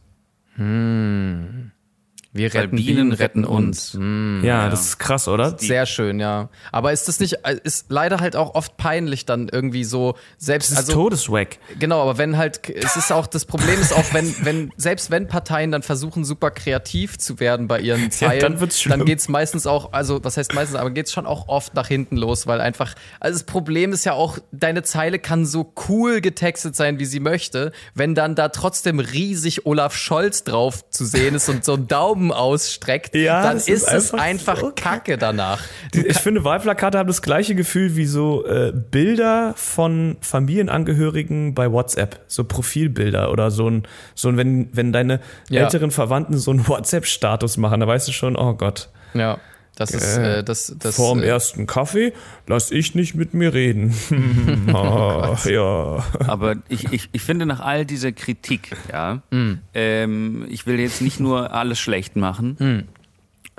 Wir 2.33 2.55
retten 2.55 2.77
Bienen, 2.77 3.11
retten 3.11 3.45
uns. 3.45 3.99
Ja, 4.43 4.69
das 4.69 4.83
ist 4.83 4.99
krass, 4.99 5.27
oder? 5.27 5.59
Sehr 5.59 5.85
schön, 5.85 6.21
ja. 6.21 6.49
Aber 6.71 6.93
ist 6.93 7.09
das 7.09 7.19
nicht, 7.19 7.39
ist 7.65 7.87
leider 7.89 8.21
halt 8.21 8.37
auch 8.37 8.55
oft 8.55 8.77
peinlich 8.77 9.27
dann 9.27 9.49
irgendwie 9.49 9.83
so, 9.83 10.15
selbst, 10.39 10.71
Das 10.71 10.79
ist 10.79 10.89
also, 10.91 10.93
Todeswack. 10.93 11.59
genau, 11.81 12.01
aber 12.03 12.19
wenn 12.19 12.37
halt, 12.37 12.69
es 12.69 12.95
ist 12.95 13.11
auch, 13.11 13.27
das 13.27 13.47
Problem 13.47 13.81
ist 13.81 13.93
auch, 13.93 14.15
wenn, 14.15 14.33
wenn, 14.45 14.73
selbst 14.77 15.11
wenn 15.11 15.27
Parteien 15.27 15.73
dann 15.73 15.83
versuchen, 15.83 16.25
super 16.25 16.53
kreativ 16.53 17.19
zu 17.19 17.41
werden 17.41 17.67
bei 17.67 17.81
ihren 17.81 18.11
Zeilen, 18.13 18.41
dann 18.41 18.61
wird's 18.61 18.81
schlimm. 18.81 19.01
dann 19.01 19.07
geht's 19.07 19.29
meistens 19.29 19.67
auch, 19.67 19.93
also, 19.93 20.23
was 20.23 20.37
heißt 20.37 20.55
meistens, 20.55 20.79
aber 20.79 20.91
geht's 20.91 21.13
schon 21.13 21.27
auch 21.27 21.49
oft 21.49 21.75
nach 21.75 21.89
hinten 21.89 22.17
los, 22.17 22.47
weil 22.47 22.61
einfach, 22.61 22.95
also 23.19 23.41
das 23.41 23.45
Problem 23.45 23.93
ist 23.93 24.05
ja 24.05 24.13
auch, 24.13 24.39
deine 24.53 24.85
Zeile 24.85 25.19
kann 25.19 25.47
so 25.47 25.75
cool 25.89 26.21
getextet 26.21 26.77
sein, 26.77 27.01
wie 27.01 27.07
sie 27.07 27.19
möchte, 27.19 27.73
wenn 27.95 28.15
dann 28.15 28.37
da 28.37 28.51
trotzdem 28.51 29.01
riesig 29.01 29.67
Olaf 29.67 29.97
Scholz 29.97 30.45
drauf 30.45 30.89
zu 30.91 31.05
sehen 31.05 31.35
ist 31.35 31.49
und 31.49 31.65
so 31.65 31.75
ein 31.75 31.89
Daumen 31.89 32.20
ausstreckt, 32.31 33.15
Ja, 33.15 33.43
dann 33.43 33.57
ist, 33.57 33.69
ist 33.69 33.83
es 33.93 34.13
einfach 34.13 34.21
einfach 34.55 34.61
so 34.61 34.73
Kacke 34.75 35.17
danach. 35.19 35.63
Die- 35.95 36.07
Ich 36.07 36.19
finde, 36.19 36.45
Wahlplakate 36.45 36.99
haben 36.99 37.07
das 37.07 37.23
gleiche 37.23 37.55
Gefühl 37.55 37.97
wie 37.97 38.07
so 38.07 38.45
äh, 38.47 38.73
Bilder 38.73 39.55
von 39.57 40.17
Familienangehörigen 40.21 41.55
bei 41.55 41.71
WhatsApp, 41.73 42.21
so 42.27 42.45
Profilbilder 42.45 43.31
oder 43.33 43.51
so 43.51 43.69
ein, 43.69 43.85
so 44.15 44.29
ein 44.29 44.37
wenn, 44.37 44.69
wenn 44.73 44.93
deine 44.93 45.21
Ja. 45.49 45.63
älteren 45.63 45.91
Verwandten 45.91 46.37
so 46.39 46.51
einen 46.51 46.67
WhatsApp-Status 46.69 47.57
machen, 47.57 47.81
da 47.81 47.87
weißt 47.87 48.09
du 48.09 48.13
schon, 48.13 48.37
oh 48.37 48.55
Gott. 48.55 48.89
Ja, 49.15 49.39
das 49.81 49.93
ist, 49.93 50.19
äh, 50.19 50.45
das, 50.45 50.77
das, 50.79 50.97
Vor 50.97 51.15
dem 51.15 51.23
äh, 51.23 51.27
ersten 51.27 51.67
Kaffee 51.67 52.13
lass 52.47 52.71
ich 52.71 52.95
nicht 52.95 53.15
mit 53.15 53.33
mir 53.33 53.55
reden. 53.55 53.95
oh, 54.75 55.37
ja. 55.49 56.05
Aber 56.27 56.57
ich, 56.69 56.93
ich, 56.93 57.09
ich 57.13 57.23
finde 57.23 57.47
nach 57.47 57.61
all 57.61 57.87
dieser 57.87 58.13
Kritik, 58.13 58.77
ja, 58.93 59.23
Mm. 59.31 59.53
ähm, 59.73 60.47
ich 60.51 60.67
will 60.67 60.79
jetzt 60.79 61.01
nicht 61.01 61.19
nur 61.19 61.55
alles 61.55 61.79
schlecht 61.81 62.15
machen, 62.17 62.57
Mm. 62.59 62.89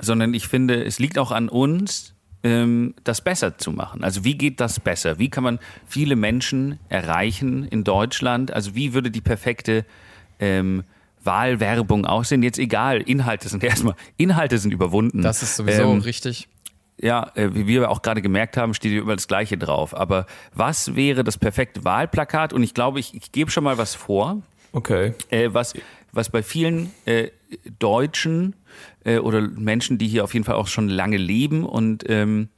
sondern 0.00 0.32
ich 0.32 0.46
finde, 0.46 0.84
es 0.84 1.00
liegt 1.00 1.18
auch 1.18 1.32
an 1.32 1.48
uns, 1.48 2.14
ähm, 2.44 2.94
das 3.02 3.20
besser 3.20 3.58
zu 3.58 3.72
machen. 3.72 4.04
Also 4.04 4.24
wie 4.24 4.36
geht 4.38 4.60
das 4.60 4.78
besser? 4.78 5.18
Wie 5.18 5.28
kann 5.28 5.42
man 5.42 5.58
viele 5.86 6.14
Menschen 6.14 6.78
erreichen 6.88 7.64
in 7.64 7.82
Deutschland? 7.82 8.52
Also 8.52 8.74
wie 8.76 8.94
würde 8.94 9.10
die 9.10 9.20
perfekte 9.20 9.84
ähm, 10.38 10.84
Wahlwerbung 11.24 12.06
aussehen? 12.06 12.42
Jetzt 12.42 12.58
egal, 12.58 13.00
Inhalte 13.00 13.48
sind 13.48 13.62
erstmal, 13.64 13.94
Inhalte 14.16 14.58
sind 14.58 14.72
überwunden. 14.72 15.22
das 15.22 15.42
ist 15.42 15.56
sowieso 15.56 15.82
Ähm, 15.82 16.00
richtig. 16.00 16.48
ja, 16.98 17.30
äh, 17.34 17.50
wie 17.54 17.66
wir 17.66 17.90
auch 17.90 18.02
gerade 18.02 18.22
gemerkt 18.22 18.56
haben, 18.56 18.74
steht 18.74 18.92
hier 18.92 19.00
überall 19.00 19.16
das 19.16 19.28
Gleiche 19.28 19.58
drauf. 19.58 19.96
Aber 19.96 20.26
was 20.54 20.94
wäre 20.94 21.24
das 21.24 21.38
perfekte 21.38 21.84
Wahlplakat? 21.84 22.52
Und 22.52 22.62
ich 22.62 22.74
glaube, 22.74 23.00
ich, 23.00 23.14
ich 23.14 23.32
gebe 23.32 23.50
schon 23.50 23.64
mal 23.64 23.78
was 23.78 23.94
vor, 23.94 24.42
Okay. 24.72 25.14
äh, 25.30 25.48
was, 25.52 25.74
was 26.12 26.30
bei 26.30 26.42
vielen 26.42 26.90
äh, 27.04 27.28
Deutschen 27.78 28.54
äh, 29.04 29.18
oder 29.18 29.40
Menschen, 29.42 29.98
die 29.98 30.08
hier 30.08 30.24
auf 30.24 30.32
jeden 30.34 30.44
Fall 30.44 30.54
auch 30.54 30.68
schon 30.68 30.88
lange 30.88 31.16
leben 31.16 31.64
und 31.64 32.04
ähm, 32.08 32.48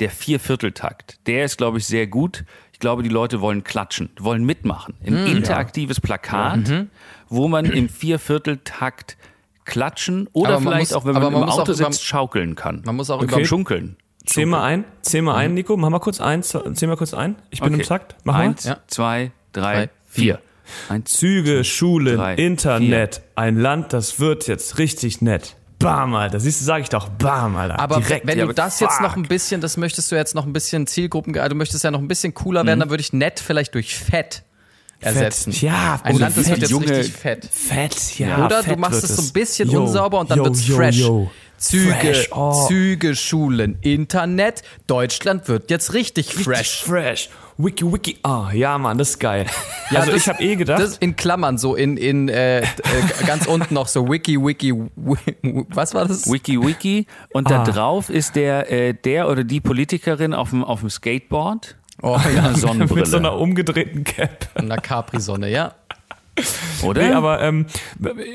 der 0.00 0.10
Viervierteltakt, 0.10 1.18
der 1.26 1.44
ist, 1.44 1.56
glaube 1.58 1.78
ich, 1.78 1.86
sehr 1.86 2.06
gut. 2.06 2.44
Ich 2.84 2.86
glaube, 2.86 3.02
die 3.02 3.08
Leute 3.08 3.40
wollen 3.40 3.64
klatschen, 3.64 4.10
wollen 4.20 4.44
mitmachen. 4.44 4.92
Ein 5.06 5.16
interaktives 5.26 6.02
Plakat, 6.02 6.84
wo 7.30 7.48
man 7.48 7.64
im 7.64 7.88
Viervierteltakt 7.88 9.16
klatschen 9.64 10.28
oder 10.34 10.60
man 10.60 10.74
vielleicht 10.74 10.90
muss- 10.90 10.92
auch, 10.92 11.06
wenn 11.06 11.14
man, 11.14 11.22
man 11.32 11.32
im 11.44 11.48
auch 11.48 11.60
Auto 11.60 11.72
über- 11.72 11.90
sitzt, 11.92 12.04
schaukeln 12.04 12.56
kann. 12.56 12.82
Man 12.84 12.96
muss 12.96 13.08
auch 13.08 13.22
Okay. 13.22 13.36
über 13.36 13.44
Schunkeln. 13.46 13.96
Zähl 14.26 14.44
mal 14.44 14.62
ein, 14.64 14.84
zähl 15.00 15.22
mal 15.22 15.34
ein, 15.36 15.54
Nico. 15.54 15.78
Mach 15.78 15.88
mal 15.88 15.98
kurz 15.98 16.20
eins, 16.20 16.54
zähl 16.74 16.88
mal 16.88 16.98
kurz 16.98 17.14
ein. 17.14 17.36
Ich 17.48 17.60
bin 17.60 17.72
Okay. 17.72 17.80
im 17.82 17.88
Takt. 17.88 18.16
Mach 18.24 18.34
mal. 18.34 18.40
Eins, 18.40 18.64
Ja. 18.64 18.76
zwei, 18.86 19.32
drei, 19.54 19.72
Drei, 19.86 19.90
vier. 20.06 20.40
Eins, 20.90 21.12
Züge, 21.12 21.64
Schulen, 21.64 22.18
drei, 22.18 22.34
Internet, 22.34 23.22
ein 23.34 23.56
Land, 23.58 23.94
das 23.94 24.20
wird 24.20 24.46
jetzt 24.46 24.76
richtig 24.76 25.22
nett. 25.22 25.56
Bam, 25.84 26.14
Alter. 26.14 26.40
Siehst 26.40 26.60
du, 26.60 26.64
sag 26.64 26.80
ich 26.80 26.88
doch. 26.88 27.08
Bam, 27.08 27.56
Alter. 27.56 27.78
Aber 27.78 27.96
Direkt. 28.00 28.26
wenn 28.26 28.38
ja, 28.38 28.44
du 28.44 28.50
aber 28.50 28.54
das 28.54 28.80
jetzt 28.80 29.00
noch 29.00 29.16
ein 29.16 29.24
fuck. 29.24 29.28
bisschen, 29.28 29.60
das 29.60 29.76
möchtest 29.76 30.10
du 30.10 30.16
jetzt 30.16 30.34
noch 30.34 30.46
ein 30.46 30.52
bisschen 30.52 30.86
Zielgruppen, 30.86 31.36
also 31.36 31.50
du 31.50 31.54
möchtest 31.56 31.84
ja 31.84 31.90
noch 31.90 32.00
ein 32.00 32.08
bisschen 32.08 32.32
cooler 32.34 32.64
werden, 32.64 32.80
dann 32.80 32.90
würde 32.90 33.02
ich 33.02 33.12
nett 33.12 33.38
vielleicht 33.38 33.74
durch 33.74 33.96
fett 33.96 34.42
ersetzen. 35.00 35.52
Ja, 35.52 36.00
Ein 36.02 36.16
Land, 36.16 36.36
das 36.36 36.44
fett, 36.44 36.52
wird 36.52 36.60
jetzt 36.62 36.70
Junge, 36.70 36.88
richtig 36.88 37.12
fett. 37.12 37.44
Fett, 37.50 38.18
ja. 38.18 38.46
Oder 38.46 38.58
du 38.62 38.70
fett 38.70 38.78
machst 38.78 39.02
wird 39.02 39.10
es 39.10 39.16
so 39.16 39.22
ein 39.22 39.32
bisschen 39.32 39.70
Yo, 39.70 39.82
unsauber 39.82 40.20
und 40.20 40.30
dann 40.30 40.38
yo, 40.38 40.44
wird's 40.44 40.66
yo, 40.66 40.76
fresh. 40.76 40.96
yo. 40.96 41.30
Züge, 41.56 41.94
Fresh, 41.94 42.28
oh. 42.32 42.66
Züge, 42.66 43.14
Schulen, 43.14 43.78
Internet. 43.80 44.62
Deutschland 44.86 45.48
wird 45.48 45.70
jetzt 45.70 45.94
richtig 45.94 46.34
fresh. 46.34 46.82
Fresh. 46.82 47.30
Wiki, 47.56 47.84
wiki. 47.92 48.18
Ah, 48.22 48.50
ja, 48.52 48.76
Mann, 48.78 48.98
das 48.98 49.10
ist 49.10 49.18
geil. 49.20 49.46
Ja, 49.90 50.00
also 50.00 50.12
das- 50.12 50.22
ich 50.22 50.28
habe 50.30 50.42
eh 50.42 50.56
gedacht, 50.56 50.80
Das 50.80 50.96
in 50.96 51.14
Klammern, 51.14 51.58
so 51.58 51.74
in, 51.74 51.98
in 51.98 52.30
äh, 52.30 52.60
äh, 52.60 52.64
ganz 53.26 53.46
unten 53.46 53.74
noch 53.74 53.86
so 53.86 54.08
Wiki, 54.10 54.38
Wiki, 54.42 54.72
wi- 54.72 55.66
was 55.68 55.92
war 55.92 56.06
das? 56.08 56.26
Wiki 56.32 56.58
Wiki 56.58 57.06
und 57.34 57.50
da 57.50 57.62
drauf 57.64 58.08
ist 58.08 58.34
der 58.34 58.72
äh, 58.72 58.94
der 58.94 59.28
oder 59.28 59.44
die 59.44 59.60
Politikerin 59.60 60.32
auf 60.32 60.50
dem 60.50 60.64
auf 60.64 60.80
dem 60.80 60.88
Skateboard 60.88 61.76
Oh 62.02 62.16
mit 62.16 62.26
einer 62.38 62.50
ja, 62.50 62.54
Sonnenbrille, 62.56 63.00
mit 63.02 63.10
so 63.10 63.18
einer 63.18 63.36
umgedrehten 63.38 64.04
Cap. 64.04 64.48
in 64.58 64.68
der 64.70 64.78
Capri-Sonne, 64.78 65.50
ja. 65.50 65.74
oder? 66.82 67.02
Nee, 67.02 67.12
aber 67.12 67.40
ähm, 67.42 67.66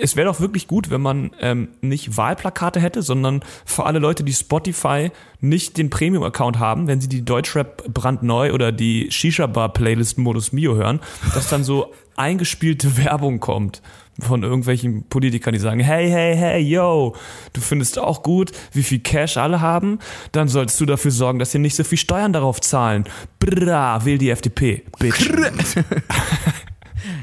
es 0.02 0.16
wäre 0.16 0.28
doch 0.28 0.40
wirklich 0.40 0.68
gut, 0.68 0.90
wenn 0.90 1.02
man 1.02 1.32
ähm, 1.42 1.70
nicht 1.82 2.18
Wahlplakate 2.18 2.80
hätte, 2.80 3.02
sondern 3.02 3.42
für 3.66 3.86
alle 3.86 4.00
Leute, 4.00 4.24
die 4.24 4.34
Spotify 4.34 5.12
nicht 5.42 5.78
den 5.78 5.90
Premium-Account 5.90 6.60
haben, 6.60 6.88
wenn 6.88 7.02
sie 7.02 7.10
die 7.10 7.24
Deutschrap 7.24 7.94
brandneu 7.94 8.54
oder 8.54 8.72
die 8.72 9.12
Shisha-Bar-Playlist 9.12 10.18
Modus 10.18 10.52
Mio 10.52 10.76
hören, 10.76 11.00
dass 11.34 11.50
dann 11.50 11.64
so 11.64 11.94
eingespielte 12.16 12.98
Werbung 12.98 13.40
kommt 13.40 13.82
von 14.22 14.44
irgendwelchen 14.44 15.04
Politikern, 15.04 15.54
die 15.54 15.60
sagen, 15.60 15.80
hey, 15.80 16.10
hey, 16.10 16.36
hey, 16.36 16.62
yo, 16.62 17.16
du 17.54 17.62
findest 17.62 17.98
auch 17.98 18.22
gut, 18.22 18.52
wie 18.74 18.84
viel 18.84 19.00
Cash 19.00 19.38
alle 19.38 19.62
haben, 19.62 20.00
dann 20.34 20.50
solltest 20.50 20.80
du 20.82 20.86
dafür 20.86 21.12
sorgen, 21.12 21.40
dass 21.40 21.54
sie 21.54 21.60
nicht 21.60 21.78
so 21.78 21.86
viel 21.86 21.98
Steuern 21.98 22.34
darauf 22.34 22.60
zahlen. 22.60 23.06
Bra, 23.40 24.04
wähl 24.04 24.18
die 24.18 24.30
FDP, 24.30 24.84
bitch. 25.00 25.30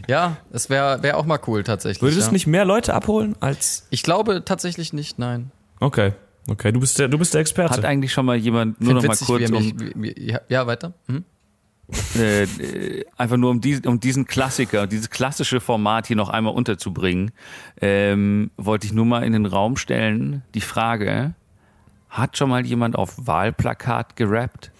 Ja, 0.09 0.37
es 0.53 0.71
wäre 0.71 1.03
wär 1.03 1.17
auch 1.17 1.27
mal 1.27 1.41
cool 1.47 1.65
tatsächlich. 1.65 2.03
Würde 2.03 2.17
das 2.17 2.27
ja. 2.27 2.33
nicht 2.33 2.47
mehr 2.47 2.65
Leute 2.65 2.95
abholen 2.95 3.35
als 3.41 3.87
Ich 3.91 4.03
glaube 4.03 4.45
tatsächlich 4.45 4.93
nicht, 4.93 5.19
nein. 5.19 5.51
Okay, 5.81 6.13
okay, 6.49 6.73
du 6.73 6.81
bist 6.81 6.99
der, 6.99 7.09
du 7.09 7.19
bist 7.19 7.35
der 7.35 7.41
Experte. 7.41 7.75
Hat 7.75 7.85
eigentlich 7.85 8.13
schon 8.13 8.27
mal 8.27 8.37
jemand 8.37 8.81
nur 8.81 8.91
Find 8.91 9.03
noch 9.03 9.09
mal 9.09 9.13
witzig, 9.13 9.27
kurz 9.27 9.41
wie 9.41 9.45
er 9.45 9.57
um 9.57 9.65
mich, 9.65 9.75
wie, 9.79 10.17
wie, 10.17 10.39
ja, 10.49 10.67
weiter. 10.67 10.93
Hm? 11.09 11.25
äh, 12.17 12.43
äh, 12.43 13.05
einfach 13.17 13.37
nur 13.37 13.51
um, 13.51 13.61
die, 13.61 13.81
um 13.87 14.01
diesen 14.01 14.27
Klassiker, 14.27 14.87
dieses 14.87 15.11
klassische 15.11 15.61
Format 15.61 16.07
hier 16.07 16.17
noch 16.17 16.29
einmal 16.29 16.55
unterzubringen, 16.55 17.31
ähm, 17.81 18.51
wollte 18.57 18.87
ich 18.87 18.93
nur 18.93 19.07
mal 19.07 19.23
in 19.23 19.33
den 19.33 19.47
Raum 19.47 19.77
stellen, 19.77 20.43
die 20.55 20.61
Frage, 20.61 21.35
hat 22.09 22.37
schon 22.37 22.51
mal 22.51 22.65
jemand 22.65 22.97
auf 22.97 23.27
Wahlplakat 23.27 24.17
gerappt? 24.17 24.71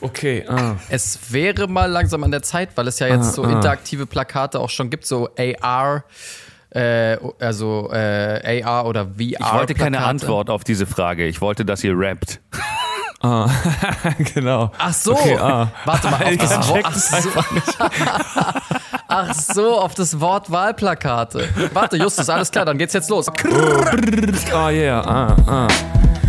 Okay, 0.00 0.44
ah. 0.48 0.76
Es 0.88 1.32
wäre 1.32 1.68
mal 1.68 1.90
langsam 1.90 2.24
an 2.24 2.30
der 2.30 2.42
Zeit, 2.42 2.70
weil 2.76 2.88
es 2.88 2.98
ja 2.98 3.06
jetzt 3.06 3.28
Ah, 3.28 3.32
so 3.32 3.44
ah. 3.44 3.50
interaktive 3.50 4.06
Plakate 4.06 4.60
auch 4.60 4.70
schon 4.70 4.90
gibt, 4.90 5.06
so 5.06 5.28
AR, 5.36 6.04
äh, 6.70 7.16
also 7.40 7.90
äh, 7.92 8.62
AR 8.62 8.86
oder 8.86 9.06
VR. 9.06 9.18
Ich 9.20 9.52
wollte 9.52 9.74
keine 9.74 9.96
Plakate. 9.98 10.10
Antwort 10.10 10.50
auf 10.50 10.64
diese 10.64 10.86
Frage, 10.86 11.26
ich 11.26 11.40
wollte, 11.40 11.64
dass 11.64 11.82
ihr 11.84 11.94
rappt. 11.96 12.40
genau. 14.34 14.70
Ach 14.78 14.92
so, 14.94 15.12
Okay, 15.12 15.36
ah. 15.38 15.72
warte 15.84 16.08
mal, 16.08 16.22
auf 16.22 16.30
Ich 16.30 16.38
das 16.38 16.68
Wort. 16.68 16.84
Ach 16.84 16.94
so. 16.94 17.28
Ach 19.10 19.34
so, 19.34 19.80
auf 19.80 19.94
das 19.94 20.20
Wort 20.20 20.50
Wahlplakate. 20.50 21.48
Warte, 21.72 21.96
Justus, 21.96 22.28
alles 22.28 22.50
klar, 22.50 22.64
dann 22.66 22.76
geht's 22.78 22.92
jetzt 22.92 23.08
los. 23.08 23.26
Ah, 24.52 24.68
yeah, 24.70 25.00
ah, 25.00 25.36
ah. 25.46 25.68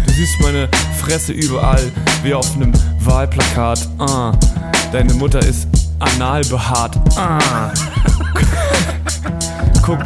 Du 0.07 0.13
siehst 0.13 0.39
meine 0.41 0.69
Fresse 0.97 1.33
überall, 1.33 1.91
wie 2.23 2.33
auf 2.33 2.55
einem 2.55 2.71
Wahlplakat. 3.09 3.87
Ah. 3.97 4.31
Deine 4.91 5.13
Mutter 5.15 5.39
ist 5.39 5.67
anal 5.99 6.41
behaart. 6.43 6.95
Ah. 7.17 7.39
Guck, 9.81 9.99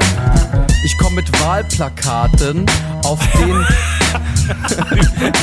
Ich 0.86 0.98
komme 0.98 1.18
mit 1.18 1.42
Wahlplakaten 1.42 2.66
auf 3.04 3.20
den. 3.38 3.66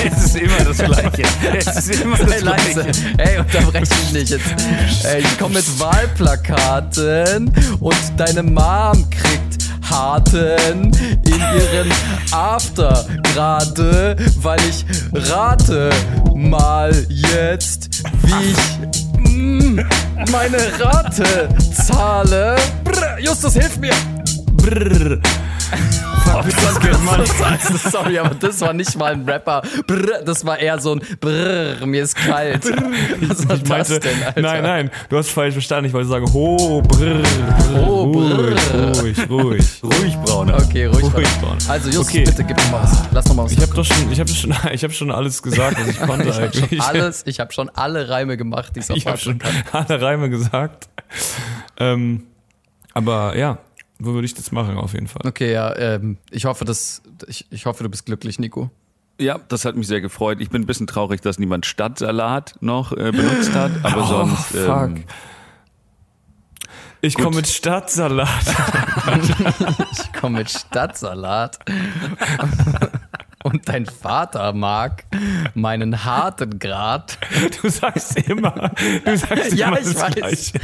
Es 0.04 0.26
ist 0.26 0.36
immer 0.36 0.58
das 0.58 0.76
Gleiche. 0.76 1.22
Es 1.58 1.76
ist 1.88 2.02
immer 2.02 2.18
das. 2.18 2.36
Gleiche. 2.36 2.86
Ey, 3.16 3.38
unterbreche 3.38 3.94
mich 3.94 4.12
nicht 4.12 4.30
jetzt. 4.30 4.44
Ey, 5.04 5.20
ich 5.22 5.38
komme 5.38 5.54
mit 5.54 5.80
Wahlplakaten 5.80 7.50
und 7.80 7.96
deine 8.18 8.42
Mom 8.42 9.08
kriegt 9.08 9.49
Harten 9.89 10.93
in 11.24 11.41
ihren 11.41 11.93
After 12.33 13.05
gerade, 13.22 14.16
weil 14.37 14.59
ich 14.68 14.85
rate 15.31 15.91
mal 16.35 16.93
jetzt, 17.09 18.03
wie 18.22 18.51
ich 18.51 19.31
mm, 19.31 19.81
meine 20.31 20.59
Rate 20.78 21.49
zahle. 21.72 22.57
Brr, 22.85 23.18
Justus, 23.20 23.55
hilf 23.55 23.76
mir! 23.78 23.95
Brrr. 24.53 25.20
Verpiss 26.25 26.55
dich, 26.79 26.99
Mann. 27.01 27.21
Also, 27.45 27.91
sorry, 27.91 28.18
aber 28.18 28.35
das 28.35 28.61
war 28.61 28.73
nicht 28.73 28.97
mal 28.97 29.12
ein 29.12 29.25
Rapper. 29.29 29.62
Brr, 29.87 30.23
das 30.25 30.45
war 30.45 30.59
eher 30.59 30.79
so 30.79 30.93
ein 30.95 31.01
Brrr, 31.21 31.85
mir 31.87 32.03
ist 32.05 32.14
kalt. 32.16 32.64
Was 33.29 33.49
war 33.49 33.57
Ich 33.57 33.68
meinte, 33.68 33.99
das 33.99 34.01
denn, 34.01 34.23
Alter? 34.23 34.41
nein, 34.41 34.62
nein, 34.62 34.91
du 35.09 35.16
hast 35.18 35.31
falsch 35.31 35.55
verstanden. 35.55 35.87
Ich 35.87 35.93
wollte 35.93 36.09
sagen, 36.09 36.33
ho, 36.33 36.83
brrr, 36.83 37.23
Ho, 37.75 38.07
brrr. 38.07 39.01
ruhig, 39.01 39.18
ruhig, 39.29 39.31
ruhig. 39.31 39.83
Ruhig, 39.83 40.16
Brauner. 40.25 40.57
Okay, 40.62 40.87
ruhig. 40.87 41.03
Ruhig, 41.05 41.14
warte. 41.14 41.41
Braun. 41.41 41.59
Also, 41.68 41.87
Justus, 41.89 42.09
Okay. 42.09 42.25
bitte 42.25 42.45
gib 42.45 42.57
mir 42.57 42.71
mal 42.71 42.83
was. 42.83 42.99
Lass 43.12 43.27
noch 43.27 43.35
mal 43.35 43.45
was. 43.45 43.53
Ich 43.53 43.61
habe 43.61 43.75
doch 43.75 43.85
schon, 43.85 44.12
ich 44.12 44.21
habe 44.21 44.31
schon, 44.31 44.55
ich 44.73 44.85
habe 44.85 44.93
schon 44.93 45.11
alles 45.11 45.43
gesagt, 45.43 45.79
was 45.81 45.89
ich 45.89 46.01
konnte 46.07 46.29
Ich 46.29 46.37
hab 46.41 46.55
schon 46.55 46.62
eigentlich. 46.64 46.83
alles, 46.83 47.23
ich 47.27 47.41
habe 47.41 47.53
schon 47.53 47.68
alle 47.71 48.09
Reime 48.09 48.37
gemacht, 48.37 48.73
die 48.77 48.81
es 48.81 48.91
auf 48.91 48.97
Ich 48.97 49.07
habe 49.07 49.18
schon 49.18 49.39
kann. 49.39 49.53
alle 49.73 50.01
Reime 50.01 50.31
gesagt. 50.31 50.89
Ähm, 51.79 52.25
aber 52.95 53.37
ja, 53.37 53.59
wo 54.01 54.12
würde 54.14 54.24
ich 54.26 54.34
das 54.34 54.51
machen 54.53 54.76
auf 54.78 54.94
jeden 54.94 55.07
Fall? 55.07 55.22
Okay, 55.26 55.53
ja, 55.53 55.76
ähm, 55.76 56.18
ich 56.30 56.44
hoffe, 56.46 56.64
dass, 56.64 57.03
ich, 57.28 57.46
ich 57.51 57.66
hoffe, 57.66 57.82
du 57.84 57.88
bist 57.88 58.07
glücklich, 58.07 58.38
Nico. 58.38 58.70
Ja, 59.20 59.38
das 59.48 59.64
hat 59.66 59.76
mich 59.76 59.86
sehr 59.86 60.01
gefreut. 60.01 60.40
Ich 60.40 60.48
bin 60.51 60.62
ein 60.62 60.66
bisschen 60.66 60.86
traurig, 60.86 61.20
dass 61.20 61.38
niemand 61.38 61.66
Stadtsalat 61.66 62.55
noch 62.61 62.92
äh, 62.92 63.12
benutzt 63.12 63.53
hat, 63.55 63.70
aber 63.82 64.03
Oh, 64.03 64.07
sonst. 64.07 64.46
fuck. 64.46 64.88
Ähm, 64.96 65.05
Ich 67.03 67.14
komme 67.16 67.36
mit 67.36 67.46
Stadtsalat. 67.46 68.28
Ich 69.92 70.12
komme 70.20 70.38
mit 70.38 70.51
Stadtsalat. 70.51 71.59
Und 73.43 73.68
dein 73.70 73.86
Vater 73.86 74.53
mag 74.53 75.05
meinen 75.55 76.05
harten 76.05 76.59
Grad. 76.59 77.16
Du 77.62 77.68
sagst 77.70 78.18
immer, 78.28 78.70
du 79.05 79.16
sagst 79.16 79.53
Ja, 79.55 79.68
immer 79.68 79.78
ich 79.78 79.84
das 79.86 80.03
weiß. 80.03 80.14
Gleiche. 80.14 80.61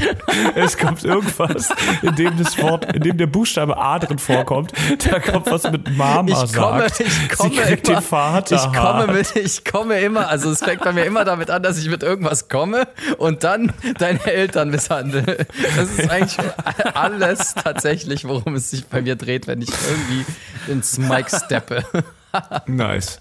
Es 0.54 0.76
kommt 0.76 1.04
irgendwas, 1.04 1.70
in 2.02 2.14
dem 2.16 2.36
das 2.36 2.60
Wort, 2.62 2.94
in 2.94 3.02
dem 3.02 3.16
der 3.16 3.26
Buchstabe 3.28 3.76
A 3.76 3.98
drin 3.98 4.18
vorkommt. 4.18 4.72
Da 5.10 5.20
kommt 5.20 5.50
was 5.50 5.70
mit 5.70 5.96
Mama 5.96 6.28
Ich 6.44 6.54
komme, 6.54 6.88
sagt. 6.88 7.00
ich 7.00 7.28
komme 7.30 7.50
Sie 7.54 7.60
kriegt 7.60 7.88
immer, 7.88 8.00
den 8.00 8.04
Vater 8.04 8.56
ich 8.56 8.78
komme 8.78 9.06
mit, 9.12 9.36
ich 9.36 9.64
komme 9.64 9.98
immer, 10.00 10.28
also 10.28 10.50
es 10.50 10.62
fängt 10.62 10.82
bei 10.82 10.92
mir 10.92 11.04
immer 11.04 11.24
damit 11.24 11.50
an, 11.50 11.62
dass 11.62 11.78
ich 11.78 11.88
mit 11.88 12.02
irgendwas 12.02 12.48
komme 12.48 12.86
und 13.18 13.42
dann 13.44 13.72
deine 13.98 14.22
Eltern 14.26 14.70
misshandle. 14.70 15.46
Das 15.76 15.90
ist 15.98 16.10
eigentlich 16.10 16.38
alles 16.94 17.54
tatsächlich, 17.54 18.26
worum 18.26 18.54
es 18.54 18.70
sich 18.70 18.86
bei 18.86 19.00
mir 19.00 19.16
dreht, 19.16 19.46
wenn 19.46 19.62
ich 19.62 19.70
irgendwie 19.70 20.24
ins 20.70 20.98
Mike 20.98 21.30
steppe. 21.44 21.84
Nice. 22.66 23.20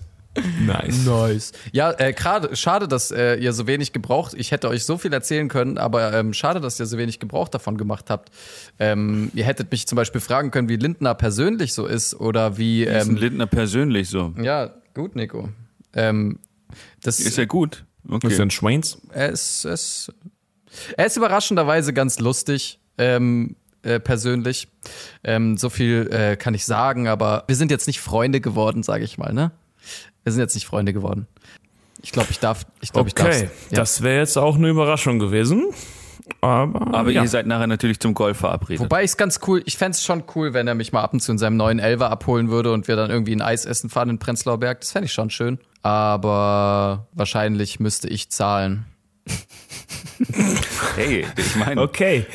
Nice. 0.66 1.06
Nice. 1.06 1.52
Ja, 1.72 1.94
äh, 1.98 2.12
gerade 2.12 2.54
schade, 2.58 2.90
dass 2.90 3.10
äh, 3.12 3.36
ihr 3.36 3.54
so 3.54 3.68
wenig 3.68 3.94
gebraucht. 3.94 4.34
Ich 4.36 4.52
hätte 4.52 4.68
euch 4.68 4.84
so 4.84 4.98
viel 4.98 5.14
erzählen 5.14 5.48
können, 5.48 5.78
aber 5.78 6.14
ähm, 6.14 6.34
schade, 6.34 6.60
dass 6.60 6.78
ihr 6.78 6.86
so 6.86 6.98
wenig 6.98 7.20
Gebrauch 7.20 7.48
davon 7.48 7.78
gemacht 7.78 8.10
habt. 8.10 8.32
Ähm, 8.78 9.32
ihr 9.34 9.46
hättet 9.46 9.72
mich 9.72 9.88
zum 9.88 9.96
Beispiel 9.96 10.20
fragen 10.20 10.52
können, 10.52 10.68
wie 10.68 10.76
Lindner 10.76 11.16
persönlich 11.16 11.74
so 11.74 11.86
ist 11.86 12.16
oder 12.16 12.58
wie. 12.58 12.84
ist 12.84 12.90
ein 13.08 13.12
Ähm, 13.12 13.16
Lindner 13.16 13.48
persönlich 13.48 14.10
so. 14.10 14.34
ja, 14.42 14.74
gut, 14.94 15.16
Nico. 15.16 15.50
Ähm, 15.94 16.40
das 17.02 17.22
Ist 17.22 17.38
ja 17.38 17.46
gut. 17.46 17.86
Okay. 18.10 18.34
sind 18.34 18.52
Schweins? 18.52 19.02
er 19.14 19.30
ist, 19.30 19.64
er 19.66 19.74
ist, 19.74 20.14
er 20.98 21.06
ist 21.06 21.16
überraschenderweise 21.18 21.94
ganz 21.94 22.20
lustig, 22.20 22.80
ähm, 22.98 23.56
äh, 23.86 24.00
persönlich. 24.00 24.68
Ähm, 25.24 25.58
so 25.58 25.70
viel 25.70 26.10
äh, 26.12 26.36
kann 26.36 26.54
ich 26.54 26.66
sagen, 26.66 27.08
aber 27.08 27.44
wir 27.48 27.56
sind 27.56 27.72
jetzt 27.72 27.88
nicht 27.88 28.02
Freunde 28.02 28.42
geworden, 28.42 28.84
sage 28.84 29.04
ich 29.04 29.18
mal, 29.18 29.34
ne? 29.34 29.52
Wir 30.24 30.32
sind 30.32 30.42
jetzt 30.42 30.56
nicht 30.56 30.66
Freunde 30.66 30.92
geworden. 30.94 31.28
Ich 32.02 32.12
glaube, 32.12 32.30
ich 32.32 32.40
darf, 32.40 32.66
ich 32.82 32.92
glaube, 32.92 33.10
ich 33.10 33.16
darf. 33.16 33.28
Okay, 33.28 33.50
das 33.72 34.02
wäre 34.02 34.20
jetzt 34.20 34.38
auch 34.38 34.56
eine 34.56 34.70
Überraschung 34.70 35.20
gewesen. 35.20 35.66
Aber, 36.42 36.94
Aber 36.94 37.12
ja. 37.12 37.24
ihr 37.24 37.28
seid 37.28 37.46
nachher 37.46 37.68
natürlich 37.68 38.00
zum 38.00 38.14
Golf 38.14 38.38
verabredet. 38.38 38.84
Wobei 38.84 39.04
ich 39.04 39.12
es 39.12 39.18
ganz 39.18 39.40
cool, 39.48 39.62
ich 39.66 39.78
fände 39.78 39.92
es 39.92 40.04
schon 40.04 40.24
cool, 40.36 40.54
wenn 40.54 40.68
er 40.68 40.76
mich 40.76 40.92
mal 40.92 41.02
ab 41.02 41.14
und 41.14 41.20
zu 41.20 41.32
in 41.32 41.38
seinem 41.38 41.58
neuen 41.58 41.80
Elver 41.80 42.10
abholen 42.10 42.50
würde 42.50 42.74
und 42.74 42.88
wir 42.88 42.96
dann 42.96 43.12
irgendwie 43.12 43.36
ein 43.36 43.42
Eis 43.42 43.66
essen 43.66 43.90
fahren 43.90 44.10
in 44.10 44.20
Prenzlauer 44.20 44.60
Berg. 44.60 44.82
Das 44.82 44.92
fände 44.92 45.06
ich 45.06 45.14
schon 45.14 45.30
schön. 45.30 45.60
Aber 45.82 47.08
wahrscheinlich 47.14 47.80
müsste 47.80 48.08
ich 48.08 48.30
zahlen. 48.30 48.86
hey, 50.96 51.26
ich 51.38 51.56
meine, 51.56 51.82
Okay. 51.82 52.26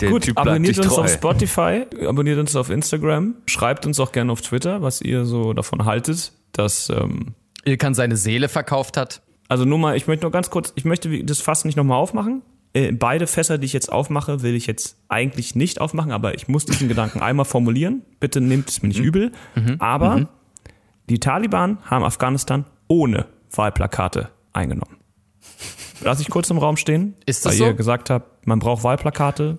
Der 0.00 0.10
Gut, 0.10 0.22
Typ 0.24 0.38
abonniert 0.38 0.78
uns 0.78 0.88
treu. 0.88 1.02
auf 1.02 1.10
Spotify, 1.10 1.84
abonniert 2.06 2.38
uns 2.38 2.56
auf 2.56 2.70
Instagram, 2.70 3.34
schreibt 3.46 3.86
uns 3.86 4.00
auch 4.00 4.12
gerne 4.12 4.32
auf 4.32 4.40
Twitter, 4.42 4.82
was 4.82 5.00
ihr 5.00 5.24
so 5.24 5.52
davon 5.52 5.84
haltet, 5.84 6.32
dass 6.52 6.88
ähm, 6.90 7.34
Ilkan 7.64 7.94
seine 7.94 8.16
Seele 8.16 8.48
verkauft 8.48 8.96
hat. 8.96 9.22
Also 9.48 9.64
nur 9.64 9.78
mal, 9.78 9.96
ich 9.96 10.06
möchte 10.06 10.22
nur 10.24 10.30
ganz 10.32 10.50
kurz, 10.50 10.72
ich 10.76 10.84
möchte 10.84 11.24
das 11.24 11.40
Fass 11.40 11.64
nicht 11.64 11.76
nochmal 11.76 11.98
aufmachen. 11.98 12.42
Äh, 12.72 12.92
beide 12.92 13.26
Fässer, 13.26 13.58
die 13.58 13.66
ich 13.66 13.72
jetzt 13.72 13.90
aufmache, 13.90 14.42
will 14.42 14.54
ich 14.54 14.66
jetzt 14.66 14.96
eigentlich 15.08 15.54
nicht 15.56 15.80
aufmachen, 15.80 16.12
aber 16.12 16.34
ich 16.34 16.46
muss 16.48 16.64
diesen 16.64 16.88
Gedanken 16.88 17.20
einmal 17.22 17.44
formulieren. 17.44 18.02
Bitte 18.20 18.40
nehmt 18.40 18.68
es 18.70 18.82
mir 18.82 18.88
nicht 18.88 19.00
übel. 19.00 19.32
Aber 19.80 20.28
die 21.08 21.18
Taliban 21.18 21.78
haben 21.84 22.04
Afghanistan 22.04 22.64
ohne 22.86 23.26
Wahlplakate 23.50 24.28
eingenommen. 24.52 24.96
Lass 26.02 26.20
ich 26.20 26.30
kurz 26.30 26.48
im 26.50 26.58
Raum 26.58 26.76
stehen, 26.76 27.14
Ist 27.26 27.44
das 27.44 27.52
weil 27.52 27.58
so? 27.58 27.64
ihr 27.66 27.74
gesagt 27.74 28.08
habt, 28.08 28.46
man 28.46 28.58
braucht 28.60 28.84
Wahlplakate. 28.84 29.58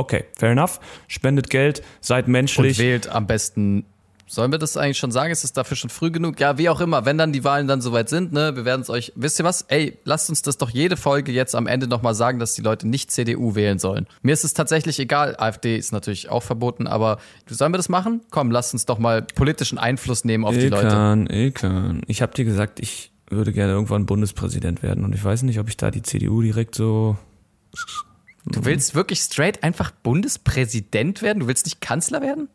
Okay, 0.00 0.24
fair 0.34 0.52
enough. 0.52 0.80
Spendet 1.08 1.50
Geld, 1.50 1.82
seid 2.00 2.24
Und 2.24 2.32
menschlich. 2.32 2.78
wählt 2.78 3.06
am 3.08 3.26
besten. 3.26 3.84
Sollen 4.26 4.50
wir 4.50 4.58
das 4.58 4.78
eigentlich 4.78 4.96
schon 4.96 5.10
sagen? 5.10 5.30
Ist 5.30 5.44
es 5.44 5.52
dafür 5.52 5.76
schon 5.76 5.90
früh 5.90 6.10
genug? 6.10 6.40
Ja, 6.40 6.56
wie 6.56 6.70
auch 6.70 6.80
immer, 6.80 7.04
wenn 7.04 7.18
dann 7.18 7.32
die 7.34 7.44
Wahlen 7.44 7.66
dann 7.68 7.82
soweit 7.82 8.08
sind, 8.08 8.32
ne, 8.32 8.56
wir 8.56 8.64
werden 8.64 8.80
es 8.80 8.88
euch. 8.88 9.12
Wisst 9.14 9.38
ihr 9.40 9.44
was? 9.44 9.62
Ey, 9.62 9.98
lasst 10.04 10.30
uns 10.30 10.40
das 10.40 10.56
doch 10.56 10.70
jede 10.70 10.96
Folge 10.96 11.32
jetzt 11.32 11.54
am 11.54 11.66
Ende 11.66 11.86
nochmal 11.86 12.14
sagen, 12.14 12.38
dass 12.38 12.54
die 12.54 12.62
Leute 12.62 12.88
nicht 12.88 13.10
CDU 13.10 13.56
wählen 13.56 13.78
sollen. 13.78 14.06
Mir 14.22 14.32
ist 14.32 14.44
es 14.44 14.54
tatsächlich 14.54 14.98
egal. 15.00 15.36
AfD 15.36 15.76
ist 15.76 15.92
natürlich 15.92 16.30
auch 16.30 16.42
verboten, 16.42 16.86
aber 16.86 17.18
sollen 17.46 17.74
wir 17.74 17.76
das 17.76 17.90
machen? 17.90 18.22
Komm, 18.30 18.50
lasst 18.50 18.72
uns 18.72 18.86
doch 18.86 18.98
mal 18.98 19.20
politischen 19.20 19.76
Einfluss 19.76 20.24
nehmen 20.24 20.46
auf 20.46 20.54
die 20.54 20.68
Leute. 20.68 20.86
Ilkan, 20.86 21.26
Ilkan. 21.26 22.02
Ich 22.06 22.22
habe 22.22 22.32
dir 22.32 22.46
gesagt, 22.46 22.80
ich 22.80 23.12
würde 23.28 23.52
gerne 23.52 23.72
irgendwann 23.74 24.06
Bundespräsident 24.06 24.82
werden 24.82 25.04
und 25.04 25.14
ich 25.14 25.22
weiß 25.22 25.42
nicht, 25.42 25.58
ob 25.60 25.68
ich 25.68 25.76
da 25.76 25.90
die 25.90 26.02
CDU 26.02 26.40
direkt 26.40 26.74
so. 26.74 27.18
Du 28.46 28.64
willst 28.64 28.94
wirklich 28.94 29.20
straight 29.20 29.62
einfach 29.62 29.90
Bundespräsident 29.90 31.22
werden? 31.22 31.40
Du 31.40 31.46
willst 31.46 31.66
nicht 31.66 31.80
Kanzler 31.80 32.22
werden? 32.22 32.48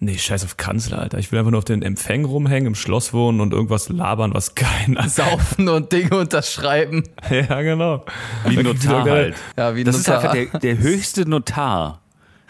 Nee, 0.00 0.18
scheiß 0.18 0.44
auf 0.44 0.56
Kanzler, 0.56 0.98
Alter. 0.98 1.18
Ich 1.18 1.32
will 1.32 1.38
einfach 1.38 1.50
nur 1.50 1.58
auf 1.58 1.64
den 1.64 1.82
Empfängen 1.82 2.26
rumhängen, 2.26 2.66
im 2.68 2.74
Schloss 2.74 3.12
wohnen 3.12 3.40
und 3.40 3.52
irgendwas 3.52 3.88
labern, 3.88 4.34
was 4.34 4.54
keiner 4.54 5.08
Saufen 5.08 5.68
und 5.68 5.92
Dinge 5.92 6.16
unterschreiben. 6.18 7.04
Ja, 7.30 7.62
genau. 7.62 8.04
Wie 8.46 8.58
ein 8.58 8.64
Notar 8.64 9.04
halt. 9.04 9.34
Ja, 9.56 9.74
wie 9.74 9.84
Das 9.84 9.96
ist 9.96 10.06
Notar. 10.06 10.30
einfach 10.32 10.50
der, 10.52 10.60
der 10.60 10.78
höchste 10.78 11.28
Notar. 11.28 12.00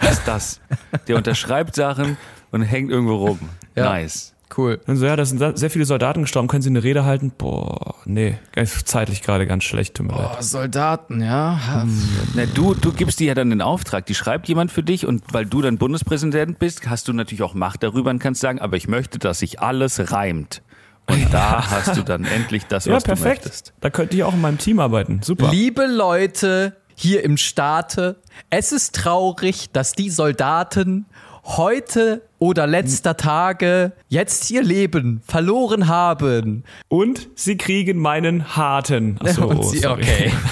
Ist 0.01 0.23
das. 0.27 0.61
Der 1.07 1.17
unterschreibt 1.17 1.77
Sachen 1.77 2.17
und 2.51 2.63
hängt 2.63 2.91
irgendwo 2.91 3.15
rum. 3.15 3.39
Ja. 3.77 3.85
Nice. 3.85 4.34
Cool. 4.57 4.81
Und 4.87 4.97
so, 4.97 5.07
ja, 5.07 5.17
da 5.17 5.25
sind 5.25 5.59
sehr 5.59 5.71
viele 5.71 5.85
Soldaten 5.85 6.23
gestorben. 6.23 6.49
Können 6.49 6.63
Sie 6.63 6.69
eine 6.71 6.83
Rede 6.83 7.05
halten? 7.05 7.33
Boah, 7.37 7.97
nee, 8.05 8.39
zeitlich 8.85 9.23
gerade 9.23 9.47
ganz 9.47 9.65
schlecht, 9.65 9.95
tut 9.97 10.07
mir 10.07 10.13
leid. 10.17 10.31
Oh, 10.39 10.43
Soldaten, 10.43 11.21
ja. 11.21 11.87
Na, 12.35 12.47
du, 12.47 12.75
du 12.75 12.93
gibst 12.93 13.21
dir 13.21 13.29
ja 13.29 13.35
dann 13.35 13.51
den 13.51 13.63
Auftrag. 13.63 14.07
Die 14.07 14.15
schreibt 14.15 14.49
jemand 14.49 14.71
für 14.71 14.83
dich 14.83 15.07
und 15.07 15.23
weil 15.33 15.47
du 15.47 15.63
dann 15.63 15.79
Bundespräsident 15.79 16.59
bist, 16.59 16.89
hast 16.89 17.09
du 17.09 17.13
natürlich 17.13 17.43
auch 17.43 17.55
Macht 17.55 17.83
darüber 17.83 18.11
und 18.11 18.19
kannst 18.19 18.41
sagen, 18.41 18.61
aber 18.61 18.77
ich 18.77 18.87
möchte, 18.89 19.19
dass 19.19 19.41
sich 19.41 19.61
alles 19.61 20.13
reimt. 20.13 20.63
Und 21.07 21.35
da 21.35 21.71
hast 21.71 21.97
du 21.97 22.03
dann 22.03 22.25
endlich 22.25 22.65
das, 22.67 22.87
Ja, 22.87 22.95
was 22.95 23.03
du 23.03 23.09
perfekt. 23.09 23.45
möchtest. 23.45 23.75
Da 23.81 23.91
könnt 23.91 24.15
ihr 24.15 24.27
auch 24.27 24.33
in 24.35 24.41
meinem 24.41 24.59
Team 24.59 24.79
arbeiten. 24.81 25.21
Super. 25.23 25.51
Liebe 25.51 25.87
Leute 25.87 26.77
hier 26.95 27.25
im 27.25 27.37
Staate, 27.37 28.17
es 28.51 28.73
ist 28.73 28.95
traurig, 28.95 29.71
dass 29.73 29.93
die 29.93 30.09
Soldaten 30.11 31.07
heute 31.45 32.23
oder 32.39 32.67
letzter 32.67 33.17
Tage 33.17 33.93
jetzt 34.09 34.51
ihr 34.51 34.63
Leben 34.63 35.23
verloren 35.27 35.89
haben. 35.89 36.65
Und 36.89 37.29
sie 37.35 37.57
kriegen 37.57 37.99
meinen 37.99 38.57
harten. 38.57 39.19
Achso, 39.23 39.63
sie- 39.63 39.87
okay. 39.87 40.33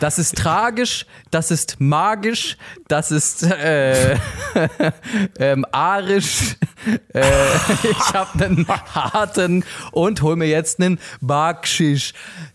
Das 0.00 0.18
ist 0.18 0.36
tragisch, 0.36 1.06
das 1.30 1.50
ist 1.50 1.76
magisch, 1.80 2.56
das 2.88 3.10
ist 3.12 3.44
äh, 3.44 4.16
ähm, 5.38 5.64
arisch. 5.70 6.56
Äh, 7.14 7.20
ich 7.90 8.14
habe 8.14 8.44
einen 8.44 8.66
harten 8.68 9.64
und 9.92 10.22
hol 10.22 10.36
mir 10.36 10.48
jetzt 10.48 10.80
einen 10.80 10.98
Backschisch. 11.20 12.12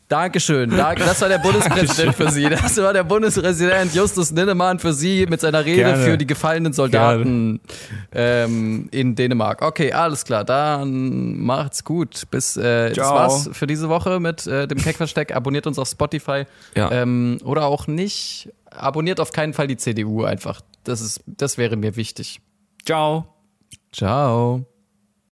Dankeschön. 0.10 0.72
Da- 0.72 0.94
Das 0.96 1.22
war 1.22 1.30
der 1.30 1.38
Bundespräsident 1.38 2.14
für 2.16 2.30
Sie. 2.30 2.50
Das 2.50 2.76
war 2.78 2.92
der 2.92 3.04
Bundespräsident 3.06 3.96
Justus 3.96 4.32
Ninnemann 4.32 4.78
für 4.80 4.92
Sie 4.94 5.26
mit 5.30 5.40
seiner 5.40 5.64
Rede 5.64 5.78
Gerne. 5.84 6.04
für 6.04 6.18
die 6.18 6.28
gefallenen 6.28 6.74
Soldaten 6.74 7.62
ähm, 8.32 8.90
in 8.92 9.16
Dänemark. 9.16 9.62
Okay, 9.62 9.92
alles 9.92 10.26
klar. 10.26 10.44
Dann 10.44 11.38
macht's 11.40 11.84
gut. 11.84 12.24
Bis 12.32 12.58
äh, 12.58 12.90
das 12.90 12.96
Ciao. 12.96 13.16
war's 13.16 13.50
für 13.52 13.68
diese 13.68 13.90
Woche 13.90 14.20
mit 14.20 14.48
äh, 14.48 14.68
dem 14.68 14.78
Keckversteck. 14.78 15.36
Abonniert 15.36 15.68
uns 15.68 15.78
auf 15.80 15.88
Spotify. 15.88 16.46
Ja. 16.76 16.92
Ähm, 16.92 17.40
oder 17.44 17.66
auch 17.66 17.88
nicht. 17.88 18.50
Abonniert 18.70 19.20
auf 19.20 19.32
keinen 19.32 19.54
Fall 19.54 19.68
die 19.68 19.78
CDU 19.78 20.24
einfach. 20.24 20.62
Das, 20.84 21.02
ist, 21.02 21.22
das 21.26 21.58
wäre 21.58 21.76
mir 21.76 21.96
wichtig. 21.96 22.42
Ciao. 22.86 23.28
Ciao. 23.92 24.66